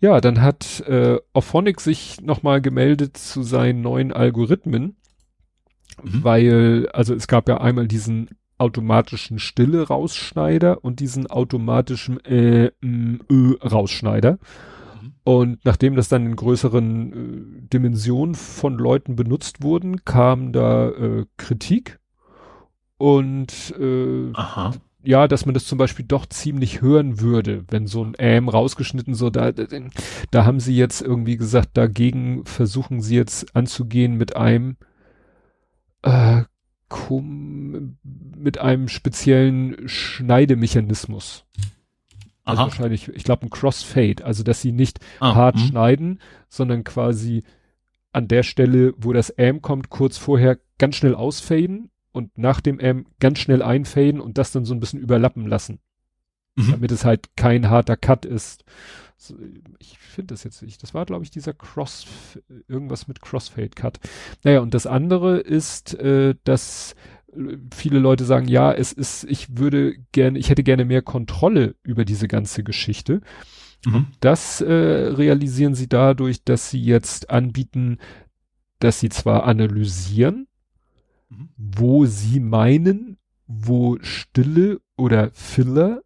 [0.00, 4.96] Ja, dann hat äh, Ophonic sich nochmal gemeldet zu seinen neuen Algorithmen,
[6.02, 6.24] mhm.
[6.24, 14.38] weil, also es gab ja einmal diesen automatischen Stille-Rausschneider und diesen automatischen äh, Ö Rausschneider.
[15.24, 21.26] Und nachdem das dann in größeren äh, Dimensionen von Leuten benutzt wurden, kam da äh,
[21.36, 22.00] Kritik
[22.98, 24.72] und äh, Aha.
[25.04, 29.14] ja, dass man das zum Beispiel doch ziemlich hören würde, wenn so ein Ähm rausgeschnitten
[29.14, 29.52] so, da,
[30.30, 34.76] da haben sie jetzt irgendwie gesagt, dagegen versuchen sie jetzt anzugehen mit einem
[36.02, 36.42] äh,
[38.36, 41.46] mit einem speziellen Schneidemechanismus.
[42.44, 45.62] Also wahrscheinlich, ich glaube, ein Crossfade, also dass sie nicht ah, hart mh.
[45.66, 47.44] schneiden, sondern quasi
[48.12, 52.78] an der Stelle, wo das M kommt, kurz vorher ganz schnell ausfaden und nach dem
[52.78, 55.78] M ganz schnell einfaden und das dann so ein bisschen überlappen lassen.
[56.56, 56.72] Mhm.
[56.72, 58.64] Damit es halt kein harter Cut ist.
[59.16, 59.36] So,
[59.78, 60.82] ich finde das jetzt nicht.
[60.82, 62.06] Das war, glaube ich, dieser Cross,
[62.68, 64.00] irgendwas mit Crossfade Cut.
[64.42, 66.94] Naja, und das andere ist, äh, dass
[67.74, 72.04] viele Leute sagen, ja, es ist, ich würde gerne, ich hätte gerne mehr Kontrolle über
[72.04, 73.20] diese ganze Geschichte.
[73.84, 74.06] Mhm.
[74.20, 77.98] Das äh, realisieren sie dadurch, dass sie jetzt anbieten,
[78.78, 80.46] dass sie zwar analysieren,
[81.30, 81.48] Mhm.
[81.56, 86.02] wo sie meinen, wo Stille oder Filler,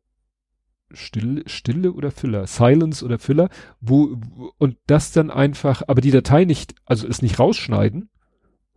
[0.93, 3.49] Stille, Stille oder Filler, Silence oder Filler,
[3.81, 4.21] wo,
[4.59, 8.09] und das dann einfach, aber die Datei nicht, also es nicht rausschneiden.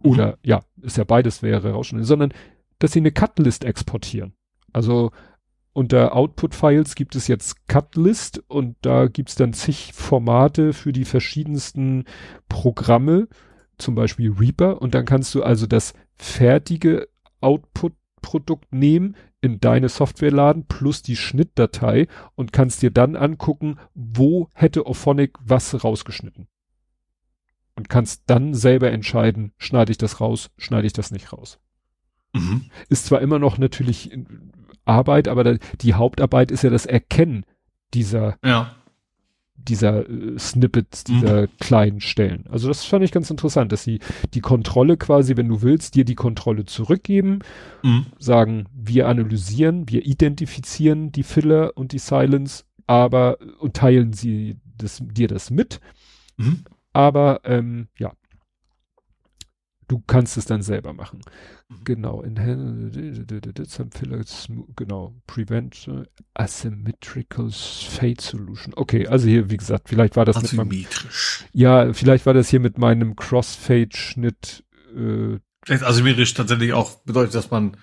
[0.03, 2.33] Oder ja, ist ja beides wäre rausschneiden, sondern
[2.79, 4.33] dass sie eine Cutlist exportieren.
[4.71, 5.11] Also
[5.73, 12.05] unter Output-Files gibt es jetzt Cutlist und da gibt's dann zig Formate für die verschiedensten
[12.47, 13.27] Programme,
[13.77, 17.07] zum Beispiel Reaper, und dann kannst du also das fertige
[17.41, 24.49] Output-Produkt nehmen, in deine Software laden, plus die Schnittdatei und kannst dir dann angucken, wo
[24.53, 26.47] hätte Ophonic was rausgeschnitten.
[27.79, 31.59] Und kannst dann selber entscheiden, schneide ich das raus, schneide ich das nicht raus.
[32.33, 32.65] Mhm.
[32.89, 34.11] Ist zwar immer noch natürlich
[34.83, 37.45] Arbeit, aber die Hauptarbeit ist ja das Erkennen
[37.93, 38.75] dieser ja
[39.55, 41.47] dieser äh, Snippets, dieser mhm.
[41.59, 42.45] kleinen Stellen.
[42.49, 43.99] Also das fand ich ganz interessant, dass sie
[44.33, 47.39] die Kontrolle quasi, wenn du willst, dir die Kontrolle zurückgeben,
[47.83, 48.07] mhm.
[48.17, 55.01] sagen, wir analysieren, wir identifizieren die Filler und die Silence, aber und teilen sie das,
[55.01, 55.79] dir das mit.
[56.37, 56.63] Mhm.
[56.99, 58.11] Aber ähm, ja,
[59.87, 61.21] du kannst es dann selber machen.
[61.69, 61.83] Mhm.
[61.85, 62.21] Genau,
[64.75, 65.89] genau, prevent
[66.33, 68.73] asymmetrical fade solution.
[68.75, 71.45] Okay, also hier, wie gesagt, vielleicht war das Asymmetrisch.
[71.53, 76.99] mit meinem, ja, vielleicht war das hier mit meinem Crossfade-Schnitt, äh, Vielleicht asymmetrisch tatsächlich auch
[77.03, 77.77] bedeutet, dass man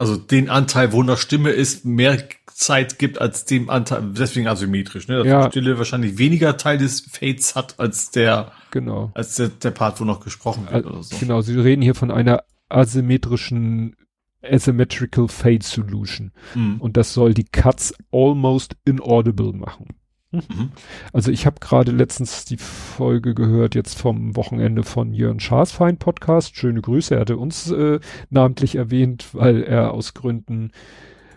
[0.00, 5.08] also den Anteil, wo eine Stimme ist, mehr Zeit gibt als dem Anteil, deswegen asymmetrisch,
[5.08, 5.18] ne?
[5.18, 5.44] Dass ja.
[5.44, 9.10] die Stille wahrscheinlich weniger Teil des Fades hat als der, genau.
[9.12, 11.16] als der, der Part, wo noch gesprochen wird oder so.
[11.18, 13.94] Genau, sie reden hier von einer asymmetrischen
[14.42, 16.32] Asymmetrical Fade Solution.
[16.54, 16.80] Mhm.
[16.80, 19.99] Und das soll die Cuts almost inaudible machen.
[20.32, 20.70] Mhm.
[21.12, 26.56] Also ich habe gerade letztens die Folge gehört, jetzt vom Wochenende von Jörn Schaasfein Podcast.
[26.56, 30.70] Schöne Grüße, er hatte uns äh, namentlich erwähnt, weil er aus Gründen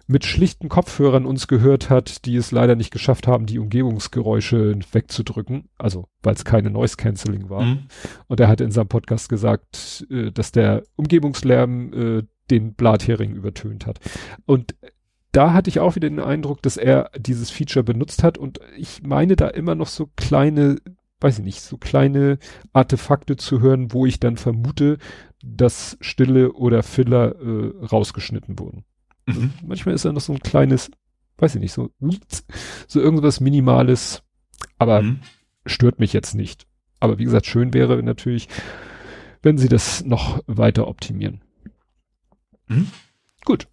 [0.05, 5.69] mit schlichten Kopfhörern uns gehört hat, die es leider nicht geschafft haben, die Umgebungsgeräusche wegzudrücken,
[5.77, 7.63] also weil es keine Noise Cancelling war.
[7.63, 7.87] Mhm.
[8.27, 13.85] Und er hat in seinem Podcast gesagt, äh, dass der Umgebungslärm äh, den Blathering übertönt
[13.85, 13.99] hat.
[14.45, 14.75] Und
[15.33, 19.01] da hatte ich auch wieder den Eindruck, dass er dieses Feature benutzt hat und ich
[19.03, 20.77] meine da immer noch so kleine,
[21.19, 22.37] weiß ich nicht, so kleine
[22.71, 24.99] Artefakte zu hören, wo ich dann vermute,
[25.43, 28.85] dass Stille oder Filler äh, rausgeschnitten wurden.
[29.25, 29.53] Mhm.
[29.65, 30.91] Manchmal ist da noch so ein kleines,
[31.37, 31.89] weiß ich nicht, so,
[32.87, 34.21] so irgendwas Minimales,
[34.77, 35.19] aber mhm.
[35.65, 36.67] stört mich jetzt nicht.
[36.99, 38.49] Aber wie gesagt, schön wäre natürlich,
[39.41, 41.41] wenn sie das noch weiter optimieren.
[42.67, 42.87] Mhm.
[43.43, 43.67] Gut.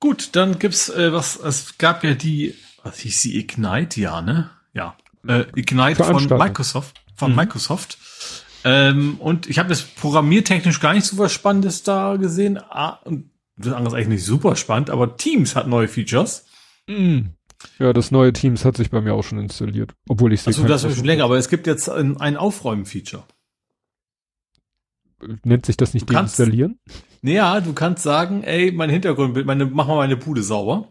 [0.00, 4.50] Gut, dann gibt's äh, was, es gab ja die, was hieß sie, Ignite, ja, ne?
[4.72, 4.96] Ja.
[5.26, 7.36] Äh, Ignite von Microsoft, von mhm.
[7.36, 7.98] Microsoft.
[8.64, 12.58] Ähm, und ich habe das programmiertechnisch gar nicht so was Spannendes da gesehen.
[12.58, 13.00] Ah,
[13.56, 16.46] das andere ist eigentlich nicht super spannend, aber Teams hat neue Features.
[16.86, 17.30] Mm.
[17.78, 20.48] Ja, das neue Teams hat sich bei mir auch schon installiert, obwohl ich sehe.
[20.48, 23.24] Also das ist schon länger, aber es gibt jetzt ein, ein Aufräumen-Feature.
[25.42, 26.78] Nennt sich das nicht du deinstallieren?
[27.22, 30.88] Naja, du kannst sagen, ey, mein Hintergrundbild, meine, mach mal meine Bude sauber.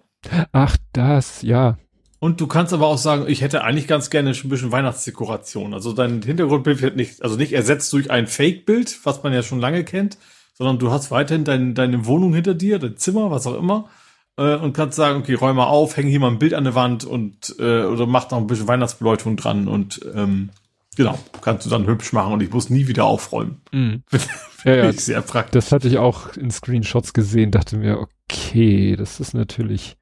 [0.51, 1.77] Ach, das, ja.
[2.19, 5.73] Und du kannst aber auch sagen, ich hätte eigentlich ganz gerne ein bisschen Weihnachtsdekoration.
[5.73, 9.59] Also dein Hintergrundbild wird nicht, also nicht ersetzt durch ein Fake-Bild, was man ja schon
[9.59, 10.17] lange kennt,
[10.53, 13.89] sondern du hast weiterhin dein, deine Wohnung hinter dir, dein Zimmer, was auch immer,
[14.37, 16.73] äh, und kannst sagen, okay, räum mal auf, häng hier mal ein Bild an der
[16.73, 20.49] Wand und äh, oder mach noch ein bisschen Weihnachtsbeleuchtung dran und ähm,
[20.97, 23.61] genau, kannst du dann hübsch machen und ich muss nie wieder aufräumen.
[23.71, 24.03] Mhm.
[24.65, 25.53] ja, ja, sehr praktisch.
[25.53, 29.97] Das hatte ich auch in Screenshots gesehen, dachte mir, okay, das ist natürlich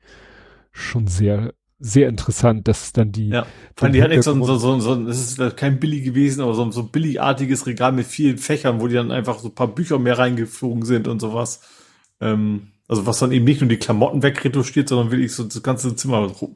[0.71, 3.29] schon sehr sehr interessant, dass dann die.
[3.29, 6.53] Ja, fand die hat echt so, so, so, so, das ist kein Billy gewesen, aber
[6.53, 9.67] so, so ein billigartiges Regal mit vielen Fächern, wo die dann einfach so ein paar
[9.67, 11.61] Bücher mehr reingeflogen sind und sowas.
[12.21, 15.95] Ähm, also was dann eben nicht nur die Klamotten wegretuschiert, sondern wirklich so das ganze
[15.95, 16.55] Zimmer rum,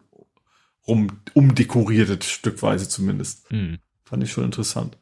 [0.88, 3.52] rum umdekoriert, stückweise zumindest.
[3.52, 3.80] Mhm.
[4.10, 4.98] Fand ich schon interessant.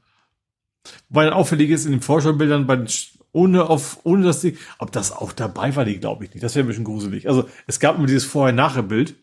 [1.10, 2.88] Wobei dann auffällig ist in den Vorschaubildern bei den,
[3.32, 6.44] ohne auf, ohne dass die, ob das auch dabei war, die glaube ich nicht.
[6.44, 7.28] Das wäre ein bisschen gruselig.
[7.28, 9.16] Also es gab immer dieses Vorher-Nachher-Bild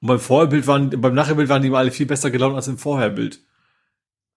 [0.00, 2.78] und beim Vorherbild waren, beim Nachherbild waren die mal alle viel besser gelaunt als im
[2.78, 3.40] Vorherbild.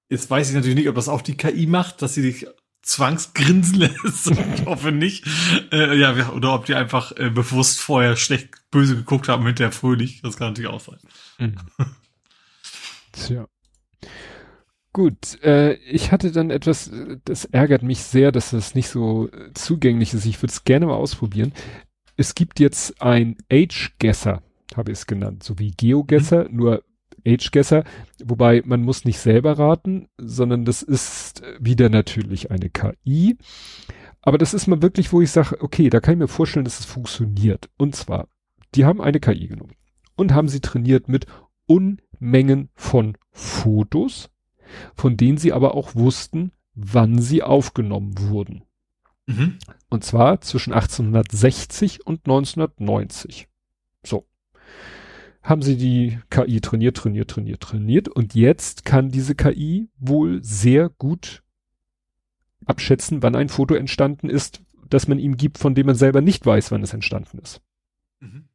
[0.09, 2.47] Jetzt weiß ich natürlich nicht, ob das auch die KI macht, dass sie dich
[2.81, 4.31] zwangsgrinsen lässt.
[4.31, 5.25] ich hoffe nicht.
[5.71, 10.21] Äh, ja, oder ob die einfach äh, bewusst vorher schlecht böse geguckt haben, hinterher fröhlich.
[10.21, 10.99] Das kann natürlich auch sein.
[11.39, 11.55] Mhm.
[13.13, 13.47] Tja.
[14.93, 16.91] Gut, äh, ich hatte dann etwas,
[17.25, 20.25] das ärgert mich sehr, dass das nicht so äh, zugänglich ist.
[20.25, 21.51] Ich würde es gerne mal ausprobieren.
[22.15, 24.43] Es gibt jetzt ein Age-Guesser
[24.77, 26.55] habe ich es genannt, so wie GeoGuessr, mhm.
[26.55, 26.83] nur
[27.25, 27.83] AgeGuessr,
[28.23, 33.37] wobei man muss nicht selber raten, sondern das ist wieder natürlich eine KI.
[34.21, 36.79] Aber das ist mal wirklich, wo ich sage, okay, da kann ich mir vorstellen, dass
[36.79, 37.69] es funktioniert.
[37.77, 38.27] Und zwar,
[38.75, 39.75] die haben eine KI genommen
[40.15, 41.27] und haben sie trainiert mit
[41.65, 44.29] Unmengen von Fotos,
[44.95, 48.63] von denen sie aber auch wussten, wann sie aufgenommen wurden.
[49.25, 49.57] Mhm.
[49.89, 53.47] Und zwar zwischen 1860 und 1990.
[54.03, 54.25] So
[55.41, 60.89] haben sie die KI trainiert, trainiert, trainiert, trainiert und jetzt kann diese KI wohl sehr
[60.89, 61.43] gut
[62.65, 66.45] abschätzen, wann ein Foto entstanden ist, das man ihm gibt, von dem man selber nicht
[66.45, 67.61] weiß, wann es entstanden ist.
[68.21, 68.45] Mhm.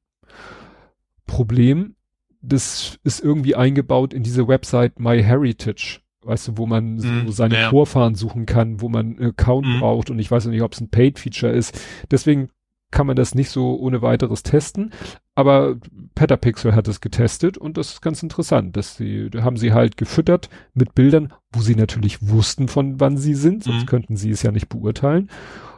[1.26, 1.94] Problem,
[2.40, 7.70] das ist irgendwie eingebaut in diese Website MyHeritage, weißt du, wo man so seine ja.
[7.70, 9.80] Vorfahren suchen kann, wo man einen Account mhm.
[9.80, 11.80] braucht und ich weiß nicht, ob es ein Paid-Feature ist.
[12.10, 12.50] Deswegen
[12.90, 14.92] kann man das nicht so ohne weiteres testen.
[15.34, 15.76] Aber
[16.14, 18.76] Petapixel hat es getestet und das ist ganz interessant.
[18.76, 23.16] Dass sie, da haben sie halt gefüttert mit Bildern, wo sie natürlich wussten, von wann
[23.16, 23.86] sie sind, sonst mhm.
[23.86, 25.30] könnten sie es ja nicht beurteilen.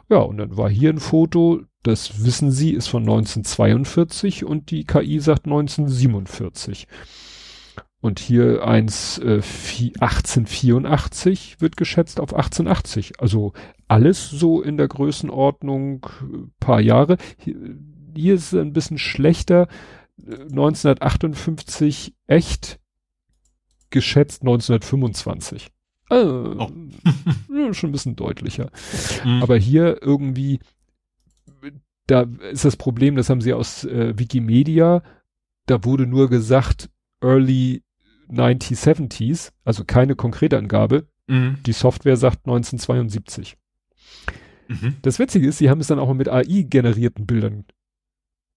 [0.09, 4.83] Ja, und dann war hier ein Foto, das wissen sie, ist von 1942 und die
[4.83, 6.87] KI sagt 1947.
[8.01, 13.19] Und hier eins äh, 1884 wird geschätzt auf 1880.
[13.19, 13.53] Also
[13.87, 17.17] alles so in der Größenordnung äh, paar Jahre.
[17.37, 17.55] Hier,
[18.15, 19.67] hier ist es ein bisschen schlechter.
[20.25, 22.79] 1958 äh, echt
[23.91, 25.69] geschätzt 1925.
[26.09, 26.71] Also, oh.
[27.73, 28.71] schon ein bisschen deutlicher.
[29.23, 29.43] Mhm.
[29.43, 30.59] Aber hier irgendwie,
[32.07, 35.03] da ist das Problem, das haben sie aus äh, Wikimedia,
[35.67, 36.89] da wurde nur gesagt,
[37.21, 37.83] early
[38.31, 41.07] 1970s, also keine konkrete Angabe.
[41.27, 41.57] Mhm.
[41.65, 43.57] Die Software sagt 1972.
[44.67, 44.95] Mhm.
[45.01, 47.65] Das Witzige ist, sie haben es dann auch mit AI-generierten Bildern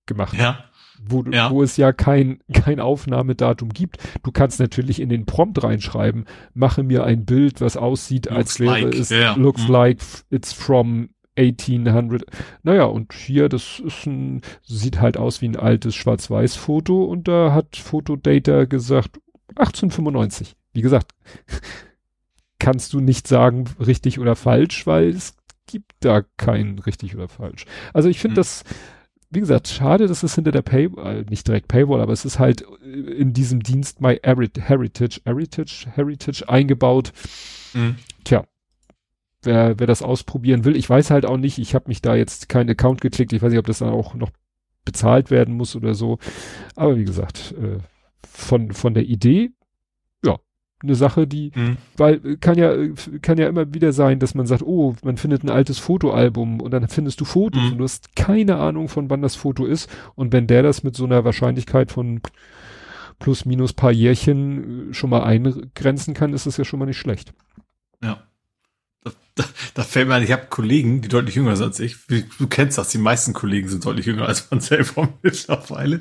[0.06, 0.36] gemacht.
[0.38, 0.64] Ja.
[1.06, 1.50] Wo, ja.
[1.50, 3.98] wo es ja kein, kein Aufnahmedatum gibt.
[4.22, 8.60] Du kannst natürlich in den Prompt reinschreiben, mache mir ein Bild, was aussieht, looks als
[8.60, 9.34] wäre like, es, yeah.
[9.34, 9.72] looks mhm.
[9.72, 12.24] like it's from 1800.
[12.62, 17.52] Naja, und hier, das ist ein, sieht halt aus wie ein altes Schwarz-Weiß-Foto und da
[17.52, 19.18] hat Photodata gesagt,
[19.56, 20.56] 1895.
[20.72, 21.12] Wie gesagt,
[22.58, 27.66] kannst du nicht sagen richtig oder falsch, weil es gibt da kein richtig oder falsch.
[27.92, 28.36] Also ich finde mhm.
[28.36, 28.64] das,
[29.30, 32.38] wie gesagt, schade, dass es hinter der Paywall, äh, nicht direkt Paywall, aber es ist
[32.38, 37.12] halt äh, in diesem Dienst My Heritage, Heritage, Heritage eingebaut.
[37.72, 37.96] Mhm.
[38.24, 38.44] Tja,
[39.42, 42.48] wer, wer das ausprobieren will, ich weiß halt auch nicht, ich habe mich da jetzt
[42.48, 44.30] keinen Account geklickt, ich weiß nicht, ob das dann auch noch
[44.84, 46.18] bezahlt werden muss oder so.
[46.76, 47.78] Aber wie gesagt, äh,
[48.30, 49.50] von, von der Idee,
[50.24, 50.38] ja,
[50.82, 51.76] eine Sache, die, mhm.
[51.96, 52.74] weil kann ja,
[53.22, 56.70] kann ja immer wieder sein, dass man sagt, oh, man findet ein altes Fotoalbum und
[56.70, 57.72] dann findest du Fotos mhm.
[57.72, 60.96] und du hast keine Ahnung von wann das Foto ist und wenn der das mit
[60.96, 62.20] so einer Wahrscheinlichkeit von
[63.18, 66.98] plus minus paar Jährchen äh, schon mal eingrenzen kann, ist das ja schon mal nicht
[66.98, 67.32] schlecht.
[68.02, 68.22] Ja.
[69.34, 71.96] Da, da fällt mir ein, ich habe Kollegen, die deutlich jünger sind als ich.
[72.06, 76.00] Du kennst das, die meisten Kollegen sind deutlich jünger als man selber mittlerweile.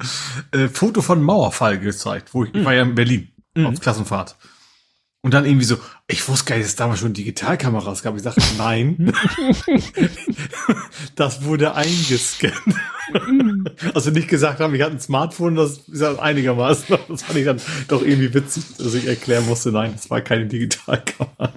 [0.52, 2.60] Äh, Foto von Mauerfall gezeigt, wo ich, mhm.
[2.60, 3.68] ich war ja in Berlin mhm.
[3.68, 4.36] auf Klassenfahrt.
[5.26, 8.18] Und dann irgendwie so, ich wusste gar nicht, dass es damals schon Digitalkameras gab.
[8.18, 9.14] Ich dachte, nein.
[11.16, 12.54] das wurde eingescannt.
[13.94, 16.98] also nicht gesagt haben, ich hatte ein Smartphone, das ist einigermaßen.
[17.08, 20.46] Das fand ich dann doch irgendwie witzig, dass ich erklären musste, nein, das war keine
[20.46, 21.54] Digitalkamera.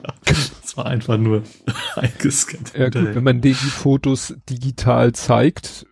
[0.77, 1.43] War einfach nur
[1.97, 2.73] eingescannt.
[2.77, 5.87] Ja, gut, wenn man die Fotos digital zeigt,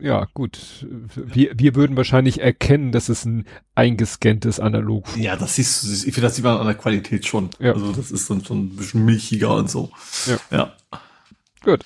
[0.00, 0.86] ja, gut.
[1.14, 3.44] Wir, wir würden wahrscheinlich erkennen, dass es ein
[3.74, 5.16] eingescanntes Analog ist.
[5.16, 7.50] Ja, das siehst du, ich finde, das sieht man an der Qualität schon.
[7.58, 7.72] Ja.
[7.72, 9.90] Also das ist dann schon ein bisschen milchiger und so.
[10.26, 10.38] Ja.
[10.50, 10.72] ja.
[11.62, 11.84] Gut.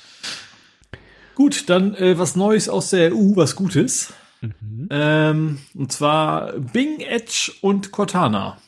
[1.35, 4.13] Gut, dann äh, was Neues aus der EU, was Gutes.
[4.41, 4.89] Mhm.
[4.91, 8.59] Ähm, und zwar Bing, Edge und Cortana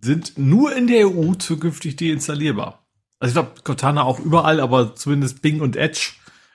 [0.00, 2.83] sind nur in der EU zukünftig deinstallierbar.
[3.18, 6.12] Also ich glaube, Cortana auch überall, aber zumindest Bing und Edge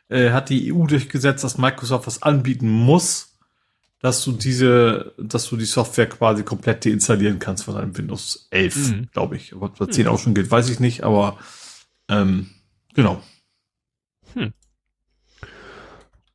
[0.09, 3.37] äh, hat die EU durchgesetzt, dass Microsoft was anbieten muss,
[4.01, 8.91] dass du diese, dass du die Software quasi komplett deinstallieren kannst von einem Windows 11,
[8.91, 9.07] mhm.
[9.11, 9.53] glaube ich.
[9.53, 10.11] Aber bei 10 mhm.
[10.11, 11.37] auch schon geht, weiß ich nicht, aber
[12.07, 12.49] ähm,
[12.93, 13.21] genau.
[14.33, 14.53] Hm.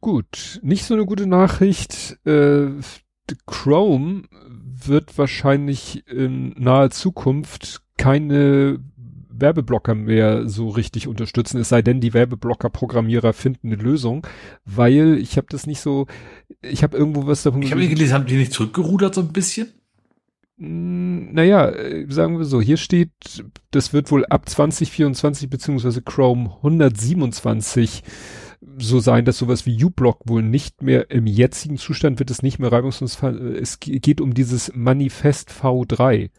[0.01, 2.19] Gut, nicht so eine gute Nachricht.
[2.27, 2.69] Äh,
[3.47, 8.79] Chrome wird wahrscheinlich in naher Zukunft keine
[9.41, 14.27] Werbeblocker mehr so richtig unterstützen, es sei denn, die Werbeblocker-Programmierer finden eine Lösung,
[14.65, 16.07] weil ich habe das nicht so,
[16.63, 17.63] ich habe irgendwo was davon.
[17.63, 19.69] Ich habe gelesen, haben die nicht zurückgerudert so ein bisschen?
[20.59, 23.11] Hm, naja, äh, sagen wir so, hier steht,
[23.71, 28.03] das wird wohl ab 2024 beziehungsweise Chrome 127
[28.79, 32.59] so sein, dass sowas wie uBlock wohl nicht mehr im jetzigen Zustand wird es nicht
[32.59, 36.31] mehr reibungslos, es geht um dieses Manifest V3.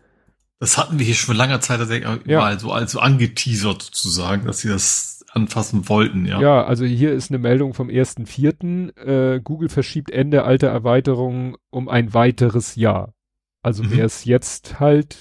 [0.59, 2.39] Das hatten wir hier schon vor langer Zeit tatsächlich ja.
[2.39, 6.39] mal so also angeteasert sozusagen, dass sie das anfassen wollten, ja.
[6.39, 8.97] Ja, also hier ist eine Meldung vom 1.4.
[8.97, 13.13] Äh, Google verschiebt Ende alter Erweiterung um ein weiteres Jahr.
[13.61, 13.91] Also mhm.
[13.91, 15.17] wäre es jetzt halt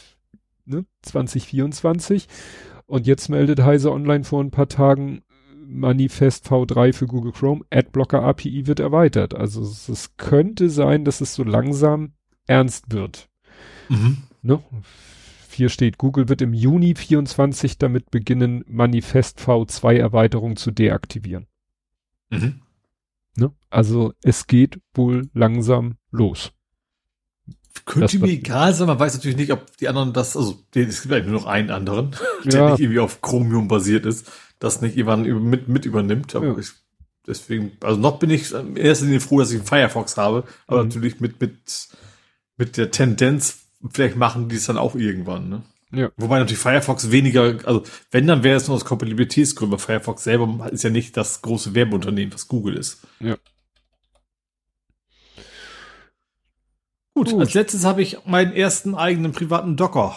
[0.66, 2.28] ne, 2024.
[2.86, 5.22] Und jetzt meldet Heise Online vor ein paar Tagen,
[5.66, 9.34] Manifest V3 für Google Chrome, Adblocker API wird erweitert.
[9.34, 12.12] Also es, könnte sein, dass es so langsam
[12.46, 13.28] ernst wird.
[13.88, 14.18] Mhm.
[14.42, 14.62] Ne?
[15.54, 21.46] Hier steht, Google wird im Juni 24 damit beginnen, Manifest V2 Erweiterung zu deaktivieren.
[22.30, 22.60] Mhm.
[23.36, 23.52] Ne?
[23.70, 26.52] Also es geht wohl langsam los.
[27.86, 31.12] Könnte mir egal sein, man weiß natürlich nicht, ob die anderen das, also es gibt
[31.12, 32.70] eigentlich nur noch einen anderen, der ja.
[32.70, 36.34] nicht irgendwie auf Chromium basiert ist, das nicht jemand mit, mit übernimmt.
[36.34, 36.58] Aber ja.
[36.58, 36.70] ich,
[37.26, 40.82] deswegen, also noch bin ich in erster Linie froh, dass ich einen Firefox habe, aber
[40.82, 40.88] mhm.
[40.88, 41.88] natürlich mit, mit,
[42.56, 45.62] mit der Tendenz, vielleicht machen die es dann auch irgendwann, ne?
[45.92, 46.10] Ja.
[46.16, 49.78] Wobei natürlich Firefox weniger, also wenn, dann wäre es nur aus Kompatibilitätsgründen.
[49.78, 53.06] Firefox selber ist ja nicht das große Werbeunternehmen, was Google ist.
[53.20, 53.36] Ja.
[57.14, 57.40] Gut, Gut.
[57.40, 60.16] als letztes habe ich meinen ersten eigenen privaten Docker.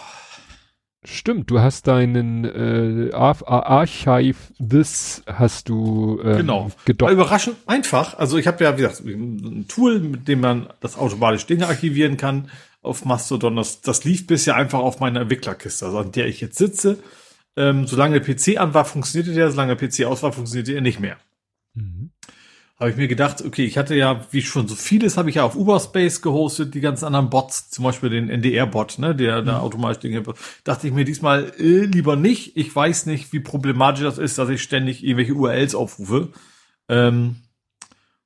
[1.04, 6.72] Stimmt, du hast deinen äh, Archive This hast du ähm, genau.
[6.86, 7.12] gedockt.
[7.12, 8.18] Überraschend einfach.
[8.18, 12.18] Also ich habe ja, wie gesagt, ein Tool, mit dem man das automatisch Dinge archivieren
[12.18, 12.50] kann
[12.88, 13.56] auf Mastodon.
[13.56, 17.00] Das, das lief bisher einfach auf meiner Entwicklerkiste, also an der ich jetzt sitze.
[17.56, 20.82] Ähm, solange der PC an war, funktionierte der, solange der PC aus war, funktionierte er
[20.82, 21.18] nicht mehr.
[21.74, 22.12] Mhm.
[22.80, 25.44] Habe ich mir gedacht, okay, ich hatte ja, wie schon so vieles, habe ich ja
[25.44, 29.46] auf Uberspace gehostet, die ganzen anderen Bots, zum Beispiel den NDR-Bot, ne, der mhm.
[29.48, 30.24] da automatisch Dinge,
[30.64, 32.56] dachte ich mir diesmal äh, lieber nicht.
[32.56, 36.30] Ich weiß nicht, wie problematisch das ist, dass ich ständig irgendwelche URLs aufrufe.
[36.88, 37.38] Ähm,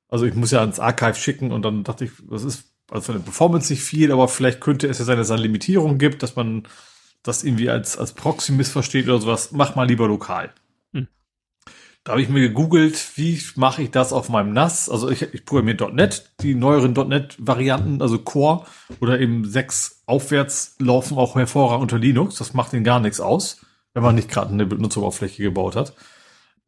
[0.08, 3.14] also ich muss ja ans Archive schicken und dann dachte ich, das ist also von
[3.16, 6.22] der Performance nicht viel, aber vielleicht könnte es ja sein, dass es eine Limitierung gibt,
[6.22, 6.64] dass man
[7.22, 9.52] das irgendwie als, als Proxy missversteht oder sowas.
[9.52, 10.52] Mach mal lieber lokal.
[10.92, 11.08] Hm.
[12.04, 14.90] Da habe ich mir gegoogelt, wie mache ich das auf meinem NAS?
[14.90, 18.66] Also ich, ich programmiere .NET, die neueren .NET-Varianten, also Core
[19.00, 22.36] oder eben 6 aufwärts laufen auch hervorragend unter Linux.
[22.36, 23.64] Das macht ihnen gar nichts aus,
[23.94, 25.94] wenn man nicht gerade eine Benutzeroberfläche gebaut hat.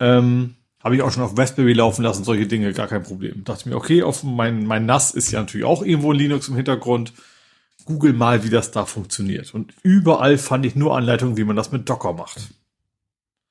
[0.00, 3.42] Ähm, habe ich auch schon auf Raspberry laufen lassen, solche Dinge, gar kein Problem.
[3.42, 6.56] Dachte mir, okay, auf mein, mein NAS ist ja natürlich auch irgendwo ein Linux im
[6.56, 7.14] Hintergrund.
[7.86, 9.54] Google mal, wie das da funktioniert.
[9.54, 12.50] Und überall fand ich nur Anleitungen, wie man das mit Docker macht.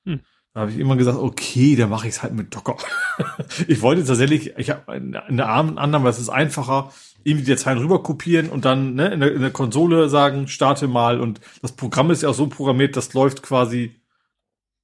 [0.06, 0.20] Hm.
[0.52, 2.76] Da habe ich immer gesagt, okay, dann mache ich es halt mit Docker.
[3.68, 6.92] ich wollte tatsächlich, ich habe eine Annahme, es ist einfacher,
[7.24, 10.86] irgendwie die Dateien rüber kopieren und dann ne, in, der, in der Konsole sagen, starte
[10.86, 11.20] mal.
[11.20, 13.96] Und das Programm ist ja auch so programmiert, das läuft quasi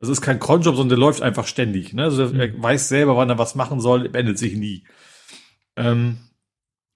[0.01, 1.93] das ist kein Cronjob, sondern der läuft einfach ständig.
[1.93, 2.05] Ne?
[2.05, 2.63] Also er mhm.
[2.63, 4.85] weiß selber, wann er was machen soll, beendet sich nie.
[5.77, 6.19] Ähm,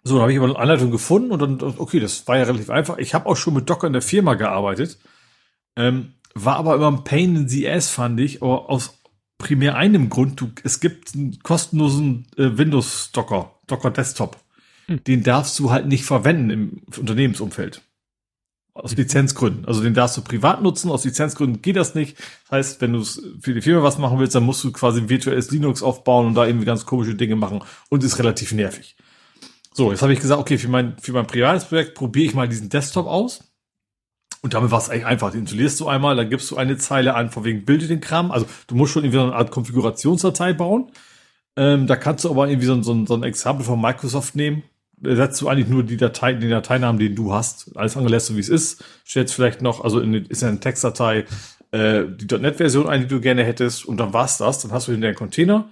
[0.02, 2.70] so, dann habe ich aber eine Anleitung gefunden und dann, okay, das war ja relativ
[2.70, 2.98] einfach.
[2.98, 4.98] Ich habe auch schon mit Docker in der Firma gearbeitet.
[5.76, 8.98] Ähm, war aber immer ein Pain in the Ass, fand ich, aber aus
[9.38, 10.40] primär einem Grund.
[10.40, 14.38] Du, es gibt einen kostenlosen äh, Windows-Docker, Docker Desktop.
[14.86, 15.04] Hm.
[15.04, 17.82] Den darfst du halt nicht verwenden im Unternehmensumfeld.
[18.74, 18.96] Aus.
[18.96, 19.66] Lizenzgründen.
[19.66, 22.18] Also den darfst du privat nutzen, aus Lizenzgründen geht das nicht.
[22.18, 25.08] Das heißt, wenn du für die Firma was machen willst, dann musst du quasi ein
[25.08, 28.96] virtuelles Linux aufbauen und da irgendwie ganz komische Dinge machen und ist relativ nervig.
[29.72, 32.48] So, jetzt habe ich gesagt, okay, für mein, für mein privates Projekt probiere ich mal
[32.48, 33.44] diesen Desktop aus.
[34.42, 35.30] Und damit war es eigentlich einfach.
[35.30, 38.30] Den installierst du einmal, dann gibst du eine Zeile an, von wegen bilde den Kram.
[38.30, 40.90] Also du musst schon irgendwie so eine Art Konfigurationsdatei bauen.
[41.56, 44.64] Ähm, da kannst du aber irgendwie so, so, so ein Exempel von Microsoft nehmen.
[44.96, 47.76] Da setzt du eigentlich nur die Datei, den Dateinamen, den du hast.
[47.76, 48.84] Alles andere lässt du, wie es ist.
[49.06, 51.24] Stellst vielleicht noch, also in, ist ja eine Textdatei,
[51.72, 53.84] äh, die .NET-Version ein, die du gerne hättest.
[53.84, 54.60] Und dann war's das.
[54.60, 55.68] Dann hast du hinter einen Container.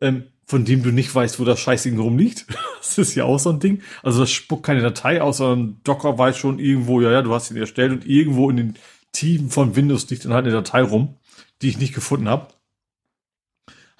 [0.00, 2.46] Ähm, von dem du nicht weißt, wo das Scheißding rumliegt.
[2.80, 3.82] Das ist ja auch so ein Ding.
[4.02, 7.50] Also das spuckt keine Datei aus, sondern Docker weiß schon irgendwo, ja, ja, du hast
[7.50, 8.74] ihn erstellt und irgendwo in den
[9.12, 11.16] Tiefen von Windows liegt dann halt eine Datei rum,
[11.60, 12.48] die ich nicht gefunden habe.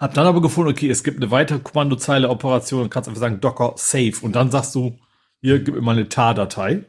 [0.00, 3.74] Hab dann aber gefunden, okay, es gibt eine weitere Kommandozeile Operation kannst einfach sagen Docker
[3.76, 4.96] Save und dann sagst du,
[5.42, 6.84] hier gib mir mal eine tar-Datei.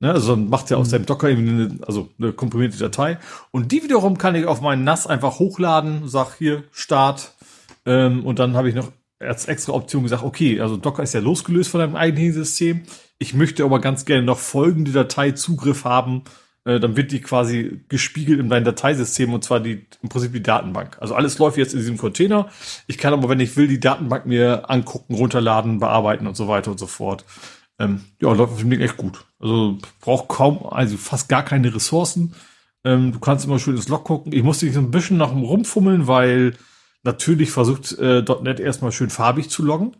[0.00, 0.92] Ne, also dann macht ja aus mhm.
[0.92, 3.18] deinem Docker eine, also eine komprimierte Datei
[3.52, 7.32] und die wiederum kann ich auf meinen NAS einfach hochladen, sag hier Start
[7.86, 11.20] ähm, und dann habe ich noch als extra Option gesagt, okay, also Docker ist ja
[11.20, 12.82] losgelöst von deinem eigenen System.
[13.18, 16.24] Ich möchte aber ganz gerne noch folgende Datei Zugriff haben.
[16.64, 20.42] Äh, dann wird die quasi gespiegelt in dein Dateisystem und zwar die, im Prinzip die
[20.42, 20.96] Datenbank.
[21.00, 22.48] Also alles läuft jetzt in diesem Container.
[22.86, 26.70] Ich kann aber, wenn ich will, die Datenbank mir angucken, runterladen, bearbeiten und so weiter
[26.70, 27.24] und so fort.
[27.78, 29.24] Ähm, ja, läuft auf dem Ding echt gut.
[29.40, 32.34] Also braucht kaum, also fast gar keine Ressourcen.
[32.84, 34.32] Ähm, du kannst immer schön ins Log gucken.
[34.32, 36.54] Ich musste dich so ein bisschen nach dem rumfummeln, weil
[37.04, 39.96] Natürlich versucht äh, .NET erstmal schön farbig zu loggen.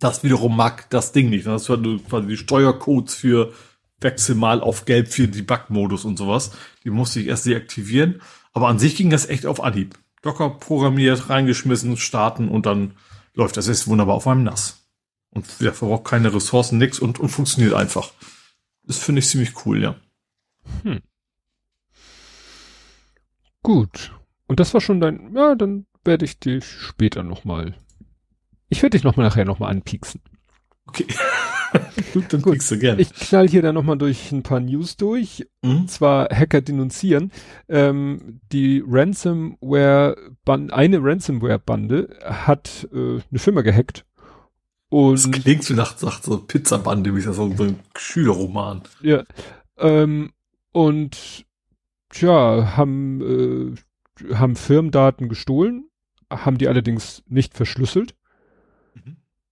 [0.00, 1.46] Das wiederum mag das Ding nicht.
[1.46, 3.52] Das hast du quasi die Steuercodes für
[4.00, 6.52] Wechsel mal auf Gelb für Debug-Modus und sowas.
[6.84, 8.22] Die musste ich erst deaktivieren.
[8.52, 9.98] Aber an sich ging das echt auf Anhieb.
[10.22, 12.94] Docker programmiert, reingeschmissen, starten und dann
[13.34, 14.86] läuft das jetzt wunderbar auf einem NAS.
[15.30, 18.12] Und der verbraucht keine Ressourcen, nix und, und funktioniert einfach.
[18.82, 19.94] Das finde ich ziemlich cool, ja.
[20.82, 21.00] Hm.
[23.62, 24.12] Gut.
[24.46, 27.76] Und das war schon dein, ja, dann werde ich dich später nochmal.
[28.68, 30.20] Ich werde dich nochmal nachher nochmal anpieksen.
[30.86, 31.06] Okay.
[32.12, 32.70] Gut, dann Gut.
[32.70, 33.00] du gerne.
[33.00, 35.46] Ich knall hier dann nochmal durch ein paar News durch.
[35.62, 35.70] Mhm.
[35.70, 37.32] Und zwar Hacker denunzieren.
[37.68, 44.04] Ähm, die Ransomware, Band, eine Ransomware-Bande hat äh, eine Firma gehackt.
[44.88, 48.82] Und das klingt so nach, nach so Pizzabande, wie das so ein Schülerroman.
[49.02, 49.22] Ja.
[49.78, 50.32] Ähm,
[50.72, 51.46] und
[52.08, 53.76] tja, haben,
[54.24, 55.90] äh, haben Firmendaten gestohlen
[56.30, 58.14] haben die allerdings nicht verschlüsselt.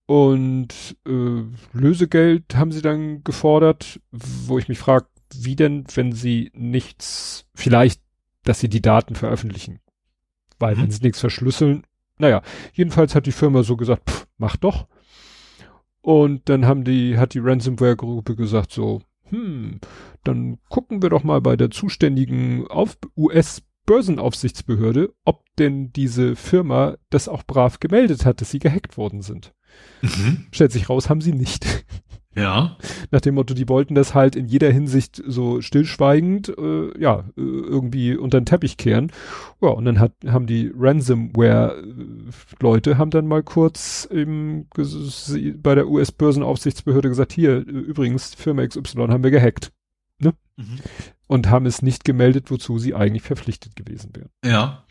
[0.09, 1.43] Und äh,
[1.75, 5.05] Lösegeld haben sie dann gefordert, wo ich mich frage,
[5.35, 8.01] wie denn, wenn sie nichts, vielleicht,
[8.43, 9.81] dass sie die Daten veröffentlichen.
[10.59, 10.85] Weil mhm.
[10.85, 11.83] wenn sie nichts verschlüsseln,
[12.17, 12.41] naja,
[12.73, 14.87] jedenfalls hat die Firma so gesagt, pff, mach doch.
[16.01, 19.79] Und dann haben die, hat die Ransomware-Gruppe gesagt so, hm,
[20.25, 22.67] dann gucken wir doch mal bei der zuständigen
[23.15, 29.21] US Börsenaufsichtsbehörde, ob denn diese Firma das auch brav gemeldet hat, dass sie gehackt worden
[29.21, 29.53] sind.
[30.03, 30.47] Mhm.
[30.53, 31.85] Stellt sich raus, haben sie nicht.
[32.35, 32.77] Ja.
[33.11, 37.41] Nach dem Motto, die wollten das halt in jeder Hinsicht so stillschweigend, äh, ja, äh,
[37.41, 39.11] irgendwie unter den Teppich kehren.
[39.61, 44.69] Ja, und dann hat, haben die Ransomware-Leute haben dann mal kurz im,
[45.57, 49.73] bei der US-Börsenaufsichtsbehörde gesagt, hier, äh, übrigens, Firma XY haben wir gehackt.
[50.21, 50.33] Ne?
[50.57, 50.79] Mhm
[51.29, 54.31] und haben es nicht gemeldet, wozu sie eigentlich verpflichtet gewesen wären.
[54.45, 54.85] Ja.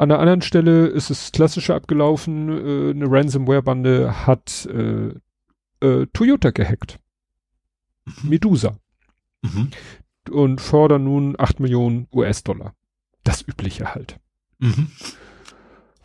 [0.00, 2.48] An der anderen Stelle ist es klassischer abgelaufen.
[2.48, 5.12] Äh, eine Ransomware-Bande hat äh,
[5.86, 6.98] äh, Toyota gehackt.
[8.06, 8.30] Mhm.
[8.30, 8.78] Medusa.
[9.42, 9.70] Mhm.
[10.30, 12.72] Und fordern nun 8 Millionen US-Dollar.
[13.24, 14.18] Das Übliche halt.
[14.58, 14.90] Mhm.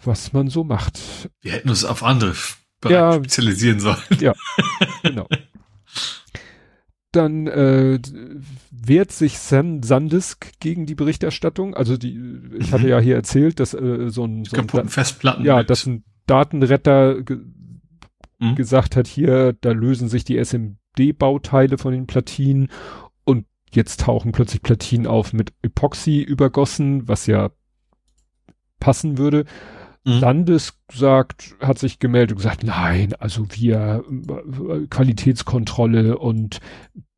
[0.03, 0.99] Was man so macht.
[1.39, 2.35] Wir hätten uns auf andere
[2.81, 3.97] Bereiche ja, spezialisieren sollen.
[4.19, 4.33] Ja,
[5.03, 5.25] genau.
[7.15, 7.99] dann äh,
[8.71, 11.73] wehrt sich Sam Sandisk gegen die Berichterstattung.
[11.75, 12.89] Also die, ich hatte mhm.
[12.89, 17.39] ja hier erzählt, dass äh, so ein, so ein Festplatten ja, dass ein Datenretter ge
[18.39, 18.55] mhm.
[18.55, 22.69] gesagt hat, hier, da lösen sich die SMD-Bauteile von den Platinen
[23.23, 27.51] und jetzt tauchen plötzlich Platinen auf mit Epoxy übergossen, was ja
[28.79, 29.45] passen würde.
[30.05, 30.19] Mhm.
[30.19, 36.59] Landes sagt, hat sich gemeldet und gesagt, nein, also wir äh, Qualitätskontrolle und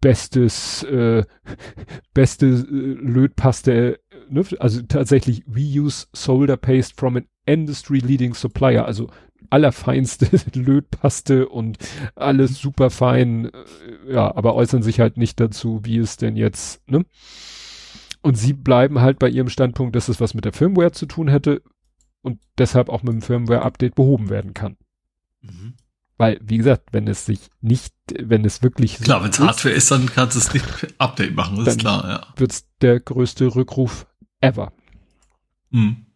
[0.01, 1.24] bestes, äh,
[2.14, 4.43] beste äh, Lötpaste, ne?
[4.59, 9.09] also tatsächlich we use solder paste from an industry leading supplier, also
[9.50, 11.77] allerfeinste Lötpaste und
[12.16, 16.88] alles super fein, äh, ja, aber äußern sich halt nicht dazu, wie es denn jetzt,
[16.90, 17.06] ne?
[18.22, 21.30] Und sie bleiben halt bei ihrem Standpunkt, dass es was mit der Firmware zu tun
[21.30, 21.61] hätte
[22.22, 24.76] und deshalb auch mit dem Firmware-Update behoben werden kann.
[25.42, 25.76] Mhm.
[26.18, 29.92] Weil, wie gesagt, wenn es sich nicht, wenn es wirklich Klar, wenn es Hardware ist,
[29.92, 30.66] dann kannst du es nicht
[30.98, 32.28] Update machen, das ist klar, ja.
[32.36, 34.08] Wird's der größte Rückruf
[34.42, 34.72] ever.
[35.70, 36.08] Mhm.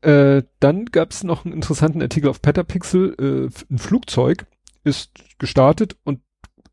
[0.00, 3.14] Äh, dann gab es noch einen interessanten Artikel auf Petapixel.
[3.18, 4.46] Äh, ein Flugzeug
[4.82, 6.20] ist gestartet und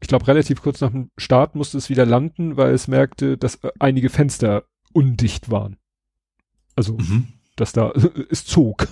[0.02, 3.56] ich glaube relativ kurz nach dem Start musste es wieder landen, weil es merkte, dass
[3.64, 4.64] äh, einige Fenster
[4.94, 5.78] undicht waren.
[6.76, 7.28] Also, mhm.
[7.56, 7.94] dass da
[8.30, 8.88] es zog.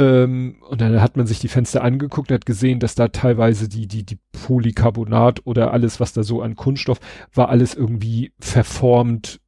[0.00, 3.68] Ähm, und dann hat man sich die Fenster angeguckt und hat gesehen, dass da teilweise
[3.68, 7.00] die, die, die Polycarbonat oder alles, was da so an Kunststoff
[7.34, 9.42] war, alles irgendwie verformt.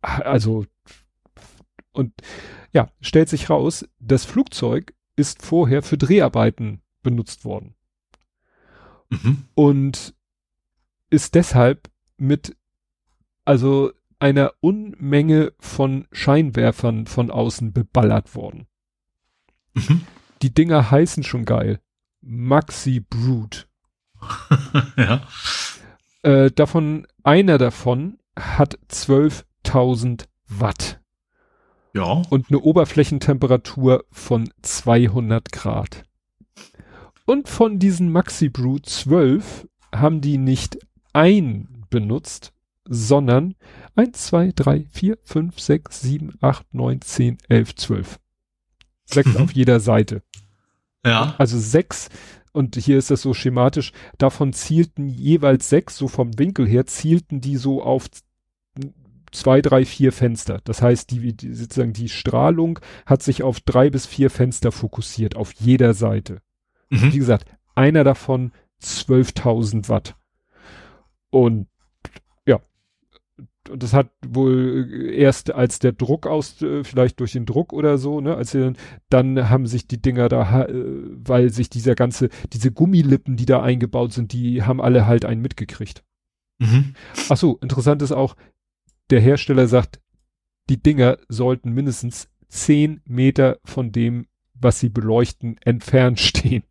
[0.00, 0.64] Also,
[1.90, 2.12] und
[2.72, 7.74] ja, stellt sich raus, das Flugzeug ist vorher für Dreharbeiten benutzt worden.
[9.08, 9.44] Mhm.
[9.54, 10.14] Und
[11.10, 12.56] ist deshalb mit,
[13.44, 18.68] also einer Unmenge von Scheinwerfern von außen beballert worden.
[19.76, 20.02] Mhm.
[20.42, 21.80] Die Dinger heißen schon geil.
[22.20, 23.64] Maxi Brute.
[24.96, 25.22] ja.
[26.22, 31.00] Äh, davon, einer davon hat 12.000 Watt.
[31.94, 32.22] Ja.
[32.28, 36.04] Und eine Oberflächentemperatur von 200 Grad.
[37.24, 40.78] Und von diesen Maxi Brute 12 haben die nicht
[41.12, 42.52] ein benutzt,
[42.84, 43.54] sondern
[43.94, 48.20] 1, 2, 3, 4, 5, 6, 7, 8, 9, 10, 11, 12.
[49.06, 49.44] Sechs mhm.
[49.44, 50.22] auf jeder Seite.
[51.04, 51.34] Ja.
[51.38, 52.08] Also sechs,
[52.52, 57.40] und hier ist das so schematisch, davon zielten jeweils sechs, so vom Winkel her, zielten
[57.40, 58.08] die so auf
[59.32, 60.60] zwei, drei, vier Fenster.
[60.64, 65.36] Das heißt, die, die sozusagen die Strahlung hat sich auf drei bis vier Fenster fokussiert,
[65.36, 66.40] auf jeder Seite.
[66.90, 67.12] Mhm.
[67.12, 68.52] Wie gesagt, einer davon
[68.82, 70.16] 12.000 Watt.
[71.30, 71.68] Und
[73.68, 77.72] und das hat wohl äh, erst als der Druck aus, äh, vielleicht durch den Druck
[77.72, 78.76] oder so, ne, als sie dann,
[79.08, 83.62] dann haben sich die Dinger da, äh, weil sich dieser ganze, diese Gummilippen, die da
[83.62, 86.04] eingebaut sind, die haben alle halt einen mitgekriegt.
[86.58, 86.94] Mhm.
[87.28, 88.36] Ach so, interessant ist auch,
[89.10, 90.00] der Hersteller sagt,
[90.68, 96.64] die Dinger sollten mindestens zehn Meter von dem, was sie beleuchten, entfernt stehen.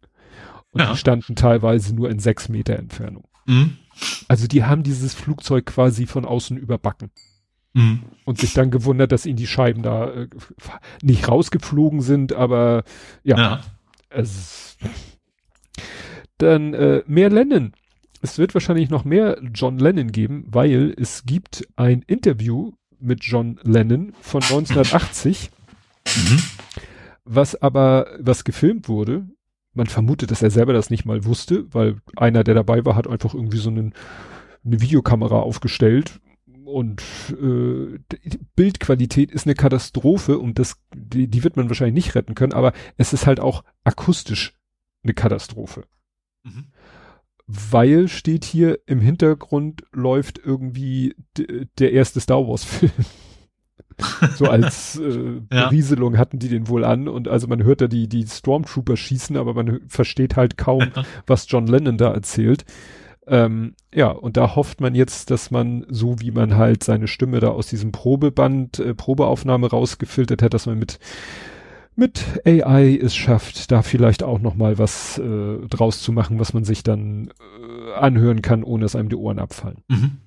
[0.71, 0.91] Und ja.
[0.91, 3.27] die standen teilweise nur in sechs Meter Entfernung.
[3.45, 3.77] Mhm.
[4.27, 7.11] Also die haben dieses Flugzeug quasi von außen überbacken.
[7.73, 8.03] Mhm.
[8.23, 10.27] Und sich dann gewundert, dass ihnen die Scheiben da äh,
[11.01, 12.83] nicht rausgeflogen sind, aber
[13.23, 13.37] ja.
[13.37, 13.63] ja.
[14.09, 14.77] Es,
[16.37, 17.73] dann äh, mehr Lennon.
[18.21, 23.59] Es wird wahrscheinlich noch mehr John Lennon geben, weil es gibt ein Interview mit John
[23.63, 25.51] Lennon von 1980,
[26.05, 26.43] mhm.
[27.25, 29.27] was aber, was gefilmt wurde
[29.75, 33.07] man vermutet, dass er selber das nicht mal wusste, weil einer, der dabei war, hat
[33.07, 33.93] einfach irgendwie so einen,
[34.63, 36.19] eine Videokamera aufgestellt
[36.65, 42.15] und äh, die Bildqualität ist eine Katastrophe und das, die, die wird man wahrscheinlich nicht
[42.15, 44.53] retten können, aber es ist halt auch akustisch
[45.03, 45.85] eine Katastrophe.
[46.43, 46.65] Mhm.
[47.47, 51.15] Weil steht hier im Hintergrund läuft irgendwie
[51.77, 52.91] der erste Star Wars Film.
[54.35, 55.67] So als äh, ja.
[55.67, 59.37] Berieselung hatten die den wohl an und also man hört da die, die Stormtrooper schießen,
[59.37, 60.91] aber man versteht halt kaum,
[61.27, 62.65] was John Lennon da erzählt.
[63.27, 67.39] Ähm, ja, und da hofft man jetzt, dass man, so wie man halt seine Stimme
[67.39, 70.99] da aus diesem Probeband, äh, Probeaufnahme rausgefiltert hat, dass man mit
[71.95, 76.53] mit AI es schafft, da vielleicht auch noch mal was äh, draus zu machen, was
[76.53, 79.77] man sich dann äh, anhören kann, ohne dass einem die Ohren abfallen.
[79.87, 80.17] Mhm.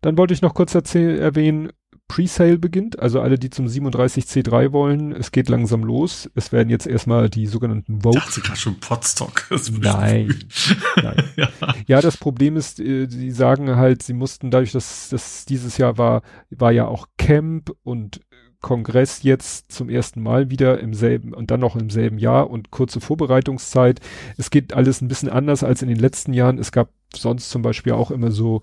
[0.00, 1.72] Dann wollte ich noch kurz erwähnen,
[2.12, 6.28] Presale beginnt, also alle, die zum 37C3 wollen, es geht langsam los.
[6.34, 8.18] Es werden jetzt erstmal die sogenannten Vote.
[8.18, 9.50] Ich dachte gerade schon Podstock.
[9.80, 10.34] Nein.
[11.02, 11.24] Nein.
[11.36, 11.48] ja.
[11.86, 12.00] ja.
[12.02, 16.20] das Problem ist, äh, sie sagen halt, sie mussten dadurch, dass das dieses Jahr war,
[16.50, 18.20] war ja auch Camp und
[18.60, 22.70] Kongress jetzt zum ersten Mal wieder im selben und dann noch im selben Jahr und
[22.70, 24.00] kurze Vorbereitungszeit.
[24.36, 26.58] Es geht alles ein bisschen anders als in den letzten Jahren.
[26.58, 28.60] Es gab sonst zum Beispiel auch immer so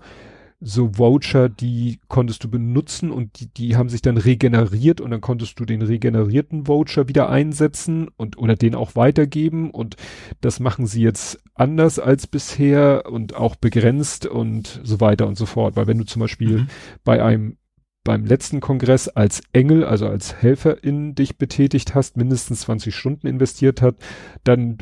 [0.60, 5.22] so Voucher, die konntest du benutzen und die, die haben sich dann regeneriert und dann
[5.22, 9.96] konntest du den regenerierten Voucher wieder einsetzen und oder den auch weitergeben und
[10.42, 15.46] das machen sie jetzt anders als bisher und auch begrenzt und so weiter und so
[15.46, 15.76] fort.
[15.76, 16.68] Weil wenn du zum Beispiel mhm.
[17.04, 17.56] bei einem
[18.02, 23.82] beim letzten Kongress als Engel, also als Helferin dich betätigt hast, mindestens 20 Stunden investiert
[23.82, 23.96] hat,
[24.42, 24.78] dann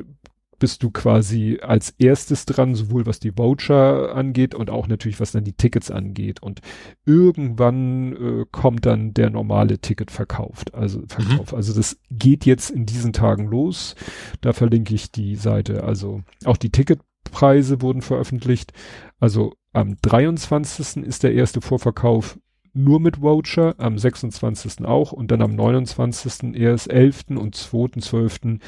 [0.59, 5.33] bist du quasi als erstes dran, sowohl was die Voucher angeht und auch natürlich was
[5.33, 6.43] dann die Tickets angeht.
[6.43, 6.61] Und
[7.07, 10.65] irgendwann äh, kommt dann der normale Ticketverkauf.
[10.73, 11.53] Also Verkauf.
[11.53, 11.57] Mhm.
[11.57, 13.95] Also das geht jetzt in diesen Tagen los.
[14.41, 15.85] Da verlinke ich die Seite.
[15.85, 18.73] Also auch die Ticket Preise wurden veröffentlicht.
[19.21, 21.05] Also am 23.
[21.05, 22.39] ist der erste Vorverkauf
[22.75, 24.85] nur mit Voucher, am 26.
[24.85, 26.55] auch und dann am 29.
[26.55, 27.25] erst 11.
[27.31, 28.61] und 2.12.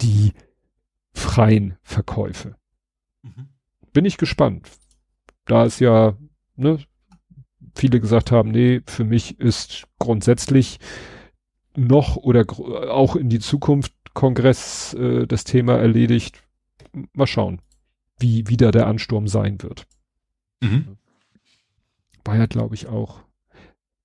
[0.00, 0.32] die
[1.18, 2.56] freien Verkäufe.
[3.22, 3.48] Mhm.
[3.92, 4.68] Bin ich gespannt.
[5.46, 6.16] Da es ja,
[6.56, 6.78] ne,
[7.74, 10.78] viele gesagt haben, nee, für mich ist grundsätzlich
[11.76, 12.44] noch oder
[12.90, 16.42] auch in die Zukunft Kongress äh, das Thema erledigt.
[17.12, 17.60] Mal schauen,
[18.18, 19.86] wie wieder der Ansturm sein wird.
[20.60, 20.96] Mhm.
[22.24, 23.20] War ja, glaube ich, auch.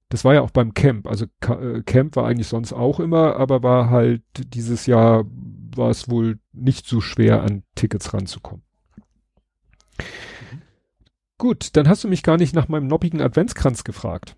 [0.09, 1.07] Das war ja auch beim Camp.
[1.07, 4.21] Also äh, Camp war eigentlich sonst auch immer, aber war halt
[4.53, 5.25] dieses Jahr
[5.77, 8.63] war es wohl nicht so schwer, an Tickets ranzukommen.
[9.99, 10.61] Mhm.
[11.37, 14.37] Gut, dann hast du mich gar nicht nach meinem noppigen Adventskranz gefragt.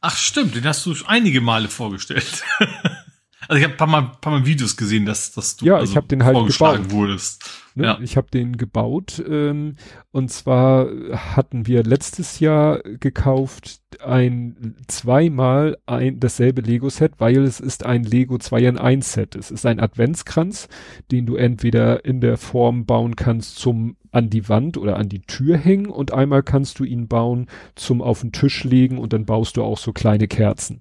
[0.00, 2.42] Ach stimmt, den hast du einige Male vorgestellt.
[3.48, 5.90] also ich habe ein paar Mal, paar Mal Videos gesehen, dass, dass du ja, also
[5.90, 6.90] ich habe den halt gebaut.
[6.90, 7.48] wurdest.
[7.74, 7.84] Ne?
[7.84, 7.98] Ja.
[8.00, 9.76] Ich habe den gebaut ähm,
[10.10, 17.60] und zwar hatten wir letztes Jahr gekauft ein zweimal ein dasselbe Lego Set, weil es
[17.60, 19.34] ist ein Lego 2 in 1 Set.
[19.34, 20.68] Es ist ein Adventskranz,
[21.10, 25.20] den du entweder in der Form bauen kannst zum an die Wand oder an die
[25.20, 29.26] Tür hängen und einmal kannst du ihn bauen zum auf den Tisch legen und dann
[29.26, 30.80] baust du auch so kleine Kerzen.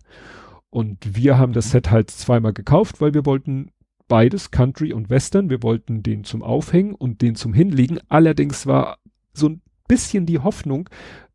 [0.75, 3.71] Und wir haben das Set halt zweimal gekauft, weil wir wollten
[4.09, 5.49] beides, Country und Western.
[5.49, 7.99] Wir wollten den zum Aufhängen und den zum Hinlegen.
[8.09, 8.97] Allerdings war
[9.31, 10.89] so ein bisschen die Hoffnung,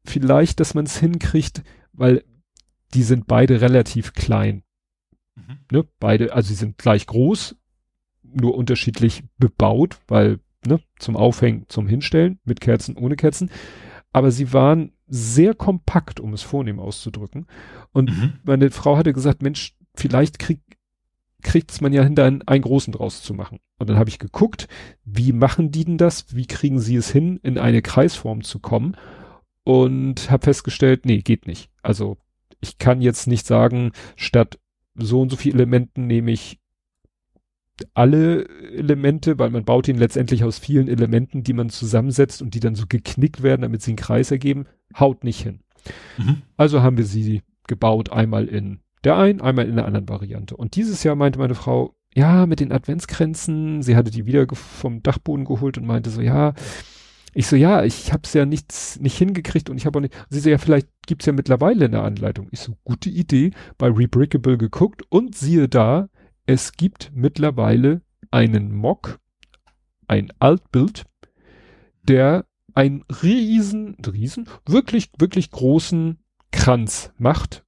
[0.04, 1.62] vielleicht, dass man es hinkriegt,
[1.94, 2.22] weil
[2.92, 4.62] die sind beide relativ klein.
[5.36, 5.58] Mhm.
[5.72, 5.88] Ne?
[5.98, 7.56] Beide, also sie sind gleich groß,
[8.22, 13.50] nur unterschiedlich bebaut, weil ne, zum Aufhängen, zum Hinstellen, mit Kerzen, ohne Kerzen.
[14.12, 17.46] Aber sie waren sehr kompakt, um es vornehm auszudrücken.
[17.92, 18.32] Und mhm.
[18.44, 20.60] meine Frau hatte gesagt, Mensch, vielleicht krieg,
[21.42, 23.58] kriegt's man ja hinter einen, einen großen draus zu machen.
[23.78, 24.68] Und dann habe ich geguckt,
[25.04, 26.34] wie machen die denn das?
[26.34, 28.96] Wie kriegen sie es hin, in eine Kreisform zu kommen?
[29.64, 31.70] Und habe festgestellt, nee, geht nicht.
[31.82, 32.16] Also
[32.60, 34.58] ich kann jetzt nicht sagen, statt
[34.94, 36.59] so und so viel Elementen nehme ich
[37.94, 42.60] alle Elemente, weil man baut ihn letztendlich aus vielen Elementen, die man zusammensetzt und die
[42.60, 44.66] dann so geknickt werden, damit sie einen Kreis ergeben,
[44.98, 45.60] haut nicht hin.
[46.18, 46.42] Mhm.
[46.56, 50.56] Also haben wir sie gebaut, einmal in der einen, einmal in der anderen Variante.
[50.56, 55.02] Und dieses Jahr meinte meine Frau, ja, mit den Adventskränzen, sie hatte die wieder vom
[55.02, 56.54] Dachboden geholt und meinte so, ja,
[57.32, 60.40] ich so, ja, ich hab's ja nichts, nicht hingekriegt und ich habe auch nicht, sie
[60.40, 62.48] so, ja, vielleicht gibt's ja mittlerweile eine Anleitung.
[62.50, 66.08] Ich so, gute Idee, bei Rebrickable geguckt und siehe da,
[66.50, 69.20] es gibt mittlerweile einen Mock,
[70.08, 71.04] ein Altbild,
[72.02, 76.18] der einen riesen, riesen, wirklich, wirklich großen
[76.50, 77.64] Kranz macht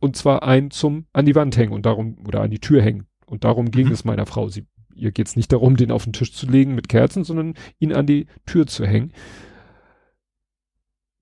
[0.00, 3.06] und zwar ein zum an die Wand hängen und darum oder an die Tür hängen.
[3.24, 3.92] Und darum ging mhm.
[3.92, 4.48] es meiner Frau.
[4.48, 7.54] Sie, ihr geht es nicht darum, den auf den Tisch zu legen mit Kerzen, sondern
[7.78, 9.12] ihn an die Tür zu hängen.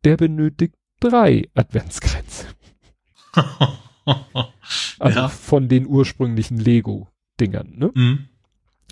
[0.05, 2.47] Der benötigt drei Adventskränze.
[4.99, 5.29] also ja.
[5.29, 7.91] von den ursprünglichen Lego-Dingern, ne?
[7.95, 8.29] Mhm.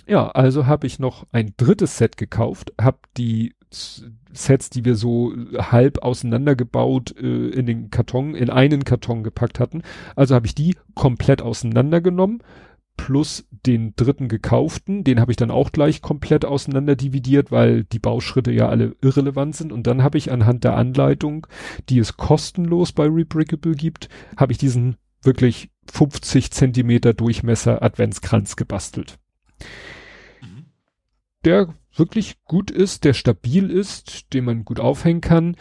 [0.07, 5.33] Ja, also habe ich noch ein drittes Set gekauft, habe die Sets, die wir so
[5.57, 9.83] halb auseinandergebaut äh, in den Karton, in einen Karton gepackt hatten.
[10.15, 12.43] Also habe ich die komplett auseinandergenommen,
[12.97, 17.99] plus den dritten gekauften, den habe ich dann auch gleich komplett auseinander dividiert, weil die
[17.99, 19.71] Bauschritte ja alle irrelevant sind.
[19.71, 21.47] Und dann habe ich anhand der Anleitung,
[21.89, 29.19] die es kostenlos bei Rebrickable gibt, habe ich diesen wirklich 50 Zentimeter Durchmesser Adventskranz gebastelt.
[30.41, 30.65] Mhm.
[31.43, 35.55] Der wirklich gut ist, der stabil ist, den man gut aufhängen kann.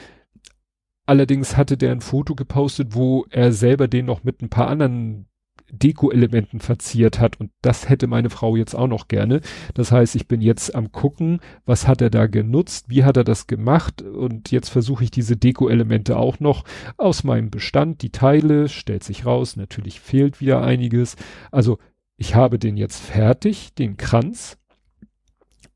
[1.07, 5.27] Allerdings hatte der ein Foto gepostet, wo er selber den noch mit ein paar anderen
[5.71, 9.41] Deko-Elementen verziert hat und das hätte meine Frau jetzt auch noch gerne.
[9.75, 13.25] Das heißt, ich bin jetzt am gucken, was hat er da genutzt, wie hat er
[13.25, 16.65] das gemacht und jetzt versuche ich diese Deko-Elemente auch noch
[16.97, 21.17] aus meinem Bestand, die Teile, stellt sich raus, natürlich fehlt wieder einiges.
[21.51, 21.79] Also
[22.17, 24.59] ich habe den jetzt fertig, den Kranz,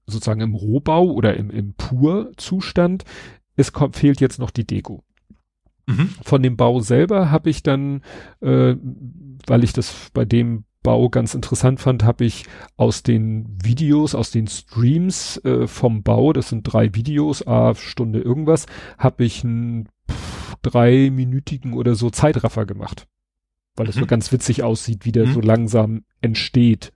[0.07, 3.05] sozusagen im Rohbau oder im, im Pur-Zustand.
[3.57, 5.03] Es kommt, fehlt jetzt noch die Deko.
[5.87, 6.11] Mhm.
[6.23, 8.03] Von dem Bau selber habe ich dann,
[8.41, 8.75] äh,
[9.47, 12.45] weil ich das bei dem Bau ganz interessant fand, habe ich
[12.77, 18.21] aus den Videos, aus den Streams äh, vom Bau, das sind drei Videos, a Stunde
[18.21, 18.67] irgendwas,
[18.99, 23.09] habe ich einen pff, dreiminütigen oder so Zeitraffer gemacht.
[23.77, 24.01] Weil es mhm.
[24.01, 25.33] so ganz witzig aussieht, wie der mhm.
[25.33, 26.93] so langsam entsteht.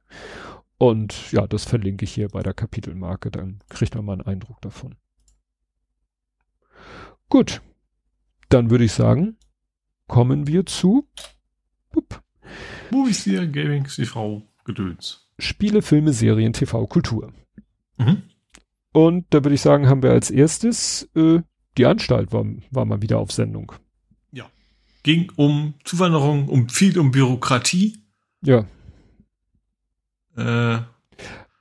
[0.76, 4.60] Und ja, das verlinke ich hier bei der Kapitelmarke, dann kriegt man mal einen Eindruck
[4.60, 4.96] davon.
[7.30, 7.62] Gut,
[8.48, 9.36] dann würde ich sagen,
[10.06, 11.06] kommen wir zu
[11.90, 12.22] Bup.
[12.90, 15.26] Movies, Serien, Gaming, TV, Gedöns.
[15.38, 17.32] Spiele, Filme, Serien, TV, Kultur.
[17.98, 18.22] Mhm.
[18.92, 21.40] Und da würde ich sagen, haben wir als erstes äh,
[21.76, 23.72] die Anstalt war, war mal wieder auf Sendung.
[24.32, 24.46] Ja.
[25.02, 27.98] Ging um Zuwanderung, um viel um Bürokratie.
[28.42, 28.66] Ja.
[30.36, 30.80] Äh,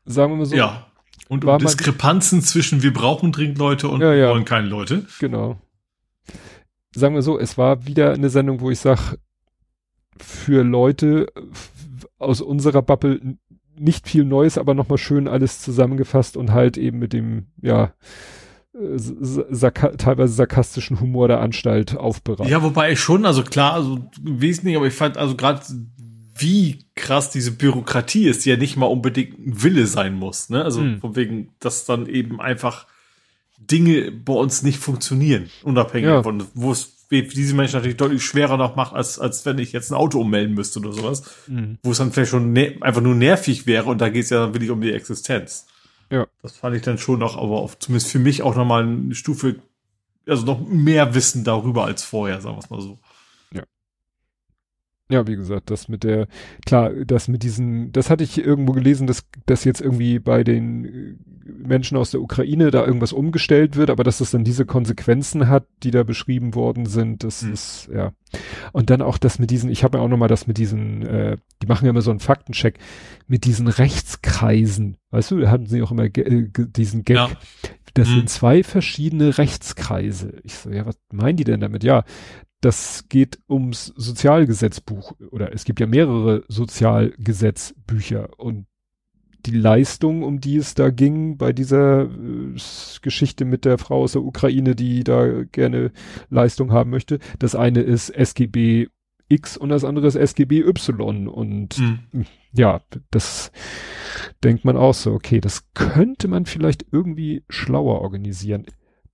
[0.06, 0.56] Sagen wir mal so.
[0.56, 0.88] ja.
[1.30, 4.28] Und um Diskrepanzen zwischen wir brauchen dringend Leute und Ja, ja.
[4.28, 5.06] wir wollen keine Leute.
[5.20, 5.60] Genau.
[6.98, 9.18] Sagen wir so, es war wieder eine Sendung, wo ich sag,
[10.18, 11.28] für Leute
[12.18, 13.38] aus unserer Bubble
[13.78, 17.94] nicht viel Neues, aber nochmal schön alles zusammengefasst und halt eben mit dem, ja,
[18.74, 22.50] äh, sarka teilweise sarkastischen Humor der Anstalt aufbereitet.
[22.52, 25.62] Ja, wobei ich schon, also klar, also im Wesentlichen, aber ich fand also gerade,
[26.36, 30.50] wie krass diese Bürokratie ist, die ja nicht mal unbedingt ein Wille sein muss.
[30.50, 30.64] Ne?
[30.64, 31.00] Also Hm.
[31.00, 32.88] von wegen, dass dann eben einfach
[33.72, 36.16] Dinge bei uns nicht funktionieren, unabhängig Ja.
[36.18, 39.92] davon, wo es diese Menschen natürlich deutlich schwerer noch macht, als, als wenn ich jetzt
[39.92, 41.78] ein Auto ummelden müsste oder sowas, Mhm.
[41.84, 44.40] wo es dann vielleicht schon ne einfach nur nervig wäre und da geht es ja
[44.42, 45.68] dann wirklich um die Existenz.
[46.12, 46.28] Ja.
[46.42, 49.56] Das fand ich dann schon noch, aber auf, zumindest für mich auch nochmal eine Stufe,
[50.28, 53.00] also noch mehr Wissen darüber als vorher, sagen wir es mal so.
[55.10, 56.28] Ja, wie gesagt, das mit der,
[56.66, 60.86] klar, das mit diesen, das hatte ich irgendwo gelesen, dass, dass jetzt irgendwie bei den
[60.86, 61.16] äh,
[61.66, 65.66] Menschen aus der Ukraine da irgendwas umgestellt wird, aber dass das dann diese Konsequenzen hat,
[65.84, 67.54] die da beschrieben worden sind, das Hm.
[67.54, 68.12] ist, ja.
[68.74, 71.38] Und dann auch das mit diesen, ich habe ja auch nochmal das mit diesen, äh,
[71.62, 72.78] die machen ja immer so einen Faktencheck,
[73.28, 77.30] mit diesen Rechtskreisen, weißt du, da hatten sie auch immer ge äh, diesen Gag, Ja.
[77.94, 78.16] das Hm.
[78.16, 80.34] sind zwei verschiedene Rechtskreise.
[80.44, 81.84] Ich so, ja, was meinen die denn damit?
[81.86, 82.04] Ja,
[82.62, 88.66] das geht ums Sozialgesetzbuch oder es gibt ja mehrere Sozialgesetzbücher und
[89.46, 92.56] die Leistung, um die es da ging bei dieser äh,
[93.02, 95.92] Geschichte mit der Frau aus der Ukraine, die da gerne
[96.30, 97.20] Leistung haben möchte.
[97.40, 98.88] Das eine ist SGB
[99.30, 102.26] X und das andere ist SGB Y und Hm.
[102.54, 103.52] ja, das
[104.44, 108.66] denkt man auch so, okay, das könnte man vielleicht irgendwie schlauer organisieren.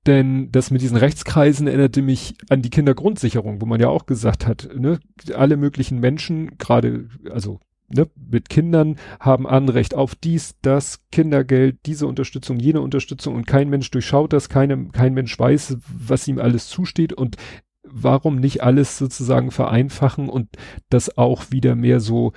[0.06, 4.46] Denn das mit diesen Rechtskreisen erinnerte mich an die Kindergrundsicherung, wo man ja auch gesagt
[4.46, 5.00] hat, ne,
[5.34, 12.08] alle möglichen Menschen, gerade, also ne, mit Kindern, haben Anrecht auf dies, das, Kindergeld, diese
[12.08, 16.68] Unterstützung, jene Unterstützung und kein Mensch durchschaut das, keine, kein Mensch weiß, was ihm alles
[16.68, 17.38] zusteht und
[17.84, 20.50] warum nicht alles sozusagen vereinfachen und
[20.90, 22.34] das auch wieder mehr so,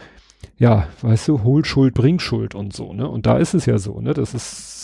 [0.59, 3.09] ja, weißt du, hol Schuld, bring Schuld und so, ne?
[3.09, 4.15] Und da ist es ja so, ne?
[4.15, 4.76] Das ist,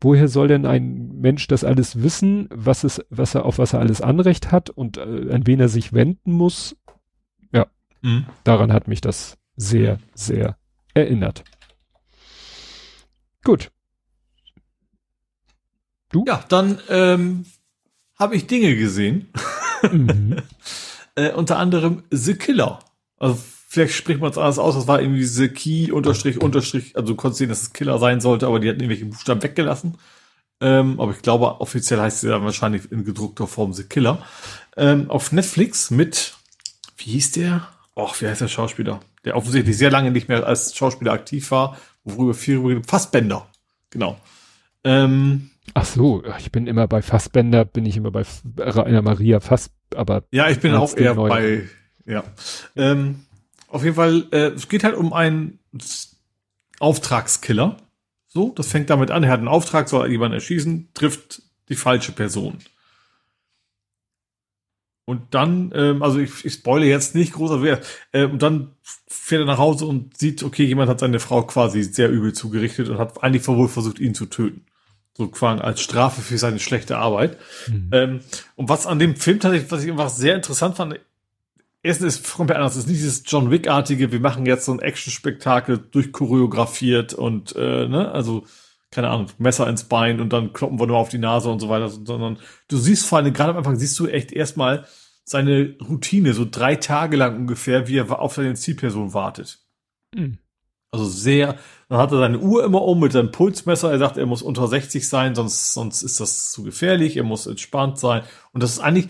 [0.00, 3.80] woher soll denn ein Mensch das alles wissen, was es, was er, auf was er
[3.80, 6.76] alles Anrecht hat und äh, an wen er sich wenden muss?
[8.04, 8.26] Hm.
[8.44, 10.58] Daran hat mich das sehr, sehr
[10.92, 11.42] erinnert.
[13.42, 13.72] Gut.
[16.26, 17.46] Ja, dann ähm,
[18.16, 19.32] habe ich Dinge gesehen.
[19.90, 20.36] Mhm.
[21.16, 22.80] Äh, unter anderem The Killer.
[23.18, 23.40] Also
[23.74, 27.16] vielleicht spricht man es anders aus, das war irgendwie The Key unterstrich unterstrich, also du
[27.16, 29.98] konntest sehen, dass es Killer sein sollte, aber die hatten irgendwelche Buchstaben weggelassen.
[30.60, 34.24] Ähm, aber ich glaube, offiziell heißt sie dann wahrscheinlich in gedruckter Form The Killer.
[34.76, 36.34] Ähm, auf Netflix mit,
[36.96, 37.68] wie hieß der?
[37.96, 39.00] Och, wie heißt der Schauspieler?
[39.24, 43.46] Der offensichtlich sehr lange nicht mehr als Schauspieler aktiv war, worüber viel über Fassbender.
[43.90, 44.18] Genau.
[44.84, 48.24] Ähm, Ach so, ich bin immer bei Fassbender, bin ich immer bei
[48.58, 51.28] Rainer Maria Fass, aber Ja, ich bin auch eher neuen.
[51.30, 51.68] bei,
[52.06, 52.22] ja.
[52.76, 53.24] Ähm,
[53.68, 55.58] auf jeden Fall, äh, es geht halt um einen
[56.78, 57.76] Auftragskiller.
[58.28, 62.12] So, das fängt damit an, er hat einen Auftrag, soll jemanden erschießen, trifft die falsche
[62.12, 62.58] Person.
[65.06, 67.80] Und dann, ähm, also ich, ich spoile jetzt nicht groß, aber
[68.12, 68.72] äh, und dann
[69.06, 72.88] fährt er nach Hause und sieht, okay, jemand hat seine Frau quasi sehr übel zugerichtet
[72.88, 74.64] und hat eigentlich wohl versucht, ihn zu töten.
[75.16, 77.38] So quasi als Strafe für seine schlechte Arbeit.
[77.68, 77.90] Mhm.
[77.92, 78.20] Ähm,
[78.56, 80.98] und was an dem Film tatsächlich, was ich einfach sehr interessant fand,
[81.84, 82.72] erstens ist komplett anders.
[82.72, 87.86] Es ist nicht dieses John Wick-artige, wir machen jetzt so ein Action-Spektakel durchchoreografiert und, äh,
[87.86, 88.44] ne, also,
[88.90, 91.68] keine Ahnung, Messer ins Bein und dann kloppen wir nur auf die Nase und so
[91.68, 92.38] weiter, sondern
[92.68, 94.86] du siehst vor allem, gerade am Anfang siehst du echt erstmal
[95.24, 99.60] seine Routine, so drei Tage lang ungefähr, wie er auf seine Zielperson wartet.
[100.14, 100.38] Mhm.
[100.90, 101.56] Also sehr,
[101.88, 103.90] dann hat er seine Uhr immer um mit seinem Pulsmesser.
[103.90, 107.16] Er sagt, er muss unter 60 sein, sonst, sonst ist das zu gefährlich.
[107.16, 108.22] Er muss entspannt sein.
[108.52, 109.08] Und das ist eigentlich,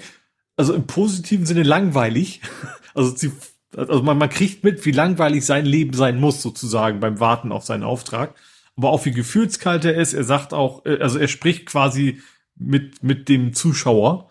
[0.57, 2.41] also im positiven Sinne langweilig.
[2.97, 3.33] Also, sie,
[3.77, 7.65] also man, man kriegt mit, wie langweilig sein Leben sein muss, sozusagen, beim Warten auf
[7.65, 8.37] seinen Auftrag.
[8.77, 10.15] Aber auch wie gefühlskalt er ist.
[10.15, 12.23] Er sagt auch, äh, also er spricht quasi
[12.55, 14.31] mit, mit dem Zuschauer.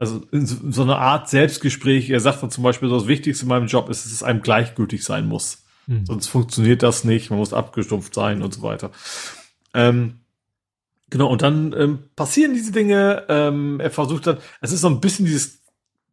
[0.00, 2.10] Also in so, so eine Art Selbstgespräch.
[2.10, 4.42] Er sagt dann zum Beispiel, so das Wichtigste in meinem Job ist, dass es einem
[4.42, 5.62] gleichgültig sein muss.
[5.86, 6.04] Mhm.
[6.06, 8.90] Sonst funktioniert das nicht, man muss abgestumpft sein und so weiter.
[9.74, 10.21] Ähm,
[11.12, 15.00] genau, und dann ähm, passieren diese Dinge, ähm, er versucht dann, es ist so ein
[15.00, 15.62] bisschen dieses,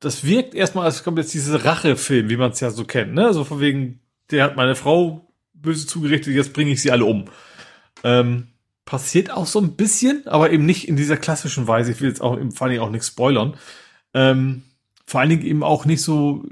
[0.01, 3.33] das wirkt erstmal, als kommt jetzt diese Rachefilm, wie man es ja so kennt, ne?
[3.33, 7.25] So von wegen, der hat meine Frau böse zugerichtet, jetzt bringe ich sie alle um.
[8.03, 8.47] Ähm,
[8.83, 11.91] passiert auch so ein bisschen, aber eben nicht in dieser klassischen Weise.
[11.91, 13.55] Ich will jetzt auch im Fall auch nichts spoilern.
[14.13, 14.63] Ähm,
[15.05, 16.45] vor allen Dingen eben auch nicht so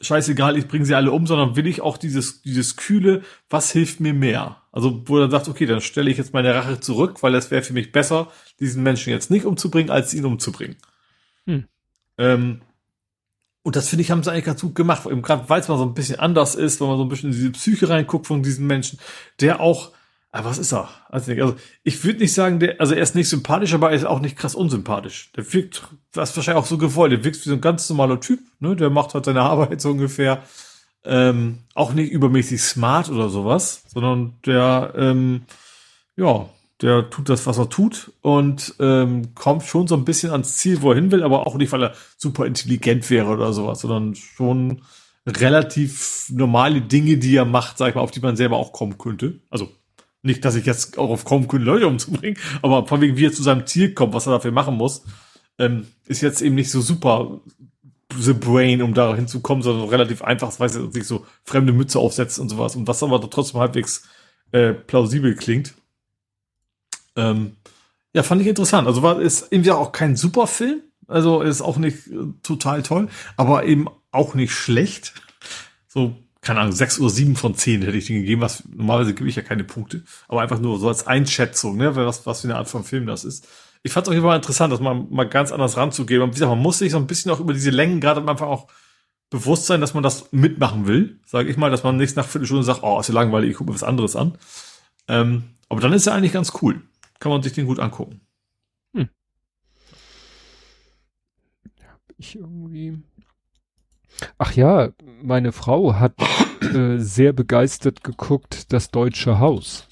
[0.00, 3.98] scheißegal, ich bringe sie alle um, sondern will ich auch dieses, dieses kühle, was hilft
[3.98, 4.57] mir mehr?
[4.72, 7.62] Also, wo er sagt, okay, dann stelle ich jetzt meine Rache zurück, weil es wäre
[7.62, 8.30] für mich besser,
[8.60, 10.76] diesen Menschen jetzt nicht umzubringen, als ihn umzubringen.
[11.46, 11.64] Hm.
[12.18, 12.60] Ähm,
[13.62, 15.84] und das finde ich, haben sie eigentlich ganz gut gemacht, gerade weil es mal so
[15.84, 18.66] ein bisschen anders ist, wenn man so ein bisschen in diese Psyche reinguckt von diesem
[18.66, 18.98] Menschen,
[19.40, 19.92] der auch,
[20.30, 20.90] aber ah, was ist er?
[21.08, 24.20] Also, ich würde nicht sagen, der, also er ist nicht sympathisch, aber er ist auch
[24.20, 25.32] nicht krass unsympathisch.
[25.32, 28.20] Der wirkt, das ist wahrscheinlich auch so gewollt, der wirkt wie so ein ganz normaler
[28.20, 28.76] Typ, ne?
[28.76, 30.42] Der macht halt seine Arbeit so ungefähr.
[31.04, 35.42] Ähm, auch nicht übermäßig smart oder sowas, sondern der, ähm,
[36.16, 36.48] ja,
[36.82, 40.82] der tut das, was er tut und ähm, kommt schon so ein bisschen ans Ziel,
[40.82, 44.14] wo er hin will, aber auch nicht, weil er super intelligent wäre oder sowas, sondern
[44.14, 44.82] schon
[45.26, 48.96] relativ normale Dinge, die er macht, sag ich mal, auf die man selber auch kommen
[48.96, 49.40] könnte.
[49.50, 49.70] Also
[50.22, 53.32] nicht, dass ich jetzt auch auf kommen könnte, Leute umzubringen, aber von wegen, wie er
[53.32, 55.04] zu seinem Ziel kommt, was er dafür machen muss,
[55.58, 57.40] ähm, ist jetzt eben nicht so super
[58.16, 62.48] the brain, um da hinzukommen, sondern relativ einfach, weil sich so fremde Mütze aufsetzt und
[62.48, 64.08] sowas und was aber trotzdem halbwegs
[64.52, 65.74] äh, plausibel klingt.
[67.16, 67.56] Ähm,
[68.14, 68.86] ja, fand ich interessant.
[68.86, 70.80] Also war ist irgendwie auch kein super Film.
[71.06, 75.14] Also ist auch nicht äh, total toll, aber eben auch nicht schlecht.
[75.86, 79.28] So, keine Ahnung, sechs oder sieben von zehn hätte ich den gegeben, was normalerweise gebe
[79.28, 82.56] ich ja keine Punkte, aber einfach nur so als Einschätzung, ne, was, was für eine
[82.56, 83.46] Art von Film das ist.
[83.82, 86.22] Ich fand es auf jeden Fall interessant, das mal, mal ganz anders ranzugehen.
[86.22, 88.46] Und wie gesagt, man muss sich so ein bisschen auch über diese Längen gerade einfach
[88.46, 88.68] auch
[89.30, 92.64] bewusst sein, dass man das mitmachen will, sage ich mal, dass man nicht nach Viertelstunde
[92.64, 94.38] sagt, oh, ist ja langweilig, ich gucke mir was anderes an.
[95.06, 96.82] Ähm, aber dann ist er eigentlich ganz cool
[97.20, 98.20] kann man sich den gut angucken.
[98.94, 99.08] Hm.
[102.16, 103.02] Ich irgendwie.
[104.38, 104.90] Ach ja,
[105.22, 106.14] meine Frau hat
[106.74, 109.86] äh, sehr begeistert geguckt, das deutsche Haus.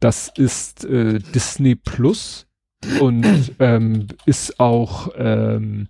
[0.00, 2.46] Das ist äh, Disney Plus
[3.00, 5.88] und ähm, ist auch ähm,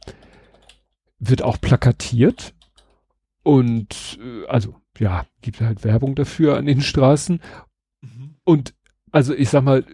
[1.19, 2.55] wird auch plakatiert
[3.43, 7.41] und äh, also ja gibt halt Werbung dafür an den Straßen
[8.01, 8.37] mhm.
[8.45, 8.75] und
[9.11, 9.85] also ich sag mal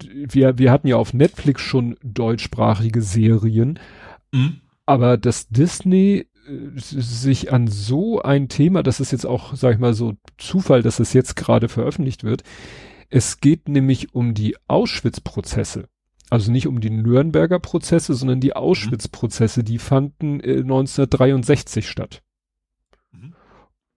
[0.00, 3.78] wir, wir hatten ja auf Netflix schon deutschsprachige Serien,
[4.32, 4.60] mhm.
[4.86, 9.80] aber dass Disney äh, sich an so ein Thema, das ist jetzt auch, sag ich
[9.80, 12.42] mal, so Zufall, dass es jetzt gerade veröffentlicht wird.
[13.10, 15.88] Es geht nämlich um die Auschwitz-Prozesse.
[16.30, 18.54] Also nicht um die Nürnberger Prozesse, sondern die mhm.
[18.54, 22.22] Auschwitz-Prozesse, die fanden 1963 äh, statt.
[23.12, 23.34] Mhm.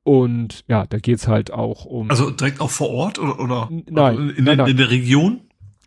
[0.04, 2.10] Und ja, da geht's halt auch um.
[2.10, 4.70] Also direkt auch vor Ort oder, oder nein, also in, nein, nein.
[4.70, 5.42] in der Region?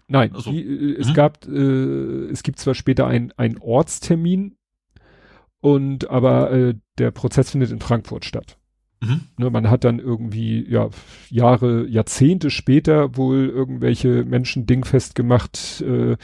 [0.07, 1.15] Nein, also, die, äh, es mhm.
[1.15, 4.57] gab, äh, es gibt zwar später ein, ein Ortstermin
[5.61, 8.59] und aber äh, der Prozess findet in Frankfurt statt.
[9.05, 9.21] Mhm.
[9.37, 10.91] Ne, man hat dann irgendwie ja
[11.31, 16.17] Jahre, Jahrzehnte später wohl irgendwelche Menschen dingfest gemacht äh,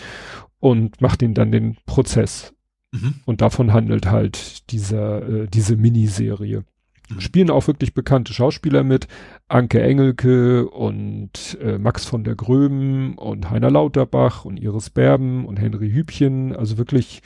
[0.58, 2.54] und macht ihnen dann den Prozess.
[2.92, 3.14] Mhm.
[3.24, 6.64] Und davon handelt halt dieser äh, diese Miniserie.
[7.10, 7.20] Mhm.
[7.20, 9.08] Spielen auch wirklich bekannte Schauspieler mit.
[9.48, 15.58] Anke Engelke und äh, Max von der Gröben und Heiner Lauterbach und Iris Berben und
[15.58, 16.54] Henry Hübchen.
[16.54, 17.22] Also wirklich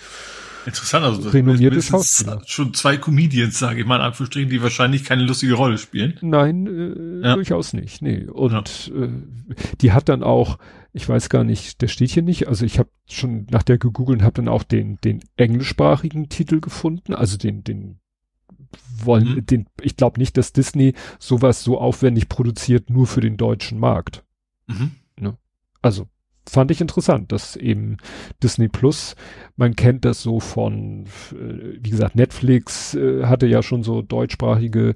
[0.66, 2.42] Interessant, also renommierte Schauspieler.
[2.46, 6.18] Schon zwei Comedians, sage ich mal in Anführungsstrichen, die wahrscheinlich keine lustige Rolle spielen.
[6.22, 7.34] Nein, äh, ja.
[7.34, 8.00] durchaus nicht.
[8.00, 8.26] Nee.
[8.26, 9.02] Und ja.
[9.02, 9.10] äh,
[9.80, 10.58] die hat dann auch,
[10.92, 12.48] ich weiß gar nicht, der steht hier nicht.
[12.48, 16.60] Also ich habe schon nach der gegoogelt und habe dann auch den den englischsprachigen Titel
[16.60, 17.98] gefunden, also den den
[18.94, 19.46] wollen mhm.
[19.46, 24.24] den, ich glaube nicht, dass Disney sowas so aufwendig produziert nur für den deutschen Markt.
[24.66, 24.92] Mhm.
[25.18, 25.36] Ne?
[25.82, 26.08] Also
[26.48, 27.96] fand ich interessant, dass eben
[28.42, 29.16] Disney Plus,
[29.56, 34.94] man kennt das so von, äh, wie gesagt, Netflix äh, hatte ja schon so deutschsprachige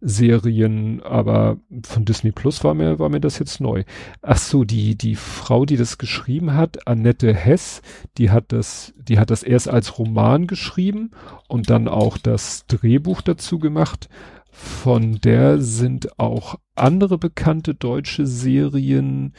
[0.00, 3.84] Serien, aber von Disney Plus war mir, war mir das jetzt neu.
[4.22, 7.82] Ach so, die, die Frau, die das geschrieben hat, Annette Hess,
[8.18, 11.10] die hat das, die hat das erst als Roman geschrieben
[11.48, 14.08] und dann auch das Drehbuch dazu gemacht.
[14.52, 19.32] Von der sind auch andere bekannte deutsche Serien,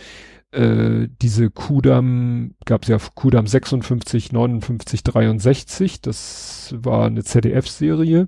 [0.51, 8.27] äh, diese Kudam, gab es ja Kudam 56, 59, 63, das war eine ZDF-Serie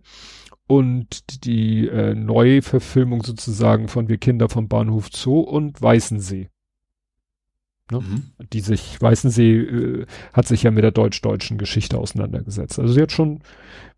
[0.67, 6.49] und die äh, Neuverfilmung sozusagen von Wir Kinder vom Bahnhof Zoo und Weißensee.
[7.91, 7.99] Ne?
[7.99, 8.23] Mhm.
[8.53, 12.79] Die sich, Weißensee äh, hat sich ja mit der deutsch-deutschen Geschichte auseinandergesetzt.
[12.79, 13.41] Also sie hat schon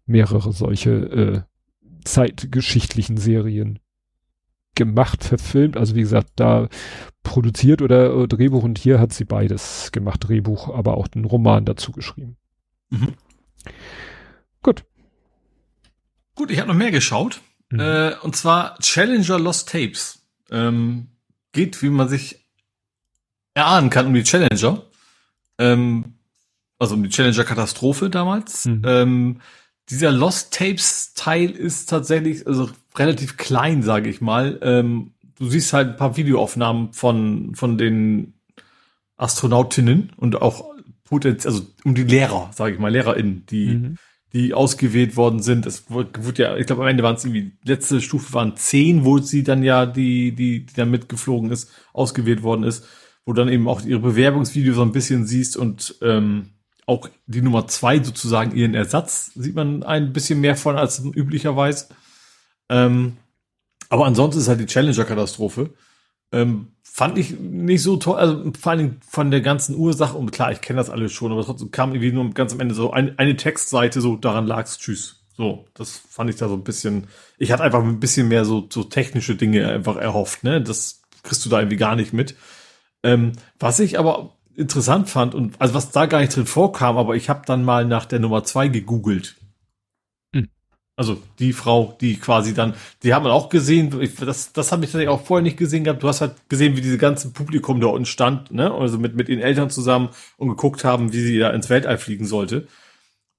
[0.05, 1.41] mehrere solche äh,
[2.03, 3.79] zeitgeschichtlichen Serien
[4.75, 5.77] gemacht, verfilmt.
[5.77, 6.67] Also wie gesagt, da
[7.25, 11.65] produziert oder äh, Drehbuch und hier hat sie beides gemacht, Drehbuch, aber auch den Roman
[11.65, 12.37] dazu geschrieben.
[12.89, 13.15] Mhm.
[14.63, 14.85] Gut.
[16.35, 17.41] Gut, ich habe noch mehr geschaut.
[17.69, 17.79] Mhm.
[17.81, 20.21] Äh, und zwar Challenger Lost Tapes.
[20.51, 21.07] Ähm,
[21.51, 22.45] geht, wie man sich
[23.53, 24.83] erahnen kann um die Challenger.
[25.57, 26.13] Ähm,
[26.77, 28.65] also um die Challenger-Katastrophe damals.
[28.65, 28.81] Mhm.
[28.85, 29.41] Ähm,
[29.89, 34.59] dieser Lost Tapes Teil ist tatsächlich also relativ klein, sage ich mal.
[34.61, 38.33] Ähm, du siehst halt ein paar Videoaufnahmen von von den
[39.17, 40.65] Astronautinnen und auch
[41.05, 43.97] potenziell, also um die Lehrer, sage ich mal, LehrerInnen, die mhm.
[44.33, 45.65] die ausgewählt worden sind.
[45.65, 49.19] Es wurde ja, ich glaube am Ende waren es irgendwie letzte Stufe waren zehn, wo
[49.19, 52.85] sie dann ja die die die dann mitgeflogen ist, ausgewählt worden ist,
[53.25, 56.51] wo dann eben auch ihre Bewerbungsvideos so ein bisschen siehst und ähm,
[56.87, 61.87] auch die Nummer zwei sozusagen ihren Ersatz sieht man ein bisschen mehr von als üblicherweise.
[62.69, 63.17] Ähm,
[63.89, 65.73] aber ansonsten ist halt die Challenger-Katastrophe.
[66.31, 70.51] Ähm, fand ich nicht so toll, also vor allem von der ganzen Ursache, und klar,
[70.51, 73.19] ich kenne das alles schon, aber trotzdem kam irgendwie nur ganz am Ende so ein,
[73.19, 75.21] eine Textseite, so daran lag's, tschüss.
[75.37, 77.07] So, das fand ich da so ein bisschen,
[77.37, 80.61] ich hatte einfach ein bisschen mehr so, so technische Dinge einfach erhofft, ne?
[80.61, 82.35] Das kriegst du da irgendwie gar nicht mit.
[83.03, 87.15] Ähm, was ich aber interessant fand und also was da gar nicht drin vorkam, aber
[87.17, 89.35] ich habe dann mal nach der Nummer zwei gegoogelt.
[90.97, 94.85] Also die Frau, die quasi dann, die haben wir auch gesehen, ich, das, das habe
[94.85, 96.01] ich tatsächlich auch vorher nicht gesehen gehabt.
[96.01, 98.73] Du hast halt gesehen, wie diese ganze Publikum da unten stand, ne?
[98.73, 102.25] Also mit, mit ihren Eltern zusammen und geguckt haben, wie sie da ins Weltall fliegen
[102.25, 102.67] sollte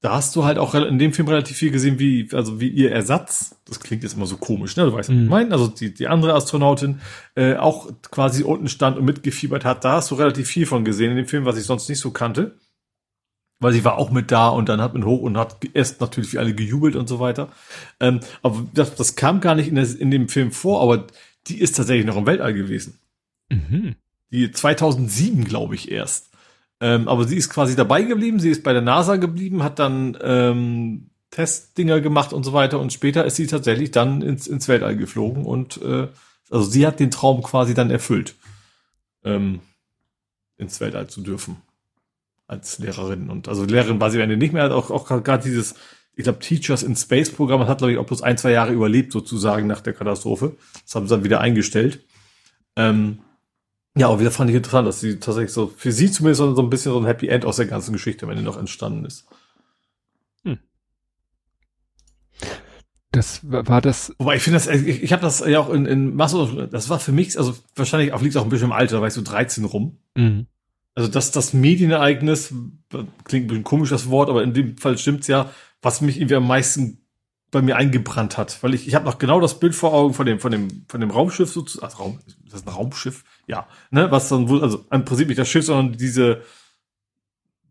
[0.07, 2.93] da hast du halt auch in dem Film relativ viel gesehen, wie, also wie ihr
[2.93, 4.85] Ersatz, das klingt jetzt immer so komisch, ne?
[4.85, 5.29] Du weißt, was ich mhm.
[5.29, 5.53] meine.
[5.53, 7.01] Also die, die andere Astronautin
[7.35, 9.85] äh, auch quasi unten stand und mitgefiebert hat.
[9.85, 12.11] Da hast du relativ viel von gesehen in dem Film, was ich sonst nicht so
[12.11, 12.57] kannte.
[13.59, 16.33] Weil sie war auch mit da und dann hat man hoch und hat erst natürlich
[16.33, 17.49] wie alle gejubelt und so weiter.
[18.01, 21.07] Ähm, aber das, das kam gar nicht in, der, in dem Film vor, aber
[21.47, 22.99] die ist tatsächlich noch im Weltall gewesen.
[23.49, 23.97] Mhm.
[24.31, 26.31] Die 2007, glaube ich, erst.
[26.81, 30.19] Ähm, aber sie ist quasi dabei geblieben, sie ist bei der NASA geblieben, hat dann
[30.21, 34.97] ähm, Testdinger gemacht und so weiter und später ist sie tatsächlich dann ins, ins Weltall
[34.97, 36.09] geflogen und äh,
[36.51, 38.35] also sie hat den Traum quasi dann erfüllt,
[39.25, 39.61] ähm,
[40.59, 41.57] ins Weltall zu dürfen
[42.47, 45.75] als Lehrerin und also Lehrerin war sie am Ende nicht mehr, auch, auch gerade dieses,
[46.15, 49.13] ich glaube Teachers in Space Programm hat glaube ich auch bloß ein, zwei Jahre überlebt
[49.13, 52.05] sozusagen nach der Katastrophe, das haben sie dann wieder eingestellt.
[52.77, 53.19] Ähm,
[53.97, 56.69] ja, aber wieder fand ich interessant, dass sie tatsächlich so, für sie zumindest so ein
[56.69, 59.27] bisschen so ein Happy End aus der ganzen Geschichte, wenn die noch entstanden ist.
[60.45, 60.59] Hm.
[63.11, 64.15] Das war das.
[64.19, 66.99] Wobei ich finde das, ich, ich habe das ja auch in, in Masse, das war
[66.99, 69.23] für mich, also wahrscheinlich auch liegt auch ein bisschen im Alter, da war ich so
[69.23, 69.97] 13 rum.
[70.15, 70.47] Mhm.
[70.97, 72.53] Also das, das Medienereignis,
[73.25, 75.53] klingt ein bisschen komisch das Wort, aber in dem Fall stimmt's ja,
[75.83, 76.99] was mich irgendwie am meisten
[77.53, 80.27] bei mir eingebrannt hat, weil ich, ich habe noch genau das Bild vor Augen von
[80.27, 83.23] dem, von dem, von dem Raumschiff sozusagen, also Raum, ist das ein Raumschiff?
[83.47, 86.43] ja, ne, was dann wohl, also im Prinzip nicht das Schiff, sondern diese,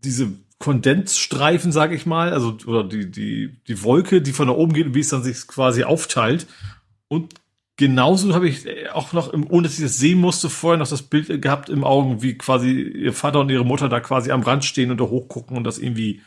[0.03, 4.73] diese Kondensstreifen, sag ich mal, also, oder die, die, die Wolke, die von da oben
[4.73, 6.47] geht und wie es dann sich quasi aufteilt.
[7.07, 7.33] Und
[7.77, 11.03] genauso habe ich auch noch, im, ohne dass ich das sehen musste, vorher noch das
[11.03, 14.65] Bild gehabt im Augen, wie quasi ihr Vater und ihre Mutter da quasi am Rand
[14.65, 16.21] stehen und da hochgucken und das irgendwie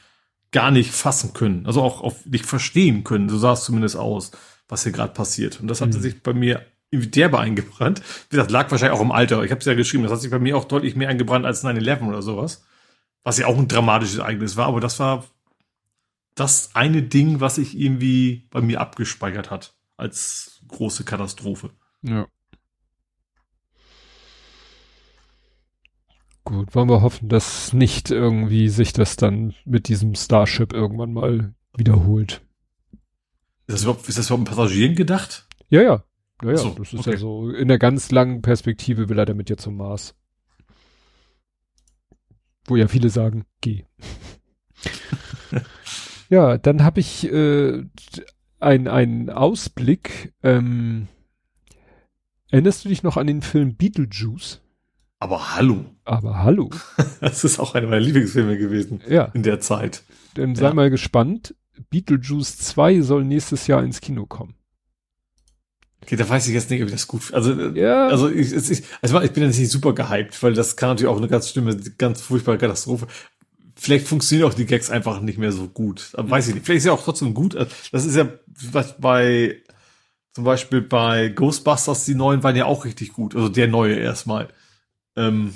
[0.50, 1.66] gar nicht fassen können.
[1.66, 3.28] Also auch auf, nicht verstehen können.
[3.28, 4.32] So sah es zumindest aus,
[4.68, 5.60] was hier gerade passiert.
[5.60, 6.02] Und das hatte mhm.
[6.02, 8.02] sich bei mir irgendwie derbe eingebrannt.
[8.30, 9.42] Wie gesagt, lag wahrscheinlich auch im Alter.
[9.42, 11.64] Ich habe es ja geschrieben, das hat sich bei mir auch deutlich mehr eingebrannt als
[11.64, 12.64] 9-11 oder sowas.
[13.24, 15.24] Was ja auch ein dramatisches Ereignis war, aber das war
[16.34, 21.70] das eine Ding, was sich irgendwie bei mir abgespeichert hat als große Katastrophe.
[22.02, 22.26] Ja.
[26.44, 31.54] Gut, wollen wir hoffen, dass nicht irgendwie sich das dann mit diesem Starship irgendwann mal
[31.76, 32.42] wiederholt.
[33.66, 35.46] Ist das überhaupt, ist das überhaupt Passagieren gedacht?
[35.68, 36.04] Ja, ja.
[36.42, 37.10] Ja, ja, so, das ist okay.
[37.12, 40.14] ja so, in der ganz langen Perspektive will er damit ja zum Mars.
[42.66, 43.84] Wo ja viele sagen, geh.
[46.30, 47.84] ja, dann habe ich äh,
[48.60, 50.32] einen Ausblick.
[50.42, 51.08] Ähm,
[52.50, 54.60] erinnerst du dich noch an den Film Beetlejuice?
[55.20, 55.84] Aber hallo.
[56.04, 56.70] Aber hallo.
[57.20, 59.00] das ist auch einer meiner Lieblingsfilme gewesen.
[59.08, 59.24] Ja.
[59.34, 60.02] In der Zeit.
[60.34, 60.74] Dann sei ja.
[60.74, 61.54] mal gespannt.
[61.90, 64.54] Beetlejuice 2 soll nächstes Jahr ins Kino kommen.
[66.02, 68.06] Okay, da weiß ich jetzt nicht, ob ich das gut Also, äh, ja.
[68.06, 71.18] also ich, ich, also ich bin jetzt nicht super gehypt, weil das kann natürlich auch
[71.18, 73.08] eine ganz schlimme, ganz furchtbare Katastrophe.
[73.80, 76.10] Vielleicht funktionieren auch die Gags einfach nicht mehr so gut.
[76.14, 76.66] Aber weiß ich nicht.
[76.66, 77.54] Vielleicht ist ja auch trotzdem gut.
[77.54, 78.28] Das ist ja
[78.72, 79.62] was bei,
[80.32, 83.36] zum Beispiel bei Ghostbusters, die neuen waren ja auch richtig gut.
[83.36, 84.48] Also der neue erstmal.
[85.14, 85.54] Ähm,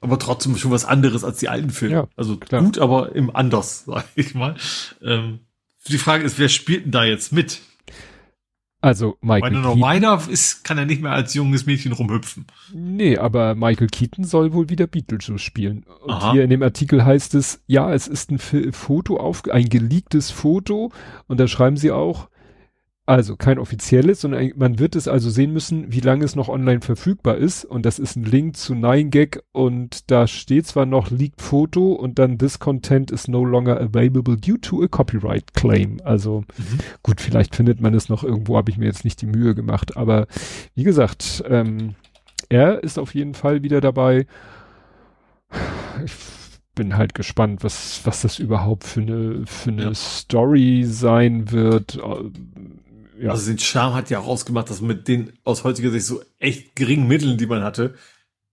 [0.00, 1.94] aber trotzdem schon was anderes als die alten Filme.
[1.94, 2.62] Ja, also klar.
[2.62, 4.56] gut, aber im anders, sag ich mal.
[5.02, 5.40] Ähm,
[5.88, 7.60] die Frage ist, wer spielt denn da jetzt mit?
[8.86, 12.46] Also Michael Wenn er noch weiter ist, kann er nicht mehr als junges Mädchen rumhüpfen.
[12.72, 15.84] Nee, aber Michael Keaton soll wohl wieder Beetlejuice spielen.
[16.04, 16.30] Und Aha.
[16.30, 20.92] hier in dem Artikel heißt es, ja, es ist ein Foto auf, ein geleaktes Foto.
[21.26, 22.28] Und da schreiben sie auch,
[23.08, 26.80] Also kein offizielles, sondern man wird es also sehen müssen, wie lange es noch online
[26.80, 27.64] verfügbar ist.
[27.64, 32.18] Und das ist ein Link zu 9gag und da steht zwar noch Leaked Photo und
[32.18, 36.00] dann this content is no longer available due to a copyright claim.
[36.02, 36.78] Also mhm.
[37.04, 39.96] gut, vielleicht findet man es noch irgendwo, habe ich mir jetzt nicht die Mühe gemacht.
[39.96, 40.26] Aber
[40.74, 41.94] wie gesagt, ähm,
[42.48, 44.26] er ist auf jeden Fall wieder dabei.
[46.04, 46.12] Ich
[46.74, 49.94] bin halt gespannt, was, was das überhaupt für eine, für eine ja.
[49.94, 52.00] Story sein wird
[53.20, 53.30] ja.
[53.30, 56.76] Also den Charme hat ja auch ausgemacht, dass mit den aus heutiger Sicht so echt
[56.76, 57.94] geringen Mitteln, die man hatte,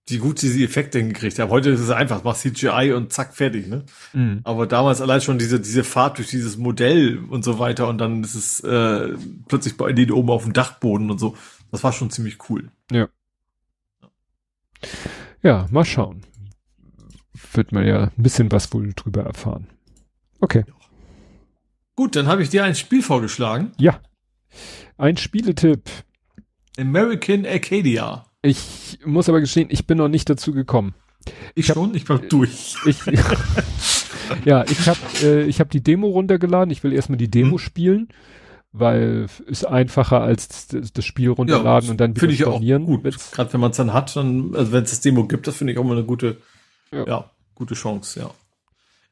[0.10, 1.50] die gut diese Effekte hingekriegt haben.
[1.50, 3.86] Heute ist es einfach, mach CGI und zack, fertig, ne?
[4.12, 4.42] Mhm.
[4.44, 8.24] Aber damals allein schon diese, diese Fahrt durch dieses Modell und so weiter und dann
[8.24, 9.14] ist es äh,
[9.48, 11.38] plötzlich bei denen oben auf dem Dachboden und so.
[11.72, 12.70] Das war schon ziemlich cool.
[12.92, 13.08] Ja.
[15.42, 16.24] Ja, mal schauen.
[17.54, 19.68] Wird man ja ein bisschen was wohl drüber erfahren.
[20.40, 20.66] Okay.
[21.96, 23.72] Gut, dann habe ich dir ein Spiel vorgeschlagen.
[23.78, 24.02] Ja.
[24.98, 25.90] Ein Spieletipp.
[26.78, 28.26] American Arcadia.
[28.42, 30.94] Ich muss aber gestehen, ich bin noch nicht dazu gekommen.
[31.56, 32.76] Ich, ich schon, ich war durch.
[32.86, 32.98] Ich,
[34.46, 36.72] ja, ich habe äh, ich hab die Demo runtergeladen.
[36.72, 37.60] Ich will erstmal die Demo hm.
[37.60, 38.10] spielen,
[38.74, 42.84] weil ist einfacher als das, das Spiel runterladen ja, und dann wieder ich stornieren.
[42.84, 43.18] Auch gut.
[43.32, 45.74] Gerade wenn man es dann hat, dann, also wenn es das Demo gibt, das finde
[45.74, 46.38] ich auch mal eine gute,
[46.92, 47.08] ja.
[47.08, 48.32] ja, gute Chance, ja.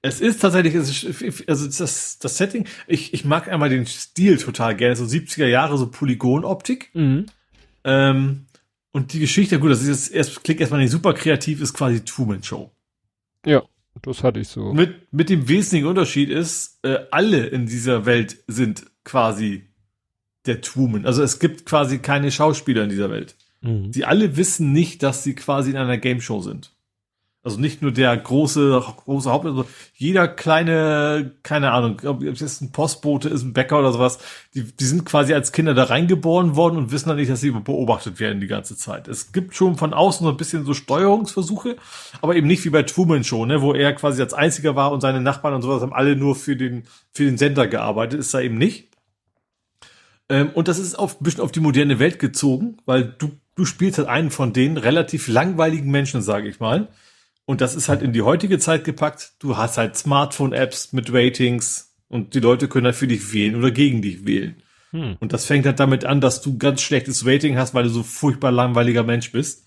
[0.03, 4.95] Es ist tatsächlich, also das, das Setting, ich, ich mag einmal den Stil total gerne,
[4.95, 6.89] so 70er Jahre, so Polygonoptik.
[6.93, 7.27] Mhm.
[7.83, 8.45] Ähm,
[8.91, 12.03] und die Geschichte, gut, das ist jetzt erst, klingt erstmal nicht super kreativ, ist quasi
[12.03, 12.71] Truman Show.
[13.45, 13.63] Ja,
[14.01, 14.73] das hatte ich so.
[14.73, 19.67] Mit, mit dem wesentlichen Unterschied ist, äh, alle in dieser Welt sind quasi
[20.47, 21.05] der Truman.
[21.05, 23.35] Also es gibt quasi keine Schauspieler in dieser Welt.
[23.61, 23.91] Mhm.
[23.91, 26.73] Die alle wissen nicht, dass sie quasi in einer Game Show sind.
[27.43, 32.61] Also nicht nur der große, große Haupt, also jeder kleine, keine Ahnung, ob es jetzt
[32.61, 34.19] ein Postbote ist, ein Bäcker oder sowas,
[34.53, 37.49] die, die sind quasi als Kinder da reingeboren worden und wissen dann nicht, dass sie
[37.49, 39.07] beobachtet werden die ganze Zeit.
[39.07, 41.77] Es gibt schon von außen so ein bisschen so Steuerungsversuche,
[42.21, 45.01] aber eben nicht wie bei Truman schon, ne, wo er quasi als einziger war und
[45.01, 48.41] seine Nachbarn und sowas haben alle nur für den, für den Sender gearbeitet, ist da
[48.41, 48.89] eben nicht.
[50.29, 53.65] Ähm, und das ist auf, ein bisschen auf die moderne Welt gezogen, weil du, du
[53.65, 56.87] spielst halt einen von den relativ langweiligen Menschen, sage ich mal
[57.51, 59.33] und das ist halt in die heutige Zeit gepackt.
[59.39, 63.71] Du hast halt Smartphone-Apps mit Ratings und die Leute können halt für dich wählen oder
[63.71, 64.63] gegen dich wählen.
[64.91, 65.17] Hm.
[65.19, 68.03] Und das fängt halt damit an, dass du ganz schlechtes Rating hast, weil du so
[68.03, 69.65] furchtbar langweiliger Mensch bist.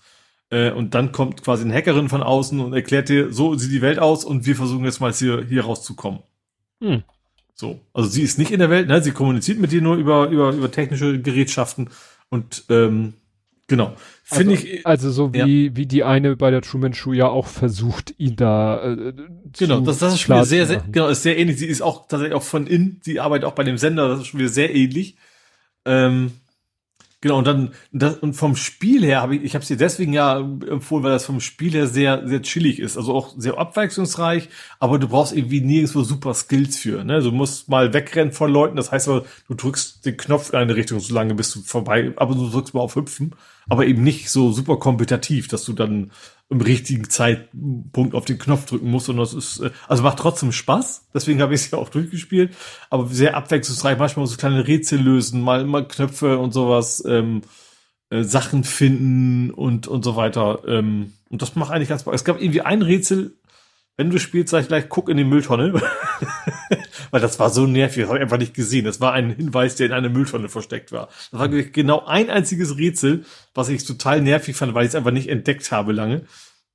[0.49, 3.83] Äh, und dann kommt quasi eine Hackerin von außen und erklärt dir, so sieht die
[3.83, 6.21] Welt aus und wir versuchen jetzt mal hier, hier rauszukommen.
[6.81, 7.03] Hm.
[7.53, 7.81] So.
[7.93, 9.03] Also sie ist nicht in der Welt, ne?
[9.03, 11.91] Sie kommuniziert mit dir nur über, über, über technische Gerätschaften
[12.31, 13.13] und ähm,
[13.67, 13.95] Genau.
[14.27, 14.87] Finde also, ich.
[14.87, 15.75] Also so wie, ja.
[15.75, 18.83] wie die eine bei der Truman Show ja auch versucht, ihn da.
[18.83, 19.13] Äh,
[19.55, 21.59] genau, das, das ist schon wieder sehr, sehr, genau, ist sehr ähnlich.
[21.59, 24.27] Sie ist auch tatsächlich auch von innen, die arbeitet auch bei dem Sender, das ist
[24.27, 25.15] schon wieder sehr ähnlich.
[25.85, 26.31] Ähm,
[27.25, 30.37] Genau, und dann, das, und vom Spiel her habe ich, ich habe dir deswegen ja
[30.37, 32.97] empfohlen, weil das vom Spiel her sehr, sehr chillig ist.
[32.97, 34.47] Also auch sehr abwechslungsreich,
[34.79, 37.03] aber du brauchst irgendwie nirgendwo super Skills für.
[37.03, 37.21] Ne?
[37.21, 40.75] Du musst mal wegrennen von Leuten, das heißt aber, du drückst den Knopf in eine
[40.75, 43.33] Richtung, so lange bis du vorbei, aber du drückst mal auf Hüpfen,
[43.67, 46.11] aber eben nicht so super kompetitiv, dass du dann
[46.49, 49.09] im richtigen Zeitpunkt auf den Knopf drücken musst.
[49.09, 51.09] Und das ist, äh, also macht trotzdem Spaß.
[51.13, 52.55] Deswegen habe ich es ja auch durchgespielt.
[52.89, 53.97] Aber sehr abwechslungsreich.
[53.97, 57.41] Manchmal so kleine Rätsel lösen, mal, mal Knöpfe und sowas, ähm,
[58.11, 60.59] äh, Sachen finden und, und so weiter.
[60.67, 62.13] Ähm, und das macht eigentlich ganz Spaß.
[62.13, 63.35] Es gab irgendwie ein Rätsel,
[63.97, 65.73] wenn du spielst, sag ich gleich, guck in die Mülltonne.
[67.11, 68.85] Weil das war so nervig, das habe ich einfach nicht gesehen.
[68.85, 71.07] Das war ein Hinweis, der in einer Mülltonne versteckt war.
[71.31, 75.11] Das war genau ein einziges Rätsel, was ich total nervig fand, weil ich es einfach
[75.11, 76.25] nicht entdeckt habe lange.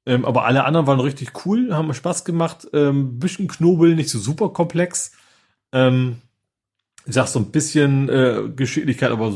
[0.07, 2.69] Ähm, aber alle anderen waren richtig cool, haben Spaß gemacht.
[2.73, 5.13] Ähm, bisschen Knobel, nicht so super komplex.
[5.73, 6.23] Ähm,
[7.05, 9.35] ich sag so ein bisschen äh, Geschicklichkeit, aber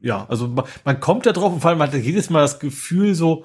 [0.00, 3.14] ja, also man, man kommt da drauf und vor allem hat jedes Mal das Gefühl
[3.14, 3.44] so,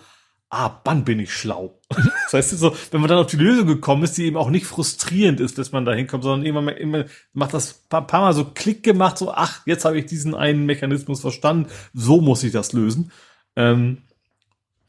[0.54, 1.80] ah, wann bin ich schlau.
[1.90, 4.66] das heißt so, wenn man dann auf die Lösung gekommen ist, die eben auch nicht
[4.66, 8.46] frustrierend ist, dass man da hinkommt, sondern immer, immer macht das paar, paar Mal so
[8.46, 12.72] Klick gemacht, so, ach, jetzt habe ich diesen einen Mechanismus verstanden, so muss ich das
[12.72, 13.12] lösen.
[13.56, 14.04] Ähm,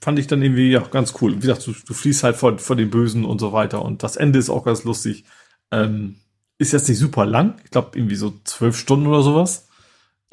[0.00, 1.34] fand ich dann irgendwie ja ganz cool.
[1.34, 4.16] Wie gesagt, du, du fließt halt vor, vor den Bösen und so weiter und das
[4.16, 5.24] Ende ist auch ganz lustig.
[5.70, 6.16] Ähm,
[6.58, 9.68] ist jetzt nicht super lang, ich glaube irgendwie so zwölf Stunden oder sowas.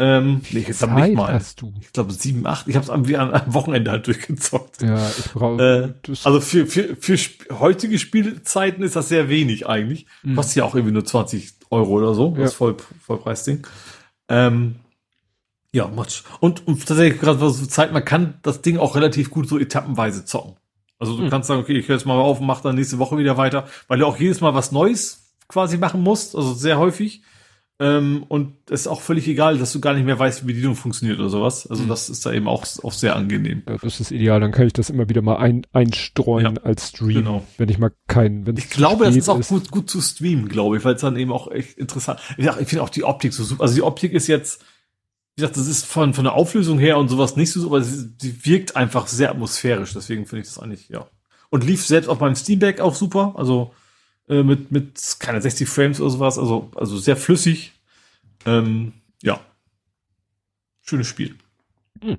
[0.03, 1.31] Ähm, nee, jetzt hab ich mal.
[1.31, 1.71] Hast du?
[1.79, 2.67] Ich glaube sieben, acht.
[2.67, 4.81] Ich habe es am, am Wochenende halt durchgezockt.
[4.81, 5.93] Ja, ich brauche.
[6.07, 10.07] Äh, also für, für, für sp heutige Spielzeiten ist das sehr wenig eigentlich.
[10.23, 10.37] Mhm.
[10.37, 12.33] Kostet ja auch irgendwie nur 20 Euro oder so.
[12.35, 12.45] Ja.
[12.45, 13.67] Das Voll, Vollpreisding.
[14.27, 14.77] Ähm,
[15.71, 19.47] ja, macht und, und tatsächlich gerade so Zeit, man kann das Ding auch relativ gut
[19.47, 20.55] so etappenweise zocken.
[20.97, 21.29] Also du mhm.
[21.29, 23.67] kannst sagen, okay, ich höre jetzt mal auf und mach dann nächste Woche wieder weiter,
[23.87, 27.21] weil du auch jedes Mal was Neues quasi machen musst, also sehr häufig.
[27.81, 30.53] Ähm, und es ist auch völlig egal, dass du gar nicht mehr weißt, wie die
[30.53, 31.65] Bedienung funktioniert oder sowas.
[31.65, 31.87] Also mhm.
[31.87, 33.63] das ist da eben auch, auch sehr angenehm.
[33.67, 34.39] Ja, das ist ideal.
[34.39, 37.43] Dann kann ich das immer wieder mal ein, einstreuen ja, als Stream, genau.
[37.57, 38.45] wenn ich mal keinen.
[38.55, 39.49] Ich glaube, das ist auch ist.
[39.49, 42.19] Gut, gut zu streamen, glaube ich, weil es dann eben auch echt interessant.
[42.37, 43.63] Ich, ich finde auch die Optik so super.
[43.63, 44.61] Also die Optik ist jetzt,
[45.35, 48.11] wie gesagt, das ist von von der Auflösung her und sowas nicht so, aber sie,
[48.21, 49.95] sie wirkt einfach sehr atmosphärisch.
[49.95, 51.07] Deswegen finde ich das eigentlich ja.
[51.49, 53.33] Und lief selbst auf meinem Steam Deck auch super.
[53.37, 53.73] Also
[54.27, 57.73] äh, mit, mit keine 60 Frames oder sowas, also, also sehr flüssig.
[58.45, 59.39] Ähm, ja.
[60.81, 61.35] Schönes Spiel.
[62.01, 62.17] Hm.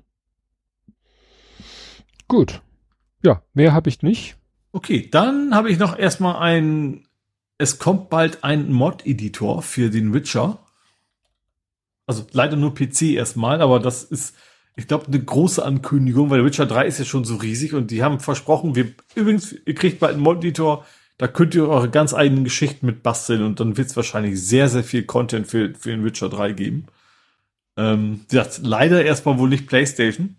[2.27, 2.61] Gut.
[3.23, 4.37] Ja, mehr habe ich nicht.
[4.71, 7.07] Okay, dann habe ich noch erstmal ein,
[7.57, 10.59] es kommt bald ein Mod-Editor für den Witcher.
[12.05, 14.35] Also leider nur PC erstmal, aber das ist,
[14.75, 18.03] ich glaube, eine große Ankündigung, weil Witcher 3 ist ja schon so riesig und die
[18.03, 20.85] haben versprochen, wir, übrigens, ihr kriegt bald einen Mod-Editor
[21.17, 24.67] da könnt ihr eure ganz eigenen Geschichten mit basteln und dann wird es wahrscheinlich sehr,
[24.67, 26.87] sehr viel Content für, für den Witcher 3 geben.
[27.77, 30.37] Ähm, wie gesagt, leider erstmal wohl nicht PlayStation.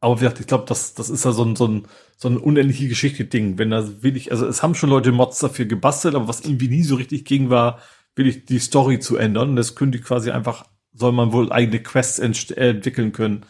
[0.00, 2.36] Aber wie gesagt, ich glaube, das, das ist ja so ein, so ein, so ein
[2.36, 3.58] unendliche Geschichte-Ding.
[3.58, 6.84] Wenn da wirklich, also es haben schon Leute Mods dafür gebastelt, aber was irgendwie nie
[6.84, 7.80] so richtig ging, war
[8.14, 9.50] wirklich die Story zu ändern.
[9.50, 13.44] Und das könnte quasi einfach, soll man wohl eigene Quests ent entwickeln können.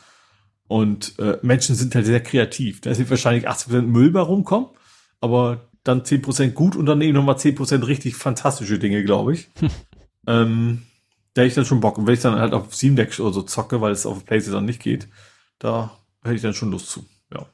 [0.68, 2.80] Und äh, Menschen sind halt sehr kreativ.
[2.80, 4.68] Da ist wahrscheinlich 80% Müll bei rumkommen
[5.20, 9.48] aber dann 10% gut und dann eben nochmal 10% richtig fantastische Dinge, glaube ich.
[10.26, 10.82] ähm,
[11.34, 11.98] da hätte ich dann schon Bock.
[11.98, 14.64] Und wenn ich dann halt auf Steam Deck oder so zocke, weil es auf PlayStation
[14.64, 15.08] nicht geht,
[15.58, 17.04] da hätte ich dann schon Lust zu.
[17.32, 17.46] Ja.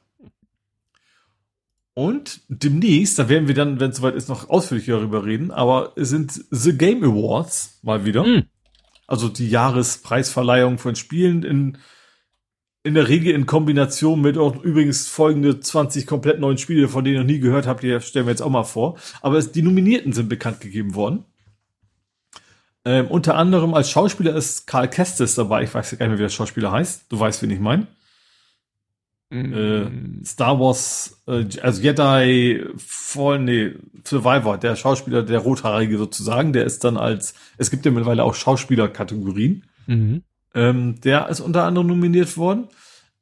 [1.93, 5.93] Und demnächst, da werden wir dann, wenn es soweit ist, noch ausführlicher darüber reden, aber
[5.95, 8.25] es sind The Game Awards mal wieder.
[8.25, 8.45] Mhm.
[9.05, 11.77] Also die Jahrespreisverleihung von Spielen in
[12.83, 17.15] in der Regel in Kombination mit auch übrigens folgende 20 komplett neuen Spiele, von denen
[17.15, 18.97] ihr noch nie gehört habt, die stellen wir jetzt auch mal vor.
[19.21, 21.23] Aber es, die Nominierten sind bekannt gegeben worden.
[22.85, 25.63] Ähm, unter anderem als Schauspieler ist Karl Kestis dabei.
[25.63, 27.05] Ich weiß gar nicht mehr, wie der Schauspieler heißt.
[27.07, 27.87] Du weißt, wen ich meine.
[29.29, 29.53] Mm.
[29.53, 33.71] Äh, Star Wars, äh, also Jedi Fallen, nee,
[34.05, 38.35] Survivor, der Schauspieler, der Rothaarige sozusagen, der ist dann als, es gibt ja mittlerweile auch
[38.35, 39.63] Schauspielerkategorien.
[39.87, 40.23] Mhm.
[40.53, 42.67] Ähm, der ist unter anderem nominiert worden.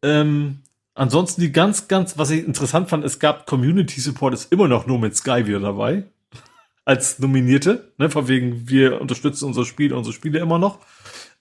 [0.02, 0.60] Ähm,
[0.94, 4.88] ansonsten die ganz, ganz, was ich interessant fand, es gab Community Support, ist immer noch
[4.88, 6.04] nur mit Sky wieder dabei.
[6.86, 10.80] Als Nominierte, ne, von wegen, wir unterstützen unser Spiel, unsere Spiele immer noch.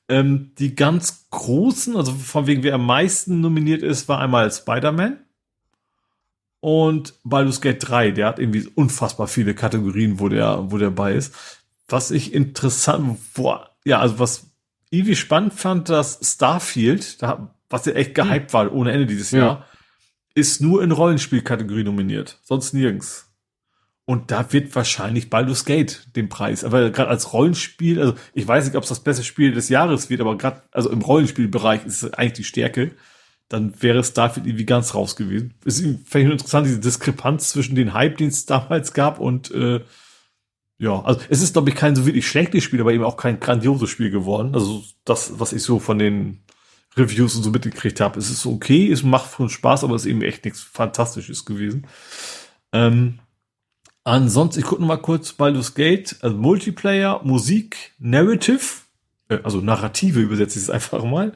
[0.09, 5.19] Ähm, die ganz großen, also von wegen, wer am meisten nominiert ist, war einmal Spider-Man
[6.61, 8.11] und Baldur's Gate 3.
[8.13, 11.35] Der hat irgendwie unfassbar viele Kategorien, wo der, wo der bei ist.
[11.89, 14.50] Was ich interessant, wo, ja, also was
[14.91, 18.53] irgendwie spannend fand, dass Starfield, da, was ja echt gehypt hm.
[18.53, 19.39] war ohne Ende dieses ja.
[19.39, 19.67] Jahr,
[20.35, 23.31] ist nur in Rollenspielkategorie nominiert, sonst nirgends.
[24.05, 26.65] Und da wird wahrscheinlich Baldur's Gate den Preis.
[26.65, 30.11] Aber gerade als Rollenspiel, also ich weiß nicht, ob es das beste Spiel des Jahres
[30.11, 32.93] wird, aber gerade, also im Rollenspielbereich ist es eigentlich die Stärke.
[33.49, 35.55] Dann wäre Starfield irgendwie ganz raus gewesen.
[35.65, 39.81] Es ist vielleicht interessant, diese Diskrepanz zwischen den Hype, den es damals gab und äh,
[40.81, 43.39] ja, also es ist, glaube ich, kein so wirklich schlechtes Spiel, aber eben auch kein
[43.39, 44.55] grandioses Spiel geworden.
[44.55, 46.41] Also das, was ich so von den
[46.97, 50.11] Reviews und so mitgekriegt habe, es ist okay, es macht schon Spaß, aber es ist
[50.11, 51.87] eben echt nichts Fantastisches gewesen.
[52.73, 53.19] Ähm,
[54.05, 58.65] ansonsten, ich gucke mal kurz Baldur's Gate, also Multiplayer, Musik, Narrative,
[59.29, 61.35] äh, also Narrative übersetze ich es einfach mal.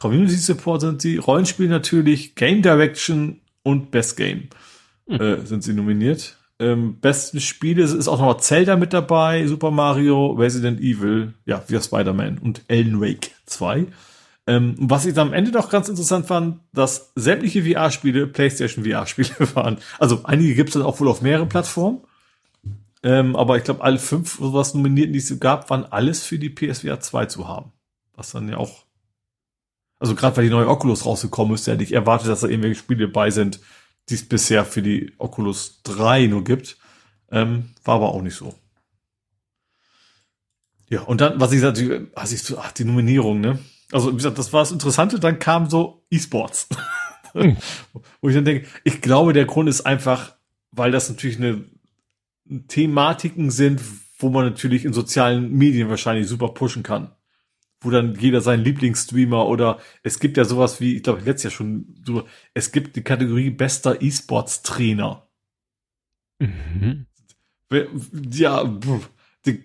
[0.00, 4.48] Community Support sind sie, Rollenspiel natürlich, Game Direction und Best Game
[5.06, 5.20] hm.
[5.20, 10.32] äh, sind sie nominiert ähm, besten Spiele ist auch noch Zelda mit dabei, Super Mario,
[10.32, 13.86] Resident Evil, ja, wie Spider-Man und Alan Wake 2.
[14.46, 19.78] Ähm, was ich am Ende noch ganz interessant fand, dass sämtliche VR-Spiele PlayStation VR-Spiele waren.
[19.98, 22.00] Also einige gibt es dann auch wohl auf mehreren Plattformen.
[23.02, 26.50] Ähm, aber ich glaube, alle fünf was Nominierten, die es gab, waren alles für die
[26.50, 27.72] PSVR 2 zu haben.
[28.16, 28.84] Was dann ja auch,
[29.98, 33.06] also gerade weil die neue Oculus rausgekommen ist, hätte ich erwartet, dass da irgendwelche Spiele
[33.06, 33.60] dabei sind,
[34.08, 36.76] die es bisher für die Oculus 3 nur gibt.
[37.30, 38.54] Ähm, war aber auch nicht so.
[40.88, 43.58] Ja, und dann, was ich sagte, was ich ach, die Nominierung, ne?
[43.90, 46.68] Also, wie gesagt, das war das Interessante, dann kam so E-Sports.
[47.32, 47.56] Hm.
[48.20, 50.36] Wo ich dann denke, ich glaube, der Grund ist einfach,
[50.70, 51.64] weil das natürlich eine
[52.68, 53.80] Thematiken sind,
[54.18, 57.10] wo man natürlich in sozialen Medien wahrscheinlich super pushen kann
[57.84, 61.58] wo dann jeder seinen Lieblingsstreamer oder es gibt ja sowas wie, ich glaube, letztes Jahr
[61.58, 65.26] schon so, es gibt die Kategorie bester E-Sports-Trainer.
[66.40, 67.06] Mhm.
[68.30, 68.78] Ja,
[69.46, 69.62] die,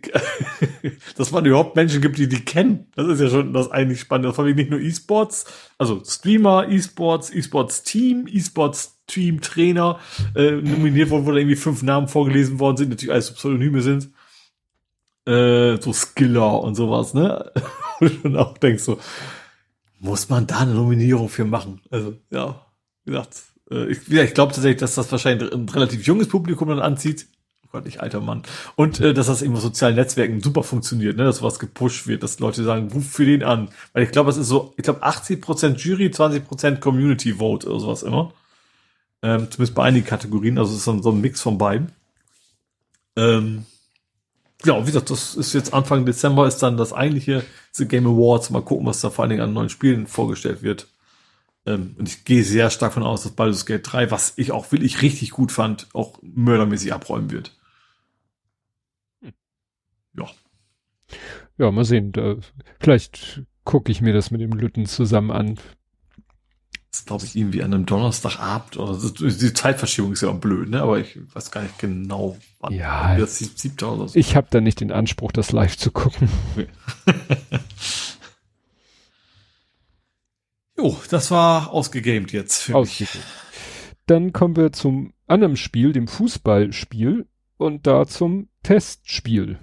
[1.16, 2.88] dass man überhaupt Menschen gibt, die die kennen.
[2.96, 4.30] Das ist ja schon das eigentlich Spannende.
[4.30, 5.46] Das war nicht nur E-Sports,
[5.78, 10.00] also Streamer, E-Sports, E-Sports-Team, E-Sports-Team, Trainer,
[10.36, 14.10] äh, nominiert worden, wo da irgendwie fünf Namen vorgelesen worden sind, natürlich alles Pseudonyme sind.
[15.30, 17.52] Äh, so Skiller und sowas, ne?
[18.24, 19.00] und auch denkst so,
[20.00, 21.82] muss man da eine Nominierung für machen?
[21.92, 22.66] Also, ja,
[23.06, 26.70] wie gesagt, äh, ich, ja, ich glaube tatsächlich, dass das wahrscheinlich ein relativ junges Publikum
[26.70, 27.28] dann anzieht.
[27.66, 28.42] Oh Gott, ich alter Mann.
[28.76, 31.26] Und äh, dass das eben auf sozialen Netzwerken super funktioniert, ne?
[31.26, 33.70] dass sowas gepusht wird, dass Leute sagen, ruf für den an.
[33.94, 38.02] Weil ich glaube, es ist so, ich glaube 80% Jury, 20% Community Vote oder sowas
[38.02, 38.34] immer.
[39.22, 41.92] Ähm, zumindest bei einigen Kategorien, also es ist so, so ein Mix von beiden.
[43.16, 43.66] Ähm,
[44.66, 48.50] ja, wie gesagt, das ist jetzt Anfang Dezember ist dann das eigentliche The Game Awards.
[48.50, 50.88] Mal gucken, was da vor allen Dingen an neuen Spielen vorgestellt wird.
[51.66, 54.72] Ähm, und ich gehe sehr stark von aus, dass Baldur's Gate 3, was ich auch
[54.72, 57.58] wirklich richtig gut fand, auch mördermäßig abräumen wird.
[60.14, 60.28] Ja.
[61.58, 62.12] Ja, mal sehen.
[62.12, 62.36] Da,
[62.80, 65.60] vielleicht gucke ich mir das mit dem Lütten zusammen an.
[66.92, 69.10] Das glaube ich irgendwie an einem Donnerstagabend oder so.
[69.10, 70.82] Die Zeitverschiebung ist ja auch blöd, ne?
[70.82, 74.18] Aber ich weiß gar nicht genau, wann ja, das siebte oder so.
[74.18, 76.30] Ich habe da nicht den Anspruch, das live zu gucken.
[80.78, 83.16] jo, das war ausgegamed jetzt für ausgegamed.
[83.16, 83.24] mich.
[84.08, 87.28] Dann kommen wir zum anderen Spiel, dem Fußballspiel
[87.58, 89.60] und da zum Testspiel.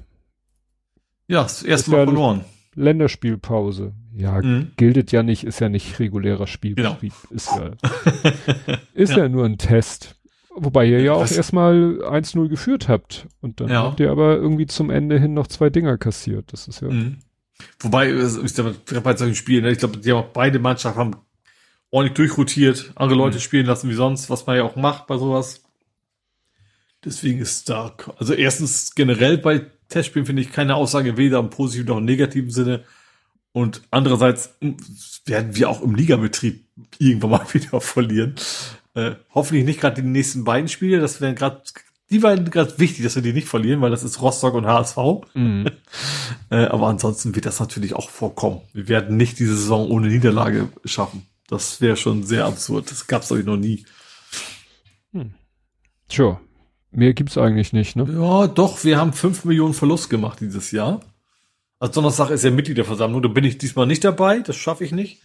[1.27, 2.45] Ja, das erste Mal verloren.
[2.77, 3.95] Länderspielpause.
[4.17, 4.73] Ja, mhm.
[4.77, 7.13] giltet ja nicht, ist ja nicht regulärer Spielbetrieb.
[7.29, 7.35] Genau.
[7.35, 7.71] Ist ja,
[8.95, 9.19] ist ja.
[9.19, 10.17] ja nur ein Test.
[10.55, 13.27] Wobei ihr ja auch erstmal 1-0 geführt habt.
[13.43, 13.83] Und dann ja.
[13.83, 16.51] habt ihr aber irgendwie zum Ende hin noch zwei Dinger kassiert.
[16.51, 16.89] Das ist ja.
[16.89, 17.19] Mhm.
[17.81, 21.17] Wobei, ich glaube, bei solchen Spielen, ich glaube, die haben auch beide Mannschaften haben
[21.91, 23.41] ordentlich durchrotiert, andere Leute mhm.
[23.41, 25.63] spielen lassen wie sonst, was man ja auch macht bei sowas.
[27.05, 31.89] Deswegen ist da, also erstens generell bei Testspielen finde ich keine Aussage weder im positiven
[31.89, 32.85] noch im negativen Sinne.
[33.57, 34.51] Und andererseits
[35.25, 36.67] werden wir auch im Ligabetrieb
[36.99, 38.35] irgendwann mal wieder verlieren.
[38.93, 41.01] Äh, hoffentlich nicht gerade die nächsten beiden Spiele.
[41.01, 41.63] Das wären gerade
[42.11, 44.99] die beiden gerade wichtig, dass wir die nicht verlieren, weil das ist Rostock und HSV.
[45.33, 45.71] Mhm.
[46.51, 48.61] äh, aber ansonsten wird das natürlich auch vorkommen.
[48.75, 51.27] Wir werden nicht diese Saison ohne Niederlage schaffen.
[51.49, 52.91] Das wäre schon sehr absurd.
[52.91, 53.87] Das gab es euch noch nie.
[55.13, 55.33] Hm.
[56.13, 56.41] Sure.
[56.91, 58.07] Mehr gibt's eigentlich nicht, ne?
[58.21, 61.01] Ja, doch, wir haben fünf Millionen Verlust gemacht dieses Jahr.
[61.87, 65.23] Also Donnerstag ist ja Mitgliederversammlung, da bin ich diesmal nicht dabei, das schaffe ich nicht.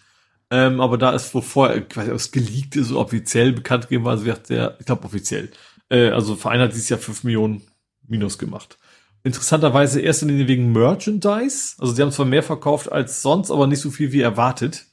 [0.52, 3.86] Ähm, aber da ist, wo vorher, ich weiß nicht, ob es geleakt ist, offiziell bekannt
[3.86, 5.50] gegeben war, also wird der, ich glaube offiziell.
[5.90, 7.64] Äh, also Verein hat dieses Jahr fünf Millionen
[8.08, 8.78] Minus gemacht.
[9.24, 11.76] Interessanterweise erst in den wegen Merchandise.
[11.80, 14.86] Also sie haben zwar mehr verkauft als sonst, aber nicht so viel wie erwartet.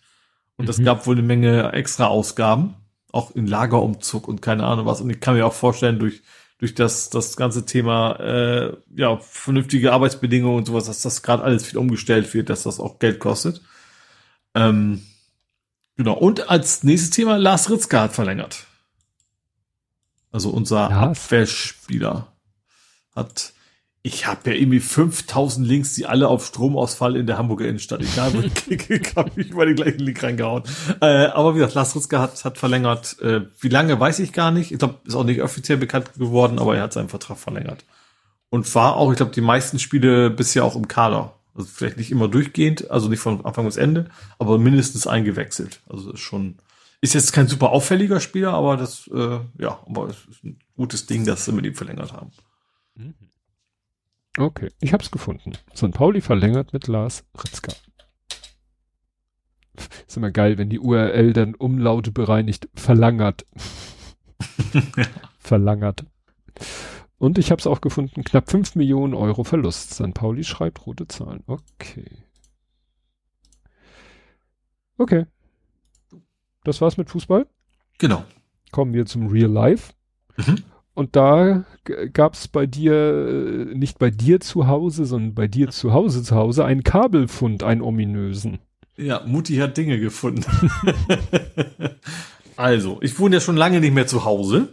[0.57, 0.85] Und es mhm.
[0.85, 2.77] gab wohl eine Menge extra Ausgaben.
[3.13, 5.03] Auch in Lagerumzug und keine Ahnung was.
[5.03, 6.23] Und ich kann mir auch vorstellen, durch
[6.59, 11.67] durch das, das ganze Thema äh, ja, vernünftige Arbeitsbedingungen und sowas, dass das gerade alles
[11.67, 13.63] viel umgestellt wird, dass das auch Geld kostet.
[14.55, 15.03] Ähm,
[15.97, 16.15] genau.
[16.15, 18.67] Und als nächstes Thema, Lars Ritzka hat verlängert.
[20.33, 21.25] Also unser Lars?
[21.25, 22.33] Abwehrspieler
[23.15, 23.53] hat
[24.03, 28.01] ich habe ja irgendwie 5000 Links, die alle auf Stromausfall in der Hamburger Innenstadt.
[28.01, 30.63] Egal, wo ich klicke, habe ich über den gleichen Link reingehauen.
[31.01, 33.21] Äh, aber wie gesagt, Lars Ritzke hat, hat verlängert.
[33.21, 34.73] Äh, wie lange, weiß ich gar nicht.
[34.73, 37.85] Ich glaube, ist auch nicht offiziell bekannt geworden, aber er hat seinen Vertrag verlängert.
[38.51, 41.35] Und war auch, ich glaube, die meisten Spiele bisher auch im Kader.
[41.55, 44.07] Also vielleicht nicht immer durchgehend, also nicht von Anfang bis Ende,
[44.39, 45.81] aber mindestens eingewechselt.
[45.89, 46.57] Also ist schon,
[47.01, 51.07] ist jetzt kein super auffälliger Spieler, aber das, äh, ja, aber es ist ein gutes
[51.07, 52.31] Ding, dass sie mit ihm verlängert haben.
[52.95, 53.15] Mhm.
[54.39, 55.53] Okay, ich hab's gefunden.
[55.75, 55.91] St.
[55.91, 57.73] Pauli verlängert mit Lars Ritzka.
[60.07, 63.45] Ist immer geil, wenn die URL dann Umlaute bereinigt, verlangert.
[65.41, 66.05] verlangert.
[67.19, 69.95] Und ich hab's auch gefunden, knapp 5 Millionen Euro Verlust.
[69.95, 70.15] St.
[70.15, 71.43] Pauli schreibt rote Zahlen.
[71.49, 72.09] Okay.
[74.99, 75.27] Okay.
[76.63, 77.47] Das war's mit Fußball?
[77.99, 78.25] Genau.
[78.71, 79.95] Kommen wir zum Real Life.
[80.37, 80.63] Mhm.
[80.99, 81.65] Und da
[82.13, 86.25] gab es bei dir, äh, nicht bei dir zu Hause, sondern bei dir zu Hause
[86.25, 88.59] zu Hause, einen Kabelfund, einen ominösen.
[88.97, 90.45] Ja, Mutti hat Dinge gefunden.
[92.57, 94.71] also, ich wohne ja schon lange nicht mehr zu Hause,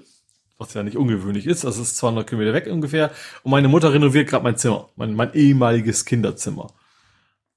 [0.57, 1.63] was ja nicht ungewöhnlich ist.
[1.63, 3.11] Das ist 200 Kilometer weg ungefähr.
[3.43, 6.71] Und meine Mutter renoviert gerade mein Zimmer, mein, mein ehemaliges Kinderzimmer.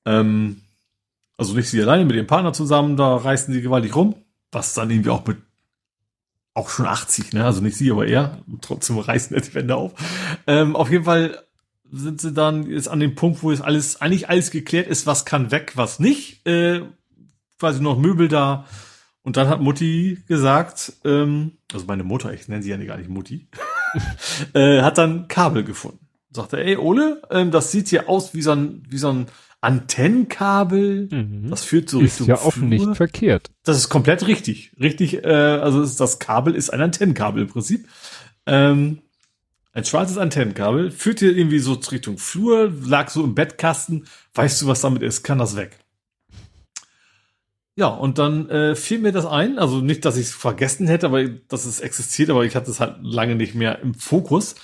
[0.04, 0.60] Ähm,
[1.38, 4.14] also nicht sie alleine, mit dem Partner zusammen, da reißen sie gewaltig rum,
[4.52, 5.38] was dann irgendwie auch mit
[6.54, 7.44] auch schon 80, ne?
[7.44, 8.38] Also nicht sie, aber er.
[8.60, 9.92] Trotzdem reißen er die Wände auf.
[10.46, 11.42] Ähm, auf jeden Fall
[11.90, 15.24] sind sie dann jetzt an dem Punkt, wo es alles, eigentlich alles geklärt ist, was
[15.24, 16.46] kann weg, was nicht.
[16.46, 16.82] Äh,
[17.58, 18.66] quasi noch Möbel da.
[19.22, 23.10] Und dann hat Mutti gesagt, ähm, also meine Mutter, ich nenne sie ja gar nicht
[23.10, 23.48] Mutti,
[24.54, 26.06] äh, hat dann Kabel gefunden.
[26.30, 29.26] Sagte, ey, Ole, ähm, das sieht hier aus wie so ein, wie so ein
[29.60, 31.08] Antennenkabel.
[31.10, 31.50] Mhm.
[31.50, 32.26] Das führt so Richtung.
[32.26, 33.50] Ist ja offen nicht verkehrt.
[33.64, 34.72] Das ist komplett richtig.
[34.80, 37.88] Richtig, äh, also ist, das Kabel ist ein Antennenkabel im Prinzip.
[38.46, 38.98] Ähm,
[39.72, 44.06] Ein schwarzes Antennenkabel führte irgendwie so Richtung Flur, lag so im Bettkasten.
[44.34, 45.22] Weißt du, was damit ist?
[45.22, 45.78] Kann das weg?
[47.76, 49.58] Ja, und dann äh, fiel mir das ein.
[49.58, 52.80] Also nicht, dass ich es vergessen hätte, aber dass es existiert, aber ich hatte es
[52.80, 54.56] halt lange nicht mehr im Fokus.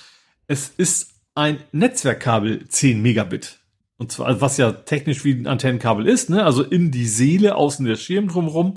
[0.49, 3.61] Es ist ein Netzwerkkabel 10 Megabit.
[3.97, 6.45] Und zwar, was ja technisch wie ein Antennenkabel ist, ne?
[6.45, 8.75] Also in die Seele, außen der Schirm drumherum.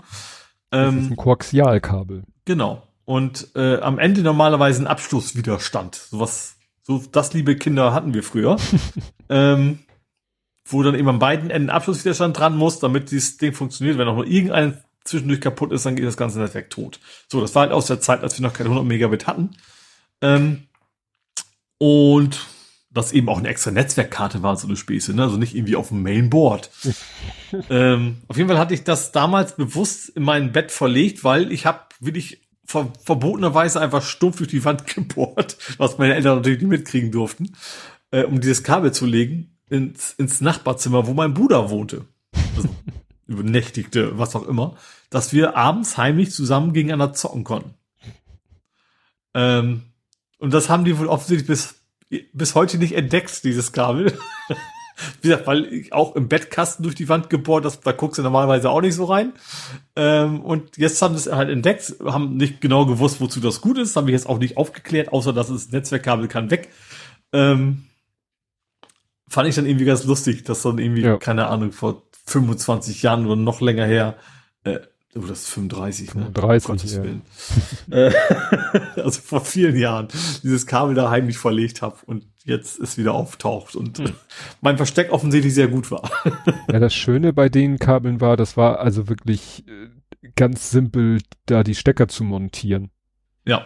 [0.69, 2.23] Das ist Ähm, ein Koaxialkabel.
[2.45, 2.83] genau.
[3.05, 5.95] Und äh, am Ende normalerweise ein Abstoßwiderstand.
[5.95, 8.57] Sowas, so das liebe Kinder hatten wir früher.
[9.29, 9.79] ähm,
[10.69, 13.97] wo dann eben an beiden Enden Abschlusswiderstand dran muss, damit dieses Ding funktioniert.
[13.97, 16.99] Wenn auch nur irgendein zwischendurch kaputt ist, dann geht das ganze Netzwerk tot.
[17.31, 19.51] So, das war halt aus der Zeit, als wir noch keine 100 Megabit hatten.
[20.21, 20.67] Ähm,
[21.77, 22.45] und
[22.97, 25.23] das eben auch eine extra Netzwerkkarte war, so eine Späße, ne?
[25.23, 26.69] also nicht irgendwie auf dem Mainboard.
[27.69, 31.65] ähm, auf jeden Fall hatte ich das damals bewusst in mein Bett verlegt, weil ich
[31.65, 36.69] habe wirklich ver verbotenerweise einfach stumpf durch die Wand gebohrt, was meine Eltern natürlich nicht
[36.69, 37.55] mitkriegen durften,
[38.11, 42.05] äh, um dieses Kabel zu legen ins, ins Nachbarzimmer, wo mein Bruder wohnte.
[42.55, 42.69] Also,
[43.27, 44.75] übernächtigte, was auch immer,
[45.09, 47.73] dass wir abends heimlich zusammen gegeneinander zocken konnten.
[49.33, 49.83] Ähm,
[50.39, 51.75] und das haben die wohl offensichtlich bis,
[52.33, 54.17] bis heute nicht entdeckt, dieses Kabel.
[55.21, 58.23] Wie gesagt, weil ich auch im Bettkasten durch die Wand gebohrt, das, da guckst du
[58.23, 59.33] normalerweise auch nicht so rein.
[59.95, 63.77] Ähm, und jetzt haben sie es halt entdeckt, haben nicht genau gewusst, wozu das gut
[63.77, 66.69] ist, haben wir jetzt auch nicht aufgeklärt, außer dass es Netzwerkkabel kann weg.
[67.31, 67.83] Ähm,
[69.29, 71.17] fand ich dann irgendwie ganz lustig, dass dann irgendwie, Ja.
[71.17, 74.15] keine Ahnung, vor 25 Jahren oder noch länger her,
[74.63, 74.79] äh,
[75.15, 76.31] oh, das ist 35, ne?
[76.33, 77.03] 35, Gottes ja.
[77.03, 77.21] Willen.
[77.91, 78.11] Äh,
[79.01, 80.07] also vor vielen Jahren
[80.43, 84.13] dieses Kabel da heimlich verlegt habe und jetzt es wieder auftaucht und Hm.
[84.61, 86.09] mein Versteck offensichtlich sehr gut war.
[86.71, 89.89] Ja, das Schöne bei den Kabeln war, das war also wirklich äh,
[90.35, 92.91] ganz simpel, da die Stecker zu montieren.
[93.45, 93.65] Ja.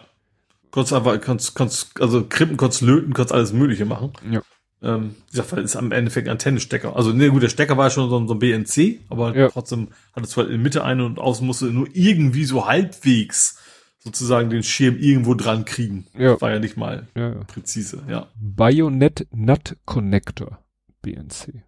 [0.69, 4.13] Konntest einfach, konntest, konntest, also Krippen, konntest löten, konntest alles Mögliche machen.
[4.29, 4.41] Ja.
[4.83, 6.95] Ähm, wie gesagt, es am Endeffekt ein Antennenstecker.
[6.95, 9.49] Also, ne, gut, der Stecker war schon so, ein- so ein BNC, aber Ja.
[9.49, 13.59] trotzdem hatte es zwar in Mitte eine und außen musste nur irgendwie so halbwegs
[13.99, 16.07] sozusagen den Schirm irgendwo dran kriegen.
[16.17, 16.41] Ja.
[16.41, 17.43] War ja nicht mal Ja, ja.
[17.43, 18.27] präzise, ja.
[18.39, 20.57] Bayonet Nut Connector,
[21.03, 21.61] BNC.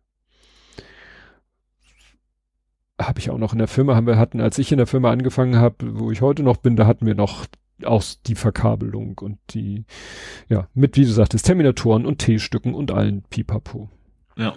[2.99, 5.11] Habe ich auch noch in der Firma, haben wir hatten, als ich in der Firma
[5.11, 7.45] angefangen habe, wo ich heute noch bin, da hatten wir noch
[7.83, 9.85] aus die Verkabelung und die,
[10.49, 13.89] ja, mit, wie du sagtest, Terminatoren und T-Stücken und allen Pipapo.
[14.37, 14.55] Ja.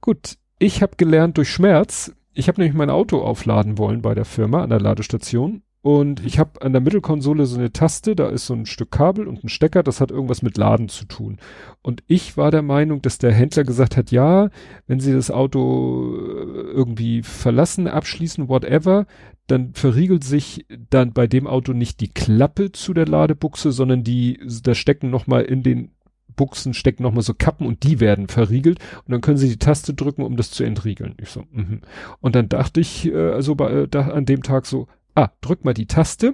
[0.00, 2.14] Gut, ich habe gelernt durch Schmerz.
[2.32, 6.38] Ich habe nämlich mein Auto aufladen wollen bei der Firma an der Ladestation und ich
[6.38, 9.48] habe an der Mittelkonsole so eine Taste, da ist so ein Stück Kabel und ein
[9.48, 11.38] Stecker, das hat irgendwas mit Laden zu tun.
[11.80, 14.50] Und ich war der Meinung, dass der Händler gesagt hat, ja,
[14.86, 19.06] wenn Sie das Auto äh, irgendwie verlassen, abschließen, whatever,
[19.50, 24.40] dann verriegelt sich dann bei dem Auto nicht die Klappe zu der Ladebuchse, sondern die,
[24.62, 25.90] da stecken nochmal in den
[26.36, 29.92] Buchsen stecken nochmal so Kappen und die werden verriegelt und dann können Sie die Taste
[29.92, 31.14] drücken, um das zu entriegeln.
[31.20, 31.82] Ich so, mhm.
[32.20, 35.64] Und dann dachte ich, äh, also bei, äh, da, an dem Tag so, ah, drück
[35.64, 36.32] mal die Taste,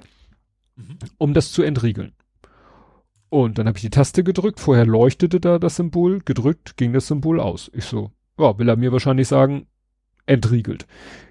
[0.77, 0.99] Mhm.
[1.19, 2.13] um das zu entriegeln.
[3.29, 7.09] Und dann habe ich die Taste gedrückt, vorher leuchtete da das Symbol, gedrückt, ging das
[7.09, 7.71] Symbol aus.
[7.75, 9.67] Ich so, ja, will er mir wahrscheinlich sagen,
[10.27, 10.87] entriegelt.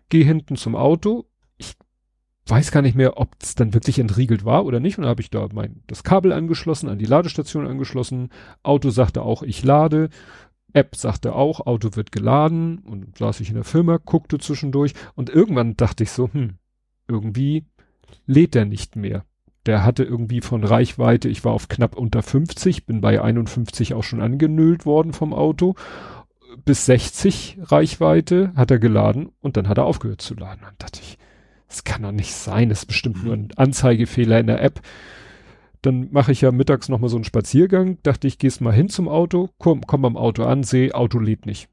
[0.09, 1.25] Geh hinten zum Auto,
[2.47, 4.97] weiß gar nicht mehr, ob es dann wirklich entriegelt war oder nicht.
[4.97, 8.29] Und dann habe ich da mein das Kabel angeschlossen, an die Ladestation angeschlossen.
[8.63, 10.09] Auto sagte auch, ich lade.
[10.73, 12.79] App sagte auch, Auto wird geladen.
[12.79, 14.93] Und saß ich in der Firma, guckte zwischendurch.
[15.15, 16.55] Und irgendwann dachte ich so, hm,
[17.07, 17.65] irgendwie
[18.27, 19.25] lädt der nicht mehr.
[19.65, 24.03] Der hatte irgendwie von Reichweite, ich war auf knapp unter 50, bin bei 51 auch
[24.03, 25.73] schon angenölt worden vom Auto.
[26.63, 30.61] Bis 60 Reichweite hat er geladen und dann hat er aufgehört zu laden.
[30.63, 31.17] Dann dachte ich,
[31.67, 34.81] das kann doch nicht sein, das ist bestimmt nur ein Anzeigefehler in der App.
[35.81, 39.07] Dann mache ich ja mittags nochmal so einen Spaziergang, dachte ich, gehst mal hin zum
[39.07, 41.69] Auto, komm, komm am Auto an, sehe, Auto lädt nicht.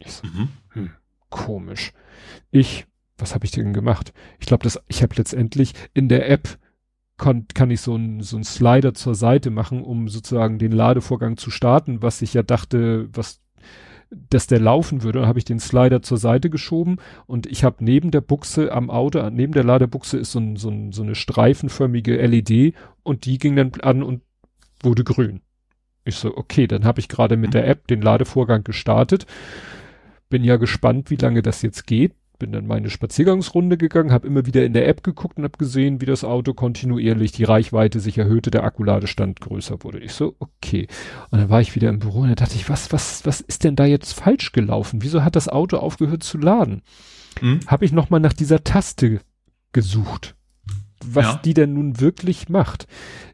[0.00, 0.90] Ich so, Mhm.
[1.28, 1.92] komisch.
[2.50, 2.86] Ich,
[3.18, 4.12] was habe ich denn gemacht?
[4.40, 6.58] Ich glaube, ich habe letztendlich in der App
[7.18, 11.36] kann, kann ich so einen so einen Slider zur Seite machen, um sozusagen den Ladevorgang
[11.36, 13.40] zu starten, was ich ja dachte, was
[14.12, 15.26] dass der laufen würde.
[15.26, 19.28] Habe ich den Slider zur Seite geschoben und ich habe neben der Buchse am Auto,
[19.30, 23.56] neben der Ladebuchse ist so, ein, so, ein, so eine streifenförmige LED und die ging
[23.56, 24.22] dann an und
[24.82, 25.40] wurde grün.
[26.04, 29.26] Ich so, okay, dann habe ich gerade mit der App den Ladevorgang gestartet.
[30.28, 32.14] Bin ja gespannt, wie lange das jetzt geht.
[32.42, 36.00] Bin dann meine Spaziergangsrunde gegangen, habe immer wieder in der App geguckt und habe gesehen,
[36.00, 40.00] wie das Auto kontinuierlich die Reichweite sich erhöhte, der Akkuladestand größer wurde.
[40.00, 40.88] Ich so, okay.
[41.30, 43.62] Und dann war ich wieder im Büro und da dachte ich, was, was, was ist
[43.62, 45.02] denn da jetzt falsch gelaufen?
[45.04, 46.82] Wieso hat das Auto aufgehört zu laden?
[47.40, 47.60] Mhm.
[47.68, 49.20] Habe ich nochmal nach dieser Taste
[49.70, 50.34] gesucht.
[51.04, 51.40] was Ja.
[51.44, 52.88] die denn nun wirklich macht.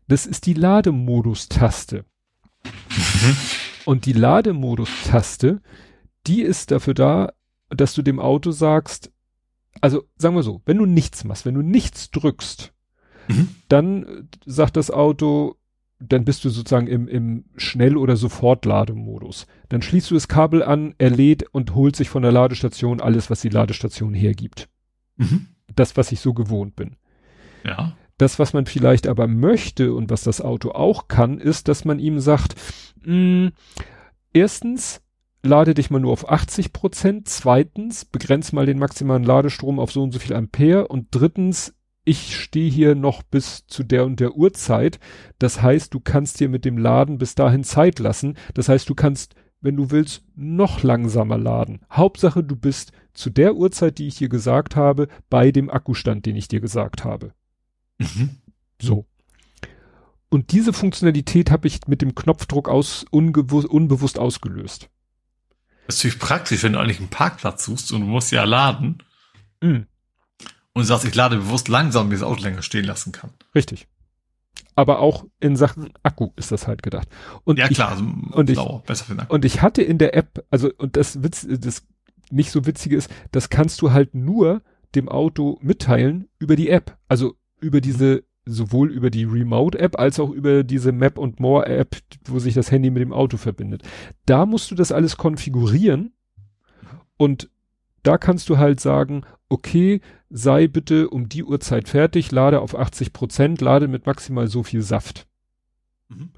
[0.06, 2.04] Das ist die Lademodus-Taste.
[3.86, 5.62] Und die Lademodus-Taste,
[6.26, 7.32] die ist dafür da,
[7.70, 9.12] dass du dem Auto sagst,
[9.80, 12.72] also sagen wir so, wenn du nichts machst, wenn du nichts drückst,
[13.28, 13.48] Mhm.
[13.68, 15.56] dann äh, sagt das Auto,
[16.00, 19.46] dann bist du sozusagen im, im Schnell- oder Sofortlademodus.
[19.68, 23.28] Dann schließt du das Kabel an, er lädt und holt sich von der Ladestation alles,
[23.30, 24.68] was die Ladestation hergibt.
[25.16, 25.48] Mhm.
[25.74, 26.96] Das, was ich so gewohnt bin.
[27.64, 27.96] Ja.
[28.16, 31.98] Das, was man vielleicht aber möchte und was das Auto auch kann, ist, dass man
[31.98, 32.54] ihm sagt,
[33.04, 33.50] mh,
[34.32, 35.02] erstens,
[35.42, 40.02] lade dich mal nur auf 80 Prozent, zweitens, begrenz mal den maximalen Ladestrom auf so
[40.02, 44.34] und so viel Ampere und drittens, ich stehe hier noch bis zu der und der
[44.34, 44.98] Uhrzeit.
[45.38, 48.36] Das heißt, du kannst dir mit dem Laden bis dahin Zeit lassen.
[48.54, 51.80] Das heißt, du kannst, wenn du willst, noch langsamer laden.
[51.92, 56.36] Hauptsache, du bist zu der Uhrzeit, die ich dir gesagt habe, bei dem Akkustand, den
[56.36, 57.32] ich dir gesagt habe.
[57.98, 58.30] Mhm.
[58.80, 59.04] So.
[60.30, 64.88] Und diese Funktionalität habe ich mit dem Knopfdruck aus unbewusst ausgelöst.
[65.88, 68.98] Das ist natürlich praktisch, wenn du eigentlich einen Parkplatz suchst und du musst ja laden
[69.62, 69.86] Mhm.
[70.74, 73.30] und du sagst, ich lade bewusst langsam, damit ich das Auto länger stehen lassen kann.
[73.54, 73.88] Richtig.
[74.76, 77.08] Aber auch in Sachen Akku ist das halt gedacht.
[77.42, 79.34] Und Ja, ich, klar, also und ich- Dauer, besser für den Akku.
[79.34, 81.84] Und ich hatte in der App, also und das Witz, das
[82.30, 84.62] nicht so witzige ist, das kannst du halt nur
[84.94, 86.96] dem Auto mitteilen über die App.
[87.08, 91.96] Also über diese, sowohl über die Remote-App als auch über diese Map und More-App,
[92.26, 93.82] wo sich das Handy mit dem Auto verbindet.
[94.26, 96.12] Da musst du das alles konfigurieren
[97.16, 97.50] und
[98.02, 103.12] da kannst du halt sagen, okay, sei bitte um die Uhrzeit fertig, lade auf 80
[103.12, 105.26] Prozent, lade mit maximal so viel Saft.
[106.08, 106.30] Mhm.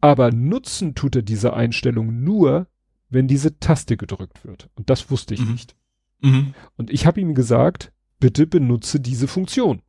[0.00, 2.66] Aber nutzen tut er diese Einstellung nur,
[3.08, 4.68] wenn diese Taste gedrückt wird.
[4.74, 5.52] Und das wusste ich Mhm.
[5.52, 5.76] nicht.
[6.20, 6.54] Mhm.
[6.76, 9.82] Und ich habe ihm gesagt, bitte benutze diese Funktion.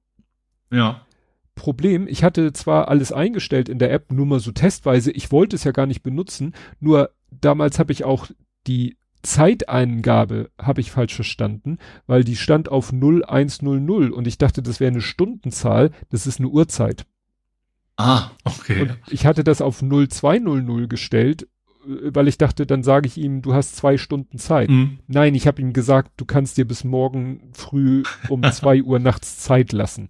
[0.72, 1.06] Ja.
[1.56, 5.56] Problem, ich hatte zwar alles eingestellt in der App, nur mal so testweise, ich wollte
[5.56, 8.28] es ja gar nicht benutzen, nur damals habe ich auch
[8.68, 11.78] die Zeiteingabe habe ich falsch verstanden,
[12.08, 16.50] weil die stand auf 0100 und ich dachte, das wäre eine Stundenzahl, das ist eine
[16.50, 17.06] Uhrzeit.
[17.98, 18.82] Ah, okay.
[18.82, 21.48] Und ich hatte das auf 0200 gestellt,
[21.86, 24.70] weil ich dachte, dann sage ich ihm, du hast zwei Stunden Zeit.
[24.70, 25.00] Mhm.
[25.08, 29.40] Nein, ich habe ihm gesagt, du kannst dir bis morgen früh um zwei Uhr nachts
[29.40, 30.10] Zeit lassen.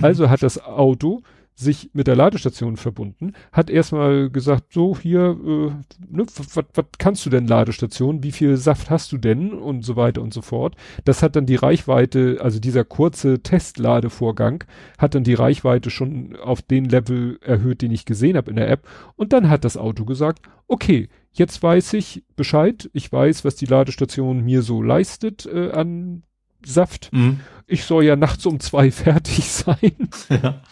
[0.00, 1.22] Also hat das Auto
[1.54, 5.70] sich mit der Ladestation verbunden, hat erstmal gesagt, so hier, äh,
[6.08, 6.64] ne, was
[6.98, 10.42] kannst du denn Ladestation, wie viel Saft hast du denn und so weiter und so
[10.42, 10.76] fort.
[11.04, 14.64] Das hat dann die Reichweite, also dieser kurze Testladevorgang
[14.98, 18.70] hat dann die Reichweite schon auf den Level erhöht, den ich gesehen habe in der
[18.70, 18.88] App.
[19.16, 23.66] Und dann hat das Auto gesagt, okay, jetzt weiß ich Bescheid, ich weiß, was die
[23.66, 26.22] Ladestation mir so leistet äh, an
[26.64, 27.10] Saft.
[27.12, 27.40] Mhm.
[27.66, 30.08] Ich soll ja nachts um zwei fertig sein.
[30.28, 30.62] Ja.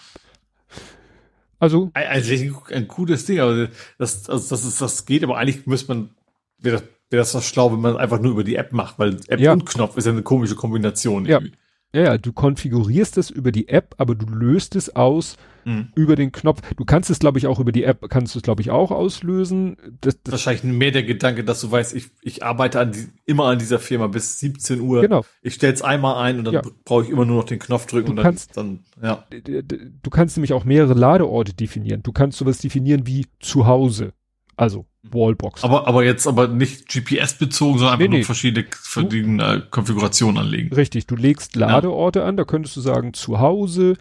[1.61, 2.33] Also, Also
[2.71, 6.11] ein, cooles Ding, aber das, also das ist, das geht, aber eigentlich müsste man,
[6.59, 9.39] wäre das, wäre das schlau, wenn man einfach nur über die App macht, weil App
[9.39, 9.53] Ja.
[9.53, 11.27] und Knopf ist ja eine komische Kombination.
[11.27, 11.39] Ja.
[11.39, 11.53] irgendwie.
[11.93, 15.37] Ja, ja, du konfigurierst es über die App, aber du löst es aus
[15.67, 15.89] Mhm.
[15.95, 16.63] über den Knopf.
[16.77, 18.91] Du kannst es, glaube ich, auch über die App, kannst du es, glaube ich, auch
[18.91, 19.77] auslösen.
[20.01, 23.45] Das, das, Wahrscheinlich mehr der Gedanke, dass du weißt, ich, ich arbeite an die, immer
[23.45, 25.03] an dieser Firma bis 17 Uhr.
[25.03, 25.23] genau.
[25.43, 26.63] Ich stell's einmal ein und dann Ja.
[26.87, 29.27] brauche ich immer nur noch den Knopf drücken Du und dann, kannst- dann, ja.
[29.31, 32.03] Du kannst nämlich auch mehrere Ladeorte definieren.
[32.03, 34.15] Du kannst sowas definieren wie zu Hause.
[34.57, 35.65] Also Wallbox.
[35.65, 38.25] Aber, aber jetzt aber nicht GPS bezogen, sondern einfach Nee, nur nee.
[38.25, 40.75] verschiedene, verschiedene äh, Konfigurationen anlegen.
[40.75, 43.95] Richtig, du legst Ladeorte an, da könntest du sagen zu Hause,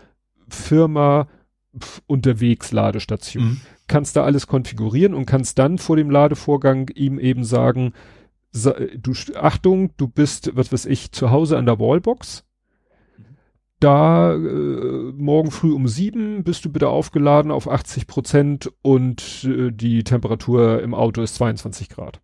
[0.49, 1.27] Firma,
[1.79, 3.43] pf, unterwegs Ladestation.
[3.43, 3.61] Mhm.
[3.87, 7.93] Kannst da alles konfigurieren und kannst dann vor dem Ladevorgang ihm eben sagen,
[8.51, 12.43] sa- du Achtung, du bist, was weiß ich, zu Hause an der Wallbox.
[13.79, 19.71] Da äh, morgen früh um sieben bist du bitte aufgeladen auf 80 Prozent und äh,
[19.71, 22.19] die Temperatur im Auto ist 22 Grad.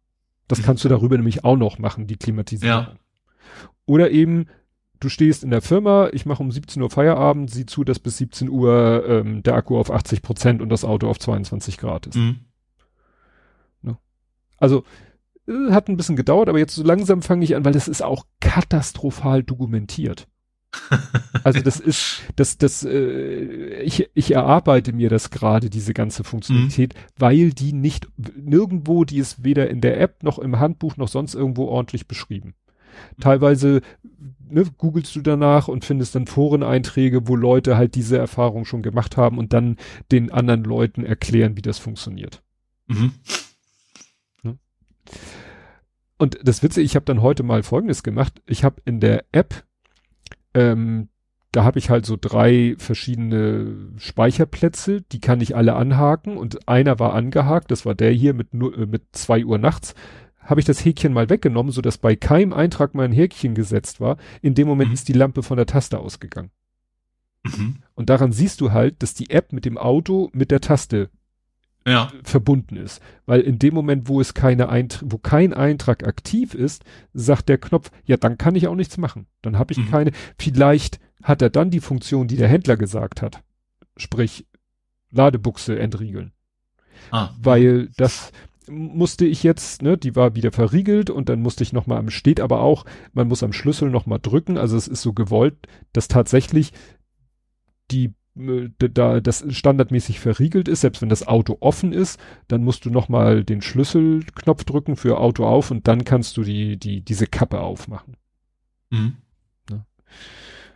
[0.48, 0.64] Das Mhm.
[0.64, 2.88] kannst du darüber nämlich auch noch machen, die Klimatisierung.
[2.88, 2.96] Ja.
[3.86, 4.48] Oder eben,
[5.00, 8.18] du stehst in der Firma, ich mache um 17 Uhr Feierabend, sieh zu, dass bis
[8.18, 12.16] 17 Uhr ähm, der Akku auf 80 Prozent und das Auto auf 22 Grad ist.
[12.16, 12.40] Mhm.
[14.58, 14.86] Also
[15.50, 18.02] äh, hat ein bisschen gedauert, aber jetzt so langsam fange ich an, weil das ist
[18.02, 20.28] auch katastrophal dokumentiert.
[21.44, 26.96] Also das ist, das, das, äh, ich, ich erarbeite mir das gerade, diese ganze Funktionalität,
[27.18, 31.36] weil die nicht, nirgendwo, die ist weder in der App noch im Handbuch noch sonst
[31.36, 32.56] irgendwo ordentlich beschrieben.
[33.20, 33.82] Teilweise
[34.50, 39.18] ne, googelst du danach und findest dann Foreneinträge, wo Leute halt diese Erfahrung schon gemacht
[39.18, 39.78] haben und dann
[40.12, 42.42] den anderen Leuten erklären, wie das funktioniert.
[42.88, 43.14] Mhm.
[46.18, 48.42] Und das Witze, ich habe dann heute mal Folgendes gemacht.
[48.46, 49.66] Ich habe in der App
[50.56, 51.10] ähm,
[51.52, 57.00] da habe ich halt so drei verschiedene Speicherplätze, die kann ich alle anhaken und einer
[57.00, 59.96] war angehakt, das war der hier mit, äh, mit zwei Uhr nachts,
[60.40, 64.18] habe ich das Häkchen mal weggenommen, so dass bei keinem Eintrag mein Häkchen gesetzt war.
[64.42, 64.94] In dem Moment mhm.
[64.94, 66.52] ist die Lampe von der Taste ausgegangen.
[67.44, 67.78] Mhm.
[67.96, 71.10] Und daran siehst du halt, dass die App mit dem Auto mit der Taste
[71.86, 72.12] ja.
[72.24, 73.02] verbunden ist.
[73.26, 76.84] Weil in dem Moment, wo es keine Eint wo kein Eintrag aktiv ist,
[77.14, 79.28] sagt der Knopf, ja, dann kann ich auch nichts machen.
[79.42, 79.90] Dann habe ich mhm.
[79.90, 80.12] keine.
[80.38, 83.42] Vielleicht hat er dann die Funktion, die der Händler gesagt hat.
[83.98, 84.46] Sprich,
[85.12, 86.34] Ladebuchse entriegeln.
[87.12, 87.30] Ah.
[87.40, 88.32] Weil das
[88.68, 92.40] musste ich jetzt, ne, die war wieder verriegelt und dann musste ich nochmal am, steht
[92.40, 95.56] aber auch, man muss am Schlüssel nochmal drücken, also es ist so gewollt,
[95.94, 96.74] dass tatsächlich
[97.92, 102.90] die da das standardmäßig verriegelt ist, selbst wenn das Auto offen ist, dann musst du
[102.90, 107.62] nochmal den Schlüsselknopf drücken für Auto auf und dann kannst du die, die, diese Kappe
[107.62, 108.18] aufmachen.
[108.90, 109.16] Mhm.
[109.70, 109.86] Ja.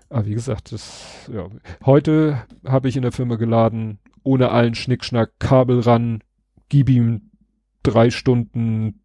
[0.09, 1.49] Aber wie gesagt, das, ja.
[1.85, 6.23] Heute habe ich in der Firma geladen, ohne allen Schnickschnack, Kabel ran,
[6.69, 7.31] gib ihm
[7.83, 9.01] drei Stunden,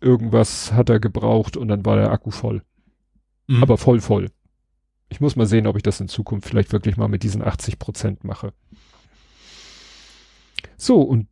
[0.00, 2.62] irgendwas hat er gebraucht und dann war der Akku voll.
[3.48, 3.62] Mhm.
[3.62, 4.30] Aber voll voll.
[5.08, 7.78] Ich muss mal sehen, ob ich das in Zukunft vielleicht wirklich mal mit diesen 80
[7.78, 8.52] Prozent mache.
[10.76, 11.28] So, und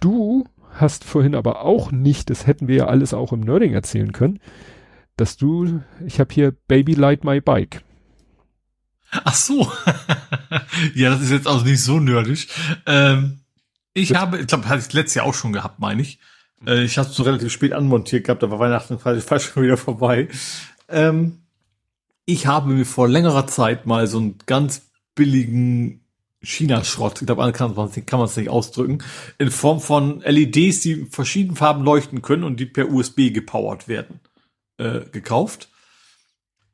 [0.00, 4.12] du hast vorhin aber auch nicht, das hätten wir ja alles auch im Nerding erzählen
[4.12, 4.40] können,
[5.16, 7.82] dass du, ich habe hier Baby Light My Bike.
[9.10, 9.70] Ach so.
[10.94, 12.48] ja, das ist jetzt auch nicht so nerdig.
[12.86, 13.40] Ähm,
[13.92, 16.20] ich habe, ich glaube, hatte ich letztes Jahr auch schon gehabt, meine ich.
[16.66, 20.28] Äh, ich habe es so relativ spät anmontiert gehabt, war Weihnachten fast schon wieder vorbei.
[20.88, 21.39] Ähm,
[22.24, 26.04] ich habe mir vor längerer Zeit mal so einen ganz billigen
[26.42, 29.02] China-Schrott, ich glaube, kann man es nicht ausdrücken,
[29.38, 33.88] in Form von LEDs, die in verschiedenen Farben leuchten können und die per USB gepowert
[33.88, 34.20] werden,
[34.78, 35.68] äh, gekauft.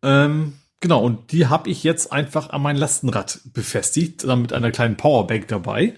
[0.03, 4.71] Ähm, genau, und die habe ich jetzt einfach an mein Lastenrad befestigt, dann mit einer
[4.71, 5.95] kleinen Powerbank dabei.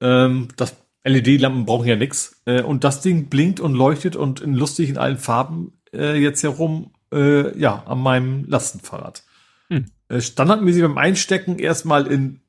[0.00, 2.40] Ähm, das LED-Lampen brauchen ja nix.
[2.46, 6.42] Äh, und das Ding blinkt und leuchtet und in lustig in allen Farben äh, jetzt
[6.42, 9.22] herum äh, ja, an meinem Lastenfahrrad.
[9.68, 9.86] Hm.
[10.08, 12.40] Äh, standardmäßig beim Einstecken erstmal in,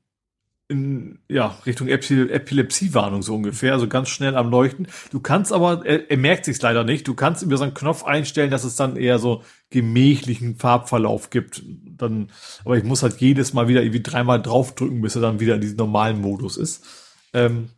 [0.68, 4.88] in ja, Richtung Epil Epilepsiewarnung so ungefähr, also ganz schnell am Leuchten.
[5.12, 8.04] Du kannst aber, er, er merkt sich leider nicht, du kannst über so einen Knopf
[8.04, 11.64] einstellen, dass es dann eher so gemächlichen Farbverlauf gibt.
[11.98, 12.30] Dann,
[12.64, 15.62] aber ich muss halt jedes Mal wieder irgendwie dreimal draufdrücken, bis er dann wieder in
[15.62, 16.86] diesem normalen Modus ist.
[17.34, 17.70] Ähm,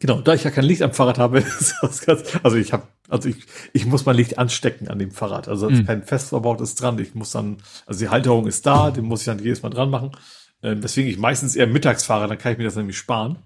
[0.00, 2.84] genau, da ich ja kein Licht am Fahrrad habe, ist das ganz, also ich habe
[3.08, 3.36] also ich,
[3.72, 5.46] ich muss mein Licht anstecken an dem Fahrrad.
[5.48, 5.86] Also mhm.
[5.86, 6.98] kein fest verbautes dran.
[6.98, 9.90] Ich muss dann, also die Halterung ist da, den muss ich dann jedes Mal dran
[9.90, 10.12] machen.
[10.62, 13.38] Ähm, deswegen ich meistens eher mittags fahre, dann kann ich mir das nämlich sparen.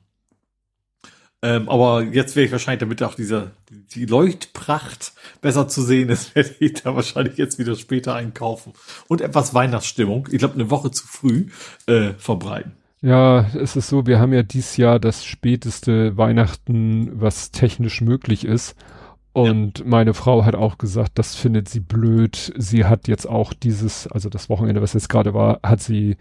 [1.40, 6.34] Ähm, aber jetzt wäre ich wahrscheinlich, damit auch diese die Leuchtpracht besser zu sehen ist,
[6.34, 8.72] werde ich da wahrscheinlich jetzt wieder später einkaufen
[9.06, 11.46] und etwas Weihnachtsstimmung, ich glaube eine Woche zu früh,
[11.86, 12.77] äh, verbreiten.
[13.00, 18.44] Ja, es ist so, wir haben ja dieses Jahr das späteste Weihnachten, was technisch möglich
[18.44, 18.74] ist.
[19.38, 19.84] Und ja.
[19.86, 22.52] meine Frau hat auch gesagt, das findet sie blöd.
[22.56, 26.16] Sie hat jetzt auch dieses, also das Wochenende, was jetzt gerade war, hat sie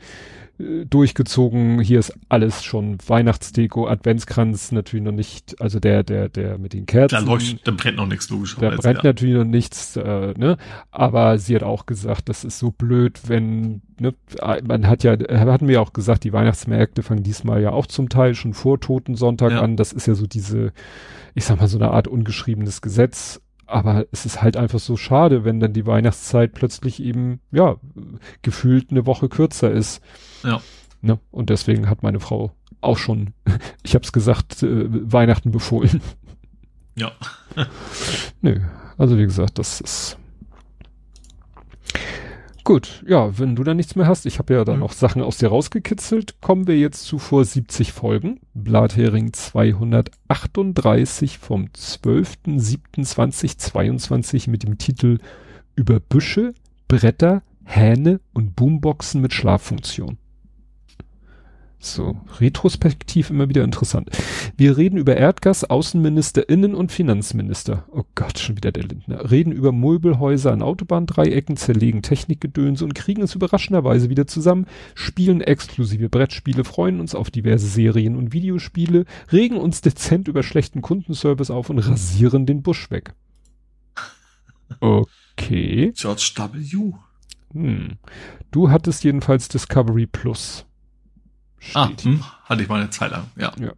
[0.60, 1.82] äh, durchgezogen.
[1.82, 6.86] Hier ist alles schon Weihnachtsdeko, Adventskranz natürlich noch nicht, also der, der, der mit den
[6.86, 7.16] Kerzen.
[7.16, 8.56] Da leuchtet, da brennt noch nichts, logisch.
[8.60, 9.10] Da brennt ja.
[9.10, 10.58] natürlich noch nichts, äh, ne?
[10.92, 14.14] Aber sie hat auch gesagt, das ist so blöd, wenn, ne,
[14.64, 18.36] man hat ja, hatten wir auch gesagt, die Weihnachtsmärkte fangen diesmal ja auch zum Teil
[18.36, 19.62] schon vor Totensonntag ja.
[19.62, 19.76] an.
[19.76, 20.72] Das ist ja so diese,
[21.38, 23.42] ich sag mal, so eine Art ungeschriebenes Gesetz.
[23.68, 27.76] Aber es ist halt einfach so schade, wenn dann die Weihnachtszeit plötzlich eben, ja,
[28.42, 30.02] gefühlt eine Woche kürzer ist.
[30.44, 30.62] Ja.
[31.02, 31.20] Ne?
[31.30, 33.36] Und deswegen hat meine Frau auch schon,
[33.84, 36.02] ich hab's gesagt, äh, Weihnachten befohlen.
[36.96, 37.12] Ja.
[38.42, 38.60] Nö,
[38.98, 40.18] also wie gesagt, das ist
[42.68, 44.82] Gut, ja, wenn du da nichts mehr hast, ich habe ja da mhm.
[44.82, 48.42] noch Sachen aus dir rausgekitzelt, kommen wir jetzt zu vor 70 Folgen.
[48.54, 55.20] Blathering 238 vom 12.07.2022 mit dem Titel
[55.78, 56.54] Über Büsche,
[56.90, 60.18] Bretter, Hähne und Boomboxen mit Schlaffunktion.
[61.80, 64.10] So, retrospektiv immer wieder interessant.
[64.58, 67.86] Wir reden über Erdgas, Außenminister, Innen- und Finanzminister.
[67.92, 69.30] Oh Gott, schon wieder der Lindner.
[69.30, 74.66] Reden über Möbelhäuser an Autobahndreiecken, zerlegen Technikgedönse und kriegen es überraschenderweise wieder zusammen,
[74.96, 80.82] spielen exklusive Brettspiele, freuen uns auf diverse Serien und Videospiele, regen uns dezent über schlechten
[80.82, 83.14] Kundenservice auf und rasieren den Busch weg.
[84.80, 85.94] Okay.
[85.96, 86.94] George W.
[87.54, 87.98] Hm.
[88.52, 90.67] Du hattest jedenfalls Discovery Plus.
[91.74, 93.52] Ah, hm, hatte ich mal eine Zeit lang, ja.
[93.60, 93.74] ja.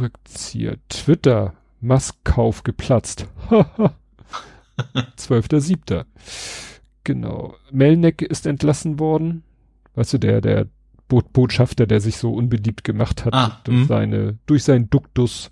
[0.00, 0.76] Rückzieher.
[0.88, 1.54] Twitter.
[1.80, 3.26] Masskauf geplatzt.
[4.78, 6.04] 12.7.
[7.04, 7.54] genau.
[7.70, 9.42] Melneck ist entlassen worden.
[9.94, 10.66] Weißt du, der, der
[11.08, 13.86] Bo Botschafter, der sich so unbeliebt gemacht hat Ah, durch mhm.
[13.86, 15.50] seine, durch seinen Duktus.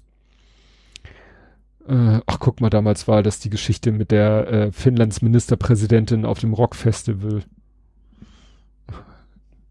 [1.87, 6.41] Äh, ach, guck mal, damals war das die Geschichte mit der äh, Finnlands Ministerpräsidentin auf
[6.41, 7.45] dem Rockfestival.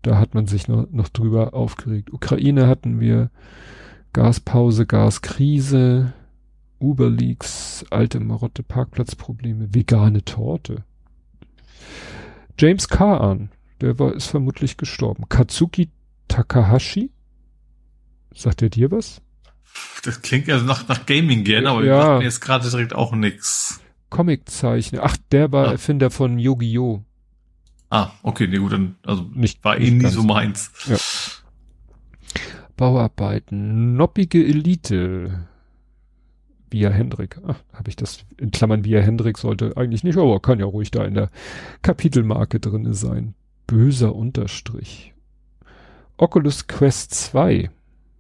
[0.04, 2.12] Da hat man sich noch, noch drüber aufgeregt.
[2.14, 3.32] Ukraine hatten wir,
[4.12, 6.14] Gaspause, Gaskrise,
[6.80, 10.84] Uber-Leaks, alte Marotte Parkplatzprobleme, vegane Torte.
[12.60, 13.50] James Kaan,
[13.82, 15.24] der war, ist vermutlich gestorben.
[15.30, 15.90] Katsuki
[16.28, 17.10] Takahashi?
[18.36, 19.22] Sagt er dir was?
[20.04, 21.96] Das klingt ja nach, nach Gaming gern, aber Ja.
[21.96, 22.02] ja.
[22.04, 23.80] sagt mir jetzt gerade direkt auch nix.
[24.10, 25.02] Comiczeichner.
[25.04, 25.72] Ach, der war Ah.
[25.72, 27.04] Erfinder von Yu-Gi-Oh!
[27.94, 30.72] Ah, okay, nee, gut, dann, also, Nicht, war eh nie so meins.
[32.76, 33.96] Bauarbeiten.
[33.96, 35.46] Noppige Elite.
[36.72, 37.40] Via Hendrik.
[37.46, 40.90] Ach, habe ich das in Klammern Via Hendrik sollte eigentlich nicht, aber kann ja ruhig
[40.90, 41.30] da in der
[41.84, 43.36] Kapitelmarke drinne sein.
[43.68, 45.14] Böser Unterstrich.
[46.18, 47.70] Oculus Quest 2.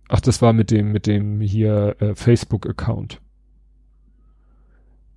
[0.08, 3.23] Ach, das war mit dem, mit dem hier äh, Facebook-Account.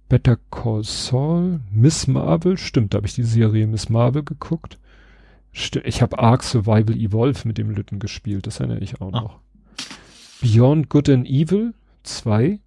[0.09, 4.79] Better Call Saul, Miss Marvel, stimmt, da habe ich die Serie Miss Marvel geguckt.
[5.55, 9.21] Sti- Ich habe Ark Survival Evolve mit dem Lütten gespielt, das erinnere ich auch Ah.
[9.23, 9.39] noch.
[10.43, 12.61] Beyond Good and Evil 2.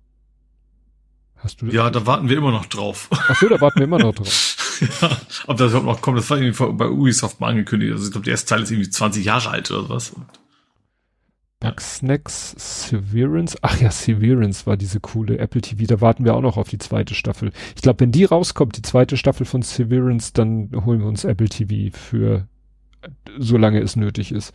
[1.38, 1.76] Hast du das?
[1.76, 3.08] Ja, da warten wir immer noch drauf.
[3.12, 4.80] Ach so, da warten wir immer noch drauf.
[5.02, 7.94] ja, ob das überhaupt noch kommt, das war irgendwie bei Ubisoft mal angekündigt.
[7.94, 10.14] Also ich glaube, der erste Teil ist irgendwie 20 Jahre alt oder was.
[11.60, 13.58] Bugsnacks, Severance.
[13.62, 15.84] Ach ja, Severance war diese coole Apple TV.
[15.86, 17.52] Da warten wir auch noch auf die zweite Staffel.
[17.76, 21.50] Ich glaube, wenn die rauskommt, die zweite Staffel von Severance, dann holen wir uns Apple
[21.50, 22.48] TV für
[23.38, 24.54] solange es nötig ist.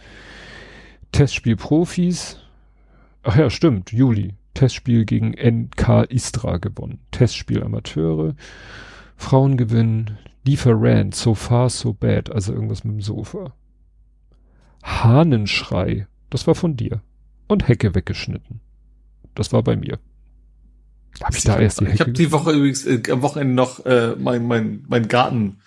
[1.12, 2.39] Testspiel Profis.
[3.23, 4.34] Ach ja, stimmt, Juli.
[4.55, 7.00] Testspiel gegen NK Istra gewonnen.
[7.10, 8.34] Testspiel Amateure.
[9.16, 10.18] Frauengewinn.
[10.44, 11.15] Lieferant.
[11.15, 12.31] So far, so bad.
[12.31, 13.55] Also irgendwas mit dem Sofa.
[14.83, 16.07] Hahnenschrei.
[16.31, 17.01] Das war von dir.
[17.47, 18.61] Und Hecke weggeschnitten.
[19.35, 19.99] Das war bei mir.
[21.23, 22.01] Hab ich da erst die ich Hecke?
[22.01, 25.59] habe die Woche übrigens äh, am Wochenende noch äh, mein, mein, mein Garten